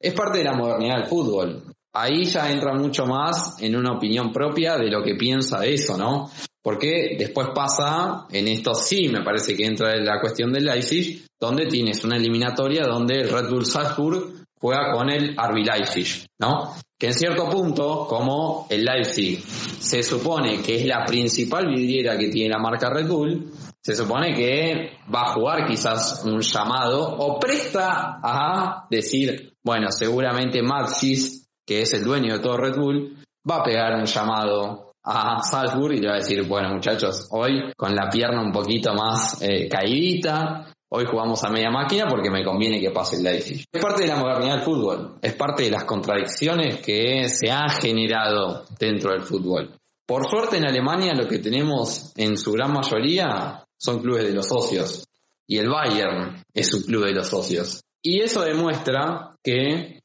Es 0.00 0.14
parte 0.14 0.38
de 0.38 0.44
la 0.44 0.54
modernidad 0.54 0.96
del 0.96 1.06
fútbol. 1.06 1.64
Ahí 1.92 2.24
ya 2.24 2.50
entra 2.50 2.72
mucho 2.72 3.04
más 3.04 3.60
en 3.60 3.76
una 3.76 3.92
opinión 3.92 4.32
propia 4.32 4.78
de 4.78 4.90
lo 4.90 5.02
que 5.02 5.16
piensa 5.16 5.60
de 5.60 5.74
eso, 5.74 5.98
¿no? 5.98 6.30
Porque 6.62 7.16
después 7.18 7.48
pasa, 7.54 8.26
en 8.30 8.48
esto 8.48 8.74
sí 8.74 9.08
me 9.08 9.22
parece 9.22 9.54
que 9.54 9.66
entra 9.66 9.96
en 9.96 10.04
la 10.04 10.20
cuestión 10.20 10.52
del 10.52 10.64
Leipzig, 10.64 11.26
donde 11.38 11.66
tienes 11.66 12.04
una 12.04 12.16
eliminatoria 12.16 12.84
donde 12.84 13.20
el 13.20 13.30
Red 13.30 13.50
Bull 13.50 13.66
Salzburg 13.66 14.37
juega 14.60 14.92
con 14.92 15.10
el 15.10 15.36
RB 15.36 15.64
Leipzig, 15.64 16.26
¿no? 16.40 16.74
Que 16.98 17.08
en 17.08 17.14
cierto 17.14 17.48
punto, 17.48 18.06
como 18.08 18.66
el 18.70 18.84
Leipzig 18.84 19.40
se 19.42 20.02
supone 20.02 20.60
que 20.62 20.76
es 20.76 20.86
la 20.86 21.04
principal 21.04 21.68
vidriera 21.68 22.18
que 22.18 22.28
tiene 22.28 22.50
la 22.50 22.58
marca 22.58 22.90
Red 22.90 23.08
Bull, 23.08 23.52
se 23.80 23.94
supone 23.94 24.34
que 24.34 24.98
va 25.14 25.22
a 25.22 25.32
jugar 25.34 25.66
quizás 25.66 26.22
un 26.24 26.40
llamado 26.40 27.16
o 27.18 27.38
presta 27.38 28.18
a 28.22 28.86
decir, 28.90 29.54
bueno, 29.62 29.90
seguramente 29.90 30.62
Maxis, 30.62 31.48
que 31.64 31.82
es 31.82 31.92
el 31.94 32.04
dueño 32.04 32.34
de 32.34 32.40
todo 32.40 32.56
Red 32.56 32.76
Bull, 32.76 33.16
va 33.48 33.58
a 33.58 33.62
pegar 33.62 33.94
un 33.94 34.04
llamado 34.04 34.92
a 35.04 35.40
Salzburg 35.42 35.94
y 35.94 36.00
le 36.00 36.08
va 36.08 36.14
a 36.14 36.18
decir, 36.18 36.46
bueno 36.46 36.74
muchachos, 36.74 37.28
hoy 37.30 37.72
con 37.76 37.94
la 37.94 38.10
pierna 38.10 38.42
un 38.42 38.52
poquito 38.52 38.92
más 38.92 39.40
eh, 39.40 39.68
caídita, 39.68 40.66
hoy 40.90 41.04
jugamos 41.06 41.42
a 41.44 41.50
media 41.50 41.70
máquina 41.70 42.06
porque 42.08 42.30
me 42.30 42.44
conviene 42.44 42.80
que 42.80 42.90
pase 42.90 43.16
el 43.16 43.22
Leipzig. 43.22 43.64
Es 43.70 43.82
parte 43.82 44.02
de 44.02 44.08
la 44.08 44.16
modernidad 44.16 44.56
del 44.56 44.64
fútbol, 44.64 45.18
es 45.20 45.34
parte 45.34 45.64
de 45.64 45.70
las 45.70 45.84
contradicciones 45.84 46.80
que 46.80 47.28
se 47.28 47.50
han 47.50 47.70
generado 47.70 48.64
dentro 48.78 49.12
del 49.12 49.22
fútbol. 49.22 49.78
Por 50.06 50.28
suerte 50.28 50.56
en 50.56 50.66
Alemania 50.66 51.14
lo 51.14 51.28
que 51.28 51.38
tenemos 51.38 52.12
en 52.16 52.36
su 52.38 52.52
gran 52.52 52.72
mayoría 52.72 53.64
son 53.76 54.00
clubes 54.00 54.24
de 54.24 54.32
los 54.32 54.46
socios 54.46 55.06
y 55.46 55.58
el 55.58 55.68
Bayern 55.68 56.42
es 56.52 56.72
un 56.74 56.82
club 56.82 57.04
de 57.04 57.12
los 57.12 57.28
socios. 57.28 57.82
Y 58.02 58.20
eso 58.20 58.42
demuestra 58.42 59.36
que, 59.42 60.00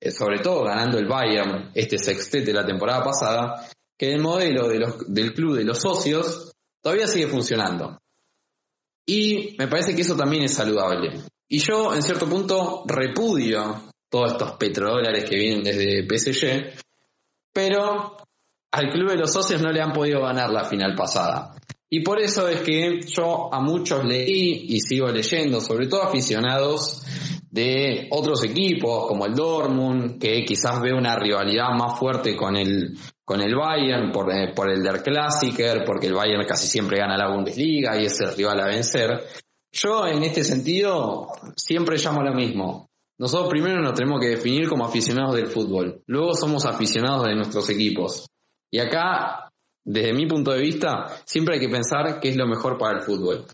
eh, 0.00 0.10
sobre 0.10 0.38
todo 0.38 0.64
ganando 0.64 0.98
el 0.98 1.06
Bayern 1.06 1.70
este 1.74 1.98
sextete 1.98 2.52
la 2.52 2.64
temporada 2.64 3.04
pasada, 3.04 3.68
que 3.96 4.12
el 4.12 4.20
modelo 4.20 4.68
del 4.68 5.34
club 5.34 5.56
de 5.56 5.64
los 5.64 5.78
socios 5.78 6.52
todavía 6.80 7.06
sigue 7.06 7.26
funcionando. 7.28 7.98
Y 9.06 9.56
me 9.58 9.68
parece 9.68 9.94
que 9.94 10.02
eso 10.02 10.16
también 10.16 10.44
es 10.44 10.54
saludable. 10.54 11.20
Y 11.48 11.58
yo, 11.58 11.94
en 11.94 12.02
cierto 12.02 12.28
punto, 12.28 12.84
repudio 12.86 13.82
todos 14.10 14.32
estos 14.32 14.52
petrodólares 14.52 15.28
que 15.28 15.36
vienen 15.36 15.62
desde 15.62 16.06
PSG, 16.06 16.72
pero 17.52 18.16
al 18.72 18.90
club 18.90 19.10
de 19.10 19.18
los 19.18 19.32
socios 19.32 19.60
no 19.60 19.70
le 19.70 19.80
han 19.80 19.92
podido 19.92 20.22
ganar 20.22 20.50
la 20.50 20.64
final 20.64 20.94
pasada. 20.94 21.54
Y 21.90 22.00
por 22.00 22.20
eso 22.20 22.48
es 22.48 22.60
que 22.62 23.00
yo 23.06 23.52
a 23.52 23.60
muchos 23.60 24.04
leí 24.04 24.66
y 24.68 24.80
sigo 24.80 25.08
leyendo, 25.08 25.60
sobre 25.60 25.86
todo 25.86 26.02
aficionados 26.02 27.02
de 27.50 28.08
otros 28.10 28.42
equipos 28.44 29.06
como 29.06 29.26
el 29.26 29.34
Dortmund, 29.34 30.18
que 30.18 30.44
quizás 30.44 30.80
ve 30.80 30.92
una 30.92 31.14
rivalidad 31.16 31.68
más 31.78 31.96
fuerte 31.98 32.34
con 32.34 32.56
el, 32.56 32.98
con 33.24 33.40
el 33.40 33.54
Bayern 33.54 34.12
por, 34.12 34.30
eh, 34.30 34.52
por 34.54 34.70
el 34.70 34.82
Der 34.82 35.02
Klassiker, 35.02 35.84
porque 35.84 36.08
el 36.08 36.14
Bayern 36.14 36.46
casi 36.46 36.66
siempre 36.66 36.98
gana 36.98 37.16
la 37.16 37.30
Bundesliga 37.30 38.00
y 38.00 38.04
es 38.04 38.20
el 38.20 38.36
rival 38.36 38.60
a 38.60 38.66
vencer. 38.66 39.24
Yo 39.72 40.06
en 40.06 40.22
este 40.22 40.44
sentido 40.44 41.28
siempre 41.56 41.96
llamo 41.96 42.22
lo 42.22 42.34
mismo. 42.34 42.90
Nosotros 43.18 43.48
primero 43.48 43.80
nos 43.80 43.94
tenemos 43.94 44.20
que 44.20 44.28
definir 44.28 44.68
como 44.68 44.84
aficionados 44.84 45.36
del 45.36 45.46
fútbol, 45.46 46.02
luego 46.06 46.34
somos 46.34 46.66
aficionados 46.66 47.26
de 47.26 47.36
nuestros 47.36 47.68
equipos. 47.70 48.26
Y 48.70 48.80
acá, 48.80 49.52
desde 49.84 50.12
mi 50.12 50.26
punto 50.26 50.50
de 50.50 50.60
vista, 50.60 51.06
siempre 51.24 51.54
hay 51.54 51.60
que 51.60 51.68
pensar 51.68 52.18
qué 52.20 52.30
es 52.30 52.36
lo 52.36 52.46
mejor 52.46 52.76
para 52.76 52.98
el 52.98 53.04
fútbol. 53.04 53.46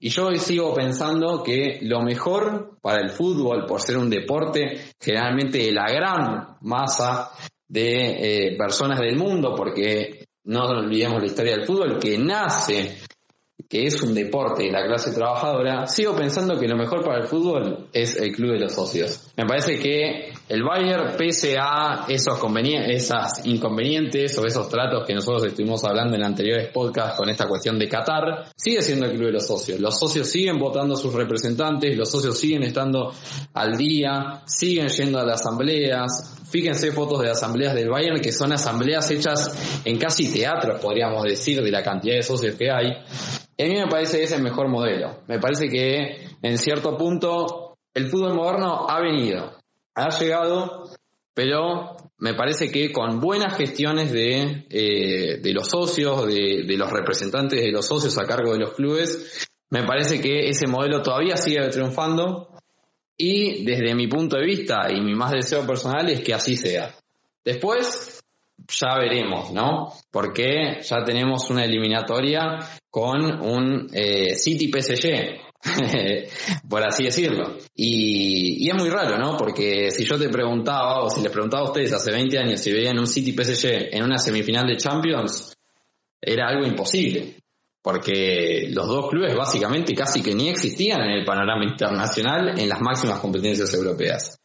Y 0.00 0.10
yo 0.10 0.30
sigo 0.34 0.74
pensando 0.74 1.42
que 1.42 1.78
lo 1.82 2.02
mejor 2.02 2.78
para 2.82 3.00
el 3.00 3.10
fútbol, 3.10 3.64
por 3.66 3.80
ser 3.80 3.96
un 3.96 4.10
deporte 4.10 4.92
generalmente 5.00 5.58
de 5.58 5.72
la 5.72 5.86
gran 5.86 6.56
masa 6.60 7.30
de 7.68 8.48
eh, 8.48 8.56
personas 8.56 9.00
del 9.00 9.16
mundo, 9.16 9.54
porque 9.56 10.26
no 10.44 10.66
olvidemos 10.66 11.20
la 11.20 11.26
historia 11.26 11.56
del 11.56 11.66
fútbol, 11.66 11.98
que 11.98 12.18
nace, 12.18 12.98
que 13.68 13.86
es 13.86 14.02
un 14.02 14.14
deporte 14.14 14.64
de 14.64 14.72
la 14.72 14.84
clase 14.84 15.12
trabajadora, 15.12 15.86
sigo 15.86 16.14
pensando 16.14 16.58
que 16.58 16.68
lo 16.68 16.76
mejor 16.76 17.02
para 17.02 17.22
el 17.22 17.26
fútbol 17.26 17.88
es 17.92 18.16
el 18.16 18.32
club 18.32 18.52
de 18.52 18.60
los 18.60 18.74
socios. 18.74 19.32
Me 19.36 19.46
parece 19.46 19.78
que 19.78 20.32
el 20.48 20.62
Bayern, 20.62 21.16
pese 21.16 21.56
a 21.58 22.04
esos, 22.08 22.38
esas 22.88 23.46
inconvenientes 23.46 24.36
o 24.38 24.46
esos 24.46 24.68
tratos 24.68 25.06
que 25.06 25.14
nosotros 25.14 25.46
estuvimos 25.46 25.82
hablando 25.84 26.16
en 26.16 26.24
anteriores 26.24 26.68
podcasts 26.68 27.16
con 27.16 27.30
esta 27.30 27.48
cuestión 27.48 27.78
de 27.78 27.88
Qatar, 27.88 28.48
sigue 28.54 28.82
siendo 28.82 29.06
el 29.06 29.12
club 29.12 29.26
de 29.26 29.32
los 29.32 29.46
socios. 29.46 29.80
Los 29.80 29.98
socios 29.98 30.28
siguen 30.28 30.58
votando 30.58 30.94
a 30.94 30.98
sus 30.98 31.14
representantes, 31.14 31.96
los 31.96 32.10
socios 32.10 32.38
siguen 32.38 32.64
estando 32.64 33.14
al 33.54 33.76
día, 33.76 34.42
siguen 34.44 34.88
yendo 34.88 35.18
a 35.18 35.24
las 35.24 35.40
asambleas. 35.40 36.33
Fíjense 36.54 36.92
fotos 36.92 37.20
de 37.20 37.30
asambleas 37.30 37.74
del 37.74 37.90
Bayern 37.90 38.20
que 38.20 38.30
son 38.30 38.52
asambleas 38.52 39.10
hechas 39.10 39.82
en 39.84 39.98
casi 39.98 40.32
teatros, 40.32 40.80
podríamos 40.80 41.24
decir, 41.24 41.60
de 41.60 41.68
la 41.68 41.82
cantidad 41.82 42.14
de 42.14 42.22
socios 42.22 42.54
que 42.54 42.70
hay. 42.70 42.92
a 42.92 43.64
mí 43.64 43.74
me 43.74 43.88
parece 43.88 44.18
que 44.18 44.22
es 44.22 44.30
el 44.30 44.40
mejor 44.40 44.68
modelo. 44.68 45.24
Me 45.26 45.40
parece 45.40 45.66
que 45.68 46.28
en 46.40 46.56
cierto 46.58 46.96
punto 46.96 47.76
el 47.92 48.06
fútbol 48.06 48.36
moderno 48.36 48.86
ha 48.88 49.00
venido 49.00 49.50
ha 49.96 50.16
llegado, 50.16 50.84
pero 51.34 51.96
me 52.18 52.34
parece 52.34 52.70
que 52.70 52.92
con 52.92 53.18
buenas 53.18 53.56
gestiones 53.56 54.12
de, 54.12 54.64
eh, 54.70 55.40
de 55.42 55.52
los 55.52 55.66
socios, 55.66 56.24
de, 56.28 56.76
los 56.76 56.88
representantes 56.88 57.60
de 57.60 57.72
los 57.72 57.84
socios 57.84 58.16
a 58.16 58.26
cargo 58.26 58.52
de 58.52 58.60
los 58.60 58.74
clubes, 58.74 59.48
me 59.70 59.82
parece 59.82 60.20
que 60.20 60.48
ese 60.48 60.68
modelo 60.68 61.02
todavía 61.02 61.36
sigue 61.36 61.68
triunfando 61.70 62.53
y 63.16 63.64
desde 63.64 63.94
mi 63.94 64.08
punto 64.08 64.36
de 64.36 64.44
vista 64.44 64.88
y 64.90 65.00
mi 65.00 65.14
más 65.14 65.32
deseo 65.32 65.66
personal 65.66 66.08
es 66.10 66.20
que 66.20 66.34
así 66.34 66.56
sea. 66.56 66.94
Después 67.44 68.22
ya 68.68 68.96
veremos, 68.98 69.52
¿no? 69.52 69.92
Porque 70.10 70.80
ya 70.82 71.04
tenemos 71.04 71.50
una 71.50 71.64
eliminatoria 71.64 72.58
con 72.90 73.40
un 73.40 73.88
eh, 73.92 74.34
City 74.34 74.70
PSG 74.70 75.44
por 76.68 76.86
así 76.86 77.04
decirlo. 77.04 77.56
Y, 77.74 78.68
es 78.68 78.74
muy 78.74 78.90
raro, 78.90 79.18
¿no? 79.18 79.36
Porque 79.36 79.90
si 79.90 80.04
yo 80.04 80.18
te 80.18 80.28
preguntaba, 80.28 81.02
o 81.02 81.10
si 81.10 81.22
les 81.22 81.30
preguntaba 81.30 81.64
a 81.64 81.68
ustedes 81.68 81.92
hace 81.92 82.10
20 82.10 82.38
años 82.38 82.60
si 82.60 82.72
veían 82.72 82.98
un 82.98 83.06
City 83.06 83.32
PSG 83.32 83.94
en 83.94 84.02
una 84.02 84.18
semifinal 84.18 84.66
de 84.66 84.76
Champions, 84.76 85.56
era 86.20 86.48
algo 86.48 86.66
imposible. 86.66 87.36
Porque 87.84 88.70
los 88.70 88.88
dos 88.88 89.10
clubes 89.10 89.36
básicamente 89.36 89.94
casi 89.94 90.22
que 90.22 90.34
ni 90.34 90.48
existían 90.48 91.02
en 91.02 91.10
el 91.10 91.24
panorama 91.26 91.64
internacional 91.64 92.58
en 92.58 92.66
las 92.66 92.80
máximas 92.80 93.20
competencias 93.20 93.74
europeas. 93.74 94.40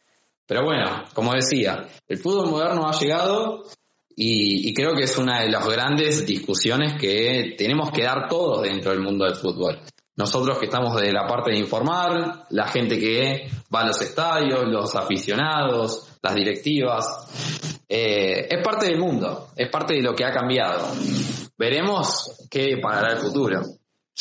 Pero 0.46 0.62
bueno, 0.64 1.04
como 1.14 1.32
decía, 1.32 1.88
el 2.06 2.18
fútbol 2.18 2.50
moderno 2.50 2.86
ha 2.86 2.92
llegado 3.00 3.64
y, 4.14 4.74
creo 4.74 4.94
que 4.94 5.04
es 5.04 5.16
una 5.16 5.40
de 5.40 5.48
las 5.48 5.66
grandes 5.66 6.26
discusiones 6.26 7.00
que 7.00 7.54
tenemos 7.56 7.90
que 7.90 8.02
dar 8.02 8.28
todos 8.28 8.62
dentro 8.62 8.90
del 8.90 9.00
mundo 9.00 9.24
del 9.24 9.36
fútbol 9.36 9.80
nosotros 10.20 10.58
que 10.58 10.66
estamos 10.66 11.00
de 11.00 11.12
la 11.12 11.26
parte 11.26 11.50
de 11.50 11.58
informar, 11.58 12.46
la 12.50 12.68
gente 12.68 12.98
que 12.98 13.48
va 13.74 13.80
a 13.80 13.86
los 13.86 14.02
estadios, 14.02 14.66
los 14.66 14.94
aficionados, 14.94 16.09
las 16.22 16.34
directivas. 16.34 17.82
Eh, 17.88 18.46
es 18.48 18.64
parte 18.64 18.86
del 18.86 18.98
mundo, 18.98 19.48
es 19.56 19.68
parte 19.68 19.94
de 19.94 20.02
lo 20.02 20.14
que 20.14 20.24
ha 20.24 20.32
cambiado. 20.32 20.92
Veremos 21.58 22.46
qué 22.50 22.78
pagará 22.80 23.14
el 23.14 23.18
futuro. 23.18 23.62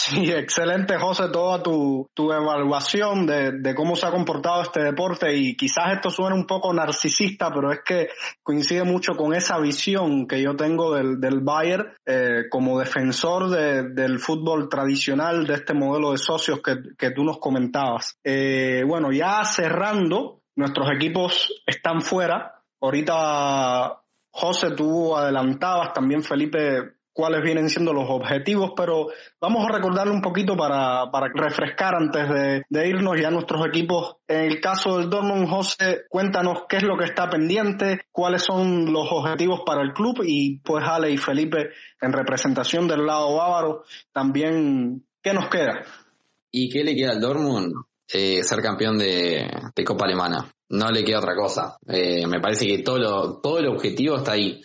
Sí, 0.01 0.31
excelente, 0.31 0.97
José, 0.97 1.25
toda 1.27 1.61
tu, 1.61 2.09
tu 2.13 2.31
evaluación 2.31 3.25
de, 3.25 3.51
de, 3.59 3.75
cómo 3.75 3.97
se 3.97 4.05
ha 4.05 4.11
comportado 4.11 4.61
este 4.61 4.81
deporte 4.81 5.35
y 5.35 5.57
quizás 5.57 5.91
esto 5.93 6.09
suene 6.09 6.37
un 6.37 6.47
poco 6.47 6.73
narcisista, 6.73 7.51
pero 7.53 7.69
es 7.73 7.79
que 7.83 8.07
coincide 8.41 8.85
mucho 8.85 9.17
con 9.17 9.33
esa 9.35 9.59
visión 9.59 10.25
que 10.25 10.41
yo 10.41 10.55
tengo 10.55 10.95
del, 10.95 11.19
del 11.19 11.41
Bayern 11.41 11.91
eh, 12.05 12.43
como 12.49 12.79
defensor 12.79 13.49
de, 13.49 13.89
del 13.89 14.19
fútbol 14.19 14.69
tradicional, 14.69 15.45
de 15.45 15.55
este 15.55 15.73
modelo 15.73 16.11
de 16.11 16.17
socios 16.17 16.61
que, 16.63 16.77
que 16.97 17.11
tú 17.11 17.25
nos 17.25 17.39
comentabas. 17.39 18.17
Eh, 18.23 18.83
bueno, 18.87 19.11
ya 19.11 19.43
cerrando, 19.43 20.38
nuestros 20.59 20.91
equipos 20.91 21.63
están 21.65 22.01
fuera. 22.01 22.61
Ahorita, 22.81 24.01
José, 24.29 24.71
tú 24.71 25.15
adelantabas, 25.15 25.93
también 25.93 26.21
Felipe 26.21 26.95
cuáles 27.13 27.41
vienen 27.43 27.69
siendo 27.69 27.91
los 27.91 28.09
objetivos, 28.09 28.71
pero 28.75 29.07
vamos 29.41 29.65
a 29.65 29.71
recordarle 29.73 30.13
un 30.13 30.21
poquito 30.21 30.55
para, 30.55 31.09
para 31.11 31.27
refrescar 31.33 31.95
antes 31.95 32.29
de, 32.29 32.63
de, 32.69 32.87
irnos 32.87 33.19
ya 33.19 33.29
a 33.29 33.31
nuestros 33.31 33.65
equipos. 33.67 34.17
En 34.27 34.51
el 34.51 34.61
caso 34.61 34.97
del 34.97 35.09
Dortmund, 35.09 35.49
José, 35.49 36.03
cuéntanos 36.09 36.63
qué 36.69 36.77
es 36.77 36.83
lo 36.83 36.97
que 36.97 37.05
está 37.05 37.29
pendiente, 37.29 38.01
cuáles 38.11 38.43
son 38.43 38.91
los 38.91 39.07
objetivos 39.11 39.61
para 39.65 39.81
el 39.81 39.93
club 39.93 40.21
y 40.25 40.59
pues 40.59 40.83
Ale 40.85 41.11
y 41.11 41.17
Felipe 41.17 41.71
en 42.01 42.13
representación 42.13 42.87
del 42.87 43.05
lado 43.05 43.35
bávaro 43.35 43.83
también, 44.13 45.05
¿qué 45.21 45.33
nos 45.33 45.49
queda? 45.49 45.83
¿Y 46.51 46.69
qué 46.69 46.83
le 46.83 46.95
queda 46.95 47.11
al 47.11 47.21
Dortmund? 47.21 47.73
Eh, 48.11 48.41
ser 48.43 48.61
campeón 48.61 48.97
de, 48.97 49.49
Copa 49.85 50.05
Alemana. 50.05 50.51
No 50.69 50.89
le 50.89 51.03
queda 51.03 51.19
otra 51.19 51.35
cosa. 51.35 51.77
Eh, 51.87 52.25
me 52.27 52.39
parece 52.39 52.67
que 52.67 52.79
todo, 52.79 53.39
todo 53.41 53.59
el 53.59 53.67
objetivo 53.67 54.17
está 54.17 54.33
ahí 54.33 54.61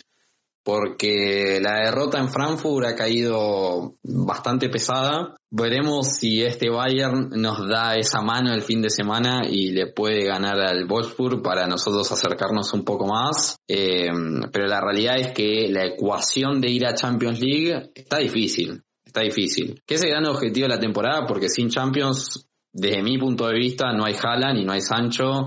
porque 0.65 1.61
la 1.61 1.85
derrota 1.85 2.19
en 2.19 2.31
Frankfurt 2.31 2.87
ha 2.87 2.97
caído 2.97 3.97
bastante 4.03 4.71
pesada. 4.71 5.37
Veremos 5.51 6.17
si 6.17 6.43
este 6.43 6.71
Bayern 6.71 7.29
nos 7.37 7.69
da 7.69 7.97
esa 7.97 8.23
mano 8.23 8.53
el 8.55 8.63
fin 8.63 8.81
de 8.81 8.89
semana 8.89 9.43
y 9.49 9.73
le 9.73 9.93
puede 9.93 10.25
ganar 10.25 10.59
al 10.59 10.87
Wolfsburg 10.87 11.43
para 11.43 11.67
nosotros 11.67 12.11
acercarnos 12.11 12.73
un 12.73 12.83
poco 12.83 13.07
más. 13.07 13.59
Eh, 13.69 14.09
pero 14.51 14.67
la 14.67 14.81
realidad 14.81 15.19
es 15.19 15.33
que 15.33 15.69
la 15.69 15.85
ecuación 15.85 16.63
de 16.63 16.71
ir 16.71 16.87
a 16.87 16.95
Champions 16.95 17.41
League 17.41 17.91
está 17.95 18.19
difícil. 18.19 18.83
Está 19.05 19.21
difícil. 19.21 19.83
Que 19.87 19.97
es 19.97 20.03
el 20.03 20.11
gran 20.11 20.25
objetivo 20.27 20.65
de 20.65 20.75
la 20.75 20.81
temporada 20.81 21.27
porque 21.27 21.51
sin 21.51 21.69
Champions 21.69 22.49
desde 22.75 23.03
mi 23.03 23.17
punto 23.19 23.47
de 23.47 23.55
vista 23.55 23.93
no 23.93 24.05
hay 24.05 24.15
Haaland 24.21 24.59
y 24.59 24.65
no 24.65 24.73
hay 24.73 24.81
Sancho 24.81 25.47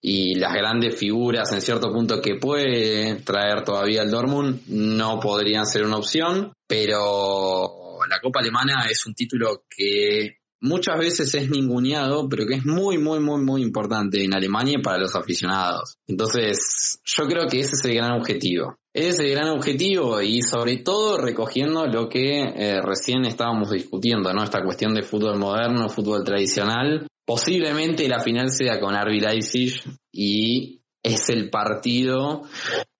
y 0.00 0.36
las 0.36 0.54
grandes 0.54 0.98
figuras 0.98 1.52
en 1.52 1.60
cierto 1.60 1.92
punto 1.92 2.20
que 2.20 2.36
puede 2.36 3.16
traer 3.16 3.62
todavía 3.62 4.02
el 4.02 4.10
Dortmund 4.10 4.62
no 4.68 5.20
podrían 5.20 5.66
ser 5.66 5.84
una 5.84 5.98
opción, 5.98 6.52
pero 6.66 7.98
la 8.08 8.20
Copa 8.20 8.40
Alemana 8.40 8.86
es 8.90 9.06
un 9.06 9.14
título 9.14 9.64
que 9.68 10.38
muchas 10.62 10.98
veces 10.98 11.34
es 11.34 11.50
ninguneado, 11.50 12.26
pero 12.28 12.46
que 12.46 12.54
es 12.54 12.64
muy, 12.64 12.96
muy, 12.96 13.20
muy, 13.20 13.42
muy 13.42 13.62
importante 13.62 14.24
en 14.24 14.34
Alemania 14.34 14.78
para 14.82 14.98
los 14.98 15.14
aficionados. 15.14 15.98
Entonces, 16.06 17.00
yo 17.04 17.26
creo 17.26 17.46
que 17.48 17.60
ese 17.60 17.74
es 17.74 17.84
el 17.84 17.94
gran 17.96 18.12
objetivo. 18.12 18.78
Es 18.94 19.18
el 19.18 19.30
gran 19.30 19.48
objetivo 19.48 20.20
y 20.20 20.42
sobre 20.42 20.78
todo 20.78 21.16
recogiendo 21.16 21.86
lo 21.86 22.08
que 22.08 22.42
eh, 22.42 22.80
recién 22.82 23.24
estábamos 23.24 23.70
discutiendo, 23.70 24.32
¿no? 24.32 24.42
Esta 24.44 24.62
cuestión 24.62 24.94
de 24.94 25.02
fútbol 25.02 25.38
moderno, 25.38 25.88
fútbol 25.88 26.24
tradicional. 26.24 27.06
Posiblemente 27.24 28.08
la 28.08 28.20
final 28.20 28.50
sea 28.50 28.78
con 28.80 28.94
Arby 28.94 29.20
Leipzig 29.20 29.82
y 30.10 30.82
es 31.02 31.28
el 31.30 31.48
partido, 31.48 32.42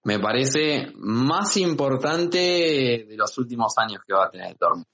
me 0.04 0.18
parece, 0.18 0.92
más 0.96 1.56
importante 1.56 2.38
de 2.38 3.16
los 3.16 3.36
últimos 3.38 3.74
años 3.76 4.02
que 4.06 4.14
va 4.14 4.26
a 4.26 4.30
tener 4.30 4.52
el 4.52 4.56
Dortmund. 4.58 4.86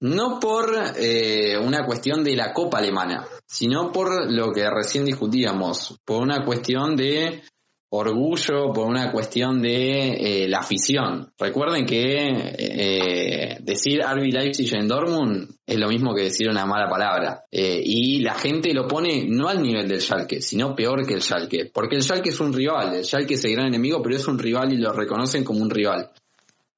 No 0.00 0.38
por 0.38 0.72
eh, 0.96 1.58
una 1.58 1.84
cuestión 1.84 2.22
de 2.22 2.36
la 2.36 2.52
Copa 2.52 2.78
Alemana, 2.78 3.26
sino 3.44 3.90
por 3.90 4.30
lo 4.32 4.52
que 4.52 4.68
recién 4.70 5.04
discutíamos, 5.04 5.98
por 6.04 6.22
una 6.22 6.44
cuestión 6.44 6.96
de 6.96 7.42
orgullo 7.90 8.72
por 8.72 8.86
una 8.86 9.10
cuestión 9.10 9.62
de 9.62 10.42
eh, 10.44 10.48
la 10.48 10.58
afición. 10.58 11.32
Recuerden 11.38 11.86
que 11.86 12.16
eh, 12.58 13.58
decir 13.60 14.02
Arby 14.02 14.30
Leipzig 14.30 14.74
en 14.74 14.86
Dortmund 14.86 15.48
es 15.64 15.78
lo 15.78 15.88
mismo 15.88 16.14
que 16.14 16.24
decir 16.24 16.48
una 16.50 16.66
mala 16.66 16.88
palabra. 16.88 17.44
Eh, 17.50 17.80
y 17.82 18.20
la 18.20 18.34
gente 18.34 18.74
lo 18.74 18.86
pone 18.86 19.24
no 19.28 19.48
al 19.48 19.62
nivel 19.62 19.88
del 19.88 20.00
Schalke, 20.00 20.42
sino 20.42 20.74
peor 20.74 21.06
que 21.06 21.14
el 21.14 21.22
Schalke. 21.22 21.70
Porque 21.72 21.96
el 21.96 22.02
Schalke 22.02 22.28
es 22.28 22.40
un 22.40 22.52
rival, 22.52 22.94
el 22.94 23.04
Schalke 23.04 23.34
es 23.34 23.44
el 23.44 23.52
gran 23.52 23.68
enemigo, 23.68 24.02
pero 24.02 24.16
es 24.16 24.26
un 24.28 24.38
rival 24.38 24.72
y 24.72 24.76
lo 24.76 24.92
reconocen 24.92 25.44
como 25.44 25.60
un 25.60 25.70
rival. 25.70 26.10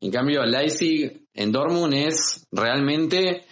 En 0.01 0.11
cambio, 0.11 0.43
Leipzig 0.45 1.27
en 1.35 1.53
es 1.93 2.47
realmente 2.51 3.45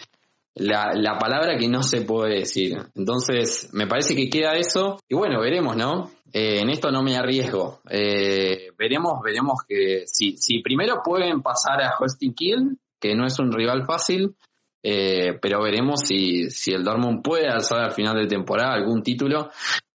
la, 0.58 0.92
la 0.94 1.18
palabra 1.18 1.56
que 1.56 1.68
no 1.68 1.82
se 1.82 2.02
puede 2.02 2.40
decir. 2.40 2.76
Entonces, 2.94 3.68
me 3.72 3.86
parece 3.86 4.14
que 4.14 4.28
queda 4.28 4.52
eso. 4.52 4.98
Y 5.08 5.14
bueno, 5.14 5.40
veremos, 5.40 5.76
¿no? 5.76 6.10
Eh, 6.32 6.60
en 6.60 6.70
esto 6.70 6.90
no 6.90 7.02
me 7.02 7.16
arriesgo. 7.16 7.80
Eh, 7.88 8.70
veremos, 8.76 9.14
veremos 9.24 9.60
que 9.66 10.04
si, 10.06 10.36
si 10.36 10.60
primero 10.60 11.00
pueden 11.02 11.42
pasar 11.42 11.82
a 11.82 11.94
Hosting 11.98 12.34
Kill, 12.34 12.78
que 13.00 13.14
no 13.14 13.26
es 13.26 13.38
un 13.38 13.52
rival 13.52 13.86
fácil, 13.86 14.34
eh, 14.82 15.38
pero 15.40 15.62
veremos 15.62 16.00
si, 16.04 16.50
si 16.50 16.72
el 16.72 16.84
Dortmund 16.84 17.22
puede 17.22 17.48
alzar 17.48 17.80
al 17.80 17.92
final 17.92 18.16
de 18.16 18.26
temporada 18.26 18.74
algún 18.74 19.02
título 19.02 19.50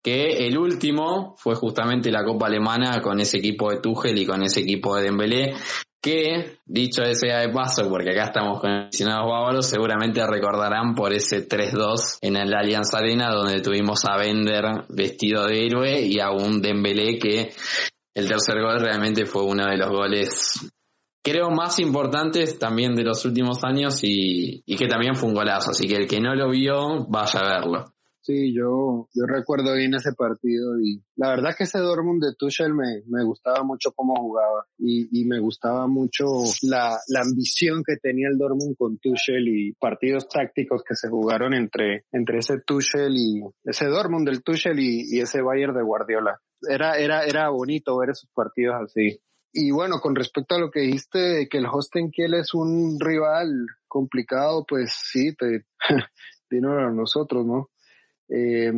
que 0.03 0.47
el 0.47 0.57
último 0.57 1.35
fue 1.37 1.55
justamente 1.55 2.11
la 2.11 2.23
Copa 2.23 2.47
Alemana 2.47 2.99
con 3.01 3.19
ese 3.19 3.37
equipo 3.37 3.69
de 3.69 3.79
Tuchel 3.79 4.17
y 4.17 4.25
con 4.25 4.41
ese 4.41 4.61
equipo 4.61 4.95
de 4.95 5.03
Dembélé, 5.03 5.53
que, 6.01 6.57
dicho 6.65 7.03
sea 7.13 7.39
de 7.39 7.49
paso, 7.49 7.87
porque 7.89 8.11
acá 8.11 8.25
estamos 8.25 8.59
con 8.59 8.71
aficionados 8.71 9.29
bávaros, 9.29 9.67
seguramente 9.67 10.25
recordarán 10.25 10.95
por 10.95 11.13
ese 11.13 11.47
3-2 11.47 12.17
en 12.21 12.37
el 12.37 12.53
Allianz 12.53 12.93
Arena, 12.93 13.31
donde 13.31 13.61
tuvimos 13.61 14.03
a 14.05 14.17
Bender 14.17 14.65
vestido 14.89 15.45
de 15.45 15.65
héroe 15.65 16.01
y 16.01 16.19
a 16.19 16.31
un 16.31 16.61
Dembélé 16.61 17.19
que 17.19 17.51
el 18.13 18.27
tercer 18.27 18.61
gol 18.61 18.79
realmente 18.79 19.25
fue 19.25 19.43
uno 19.43 19.67
de 19.67 19.77
los 19.77 19.89
goles 19.89 20.71
creo 21.23 21.49
más 21.51 21.79
importantes 21.79 22.57
también 22.57 22.95
de 22.95 23.03
los 23.03 23.23
últimos 23.25 23.63
años 23.63 24.03
y, 24.03 24.63
y 24.65 24.75
que 24.75 24.87
también 24.87 25.15
fue 25.15 25.29
un 25.29 25.35
golazo, 25.35 25.71
así 25.71 25.87
que 25.87 25.95
el 25.95 26.07
que 26.07 26.19
no 26.19 26.33
lo 26.35 26.49
vio, 26.49 27.05
vaya 27.07 27.39
a 27.39 27.59
verlo. 27.59 27.93
Sí, 28.23 28.53
yo, 28.53 29.09
yo 29.15 29.25
recuerdo 29.25 29.73
bien 29.73 29.95
ese 29.95 30.13
partido 30.13 30.79
y 30.79 31.03
la 31.15 31.29
verdad 31.29 31.55
que 31.57 31.63
ese 31.63 31.79
Dortmund 31.79 32.23
de 32.23 32.35
Tuchel 32.37 32.71
me, 32.71 33.01
me 33.07 33.23
gustaba 33.23 33.63
mucho 33.63 33.93
cómo 33.93 34.15
jugaba 34.15 34.67
y, 34.77 35.09
y 35.11 35.25
me 35.25 35.39
gustaba 35.39 35.87
mucho 35.87 36.25
la, 36.61 36.99
la 37.07 37.21
ambición 37.21 37.81
que 37.83 37.97
tenía 37.97 38.27
el 38.29 38.37
Dortmund 38.37 38.75
con 38.77 38.99
Tuchel 38.99 39.47
y 39.47 39.73
partidos 39.73 40.29
tácticos 40.29 40.83
que 40.87 40.95
se 40.95 41.09
jugaron 41.09 41.55
entre, 41.55 42.05
entre 42.11 42.37
ese 42.37 42.59
Tuchel 42.59 43.15
y 43.17 43.41
ese 43.63 43.87
Dortmund 43.87 44.27
del 44.27 44.43
Tuchel 44.43 44.79
y, 44.79 45.17
y 45.17 45.21
ese 45.21 45.41
Bayern 45.41 45.73
de 45.73 45.81
Guardiola. 45.81 46.39
Era, 46.69 46.99
era, 46.99 47.23
era 47.23 47.49
bonito 47.49 47.97
ver 47.97 48.11
esos 48.11 48.29
partidos 48.35 48.75
así. 48.83 49.19
Y 49.51 49.71
bueno, 49.71 49.99
con 49.99 50.15
respecto 50.15 50.55
a 50.55 50.59
lo 50.59 50.69
que 50.69 50.81
dijiste 50.81 51.17
de 51.19 51.49
que 51.49 51.57
el 51.57 51.65
Hostenkiel 51.65 52.35
es 52.35 52.53
un 52.53 52.99
rival 52.99 53.65
complicado, 53.87 54.63
pues 54.67 54.93
sí, 54.93 55.35
te, 55.35 55.65
dínoslo 56.51 56.87
a 56.87 56.91
nosotros, 56.91 57.45
¿no? 57.45 57.69
Eh, 58.33 58.71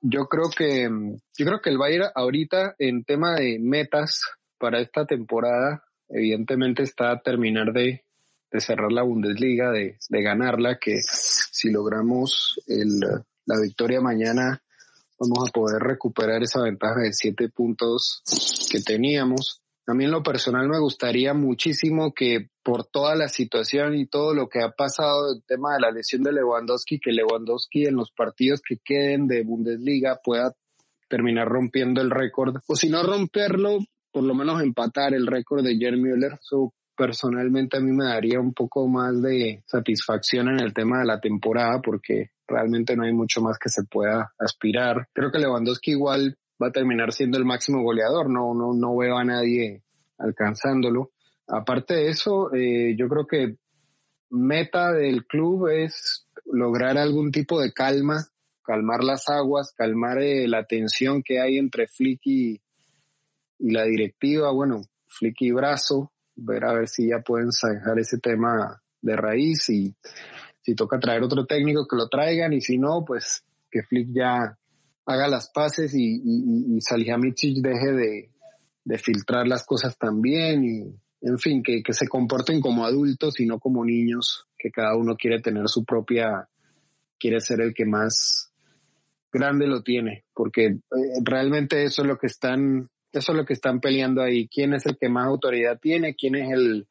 yo 0.00 0.26
creo 0.26 0.50
que 0.50 0.90
yo 1.38 1.46
creo 1.46 1.60
que 1.60 1.70
el 1.70 1.78
Bayern 1.78 2.10
ahorita 2.12 2.74
en 2.78 3.04
tema 3.04 3.36
de 3.36 3.58
metas 3.60 4.20
para 4.58 4.80
esta 4.80 5.06
temporada, 5.06 5.84
evidentemente 6.08 6.82
está 6.82 7.12
a 7.12 7.20
terminar 7.20 7.72
de, 7.72 8.04
de 8.50 8.60
cerrar 8.60 8.90
la 8.90 9.02
Bundesliga, 9.02 9.70
de, 9.70 9.96
de, 10.08 10.22
ganarla, 10.22 10.78
que 10.80 10.98
si 11.02 11.70
logramos 11.70 12.60
el, 12.66 12.98
la 13.44 13.60
victoria 13.60 14.00
mañana 14.00 14.60
vamos 15.20 15.48
a 15.48 15.52
poder 15.52 15.82
recuperar 15.82 16.42
esa 16.42 16.62
ventaja 16.62 17.00
de 17.00 17.12
siete 17.12 17.48
puntos 17.48 18.22
que 18.70 18.80
teníamos. 18.80 19.62
A 19.86 19.94
mí 19.94 20.04
en 20.04 20.10
lo 20.10 20.22
personal 20.22 20.68
me 20.68 20.80
gustaría 20.80 21.32
muchísimo 21.32 22.12
que 22.12 22.50
por 22.66 22.84
toda 22.84 23.14
la 23.14 23.28
situación 23.28 23.94
y 23.94 24.06
todo 24.06 24.34
lo 24.34 24.48
que 24.48 24.60
ha 24.60 24.72
pasado, 24.72 25.32
el 25.32 25.44
tema 25.46 25.74
de 25.74 25.80
la 25.82 25.92
lesión 25.92 26.24
de 26.24 26.32
Lewandowski, 26.32 26.98
que 26.98 27.12
Lewandowski 27.12 27.86
en 27.86 27.94
los 27.94 28.10
partidos 28.10 28.60
que 28.60 28.78
queden 28.84 29.28
de 29.28 29.44
Bundesliga 29.44 30.18
pueda 30.20 30.52
terminar 31.08 31.46
rompiendo 31.46 32.02
el 32.02 32.10
récord, 32.10 32.56
o 32.66 32.74
si 32.74 32.88
no 32.88 33.04
romperlo, 33.04 33.78
por 34.10 34.24
lo 34.24 34.34
menos 34.34 34.60
empatar 34.60 35.14
el 35.14 35.28
récord 35.28 35.62
de 35.62 35.76
Jeremy 35.76 36.10
Müller. 36.10 36.38
So, 36.40 36.72
personalmente 36.96 37.76
a 37.76 37.80
mí 37.80 37.92
me 37.92 38.06
daría 38.06 38.40
un 38.40 38.52
poco 38.52 38.88
más 38.88 39.22
de 39.22 39.62
satisfacción 39.64 40.48
en 40.48 40.58
el 40.58 40.74
tema 40.74 40.98
de 40.98 41.04
la 41.04 41.20
temporada 41.20 41.80
porque 41.80 42.30
realmente 42.48 42.96
no 42.96 43.04
hay 43.04 43.12
mucho 43.12 43.40
más 43.42 43.60
que 43.60 43.68
se 43.68 43.84
pueda 43.84 44.32
aspirar. 44.40 45.06
Creo 45.12 45.30
que 45.30 45.38
Lewandowski 45.38 45.92
igual 45.92 46.36
va 46.60 46.68
a 46.68 46.72
terminar 46.72 47.12
siendo 47.12 47.38
el 47.38 47.44
máximo 47.44 47.80
goleador, 47.84 48.28
no, 48.28 48.54
no, 48.54 48.74
no 48.74 48.96
veo 48.96 49.16
a 49.18 49.24
nadie 49.24 49.84
alcanzándolo. 50.18 51.12
Aparte 51.48 51.94
de 51.94 52.08
eso, 52.08 52.52
eh, 52.54 52.96
yo 52.98 53.08
creo 53.08 53.26
que 53.26 53.56
meta 54.30 54.92
del 54.92 55.26
club 55.26 55.68
es 55.68 56.26
lograr 56.44 56.98
algún 56.98 57.30
tipo 57.30 57.60
de 57.60 57.72
calma, 57.72 58.26
calmar 58.62 59.04
las 59.04 59.28
aguas, 59.28 59.72
calmar 59.72 60.18
eh, 60.20 60.48
la 60.48 60.64
tensión 60.64 61.22
que 61.22 61.40
hay 61.40 61.58
entre 61.58 61.86
Flick 61.86 62.20
y, 62.24 62.60
la 63.58 63.84
directiva, 63.84 64.50
bueno, 64.52 64.82
Flick 65.06 65.40
y 65.40 65.50
Brazo, 65.50 66.12
ver 66.34 66.64
a 66.64 66.74
ver 66.74 66.88
si 66.88 67.08
ya 67.08 67.20
pueden 67.20 67.48
dejar 67.48 67.98
ese 67.98 68.18
tema 68.18 68.82
de 69.00 69.16
raíz 69.16 69.70
y 69.70 69.94
si 70.60 70.74
toca 70.74 70.98
traer 70.98 71.22
otro 71.22 71.46
técnico 71.46 71.86
que 71.88 71.96
lo 71.96 72.08
traigan 72.08 72.52
y 72.52 72.60
si 72.60 72.76
no, 72.76 73.02
pues 73.06 73.44
que 73.70 73.82
Flick 73.82 74.08
ya 74.12 74.58
haga 75.06 75.28
las 75.28 75.48
paces 75.50 75.94
y, 75.94 76.20
y, 76.22 76.78
y 76.78 77.62
deje 77.62 77.92
de, 77.92 78.30
de, 78.84 78.98
filtrar 78.98 79.46
las 79.46 79.64
cosas 79.64 79.96
también 79.96 80.64
y, 80.64 80.94
en 81.26 81.38
fin, 81.38 81.62
que, 81.62 81.82
que, 81.82 81.92
se 81.92 82.06
comporten 82.08 82.60
como 82.60 82.84
adultos 82.84 83.40
y 83.40 83.46
no 83.46 83.58
como 83.58 83.84
niños, 83.84 84.46
que 84.56 84.70
cada 84.70 84.96
uno 84.96 85.16
quiere 85.16 85.40
tener 85.40 85.68
su 85.68 85.84
propia, 85.84 86.48
quiere 87.18 87.40
ser 87.40 87.60
el 87.60 87.74
que 87.74 87.84
más 87.84 88.52
grande 89.32 89.66
lo 89.66 89.82
tiene, 89.82 90.24
porque 90.34 90.66
eh, 90.66 90.80
realmente 91.22 91.82
eso 91.84 92.02
es 92.02 92.08
lo 92.08 92.16
que 92.16 92.28
están, 92.28 92.88
eso 93.12 93.32
es 93.32 93.38
lo 93.38 93.44
que 93.44 93.54
están 93.54 93.80
peleando 93.80 94.22
ahí, 94.22 94.48
quién 94.48 94.72
es 94.72 94.86
el 94.86 94.96
que 94.98 95.08
más 95.08 95.26
autoridad 95.26 95.78
tiene, 95.80 96.14
quién 96.14 96.36
es 96.36 96.52
el, 96.52 96.86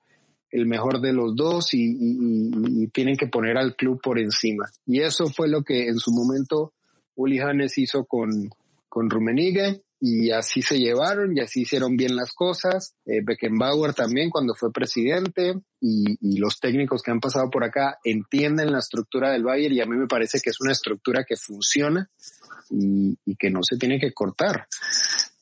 el 0.52 0.66
mejor 0.66 1.00
de 1.02 1.14
los 1.14 1.36
dos 1.36 1.74
y, 1.74 2.88
tienen 2.94 3.18
que 3.18 3.28
poner 3.28 3.58
al 3.58 3.76
club 3.76 4.00
por 4.02 4.20
encima. 4.20 4.66
Y 4.86 5.02
eso 5.02 5.28
fue 5.28 5.50
lo 5.50 5.64
que 5.64 5.88
en 5.88 5.98
su 5.98 6.12
momento 6.12 6.74
Uli 7.16 7.40
Hannes 7.40 7.78
hizo 7.78 8.06
con, 8.06 8.50
con 8.88 9.10
y 10.00 10.32
así 10.32 10.62
se 10.62 10.78
llevaron 10.78 11.36
y 11.36 11.40
así 11.40 11.62
hicieron 11.62 11.96
bien 11.96 12.16
las 12.16 12.34
cosas. 12.34 12.96
Eh, 13.06 13.22
Beckenbauer 13.24 13.94
también 13.94 14.30
cuando 14.30 14.54
fue 14.54 14.72
presidente 14.72 15.56
y, 15.80 16.40
los 16.40 16.60
técnicos 16.60 17.02
que 17.02 17.12
han 17.12 17.20
pasado 17.20 17.50
por 17.50 17.64
acá 17.64 17.98
entienden 18.04 18.72
la 18.72 18.80
estructura 18.80 19.32
del 19.32 19.44
Bayern 19.44 19.74
y 19.74 19.82
a 19.82 19.86
mí 19.86 19.96
me 19.96 20.08
parece 20.08 20.40
que 20.44 20.50
es 20.50 20.60
una 20.60 20.74
estructura 20.74 21.24
que 21.24 21.38
funciona 21.38 22.10
y, 22.70 23.18
y 23.26 23.36
que 23.36 23.50
no 23.50 23.62
se 23.64 23.78
tiene 23.78 24.00
que 24.00 24.12
cortar. 24.12 24.68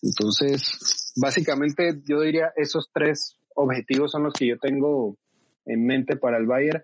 Entonces, 0.01 1.13
básicamente 1.15 2.01
yo 2.07 2.21
diría 2.21 2.53
esos 2.55 2.89
tres 2.93 3.38
objetivos 3.55 4.11
son 4.11 4.23
los 4.23 4.34
que 4.34 4.47
yo 4.47 4.57
tengo 4.59 5.17
en 5.65 5.85
mente 5.85 6.15
para 6.15 6.38
el 6.38 6.45
Bayern. 6.45 6.84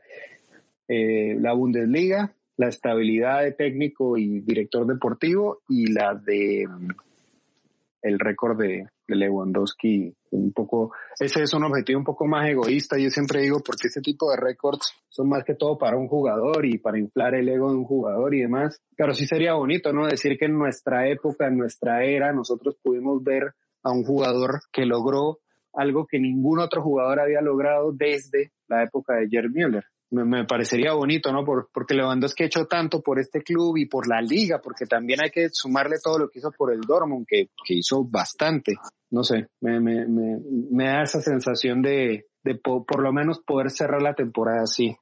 Eh, 0.88 1.38
la 1.40 1.54
Bundesliga, 1.54 2.34
la 2.58 2.68
estabilidad 2.68 3.44
de 3.44 3.52
técnico 3.52 4.18
y 4.18 4.40
director 4.42 4.88
deportivo 4.88 5.62
y 5.70 5.92
la 5.92 6.16
de 6.16 6.68
el 8.02 8.20
récord 8.20 8.58
de, 8.58 8.88
Lewandowski 9.08 10.14
un 10.32 10.54
poco 10.54 10.92
ese 11.20 11.42
es 11.42 11.54
un 11.56 11.64
objetivo 11.64 11.98
un 11.98 12.06
poco 12.06 12.28
más 12.28 12.48
egoísta. 12.48 13.00
Yo 13.00 13.10
siempre 13.10 13.42
digo 13.42 13.60
porque 13.66 13.88
ese 13.88 14.02
tipo 14.02 14.30
de 14.30 14.38
récords 14.38 14.94
son 15.08 15.30
más 15.30 15.44
que 15.44 15.56
todo 15.56 15.80
para 15.80 15.98
un 15.98 16.08
jugador 16.08 16.64
y 16.68 16.78
para 16.78 17.00
inflar 17.00 17.34
el 17.34 17.50
ego 17.50 17.72
de 17.72 17.78
un 17.78 17.86
jugador 17.86 18.36
y 18.36 18.42
demás 18.42 18.80
pero 19.00 19.14
sí 19.14 19.26
sería 19.26 19.54
bonito 19.54 19.94
no 19.94 20.08
decir 20.08 20.38
que 20.38 20.46
en 20.46 20.58
nuestra 20.60 21.08
época 21.08 21.48
en 21.48 21.58
nuestra 21.58 22.04
era 22.04 22.34
nosotros 22.34 22.76
pudimos 22.84 23.24
ver 23.24 23.54
a 23.82 23.92
un 23.92 24.04
jugador 24.04 24.60
que 24.74 24.86
logró 24.86 25.40
algo 25.74 26.06
que 26.06 26.20
ningún 26.20 26.60
otro 26.60 26.82
jugador 26.82 27.22
había 27.22 27.42
logrado 27.42 27.94
desde 27.94 28.52
la 28.68 28.84
época 28.84 29.16
de 29.16 29.30
Gerd 29.30 29.52
Müller 29.52 29.86
me, 30.12 30.26
me, 30.26 30.46
parecería 30.46 30.94
bonito, 30.94 31.32
¿no? 31.32 31.44
Por, 31.44 31.70
porque 31.72 31.94
Lewandowski 31.94 32.44
ha 32.44 32.48
hecho 32.48 32.66
tanto 32.66 33.02
por 33.02 33.20
este 33.20 33.42
club 33.42 33.78
y 33.78 33.86
por 33.86 34.08
la 34.08 34.22
liga, 34.22 34.60
porque 34.62 34.86
también 34.86 35.22
hay 35.24 35.30
que 35.30 35.50
sumarle 35.50 35.98
todo 36.04 36.20
lo 36.20 36.30
que 36.30 36.40
hizo 36.40 36.52
por 36.52 36.74
el 36.74 36.82
Dortmund, 36.82 37.26
que, 37.28 37.50
que 37.66 37.76
hizo 37.76 38.04
bastante. 38.04 38.76
no 39.12 39.24
sé, 39.24 39.48
me, 39.62 39.80
me, 39.80 40.08
me, 40.08 40.38
me 40.72 40.86
da 40.86 41.04
esa 41.04 41.22
sensación 41.22 41.82
de, 41.82 42.28
de 42.44 42.56
por 42.56 43.02
lo 43.02 43.12
menos 43.12 43.40
poder 43.40 43.70
cerrar 43.70 44.02
la 44.02 44.14
temporada 44.14 44.64
así. 44.64 44.96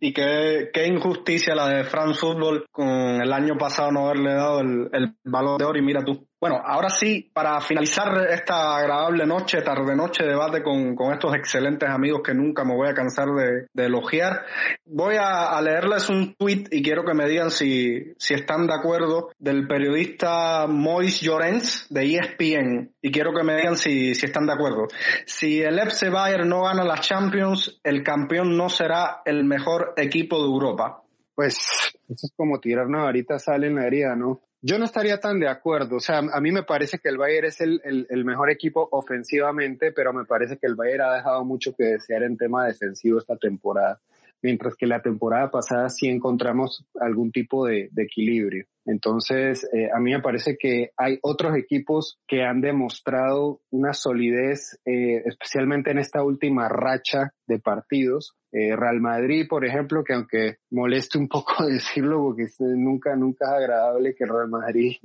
Y 0.00 0.12
qué, 0.12 0.70
qué 0.74 0.88
injusticia 0.88 1.54
la 1.54 1.68
de 1.68 1.84
France 1.84 2.18
Football 2.18 2.66
con 2.72 2.88
el 2.88 3.32
año 3.32 3.56
pasado 3.56 3.92
no 3.92 4.06
haberle 4.06 4.34
dado 4.34 4.60
el, 4.60 4.88
el 4.92 5.14
balón 5.24 5.58
de 5.58 5.64
oro 5.64 5.78
y 5.78 5.82
mira 5.82 6.04
tú. 6.04 6.26
Bueno, 6.40 6.62
ahora 6.64 6.88
sí, 6.88 7.30
para 7.34 7.60
finalizar 7.60 8.26
esta 8.30 8.78
agradable 8.78 9.26
noche, 9.26 9.60
tarde-noche 9.60 10.24
debate 10.24 10.62
con, 10.62 10.96
con, 10.96 11.12
estos 11.12 11.34
excelentes 11.34 11.86
amigos 11.86 12.22
que 12.24 12.32
nunca 12.32 12.64
me 12.64 12.74
voy 12.74 12.88
a 12.88 12.94
cansar 12.94 13.26
de, 13.28 13.84
elogiar, 13.84 14.46
voy 14.86 15.16
a, 15.20 15.60
leerles 15.60 16.08
un 16.08 16.34
tweet 16.36 16.64
y 16.70 16.82
quiero 16.82 17.04
que 17.04 17.12
me 17.12 17.28
digan 17.28 17.50
si, 17.50 18.14
si 18.16 18.32
están 18.32 18.66
de 18.66 18.74
acuerdo 18.74 19.28
del 19.38 19.68
periodista 19.68 20.66
Mois 20.66 21.20
Llorens 21.20 21.86
de 21.90 22.14
ESPN 22.14 22.94
y 23.02 23.12
quiero 23.12 23.34
que 23.34 23.44
me 23.44 23.56
digan 23.56 23.76
si, 23.76 24.14
si 24.14 24.24
están 24.24 24.46
de 24.46 24.54
acuerdo. 24.54 24.88
Si 25.26 25.60
el 25.60 25.78
FC 25.78 26.08
Bayern 26.08 26.48
no 26.48 26.62
gana 26.62 26.84
las 26.84 27.06
Champions, 27.06 27.82
el 27.84 28.02
campeón 28.02 28.56
no 28.56 28.70
será 28.70 29.20
el 29.26 29.44
mejor 29.44 29.92
equipo 29.98 30.38
de 30.38 30.48
Europa. 30.48 31.02
Pues 31.34 31.58
eso 32.08 32.26
es 32.26 32.32
como 32.34 32.60
tirar 32.60 32.86
una 32.86 33.04
varita 33.04 33.38
sal 33.38 33.64
en 33.64 33.74
la 33.74 33.86
herida, 33.86 34.16
¿no? 34.16 34.40
Yo 34.62 34.78
no 34.78 34.84
estaría 34.84 35.18
tan 35.18 35.40
de 35.40 35.48
acuerdo. 35.48 35.96
O 35.96 36.00
sea, 36.00 36.18
a 36.18 36.40
mí 36.40 36.52
me 36.52 36.62
parece 36.62 36.98
que 36.98 37.08
el 37.08 37.16
Bayern 37.16 37.46
es 37.46 37.60
el, 37.60 37.80
el, 37.82 38.24
mejor 38.24 38.50
equipo 38.50 38.88
ofensivamente, 38.92 39.90
pero 39.90 40.12
me 40.12 40.26
parece 40.26 40.58
que 40.58 40.66
el 40.66 40.74
Bayern 40.74 41.02
ha 41.02 41.14
dejado 41.14 41.44
mucho 41.44 41.74
que 41.74 41.84
desear 41.84 42.24
en 42.24 42.36
tema 42.36 42.66
defensivo 42.66 43.18
esta 43.18 43.36
temporada. 43.36 44.00
Mientras 44.42 44.74
que 44.74 44.86
la 44.86 45.02
temporada 45.02 45.50
pasada 45.50 45.88
sí 45.88 46.08
encontramos 46.08 46.84
algún 47.00 47.30
tipo 47.32 47.66
de, 47.66 47.88
de 47.92 48.02
equilibrio. 48.02 48.66
Entonces, 48.86 49.68
eh, 49.72 49.88
a 49.94 50.00
mí 50.00 50.12
me 50.12 50.20
parece 50.20 50.56
que 50.58 50.90
hay 50.96 51.18
otros 51.22 51.56
equipos 51.56 52.18
que 52.26 52.42
han 52.42 52.60
demostrado 52.60 53.60
una 53.70 53.92
solidez, 53.92 54.80
eh, 54.84 55.22
especialmente 55.26 55.90
en 55.90 55.98
esta 55.98 56.22
última 56.22 56.68
racha 56.68 57.32
de 57.46 57.58
partidos. 57.58 58.34
Eh, 58.52 58.74
Real 58.74 59.00
Madrid, 59.00 59.46
por 59.48 59.64
ejemplo, 59.64 60.02
que 60.02 60.14
aunque 60.14 60.56
moleste 60.70 61.18
un 61.18 61.28
poco 61.28 61.64
decirlo, 61.66 62.18
porque 62.18 62.46
nunca, 62.58 63.14
nunca 63.16 63.46
es 63.46 63.62
agradable 63.62 64.14
que 64.14 64.26
Real 64.26 64.48
Madrid 64.48 64.96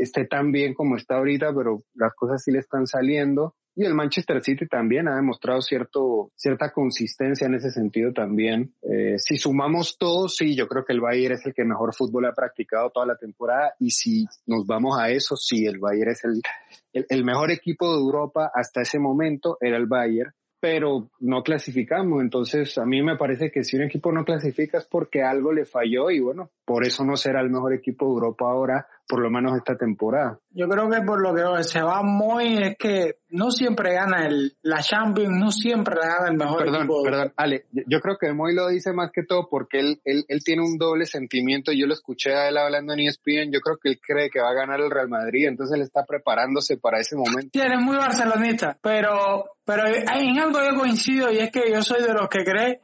esté 0.00 0.26
tan 0.26 0.52
bien 0.52 0.74
como 0.74 0.96
está 0.96 1.16
ahorita, 1.16 1.54
pero 1.54 1.82
las 1.94 2.14
cosas 2.14 2.42
sí 2.42 2.50
le 2.50 2.58
están 2.58 2.86
saliendo. 2.86 3.54
Y 3.76 3.84
el 3.84 3.94
Manchester 3.94 4.42
City 4.42 4.66
también 4.66 5.08
ha 5.08 5.16
demostrado 5.16 5.62
cierto, 5.62 6.32
cierta 6.34 6.72
consistencia 6.72 7.46
en 7.46 7.54
ese 7.54 7.70
sentido 7.70 8.12
también. 8.12 8.74
Eh, 8.82 9.14
si 9.18 9.36
sumamos 9.36 9.96
todo, 9.96 10.28
sí, 10.28 10.56
yo 10.56 10.66
creo 10.66 10.84
que 10.84 10.92
el 10.92 11.00
Bayern 11.00 11.34
es 11.34 11.46
el 11.46 11.54
que 11.54 11.64
mejor 11.64 11.94
fútbol 11.94 12.26
ha 12.26 12.34
practicado 12.34 12.90
toda 12.90 13.06
la 13.06 13.16
temporada. 13.16 13.74
Y 13.78 13.92
si 13.92 14.26
nos 14.46 14.66
vamos 14.66 14.98
a 14.98 15.10
eso, 15.10 15.36
sí, 15.36 15.66
el 15.66 15.78
Bayern 15.78 16.10
es 16.10 16.24
el, 16.24 17.06
el 17.08 17.24
mejor 17.24 17.52
equipo 17.52 17.90
de 17.94 18.00
Europa 18.00 18.50
hasta 18.52 18.82
ese 18.82 18.98
momento, 18.98 19.56
era 19.60 19.76
el 19.76 19.86
Bayern 19.86 20.32
pero 20.60 21.08
no 21.20 21.42
clasificamos. 21.42 22.20
Entonces, 22.20 22.76
a 22.78 22.84
mí 22.84 23.02
me 23.02 23.16
parece 23.16 23.50
que 23.50 23.64
si 23.64 23.76
un 23.76 23.82
equipo 23.82 24.12
no 24.12 24.24
clasifica 24.24 24.78
es 24.78 24.84
porque 24.84 25.22
algo 25.22 25.52
le 25.52 25.64
falló 25.64 26.10
y 26.10 26.20
bueno, 26.20 26.50
por 26.64 26.86
eso 26.86 27.04
no 27.04 27.16
será 27.16 27.40
el 27.40 27.50
mejor 27.50 27.72
equipo 27.72 28.04
de 28.06 28.12
Europa 28.12 28.44
ahora, 28.50 28.86
por 29.10 29.20
lo 29.20 29.28
menos 29.28 29.56
esta 29.56 29.76
temporada. 29.76 30.38
Yo 30.52 30.68
creo 30.68 30.88
que 30.88 31.02
por 31.02 31.20
lo 31.20 31.34
que 31.34 31.64
se 31.64 31.82
va 31.82 32.00
muy 32.04 32.62
es 32.62 32.76
que 32.78 33.16
no 33.30 33.50
siempre 33.50 33.92
gana 33.92 34.24
el, 34.28 34.56
la 34.62 34.82
Champions, 34.82 35.36
no 35.36 35.50
siempre 35.50 35.96
la 35.96 36.06
gana 36.06 36.28
el 36.28 36.36
mejor 36.36 36.58
perdón, 36.58 36.76
equipo. 36.76 37.02
Perdón, 37.02 37.32
Ale, 37.36 37.66
yo 37.72 38.00
creo 38.00 38.16
que 38.18 38.32
Moy 38.32 38.54
lo 38.54 38.68
dice 38.68 38.92
más 38.92 39.10
que 39.12 39.24
todo 39.24 39.48
porque 39.50 39.80
él, 39.80 40.00
él, 40.04 40.24
él 40.28 40.44
tiene 40.44 40.62
un 40.62 40.78
doble 40.78 41.06
sentimiento. 41.06 41.72
Yo 41.72 41.88
lo 41.88 41.94
escuché 41.94 42.32
a 42.34 42.48
él 42.48 42.56
hablando 42.56 42.92
en 42.92 43.00
ESPN. 43.00 43.50
Yo 43.52 43.58
creo 43.60 43.78
que 43.82 43.88
él 43.88 44.00
cree 44.00 44.30
que 44.30 44.40
va 44.40 44.50
a 44.50 44.54
ganar 44.54 44.80
el 44.80 44.92
Real 44.92 45.08
Madrid, 45.08 45.48
entonces 45.48 45.74
él 45.74 45.82
está 45.82 46.06
preparándose 46.06 46.76
para 46.76 47.00
ese 47.00 47.16
momento. 47.16 47.50
Sí, 47.52 47.60
eres 47.60 47.80
muy 47.80 47.96
barcelonista, 47.96 48.78
pero, 48.80 49.46
pero 49.64 49.88
en 49.88 50.38
algo 50.38 50.60
yo 50.62 50.78
coincido 50.78 51.32
y 51.32 51.38
es 51.38 51.50
que 51.50 51.68
yo 51.68 51.82
soy 51.82 52.00
de 52.02 52.14
los 52.14 52.28
que 52.28 52.44
cree 52.44 52.80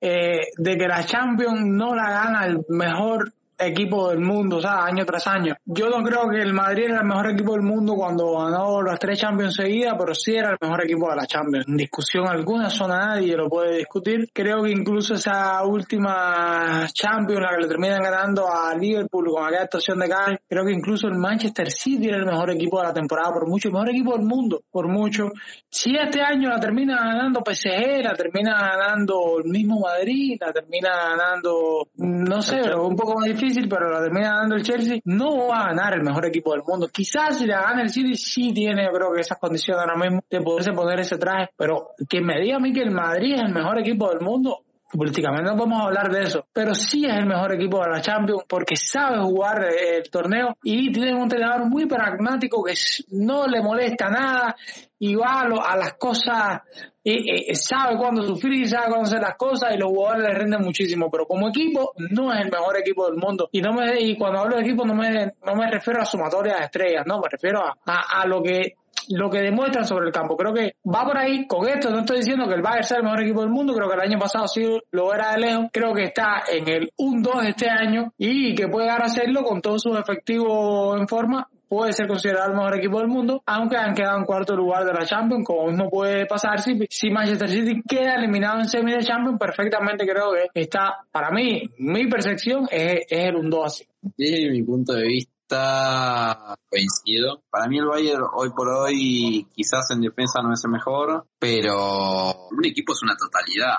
eh, 0.00 0.48
de 0.56 0.76
que 0.78 0.88
la 0.88 1.04
Champions 1.04 1.60
no 1.66 1.94
la 1.94 2.10
gana 2.10 2.46
el 2.46 2.64
mejor 2.70 3.32
equipo 3.58 4.10
del 4.10 4.20
mundo, 4.20 4.56
o 4.56 4.60
sea, 4.60 4.84
año 4.84 5.04
tras 5.04 5.26
año. 5.26 5.54
Yo 5.64 5.88
no 5.88 6.02
creo 6.02 6.28
que 6.28 6.40
el 6.40 6.52
Madrid 6.52 6.84
era 6.84 7.00
el 7.00 7.06
mejor 7.06 7.30
equipo 7.30 7.52
del 7.52 7.62
mundo 7.62 7.94
cuando 7.94 8.38
ganó 8.38 8.82
las 8.82 8.98
tres 8.98 9.18
Champions 9.18 9.54
seguidas, 9.54 9.94
pero 9.98 10.14
sí 10.14 10.34
era 10.34 10.50
el 10.50 10.58
mejor 10.60 10.84
equipo 10.84 11.08
de 11.08 11.16
la 11.16 11.26
Champions. 11.26 11.66
En 11.68 11.76
discusión 11.76 12.26
alguna, 12.28 12.68
eso 12.68 12.86
nadie 12.86 13.36
lo 13.36 13.48
puede 13.48 13.78
discutir. 13.78 14.28
Creo 14.32 14.62
que 14.62 14.70
incluso 14.70 15.14
esa 15.14 15.62
última 15.64 16.86
Champions, 16.92 17.42
la 17.42 17.56
que 17.56 17.62
le 17.62 17.68
terminan 17.68 18.02
ganando 18.02 18.46
a 18.52 18.74
Liverpool 18.74 19.30
con 19.30 19.44
aquella 19.44 19.62
actuación 19.62 19.98
de 19.98 20.08
Kai, 20.08 20.36
creo 20.48 20.64
que 20.64 20.72
incluso 20.72 21.08
el 21.08 21.14
Manchester 21.14 21.70
City 21.70 22.08
era 22.08 22.18
el 22.18 22.26
mejor 22.26 22.50
equipo 22.50 22.80
de 22.80 22.88
la 22.88 22.92
temporada, 22.92 23.32
por 23.32 23.48
mucho, 23.48 23.68
el 23.68 23.74
mejor 23.74 23.90
equipo 23.90 24.16
del 24.16 24.26
mundo, 24.26 24.62
por 24.70 24.88
mucho. 24.88 25.30
Si 25.70 25.96
este 25.96 26.20
año 26.20 26.50
la 26.50 26.60
termina 26.60 26.96
ganando 26.96 27.42
PSG, 27.44 28.02
la 28.02 28.14
termina 28.14 28.52
ganando 28.52 29.38
el 29.42 29.50
mismo 29.50 29.80
Madrid, 29.80 30.36
la 30.40 30.52
termina 30.52 30.90
ganando, 31.10 31.88
no 31.96 32.42
sé, 32.42 32.58
pero 32.62 32.86
un 32.86 32.96
poco 32.96 33.14
más 33.14 33.26
difícil, 33.26 33.45
pero 33.68 33.90
la 33.90 34.02
termina 34.02 34.28
ganando 34.30 34.56
el 34.56 34.62
Chelsea, 34.62 35.00
no 35.04 35.48
va 35.48 35.60
a 35.60 35.66
ganar 35.68 35.94
el 35.94 36.02
mejor 36.02 36.26
equipo 36.26 36.52
del 36.52 36.62
mundo. 36.66 36.88
Quizás 36.88 37.38
si 37.38 37.46
la 37.46 37.62
gana 37.62 37.82
el 37.82 37.90
City, 37.90 38.14
sí 38.16 38.52
tiene, 38.52 38.84
yo 38.84 38.92
creo 38.92 39.12
que 39.12 39.20
esas 39.20 39.38
condiciones 39.38 39.80
ahora 39.80 39.96
mismo 39.96 40.22
de 40.28 40.40
poderse 40.40 40.72
poner 40.72 41.00
ese 41.00 41.18
traje, 41.18 41.50
pero 41.56 41.90
que 42.08 42.20
me 42.20 42.40
diga 42.40 42.56
a 42.56 42.60
mí 42.60 42.72
que 42.72 42.82
el 42.82 42.90
Madrid 42.90 43.34
es 43.34 43.40
el 43.40 43.52
mejor 43.52 43.78
equipo 43.78 44.10
del 44.10 44.20
mundo, 44.20 44.65
políticamente 44.92 45.50
no 45.50 45.56
podemos 45.56 45.82
hablar 45.82 46.10
de 46.10 46.22
eso, 46.22 46.46
pero 46.52 46.74
sí 46.74 47.04
es 47.04 47.14
el 47.14 47.26
mejor 47.26 47.54
equipo 47.54 47.82
de 47.82 47.90
la 47.90 48.00
Champions 48.00 48.44
porque 48.48 48.76
sabe 48.76 49.18
jugar 49.18 49.64
el 49.64 50.08
torneo 50.10 50.56
y 50.62 50.92
tiene 50.92 51.14
un 51.14 51.22
entrenador 51.22 51.68
muy 51.68 51.86
pragmático 51.86 52.62
que 52.62 52.74
no 53.10 53.46
le 53.46 53.62
molesta 53.62 54.08
nada 54.08 54.56
y 54.98 55.14
va 55.14 55.40
a, 55.40 55.48
lo, 55.48 55.62
a 55.62 55.76
las 55.76 55.94
cosas, 55.94 56.62
y, 57.04 57.50
y, 57.50 57.54
sabe 57.54 57.98
cuándo 57.98 58.22
sufrir, 58.22 58.66
sabe 58.66 58.86
cuándo 58.88 59.06
hacer 59.06 59.20
las 59.20 59.36
cosas 59.36 59.74
y 59.74 59.78
los 59.78 59.90
jugadores 59.90 60.28
le 60.28 60.38
rinden 60.38 60.62
muchísimo, 60.62 61.10
pero 61.10 61.26
como 61.26 61.48
equipo 61.48 61.92
no 62.10 62.32
es 62.32 62.40
el 62.40 62.50
mejor 62.50 62.78
equipo 62.78 63.06
del 63.06 63.16
mundo. 63.16 63.48
Y 63.52 63.60
no 63.60 63.74
me 63.74 64.00
y 64.00 64.16
cuando 64.16 64.40
hablo 64.40 64.56
de 64.56 64.62
equipo 64.62 64.86
no 64.86 64.94
me 64.94 65.34
no 65.44 65.54
me 65.54 65.70
refiero 65.70 66.00
a 66.00 66.04
sumatoria 66.06 66.56
de 66.56 66.64
estrellas, 66.64 67.04
no, 67.06 67.20
me 67.20 67.28
refiero 67.30 67.60
a, 67.62 67.76
a, 67.84 68.22
a 68.22 68.26
lo 68.26 68.42
que 68.42 68.76
lo 69.10 69.30
que 69.30 69.40
demuestran 69.40 69.86
sobre 69.86 70.06
el 70.06 70.12
campo. 70.12 70.36
Creo 70.36 70.52
que 70.52 70.76
va 70.84 71.04
por 71.04 71.16
ahí. 71.16 71.46
Con 71.46 71.68
esto 71.68 71.90
no 71.90 72.00
estoy 72.00 72.18
diciendo 72.18 72.48
que 72.48 72.54
el 72.54 72.62
Bayern 72.62 72.84
sea 72.84 72.98
el 72.98 73.04
mejor 73.04 73.22
equipo 73.22 73.40
del 73.40 73.50
mundo. 73.50 73.74
Creo 73.74 73.88
que 73.88 73.94
el 73.94 74.00
año 74.00 74.18
pasado 74.18 74.48
sí 74.48 74.62
lo 74.90 75.14
era 75.14 75.32
de 75.32 75.40
lejos. 75.40 75.66
Creo 75.72 75.94
que 75.94 76.04
está 76.04 76.42
en 76.52 76.68
el 76.68 76.92
1-2 76.98 77.48
este 77.48 77.68
año 77.68 78.12
y 78.18 78.54
que 78.54 78.68
puede 78.68 78.86
llegar 78.86 79.02
hacerlo 79.02 79.42
con 79.44 79.60
todos 79.60 79.82
sus 79.82 79.98
efectivos 79.98 80.98
en 80.98 81.06
forma 81.06 81.48
puede 81.68 81.92
ser 81.92 82.06
considerado 82.06 82.50
el 82.50 82.56
mejor 82.56 82.76
equipo 82.78 82.98
del 83.00 83.08
mundo, 83.08 83.42
aunque 83.46 83.76
han 83.76 83.94
quedado 83.94 84.18
en 84.18 84.24
cuarto 84.24 84.54
lugar 84.56 84.84
de 84.84 84.92
la 84.92 85.04
Champions, 85.04 85.44
como 85.44 85.66
mismo 85.66 85.90
puede 85.90 86.26
pasar 86.26 86.60
si, 86.60 86.78
si 86.88 87.10
Manchester 87.10 87.48
City 87.48 87.82
queda 87.88 88.14
eliminado 88.14 88.60
en 88.60 88.68
semi 88.68 88.92
de 88.92 89.04
Champions, 89.04 89.38
perfectamente 89.38 90.06
creo 90.06 90.32
que 90.52 90.60
está, 90.60 90.98
para 91.10 91.30
mí, 91.30 91.68
mi 91.78 92.06
percepción 92.06 92.66
es, 92.70 93.06
es 93.08 93.24
el 93.28 93.36
1-2 93.36 93.64
así. 93.64 93.84
Mi 94.16 94.62
punto 94.62 94.92
de 94.92 95.06
vista, 95.06 95.32
está 95.46 96.56
coincido. 96.68 97.42
Para 97.50 97.68
mí 97.68 97.78
el 97.78 97.86
Bayern 97.86 98.24
hoy 98.34 98.50
por 98.50 98.68
hoy 98.68 99.46
quizás 99.54 99.90
en 99.92 100.00
defensa 100.00 100.42
no 100.42 100.52
es 100.52 100.62
el 100.64 100.72
mejor, 100.72 101.26
pero 101.38 102.48
un 102.50 102.64
equipo 102.64 102.92
es 102.92 103.02
una 103.02 103.16
totalidad. 103.16 103.76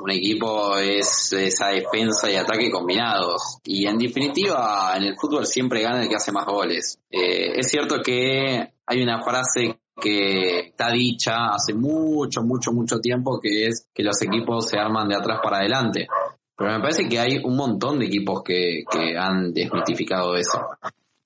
Un 0.00 0.10
equipo 0.10 0.76
es 0.78 1.32
esa 1.32 1.68
defensa 1.68 2.30
y 2.30 2.36
ataque 2.36 2.70
combinados. 2.70 3.58
Y 3.64 3.86
en 3.86 3.98
definitiva, 3.98 4.94
en 4.96 5.04
el 5.04 5.16
fútbol 5.16 5.46
siempre 5.46 5.82
gana 5.82 6.02
el 6.02 6.08
que 6.08 6.16
hace 6.16 6.32
más 6.32 6.46
goles. 6.46 6.98
Eh, 7.10 7.58
es 7.58 7.68
cierto 7.68 8.00
que 8.02 8.72
hay 8.86 9.02
una 9.02 9.22
frase 9.22 9.78
que 10.00 10.60
está 10.70 10.90
dicha 10.90 11.54
hace 11.54 11.74
mucho, 11.74 12.42
mucho, 12.42 12.72
mucho 12.72 12.98
tiempo, 12.98 13.38
que 13.40 13.66
es 13.66 13.88
que 13.94 14.02
los 14.02 14.20
equipos 14.22 14.68
se 14.68 14.78
arman 14.78 15.08
de 15.08 15.16
atrás 15.16 15.38
para 15.42 15.58
adelante. 15.58 16.08
Pero 16.56 16.72
me 16.72 16.80
parece 16.80 17.08
que 17.08 17.18
hay 17.18 17.40
un 17.42 17.56
montón 17.56 17.98
de 17.98 18.06
equipos 18.06 18.42
que, 18.44 18.84
que 18.90 19.16
han 19.18 19.52
desmitificado 19.52 20.36
eso. 20.36 20.60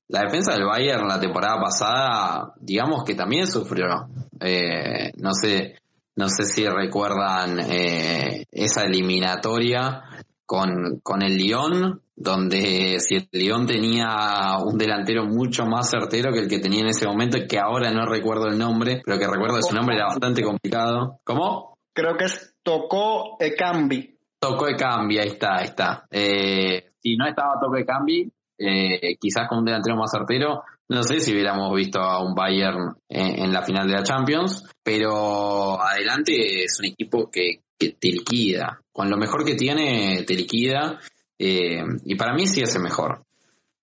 La 0.09 0.23
defensa 0.23 0.55
del 0.55 0.65
Bayern 0.65 1.07
la 1.07 1.21
temporada 1.21 1.61
pasada, 1.61 2.55
digamos 2.61 3.05
que 3.05 3.15
también 3.15 3.47
sufrió. 3.47 4.09
Eh, 4.41 5.13
no 5.17 5.35
sé, 5.35 5.77
no 6.17 6.29
sé 6.29 6.45
si 6.45 6.67
recuerdan 6.67 7.61
eh, 7.61 8.47
esa 8.51 8.85
eliminatoria 8.85 10.03
con, 10.47 11.01
con 11.03 11.23
el 11.23 11.37
Lyon, 11.37 12.01
donde 12.17 12.99
si 13.01 13.17
el 13.17 13.29
Lyon 13.33 13.67
tenía 13.67 14.57
un 14.65 14.79
delantero 14.79 15.27
mucho 15.27 15.67
más 15.67 15.91
certero 15.91 16.33
que 16.33 16.41
el 16.41 16.49
que 16.49 16.59
tenía 16.59 16.81
en 16.81 16.89
ese 16.89 17.07
momento, 17.07 17.39
que 17.47 17.59
ahora 17.59 17.93
no 17.93 18.07
recuerdo 18.07 18.47
el 18.47 18.59
nombre, 18.59 19.03
pero 19.05 19.19
que 19.19 19.27
recuerdo 19.27 19.57
que 19.57 19.69
su 19.69 19.75
nombre 19.75 19.97
era 19.97 20.07
bastante 20.07 20.43
complicado. 20.43 21.21
¿Cómo? 21.23 21.77
Creo 21.93 22.17
que 22.17 22.25
es 22.25 22.55
Tocó 22.63 23.37
Ekambi. 23.39 24.18
Tocó 24.39 24.67
de 24.67 24.77
Cambi, 24.77 25.19
ahí 25.19 25.29
está, 25.29 25.57
ahí 25.57 25.65
está. 25.65 26.07
Eh, 26.11 26.93
si 27.03 27.17
no 27.17 27.27
estaba 27.27 27.59
Tocó 27.61 27.77
de 27.77 27.85
Cambi, 27.85 28.33
eh, 28.59 29.17
quizás 29.21 29.49
con 29.49 29.59
un 29.59 29.65
delantero 29.65 29.97
más 29.97 30.11
certero, 30.11 30.63
no 30.89 31.03
sé 31.03 31.21
si 31.21 31.33
hubiéramos 31.33 31.75
visto 31.75 32.01
a 32.01 32.23
un 32.25 32.35
Bayern 32.35 32.95
en, 33.09 33.53
la 33.53 33.63
final 33.63 33.87
de 33.87 33.95
la 33.95 34.03
Champions, 34.03 34.65
pero 34.83 35.81
adelante 35.81 36.65
es 36.65 36.79
un 36.79 36.87
equipo 36.87 37.31
que, 37.31 37.63
que 37.79 37.91
te 37.91 38.09
liquida. 38.09 38.81
Con 38.93 39.11
lo 39.11 39.17
mejor 39.17 39.45
que 39.45 39.55
tiene, 39.55 40.25
te 40.27 40.35
liquida. 40.35 40.99
Eh, 41.39 41.83
y 42.05 42.15
para 42.15 42.35
mí 42.35 42.47
sí 42.47 42.63
el 42.63 42.83
mejor. 42.83 43.23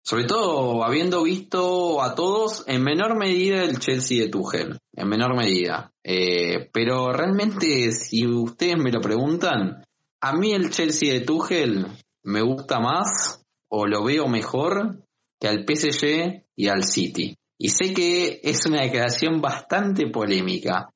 Sobre 0.02 0.26
todo 0.26 0.84
habiendo 0.84 1.23
visto 1.23 2.02
a 2.02 2.15
todos 2.15 2.64
en 2.68 2.84
menor 2.84 3.18
medida 3.18 3.64
el 3.64 3.80
Chelsea 3.80 4.23
de 4.23 4.30
Tuchel, 4.30 4.77
en 4.94 5.07
menor 5.07 5.36
medida. 5.36 5.91
Pero 6.03 7.11
realmente, 7.11 7.91
si 7.91 8.26
ustedes 8.27 8.77
me 8.77 8.91
lo 8.91 9.02
preguntan, 9.02 9.85
a 10.26 10.34
mí 10.34 10.53
el 10.53 10.72
Chelsea 10.72 11.14
de 11.14 11.19
Tuchel 11.19 11.85
me 12.23 12.41
gusta 12.41 12.80
más 12.80 13.45
o 13.69 13.85
lo 13.85 14.03
veo 14.03 14.27
mejor 14.27 15.03
que 15.39 15.47
al 15.47 15.65
PSG 15.68 16.45
y 16.56 16.68
al 16.68 16.84
City. 16.84 17.38
Y 17.60 17.69
sé 17.69 17.93
que 17.93 18.39
es 18.41 18.65
una 18.65 18.81
declaración 18.81 19.39
bastante 19.39 20.07
polémica, 20.10 20.89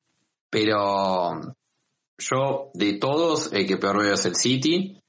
pero 0.50 1.40
yo 2.18 2.70
de 2.74 2.94
todos 2.94 3.52
el 3.52 3.68
que 3.68 3.76
peor 3.76 4.02
veo 4.02 4.14
es 4.14 4.26
el 4.26 4.34
City. 4.34 5.00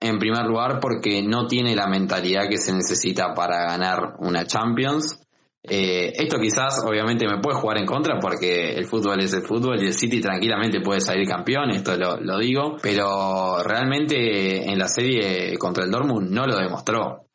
En 0.00 0.18
primer 0.18 0.46
lugar 0.46 0.80
porque 0.80 1.22
no 1.22 1.46
tiene 1.46 1.76
la 1.76 1.86
mentalidad 1.86 2.48
que 2.50 2.58
se 2.58 2.72
necesita 2.72 3.34
para 3.34 3.66
ganar 3.66 4.16
una 4.18 4.46
Champions. 4.46 5.22
Eh, 5.62 6.12
esto 6.14 6.38
quizás 6.38 6.82
obviamente 6.86 7.26
me 7.26 7.40
puede 7.40 7.58
jugar 7.58 7.78
en 7.78 7.86
contra 7.86 8.18
porque 8.18 8.72
el 8.72 8.86
fútbol 8.86 9.20
es 9.20 9.34
el 9.34 9.42
fútbol 9.42 9.82
y 9.82 9.88
el 9.88 9.92
City 9.94 10.20
tranquilamente 10.20 10.80
puede 10.80 11.00
salir 11.00 11.28
campeón, 11.28 11.70
esto 11.70 11.96
lo, 11.96 12.18
lo 12.18 12.38
digo, 12.38 12.76
pero 12.82 13.62
realmente 13.62 14.70
en 14.70 14.78
la 14.78 14.88
serie 14.88 15.58
contra 15.58 15.84
el 15.84 15.90
Dortmund 15.90 16.30
no 16.30 16.46
lo 16.46 16.56
demostró. 16.56 17.26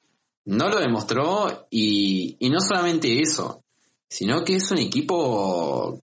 No 0.45 0.69
lo 0.69 0.79
demostró 0.79 1.67
y, 1.71 2.37
y 2.39 2.49
no 2.49 2.59
solamente 2.59 3.19
eso, 3.19 3.63
sino 4.07 4.43
que 4.43 4.55
es 4.55 4.71
un 4.71 4.77
equipo 4.77 5.99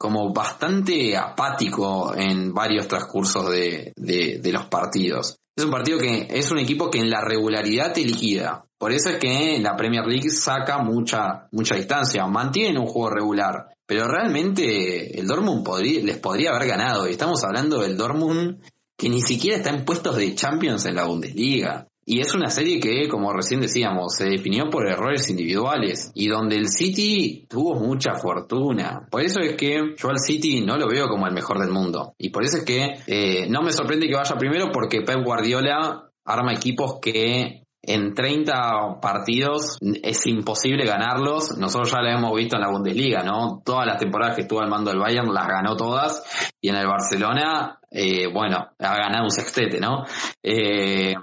como 0.00 0.32
bastante 0.32 1.14
apático 1.14 2.14
en 2.16 2.54
varios 2.54 2.88
transcursos 2.88 3.50
de, 3.50 3.92
de, 3.94 4.50
los 4.50 4.64
partidos. 4.64 5.39
Es 5.56 5.64
un 5.64 5.70
partido 5.70 5.98
que 5.98 6.28
es 6.30 6.50
un 6.50 6.58
equipo 6.58 6.90
que 6.90 7.00
en 7.00 7.10
la 7.10 7.20
regularidad 7.20 7.92
te 7.92 8.02
liquida. 8.02 8.64
Por 8.78 8.92
eso 8.92 9.10
es 9.10 9.18
que 9.18 9.58
la 9.60 9.76
Premier 9.76 10.06
League 10.06 10.30
saca 10.30 10.78
mucha, 10.78 11.48
mucha 11.52 11.74
distancia. 11.74 12.26
Mantienen 12.26 12.78
un 12.78 12.86
juego 12.86 13.10
regular. 13.10 13.66
Pero 13.86 14.06
realmente 14.06 15.18
el 15.18 15.26
Dortmund 15.26 15.66
les 16.02 16.18
podría 16.18 16.50
haber 16.50 16.68
ganado. 16.68 17.06
Y 17.06 17.12
estamos 17.12 17.44
hablando 17.44 17.80
del 17.80 17.96
Dortmund 17.96 18.62
que 18.96 19.08
ni 19.08 19.20
siquiera 19.20 19.56
está 19.56 19.70
en 19.70 19.84
puestos 19.84 20.16
de 20.16 20.34
Champions 20.34 20.86
en 20.86 20.94
la 20.94 21.04
Bundesliga. 21.04 21.89
Y 22.12 22.20
es 22.20 22.34
una 22.34 22.50
serie 22.50 22.80
que, 22.80 23.08
como 23.08 23.32
recién 23.32 23.60
decíamos, 23.60 24.16
se 24.16 24.24
definió 24.24 24.68
por 24.68 24.84
errores 24.84 25.30
individuales 25.30 26.10
y 26.12 26.26
donde 26.26 26.56
el 26.56 26.66
City 26.66 27.46
tuvo 27.48 27.76
mucha 27.76 28.16
fortuna. 28.16 29.06
Por 29.08 29.22
eso 29.22 29.38
es 29.38 29.54
que 29.54 29.94
yo 29.96 30.08
al 30.08 30.18
City 30.18 30.60
no 30.60 30.76
lo 30.76 30.88
veo 30.88 31.06
como 31.06 31.28
el 31.28 31.32
mejor 31.32 31.60
del 31.60 31.70
mundo. 31.70 32.14
Y 32.18 32.30
por 32.30 32.42
eso 32.42 32.56
es 32.56 32.64
que 32.64 32.96
eh, 33.06 33.46
no 33.48 33.62
me 33.62 33.70
sorprende 33.70 34.08
que 34.08 34.16
vaya 34.16 34.34
primero 34.34 34.72
porque 34.72 35.02
Pep 35.02 35.24
Guardiola 35.24 36.10
arma 36.24 36.52
equipos 36.52 36.98
que 37.00 37.62
en 37.80 38.12
30 38.12 38.98
partidos 39.00 39.78
es 40.02 40.26
imposible 40.26 40.84
ganarlos. 40.84 41.56
Nosotros 41.58 41.92
ya 41.92 42.00
lo 42.00 42.08
hemos 42.08 42.34
visto 42.34 42.56
en 42.56 42.62
la 42.62 42.72
Bundesliga, 42.72 43.22
¿no? 43.22 43.62
Todas 43.64 43.86
las 43.86 44.00
temporadas 44.00 44.34
que 44.34 44.42
estuvo 44.42 44.60
al 44.60 44.68
mando 44.68 44.90
del 44.90 44.98
Bayern 44.98 45.32
las 45.32 45.46
ganó 45.46 45.76
todas. 45.76 46.24
Y 46.60 46.70
en 46.70 46.74
el 46.74 46.88
Barcelona, 46.88 47.78
eh, 47.88 48.26
bueno, 48.32 48.66
ha 48.80 48.96
ganado 48.96 49.22
un 49.22 49.30
sextete, 49.30 49.78
¿no? 49.78 50.04
Eh, 50.42 51.14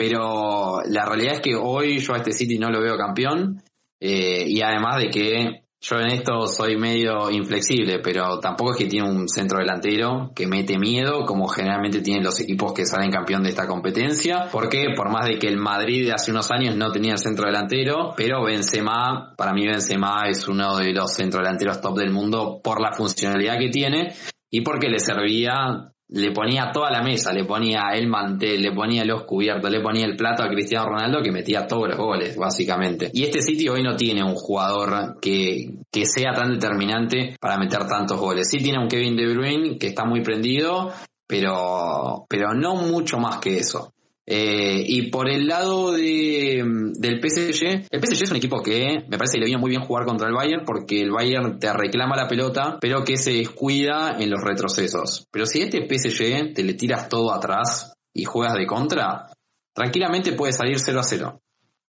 pero 0.00 0.80
la 0.86 1.04
realidad 1.04 1.34
es 1.34 1.40
que 1.42 1.54
hoy 1.54 1.98
yo 1.98 2.14
a 2.14 2.16
este 2.16 2.32
City 2.32 2.58
no 2.58 2.70
lo 2.70 2.80
veo 2.80 2.96
campeón 2.96 3.62
eh, 4.00 4.46
y 4.46 4.62
además 4.62 4.96
de 4.96 5.10
que 5.10 5.64
yo 5.78 5.96
en 5.96 6.12
esto 6.12 6.46
soy 6.46 6.78
medio 6.78 7.30
inflexible, 7.30 7.98
pero 7.98 8.40
tampoco 8.40 8.70
es 8.70 8.78
que 8.78 8.86
tiene 8.86 9.06
un 9.06 9.28
centro 9.28 9.58
delantero 9.58 10.32
que 10.34 10.46
mete 10.46 10.78
miedo, 10.78 11.26
como 11.26 11.48
generalmente 11.48 12.00
tienen 12.00 12.24
los 12.24 12.40
equipos 12.40 12.72
que 12.72 12.86
salen 12.86 13.10
campeón 13.10 13.42
de 13.42 13.50
esta 13.50 13.66
competencia. 13.66 14.48
Porque 14.50 14.86
por 14.96 15.10
más 15.10 15.26
de 15.26 15.38
que 15.38 15.48
el 15.48 15.58
Madrid 15.58 16.06
de 16.06 16.12
hace 16.12 16.30
unos 16.30 16.50
años 16.50 16.76
no 16.76 16.90
tenía 16.90 17.18
centro 17.18 17.44
delantero, 17.44 18.14
pero 18.16 18.42
Benzema, 18.42 19.34
para 19.36 19.52
mí 19.52 19.66
Benzema 19.66 20.22
es 20.30 20.48
uno 20.48 20.78
de 20.78 20.94
los 20.94 21.12
centro 21.12 21.40
delanteros 21.40 21.82
top 21.82 21.98
del 21.98 22.10
mundo 22.10 22.62
por 22.64 22.80
la 22.80 22.92
funcionalidad 22.92 23.58
que 23.58 23.68
tiene 23.68 24.14
y 24.50 24.62
porque 24.62 24.88
le 24.88 24.98
servía 24.98 25.92
le 26.12 26.32
ponía 26.32 26.70
toda 26.72 26.90
la 26.90 27.02
mesa, 27.02 27.32
le 27.32 27.44
ponía 27.44 27.90
el 27.94 28.08
mantel, 28.08 28.60
le 28.60 28.72
ponía 28.72 29.04
los 29.04 29.22
cubiertos, 29.24 29.70
le 29.70 29.80
ponía 29.80 30.06
el 30.06 30.16
plato 30.16 30.42
a 30.42 30.48
Cristiano 30.48 30.86
Ronaldo 30.86 31.22
que 31.22 31.30
metía 31.30 31.66
todos 31.66 31.88
los 31.88 31.98
goles, 31.98 32.36
básicamente. 32.36 33.10
Y 33.12 33.22
este 33.22 33.40
sitio 33.40 33.74
hoy 33.74 33.82
no 33.82 33.94
tiene 33.94 34.24
un 34.24 34.34
jugador 34.34 35.18
que, 35.20 35.70
que 35.90 36.06
sea 36.06 36.32
tan 36.32 36.52
determinante 36.52 37.36
para 37.40 37.58
meter 37.58 37.86
tantos 37.86 38.18
goles. 38.18 38.48
Sí 38.50 38.58
tiene 38.58 38.80
un 38.80 38.88
Kevin 38.88 39.16
De 39.16 39.32
Bruyne 39.32 39.78
que 39.78 39.88
está 39.88 40.04
muy 40.04 40.22
prendido, 40.22 40.92
pero, 41.28 42.26
pero 42.28 42.54
no 42.54 42.74
mucho 42.74 43.18
más 43.18 43.38
que 43.38 43.58
eso. 43.58 43.92
Eh, 44.32 44.84
y 44.86 45.10
por 45.10 45.28
el 45.28 45.48
lado 45.48 45.90
de, 45.90 46.62
del 46.94 47.20
PSG, 47.20 47.88
el 47.90 48.00
PSG 48.00 48.22
es 48.22 48.30
un 48.30 48.36
equipo 48.36 48.62
que 48.62 49.04
me 49.08 49.18
parece 49.18 49.32
que 49.34 49.40
le 49.40 49.46
viene 49.46 49.60
muy 49.60 49.70
bien 49.70 49.82
jugar 49.82 50.06
contra 50.06 50.28
el 50.28 50.34
Bayern 50.34 50.64
porque 50.64 51.00
el 51.00 51.10
Bayern 51.10 51.58
te 51.58 51.72
reclama 51.72 52.14
la 52.14 52.28
pelota, 52.28 52.78
pero 52.80 53.02
que 53.02 53.16
se 53.16 53.32
descuida 53.32 54.16
en 54.20 54.30
los 54.30 54.40
retrocesos. 54.40 55.26
Pero 55.32 55.46
si 55.46 55.62
este 55.62 55.80
PSG 55.80 56.54
te 56.54 56.62
le 56.62 56.74
tiras 56.74 57.08
todo 57.08 57.34
atrás 57.34 57.92
y 58.14 58.22
juegas 58.22 58.54
de 58.54 58.66
contra, 58.66 59.26
tranquilamente 59.74 60.34
puede 60.34 60.52
salir 60.52 60.78
0 60.78 61.00
a 61.00 61.02
0. 61.02 61.40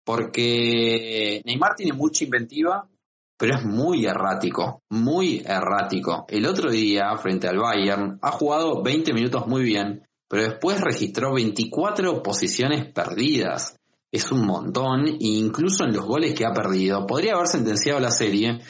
Porque 0.03 1.43
Neymar 1.45 1.75
tiene 1.75 1.93
mucha 1.93 2.23
inventiva, 2.23 2.89
pero 3.37 3.55
es 3.55 3.63
muy 3.63 4.07
errático, 4.07 4.81
muy 4.89 5.43
errático. 5.45 6.25
El 6.27 6.47
otro 6.47 6.71
día, 6.71 7.15
frente 7.17 7.47
al 7.47 7.59
Bayern, 7.59 8.17
ha 8.19 8.31
jugado 8.31 8.81
20 8.81 9.13
minutos 9.13 9.45
muy 9.45 9.61
bien, 9.61 10.07
pero 10.31 10.43
después 10.43 10.79
registró 10.79 11.33
24 11.33 12.23
posiciones 12.23 12.85
perdidas. 12.93 13.77
Es 14.09 14.31
un 14.31 14.45
montón, 14.45 15.05
e 15.05 15.17
incluso 15.19 15.83
en 15.83 15.93
los 15.93 16.05
goles 16.05 16.33
que 16.33 16.45
ha 16.45 16.53
perdido, 16.53 17.05
podría 17.05 17.33
haber 17.33 17.47
sentenciado 17.47 17.99
la 17.99 18.11
serie 18.11 18.61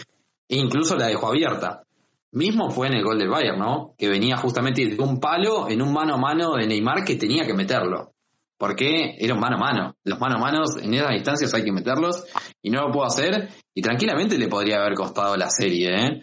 e 0.49 0.57
incluso 0.57 0.95
la 0.95 1.05
dejó 1.05 1.27
abierta. 1.27 1.83
Mismo 2.31 2.71
fue 2.71 2.87
en 2.87 2.95
el 2.95 3.03
gol 3.03 3.19
del 3.19 3.29
Bayern, 3.29 3.59
¿no? 3.59 3.93
Que 3.95 4.09
venía 4.09 4.37
justamente 4.37 4.87
de 4.87 5.03
un 5.03 5.19
palo 5.19 5.69
en 5.69 5.83
un 5.83 5.93
mano 5.93 6.15
a 6.15 6.17
mano 6.17 6.55
de 6.55 6.65
Neymar 6.65 7.03
que 7.03 7.15
tenía 7.15 7.45
que 7.45 7.53
meterlo. 7.53 8.15
Porque 8.57 9.15
era 9.19 9.35
un 9.35 9.39
mano 9.39 9.57
a 9.57 9.59
mano. 9.59 9.95
Los 10.03 10.19
mano 10.19 10.37
a 10.37 10.39
manos 10.39 10.77
en 10.81 10.95
esas 10.95 11.11
distancias 11.11 11.53
hay 11.53 11.63
que 11.63 11.71
meterlos 11.71 12.25
y 12.59 12.71
no 12.71 12.87
lo 12.87 12.91
puedo 12.91 13.05
hacer 13.05 13.49
y 13.75 13.83
tranquilamente 13.83 14.35
le 14.35 14.47
podría 14.47 14.81
haber 14.81 14.95
costado 14.95 15.37
la 15.37 15.51
serie, 15.51 15.89
¿eh? 15.93 16.21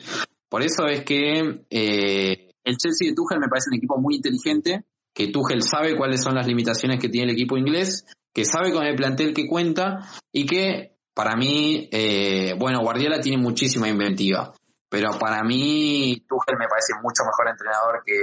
Por 0.49 0.63
eso 0.63 0.87
es 0.87 1.05
que 1.05 1.65
eh, 1.71 2.49
el 2.65 2.77
Chelsea 2.77 3.09
de 3.09 3.15
Tuchel 3.15 3.39
me 3.39 3.49
parece 3.49 3.71
un 3.71 3.77
equipo 3.77 4.01
muy 4.01 4.17
inteligente, 4.17 4.85
que 5.19 5.33
Tuchel 5.33 5.63
sabe 5.63 5.97
cuáles 5.97 6.23
son 6.23 6.37
las 6.37 6.47
limitaciones 6.47 7.01
que 7.01 7.09
tiene 7.09 7.33
el 7.33 7.37
equipo 7.37 7.57
inglés, 7.57 8.07
que 8.33 8.45
sabe 8.45 8.73
con 8.73 8.85
el 8.85 8.95
plantel 8.95 9.35
que 9.35 9.49
cuenta 9.49 9.99
y 10.31 10.47
que 10.47 10.93
para 11.13 11.35
mí, 11.35 11.89
eh, 11.91 12.55
bueno, 12.57 12.79
Guardiola 12.83 13.19
tiene 13.19 13.43
muchísima 13.43 13.89
inventiva, 13.89 14.53
pero 14.89 15.19
para 15.19 15.43
mí 15.43 16.25
Tuchel 16.29 16.57
me 16.57 16.69
parece 16.69 16.93
mucho 17.03 17.25
mejor 17.25 17.49
entrenador 17.51 18.01
que, 18.07 18.15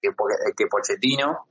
que, 0.00 0.10
que 0.56 0.66
Pochettino 0.68 1.48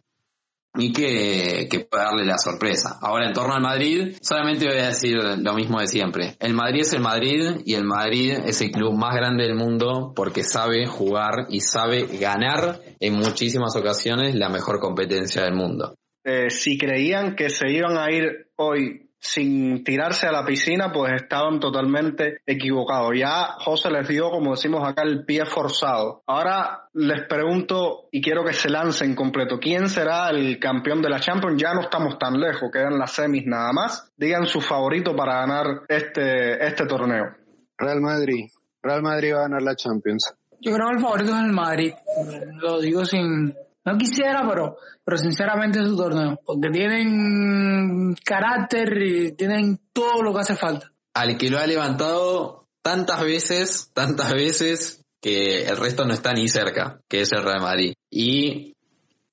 y 0.77 0.91
que, 0.93 1.67
que 1.69 1.79
puede 1.81 2.03
darle 2.03 2.25
la 2.25 2.37
sorpresa. 2.37 2.97
Ahora, 3.01 3.27
en 3.27 3.33
torno 3.33 3.53
al 3.53 3.61
Madrid, 3.61 4.15
solamente 4.21 4.67
voy 4.67 4.79
a 4.79 4.87
decir 4.87 5.15
lo 5.15 5.53
mismo 5.53 5.79
de 5.79 5.87
siempre. 5.87 6.35
El 6.39 6.53
Madrid 6.53 6.81
es 6.81 6.93
el 6.93 7.01
Madrid 7.01 7.61
y 7.65 7.73
el 7.75 7.83
Madrid 7.83 8.33
es 8.45 8.61
el 8.61 8.71
club 8.71 8.93
más 8.93 9.15
grande 9.15 9.43
del 9.43 9.55
mundo 9.55 10.13
porque 10.15 10.43
sabe 10.43 10.85
jugar 10.85 11.47
y 11.49 11.61
sabe 11.61 12.05
ganar 12.19 12.79
en 12.99 13.13
muchísimas 13.13 13.75
ocasiones 13.75 14.35
la 14.35 14.49
mejor 14.49 14.79
competencia 14.79 15.43
del 15.43 15.53
mundo. 15.53 15.95
Eh, 16.23 16.49
si 16.49 16.77
creían 16.77 17.35
que 17.35 17.49
se 17.49 17.69
iban 17.69 17.97
a 17.97 18.11
ir 18.11 18.47
hoy 18.55 19.04
sin 19.25 19.83
tirarse 19.83 20.27
a 20.27 20.31
la 20.31 20.45
piscina, 20.45 20.91
pues 20.91 21.13
estaban 21.13 21.59
totalmente 21.59 22.41
equivocados. 22.45 23.13
Ya 23.17 23.55
José 23.59 23.89
les 23.89 24.07
dio, 24.07 24.29
como 24.29 24.51
decimos 24.51 24.87
acá, 24.87 25.01
el 25.01 25.25
pie 25.25 25.45
forzado. 25.45 26.21
Ahora 26.27 26.87
les 26.93 27.27
pregunto 27.27 28.07
y 28.11 28.21
quiero 28.21 28.45
que 28.45 28.53
se 28.53 28.69
lancen 28.69 29.15
completo. 29.15 29.59
¿Quién 29.59 29.89
será 29.89 30.29
el 30.29 30.59
campeón 30.59 31.01
de 31.01 31.09
la 31.09 31.19
Champions? 31.19 31.61
Ya 31.61 31.73
no 31.73 31.81
estamos 31.81 32.19
tan 32.19 32.39
lejos, 32.39 32.69
quedan 32.71 32.99
las 32.99 33.13
semis 33.13 33.45
nada 33.45 33.73
más. 33.73 34.11
Digan 34.15 34.45
su 34.45 34.61
favorito 34.61 35.15
para 35.15 35.39
ganar 35.39 35.81
este, 35.87 36.63
este 36.63 36.85
torneo. 36.85 37.35
Real 37.77 38.01
Madrid. 38.01 38.45
Real 38.83 39.01
Madrid 39.01 39.33
va 39.33 39.39
a 39.39 39.41
ganar 39.43 39.63
la 39.63 39.75
Champions. 39.75 40.35
Yo 40.61 40.73
creo 40.73 40.87
que 40.87 40.95
el 40.95 41.01
favorito 41.01 41.31
es 41.31 41.43
el 41.43 41.51
Madrid. 41.51 41.93
Lo 42.61 42.79
digo 42.79 43.05
sin, 43.05 43.55
no 43.85 43.97
quisiera, 43.97 44.47
pero, 44.49 44.77
pero 45.03 45.17
sinceramente 45.17 45.79
es 45.79 45.87
su 45.87 45.95
torneo, 45.95 46.39
porque 46.43 46.69
tienen 46.71 48.15
carácter 48.25 48.97
y 49.01 49.31
tienen 49.33 49.79
todo 49.93 50.23
lo 50.23 50.33
que 50.33 50.39
hace 50.39 50.55
falta. 50.55 50.91
Al 51.13 51.37
que 51.37 51.49
lo 51.49 51.59
ha 51.59 51.67
levantado 51.67 52.67
tantas 52.81 53.23
veces, 53.23 53.91
tantas 53.93 54.33
veces, 54.33 55.05
que 55.21 55.65
el 55.65 55.77
resto 55.77 56.05
no 56.05 56.13
está 56.13 56.33
ni 56.33 56.47
cerca, 56.47 57.01
que 57.07 57.21
es 57.21 57.31
el 57.31 57.43
Real 57.43 57.61
Madrid. 57.61 57.93
Y 58.11 58.73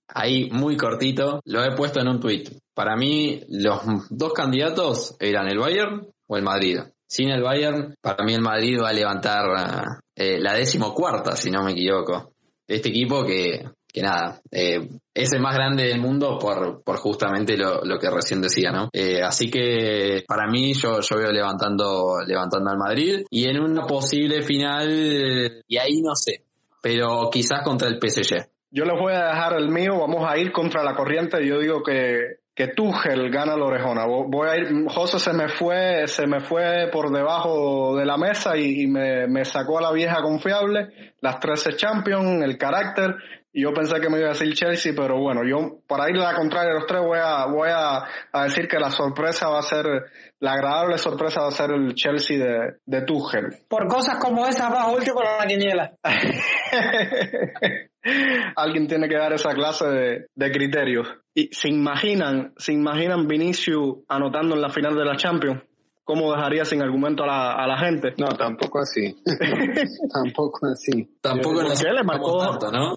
ahí 0.08 0.48
muy 0.50 0.76
cortito, 0.76 1.40
lo 1.44 1.62
he 1.62 1.76
puesto 1.76 2.00
en 2.00 2.08
un 2.08 2.20
tweet. 2.20 2.44
Para 2.74 2.96
mí, 2.96 3.42
los 3.48 3.82
dos 4.08 4.32
candidatos 4.32 5.16
eran 5.20 5.48
el 5.48 5.58
Bayern 5.58 6.08
o 6.26 6.36
el 6.38 6.42
Madrid. 6.42 6.78
Sin 7.06 7.28
el 7.28 7.42
Bayern, 7.42 7.94
para 8.00 8.24
mí 8.24 8.32
el 8.32 8.40
Madrid 8.40 8.78
va 8.82 8.88
a 8.88 8.94
levantar 8.94 10.00
eh, 10.16 10.40
la 10.40 10.54
décimo 10.54 10.94
cuarta, 10.94 11.36
si 11.36 11.50
no 11.50 11.62
me 11.62 11.72
equivoco. 11.72 12.32
Este 12.66 12.88
equipo 12.88 13.22
que 13.22 13.68
que 13.92 14.02
nada, 14.02 14.40
eh, 14.50 14.88
es 15.12 15.32
el 15.32 15.40
más 15.40 15.54
grande 15.54 15.84
del 15.84 16.00
mundo 16.00 16.38
por, 16.38 16.82
por 16.82 16.96
justamente 16.96 17.56
lo, 17.56 17.84
lo 17.84 17.98
que 17.98 18.10
recién 18.10 18.40
decía, 18.40 18.72
¿no? 18.72 18.88
Eh, 18.92 19.20
así 19.22 19.50
que 19.50 20.24
para 20.26 20.46
mí 20.46 20.72
yo, 20.72 21.00
yo 21.00 21.16
veo 21.16 21.30
levantando, 21.30 22.20
levantando 22.26 22.70
al 22.70 22.78
Madrid 22.78 23.24
y 23.28 23.44
en 23.44 23.60
una 23.60 23.84
posible 23.84 24.42
final, 24.42 25.62
y 25.68 25.76
ahí 25.76 26.00
no 26.00 26.14
sé, 26.14 26.44
pero 26.80 27.28
quizás 27.30 27.62
contra 27.62 27.88
el 27.88 27.98
PSG. 28.00 28.48
Yo 28.74 28.84
les 28.86 28.98
voy 28.98 29.12
a 29.12 29.26
dejar 29.26 29.52
el 29.58 29.68
mío, 29.68 29.98
vamos 30.00 30.24
a 30.26 30.38
ir 30.38 30.50
contra 30.50 30.82
la 30.82 30.94
corriente. 30.94 31.46
Yo 31.46 31.58
digo 31.58 31.82
que, 31.82 32.38
que 32.54 32.68
Tuchel 32.68 33.30
gana 33.30 33.56
la 33.56 33.64
orejona. 33.64 34.04
Voy 34.06 34.48
a 34.48 34.56
ir, 34.56 34.68
José 34.88 35.18
se 35.18 35.32
me 35.32 35.48
fue, 35.48 36.06
se 36.06 36.26
me 36.26 36.40
fue 36.40 36.88
por 36.92 37.10
debajo 37.10 37.96
de 37.96 38.04
la 38.04 38.18
mesa 38.18 38.56
y, 38.56 38.86
me, 38.86 39.26
me, 39.26 39.44
sacó 39.44 39.78
a 39.78 39.82
la 39.82 39.92
vieja 39.92 40.20
confiable, 40.22 41.14
las 41.20 41.40
13 41.40 41.76
Champions, 41.76 42.42
el 42.42 42.58
carácter. 42.58 43.14
Y 43.54 43.62
yo 43.64 43.72
pensé 43.74 44.00
que 44.00 44.08
me 44.08 44.18
iba 44.18 44.28
a 44.28 44.32
decir 44.32 44.54
Chelsea, 44.54 44.94
pero 44.96 45.18
bueno, 45.18 45.42
yo 45.44 45.80
para 45.86 46.08
ir 46.08 46.16
a 46.16 46.32
la 46.32 46.34
contraria 46.34 46.72
de 46.72 46.78
los 46.78 46.86
tres 46.86 47.02
voy 47.02 47.18
a, 47.22 47.44
voy 47.46 47.68
a, 47.70 48.02
a, 48.32 48.44
decir 48.44 48.66
que 48.66 48.78
la 48.78 48.90
sorpresa 48.90 49.50
va 49.50 49.58
a 49.58 49.62
ser, 49.62 49.84
la 50.40 50.52
agradable 50.52 50.96
sorpresa 50.96 51.42
va 51.42 51.48
a 51.48 51.52
ser 51.52 51.70
el 51.72 51.94
Chelsea 51.94 52.38
de, 52.38 52.76
de 52.84 53.02
Tuchel. 53.02 53.48
Por 53.68 53.86
cosas 53.88 54.16
como 54.18 54.46
esas 54.46 54.72
va 54.72 54.90
último 54.90 55.20
la 55.22 55.46
quiniela. 55.46 55.92
Alguien 58.56 58.86
tiene 58.86 59.08
que 59.08 59.16
dar 59.16 59.32
esa 59.32 59.54
clase 59.54 59.86
de, 59.86 60.26
de, 60.34 60.52
criterios. 60.52 61.06
Y 61.34 61.48
se 61.52 61.68
imaginan, 61.68 62.52
se 62.56 62.72
imaginan 62.72 63.26
Vinicius 63.26 63.98
anotando 64.08 64.54
en 64.54 64.62
la 64.62 64.70
final 64.70 64.96
de 64.96 65.04
la 65.04 65.16
Champions. 65.16 65.62
¿Cómo 66.04 66.32
dejaría 66.32 66.64
sin 66.64 66.82
argumento 66.82 67.22
a 67.22 67.26
la, 67.26 67.52
a 67.52 67.66
la 67.66 67.78
gente? 67.78 68.14
No, 68.18 68.28
tampoco 68.36 68.80
así. 68.80 69.14
tampoco 70.12 70.66
así. 70.66 71.16
Tampoco 71.20 71.62
le 71.62 72.02
marcó, 72.02 72.38
tanto, 72.38 72.72
¿no? 72.72 72.96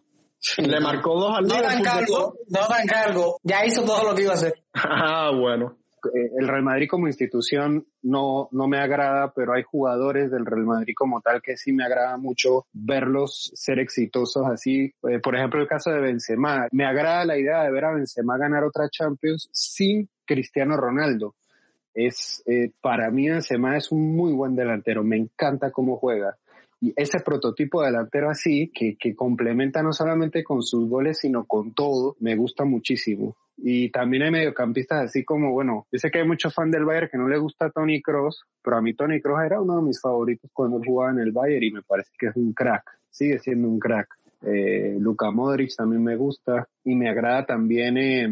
Le 0.57 0.80
marcó 0.80 1.19
dos 1.19 1.38
al 1.38 1.45
No 1.45 1.61
dan 1.61 1.84
cargo, 1.84 2.36
no 2.49 2.60
dan 2.68 2.88
cargo. 2.88 3.40
Ya 3.44 3.65
hizo 3.65 3.84
todo 3.84 4.03
lo 4.03 4.15
que 4.15 4.23
iba 4.23 4.32
a 4.32 4.36
hacer. 4.36 4.53
Ah, 4.73 5.32
bueno. 5.32 5.77
El 6.14 6.48
Real 6.48 6.64
Madrid 6.64 6.88
como 6.90 7.07
institución 7.07 7.86
no, 8.02 8.49
no 8.52 8.68
me 8.68 8.80
agrada, 8.80 9.34
pero 9.34 9.53
hay 9.53 9.64
jugadores 9.64 10.32
del 10.32 10.45
Real 10.45 10.65
Madrid 10.65 10.94
como 10.95 11.22
tal 11.22 11.41
que 11.41 11.57
sí 11.57 11.73
me 11.73 11.86
agrada 11.86 12.18
mucho 12.18 12.65
verlos 12.73 13.52
ser 13.56 13.80
exitosos 13.80 14.45
así. 14.48 14.94
Eh, 15.10 15.19
por 15.19 15.36
ejemplo, 15.36 15.61
el 15.61 15.68
caso 15.68 15.91
de 15.91 15.99
Benzema. 15.99 16.68
Me 16.72 16.86
agrada 16.86 17.26
la 17.26 17.38
idea 17.38 17.64
de 17.64 17.72
ver 17.72 17.86
a 17.86 17.94
Benzema 17.94 18.38
ganar 18.38 18.64
otra 18.64 18.90
Champions 18.90 19.49
sin 19.52 20.10
Cristiano 20.26 20.77
Ronaldo. 20.77 21.36
Es, 21.94 22.44
eh, 22.45 22.72
para 22.82 23.10
mí 23.10 23.30
Benzema 23.30 23.77
es 23.77 23.91
un 23.91 24.15
muy 24.15 24.34
buen 24.34 24.56
delantero. 24.56 25.03
Me 25.03 25.18
encanta 25.18 25.72
cómo 25.72 25.98
juega 25.98 26.38
y 26.81 26.93
ese 26.95 27.19
prototipo 27.19 27.81
de 27.81 27.88
delantero 27.88 28.30
así, 28.30 28.72
que, 28.73 28.95
que 28.99 29.15
complementa 29.15 29.81
no 29.81 29.93
solamente 29.93 30.43
con 30.43 30.61
sus 30.61 30.89
goles, 30.89 31.19
sino 31.19 31.45
con 31.45 31.73
todo, 31.73 32.15
me 32.19 32.35
gusta 32.35 32.65
muchísimo. 32.65 33.35
Y 33.57 33.89
también 33.89 34.23
hay 34.23 34.31
mediocampistas 34.31 35.06
así 35.06 35.23
como, 35.23 35.52
bueno, 35.52 35.88
yo 35.91 35.99
sé 35.99 36.11
que 36.11 36.19
hay 36.19 36.27
muchos 36.27 36.53
fans 36.53 36.72
del 36.72 36.85
Bayern 36.85 37.10
que 37.10 37.18
no 37.18 37.27
le 37.27 37.38
gusta 37.38 37.69
Tony 37.69 38.02
Cross, 38.02 38.43
pero 38.61 38.77
a 38.77 38.81
mí 38.81 38.93
Tony 38.93 39.22
Cross 39.22 39.45
era 39.45 39.61
uno 39.61 39.77
de 39.77 39.84
mis 39.84 40.02
favoritos 40.02 40.52
cuando 40.53 40.81
jugaba 40.85 41.11
en 41.11 41.19
el 41.19 41.31
Bayern 41.31 41.64
y 41.64 41.72
me 41.72 41.81
parece 41.81 42.11
que 42.19 42.27
es 42.27 42.35
un 42.35 42.53
crack, 42.53 42.84
sigue 43.10 43.39
siendo 43.39 43.69
un 43.69 43.80
crack. 43.80 44.07
Eh, 44.41 44.97
Luka 44.99 45.31
Modric 45.31 45.76
también 45.76 46.03
me 46.03 46.18
gusta 46.18 46.68
y 46.84 46.95
me 46.95 47.10
agrada 47.10 47.45
también 47.45 47.97
eh, 47.97 48.27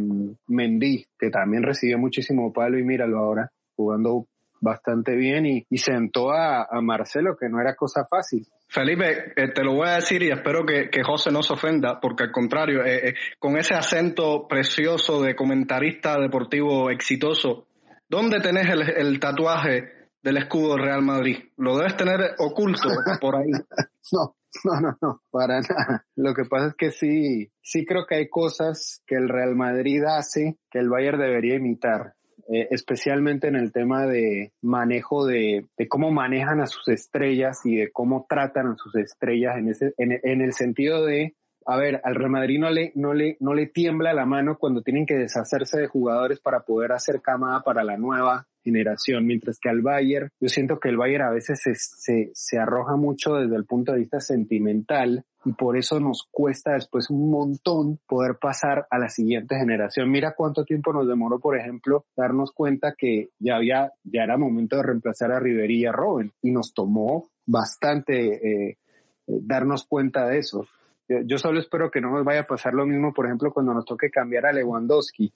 Mendy, 0.48 1.06
que 1.18 1.30
también 1.30 1.64
recibió 1.64 1.98
muchísimo 1.98 2.52
palo 2.52 2.78
y 2.78 2.84
míralo 2.84 3.18
ahora, 3.18 3.50
jugando 3.76 4.28
bastante 4.64 5.16
bien 5.16 5.46
y, 5.46 5.66
y 5.70 5.78
sentó 5.78 6.32
a, 6.32 6.64
a, 6.64 6.82
Marcelo, 6.82 7.36
que 7.38 7.50
no 7.50 7.60
era 7.60 7.76
cosa 7.76 8.06
fácil. 8.06 8.48
Felipe, 8.68 9.34
eh, 9.36 9.52
te 9.54 9.64
lo 9.64 9.74
voy 9.74 9.90
a 9.90 9.96
decir 9.96 10.24
y 10.24 10.32
espero 10.32 10.66
que, 10.66 10.90
que 10.90 11.04
José 11.04 11.32
no 11.32 11.44
se 11.44 11.54
ofenda, 11.54 12.00
porque 12.00 12.24
al 12.24 12.32
contrario, 12.32 12.84
eh, 12.84 13.10
eh, 13.10 13.14
con 13.38 13.58
ese 13.58 13.76
acento 13.76 14.48
precioso 14.48 15.22
de 15.22 15.36
comentarista 15.36 16.18
deportivo 16.18 16.90
exitoso, 16.90 17.68
¿dónde 18.10 18.40
tenés 18.40 18.70
el, 18.70 18.90
el 18.90 19.20
tatuaje 19.20 20.10
del 20.24 20.38
escudo 20.38 20.78
Real 20.78 21.04
Madrid? 21.04 21.38
Lo 21.58 21.78
debes 21.78 21.98
tener 21.98 22.20
oculto 22.40 22.90
por 23.20 23.36
ahí. 23.36 23.52
no, 24.14 24.36
no, 24.64 24.80
no, 24.80 24.98
no, 25.02 25.22
para 25.30 25.60
nada. 25.60 26.06
Lo 26.16 26.34
que 26.34 26.46
pasa 26.46 26.68
es 26.68 26.76
que 26.76 26.92
sí, 26.92 27.52
sí 27.62 27.86
creo 27.86 28.06
que 28.08 28.16
hay 28.16 28.30
cosas 28.30 29.04
que 29.06 29.16
el 29.16 29.28
Real 29.28 29.56
Madrid 29.56 30.04
hace 30.06 30.58
que 30.72 30.80
el 30.80 30.90
Bayern 30.90 31.20
debería 31.20 31.56
imitar. 31.56 32.14
Eh, 32.50 32.68
especialmente 32.72 33.48
en 33.48 33.56
el 33.56 33.72
tema 33.72 34.06
de 34.06 34.52
manejo 34.62 35.26
de, 35.26 35.66
de, 35.78 35.88
cómo 35.88 36.12
manejan 36.12 36.60
a 36.60 36.68
sus 36.68 36.90
estrellas 36.90 37.62
y 37.64 37.78
de 37.78 37.92
cómo 37.92 38.26
tratan 38.28 38.68
a 38.68 38.76
sus 38.76 38.94
estrellas 38.96 39.58
en, 39.58 39.70
ese, 39.70 39.94
en, 39.98 40.20
en, 40.22 40.42
el 40.42 40.52
sentido 40.52 41.06
de, 41.06 41.36
a 41.66 41.78
ver, 41.78 42.02
al 42.04 42.16
Real 42.16 42.30
Madrid 42.30 42.60
no 42.60 42.70
le, 42.70 42.92
no, 42.96 43.14
le, 43.14 43.38
no 43.40 43.54
le 43.54 43.68
tiembla 43.68 44.14
la 44.14 44.26
mano 44.26 44.58
cuando 44.58 44.82
tienen 44.82 45.06
que 45.06 45.16
deshacerse 45.16 45.80
de 45.80 45.88
jugadores 45.88 46.40
para 46.40 46.62
poder 46.62 46.92
hacer 46.92 47.22
camada 47.22 47.62
para 47.62 47.84
la 47.84 47.98
nueva 47.98 48.48
generación, 48.64 49.26
mientras 49.26 49.60
que 49.60 49.70
al 49.70 49.82
Bayern, 49.82 50.30
yo 50.40 50.48
siento 50.48 50.80
que 50.80 50.90
el 50.90 50.98
Bayern 50.98 51.26
a 51.26 51.32
veces 51.32 51.60
se, 51.62 51.76
se, 51.76 52.32
se 52.34 52.58
arroja 52.58 52.96
mucho 52.96 53.36
desde 53.36 53.56
el 53.56 53.66
punto 53.66 53.92
de 53.92 54.00
vista 54.00 54.20
sentimental 54.20 55.26
y 55.46 55.54
por 55.54 55.78
eso 55.78 56.00
nos 56.00 56.28
cuesta 56.32 56.74
después 56.74 57.10
un 57.10 57.30
montón 57.30 58.00
poder 58.08 58.38
pasar 58.40 58.88
a 58.90 58.98
la 58.98 59.10
siguiente 59.10 59.58
generación. 59.58 60.10
Mira 60.10 60.34
cuánto 60.36 60.64
tiempo 60.64 60.94
nos 60.94 61.08
demoró, 61.08 61.40
por 61.40 61.58
ejemplo, 61.58 62.06
darnos 62.16 62.52
cuenta 62.54 62.96
que 62.98 63.30
ya 63.40 63.58
había, 63.58 63.92
ya 64.04 64.24
era 64.24 64.38
momento 64.38 64.78
de 64.78 64.84
reemplazar 64.84 65.32
a 65.32 65.40
Riverí 65.40 65.84
y 65.84 65.92
Robin 65.92 66.32
y 66.42 66.52
nos 66.52 66.74
tomó 66.74 67.30
bastante 67.46 68.70
eh, 68.70 68.78
darnos 69.28 69.86
cuenta 69.86 70.28
de 70.28 70.40
eso. 70.40 70.66
Yo 71.26 71.38
solo 71.38 71.60
espero 71.60 71.92
que 71.92 72.02
no 72.02 72.12
nos 72.12 72.26
vaya 72.26 72.42
a 72.42 72.48
pasar 72.48 72.74
lo 72.74 72.86
mismo, 72.86 73.14
por 73.14 73.26
ejemplo, 73.26 73.52
cuando 73.52 73.74
nos 73.74 73.86
toque 73.86 74.10
cambiar 74.10 74.46
a 74.46 74.54
Lewandowski. 74.54 75.32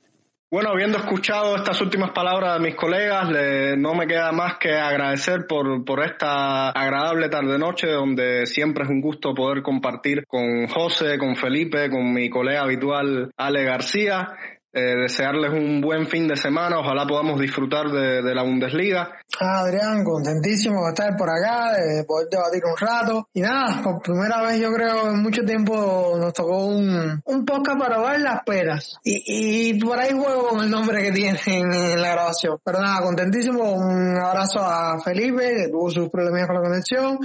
Bueno, 0.49 0.69
habiendo 0.69 0.97
escuchado 0.97 1.57
estas 1.57 1.81
últimas 1.81 2.11
palabras 2.11 2.53
de 2.53 2.65
mis 2.65 2.75
colegas, 2.75 3.29
le, 3.29 3.75
no 3.75 3.93
me 3.93 4.07
queda 4.07 4.31
más 4.31 4.57
que 4.57 4.77
agradecer 4.77 5.45
por, 5.45 5.83
por 5.83 6.01
esta 6.01 6.69
agradable 6.69 7.27
tarde-noche, 7.27 7.87
donde 7.87 8.45
siempre 8.45 8.85
es 8.85 8.89
un 8.89 9.01
gusto 9.01 9.35
poder 9.35 9.61
compartir 9.61 10.25
con 10.25 10.67
José, 10.67 11.17
con 11.17 11.35
Felipe, 11.35 11.89
con 11.89 12.13
mi 12.13 12.29
colega 12.29 12.61
habitual 12.61 13.29
Ale 13.35 13.65
García. 13.65 14.37
Eh, 14.77 14.95
desearles 14.95 15.51
un 15.53 15.81
buen 15.81 16.05
fin 16.05 16.27
de 16.27 16.35
semana, 16.35 16.77
ojalá 16.77 17.07
podamos 17.07 17.39
disfrutar 17.39 17.87
de, 17.87 18.21
de 18.21 18.35
la 18.35 18.43
Bundesliga. 18.43 19.09
Ah, 19.39 19.61
Adrián, 19.61 20.03
contentísimo 20.03 20.83
de 20.83 20.89
estar 20.89 21.17
por 21.17 21.27
acá, 21.27 21.73
de 21.73 22.03
poder 22.03 22.27
debatir 22.29 22.61
un 22.63 22.77
rato. 22.77 23.27
Y 23.33 23.41
nada, 23.41 23.81
por 23.81 24.03
primera 24.03 24.43
vez 24.43 24.59
yo 24.59 24.71
creo 24.71 25.09
en 25.09 25.23
mucho 25.23 25.41
tiempo 25.43 26.15
nos 26.19 26.31
tocó 26.31 26.67
un, 26.67 27.19
un 27.25 27.43
podcast 27.43 27.79
para 27.79 27.99
ver 28.01 28.19
las 28.21 28.43
peras. 28.43 28.97
Y, 29.03 29.71
y 29.71 29.79
por 29.79 29.97
ahí 29.97 30.11
juego 30.11 30.49
con 30.49 30.63
el 30.63 30.69
nombre 30.69 31.01
que 31.01 31.11
tiene 31.11 31.39
en 31.45 31.99
la 31.99 32.11
grabación. 32.11 32.59
Pero 32.63 32.79
nada, 32.79 33.01
contentísimo, 33.01 33.73
un 33.73 34.15
abrazo 34.15 34.59
a 34.59 34.99
Felipe, 35.03 35.55
que 35.55 35.69
tuvo 35.71 35.89
sus 35.89 36.07
problemas 36.09 36.45
con 36.45 36.55
la 36.55 36.61
conexión, 36.61 37.17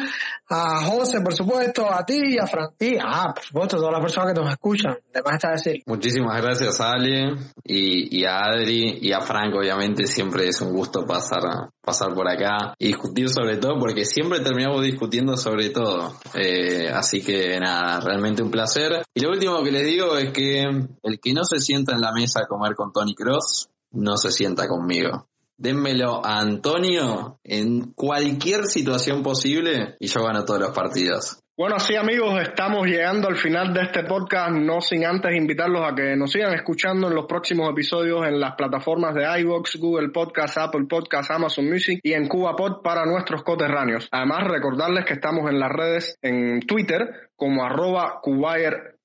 a 0.49 0.87
José, 0.87 1.21
por 1.21 1.35
supuesto, 1.35 1.93
a 1.93 2.03
ti 2.07 2.19
y 2.35 2.39
a 2.39 2.47
Frank. 2.47 2.77
Y, 2.79 2.97
ah, 2.99 3.31
por 3.35 3.45
supuesto, 3.45 3.77
a 3.77 3.81
todas 3.81 3.93
las 3.93 4.01
personas 4.01 4.33
que 4.33 4.41
nos 4.41 4.51
escuchan. 4.51 4.97
Además 5.13 5.35
está 5.35 5.51
decir. 5.51 5.83
Muchísimas 5.85 6.41
gracias, 6.41 6.81
Ale 6.81 7.42
y, 7.65 8.25
a 8.25 8.39
Adri 8.39 8.99
y 9.01 9.13
a 9.13 9.21
Frank, 9.21 9.55
obviamente, 9.55 10.07
siempre 10.07 10.49
es 10.49 10.61
un 10.61 10.73
gusto 10.73 11.05
pasar, 11.07 11.43
pasar 11.81 12.15
por 12.15 12.29
acá 12.29 12.75
y 12.79 12.89
discutir 12.89 13.29
sobre 13.29 13.57
todo, 13.59 13.79
porque 13.79 14.05
siempre 14.05 14.41
terminamos 14.41 14.83
discutiendo 14.83 15.37
sobre 15.37 15.71
todo. 15.71 16.15
Eh, 16.35 16.89
así 16.93 17.23
que 17.23 17.59
nada, 17.61 18.01
realmente 18.01 18.43
un 18.43 18.51
placer. 18.51 19.03
Y 19.15 19.21
lo 19.21 19.31
último 19.31 19.63
que 19.63 19.73
les 19.73 19.85
digo 19.85 20.17
es 20.17 20.33
que 20.33 20.63
el 20.63 21.21
que 21.21 21.33
no 21.33 21.45
se 21.45 21.59
sienta 21.59 21.95
en 21.95 22.01
la 22.01 22.13
mesa 22.13 22.41
a 22.41 22.47
comer 22.47 22.75
con 22.75 22.93
Tony 22.93 23.15
Cross, 23.15 23.69
no 23.93 24.17
se 24.17 24.31
sienta 24.31 24.69
conmigo. 24.69 25.29
Dénmelo 25.57 26.25
a 26.25 26.41
Antonio 26.41 27.39
en 27.45 27.93
cualquier 27.93 28.65
situación 28.65 29.23
posible 29.23 29.97
y 30.01 30.09
yo 30.09 30.25
gano 30.25 30.45
todos 30.45 30.61
los 30.61 30.71
partidos. 30.71 31.42
Bueno, 31.55 31.79
sí 31.79 31.95
amigos, 31.95 32.41
estamos 32.41 32.87
llegando 32.87 33.29
al 33.29 33.37
final 33.37 33.75
de 33.75 33.83
este 33.83 34.05
podcast, 34.05 34.53
no 34.53 34.81
sin 34.81 35.05
antes 35.05 35.37
invitarlos 35.37 35.87
a 35.87 35.95
que 35.95 36.17
nos 36.17 36.33
sigan 36.33 36.55
escuchando 36.55 37.09
en 37.09 37.15
los 37.15 37.27
próximos 37.27 37.71
episodios 37.71 38.27
en 38.27 38.41
las 38.41 38.55
plataformas 38.55 39.15
de 39.15 39.25
iVoox, 39.41 39.77
Google 39.77 40.09
Podcast, 40.09 40.57
Apple 40.57 40.87
Podcast, 40.89 41.31
Amazon 41.31 41.69
Music 41.69 42.01
y 42.03 42.15
en 42.15 42.27
CubaPod 42.27 42.81
para 42.81 43.05
nuestros 43.05 43.43
coterráneos. 43.43 44.09
Además, 44.11 44.45
recordarles 44.49 45.05
que 45.05 45.13
estamos 45.13 45.51
en 45.51 45.61
las 45.61 45.71
redes, 45.71 46.19
en 46.23 46.61
Twitter, 46.61 47.29
como 47.37 47.63
arroba 47.63 48.23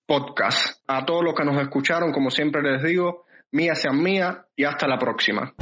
Podcast. 0.06 0.82
A 0.88 1.06
todos 1.06 1.26
los 1.26 1.34
que 1.34 1.44
nos 1.44 1.62
escucharon, 1.62 2.14
como 2.14 2.32
siempre 2.32 2.62
les 2.62 2.82
digo, 2.82 3.26
mía 3.52 3.76
sean 3.76 4.02
mía 4.02 4.46
y 4.56 4.64
hasta 4.64 4.88
la 4.88 4.98
próxima. 4.98 5.54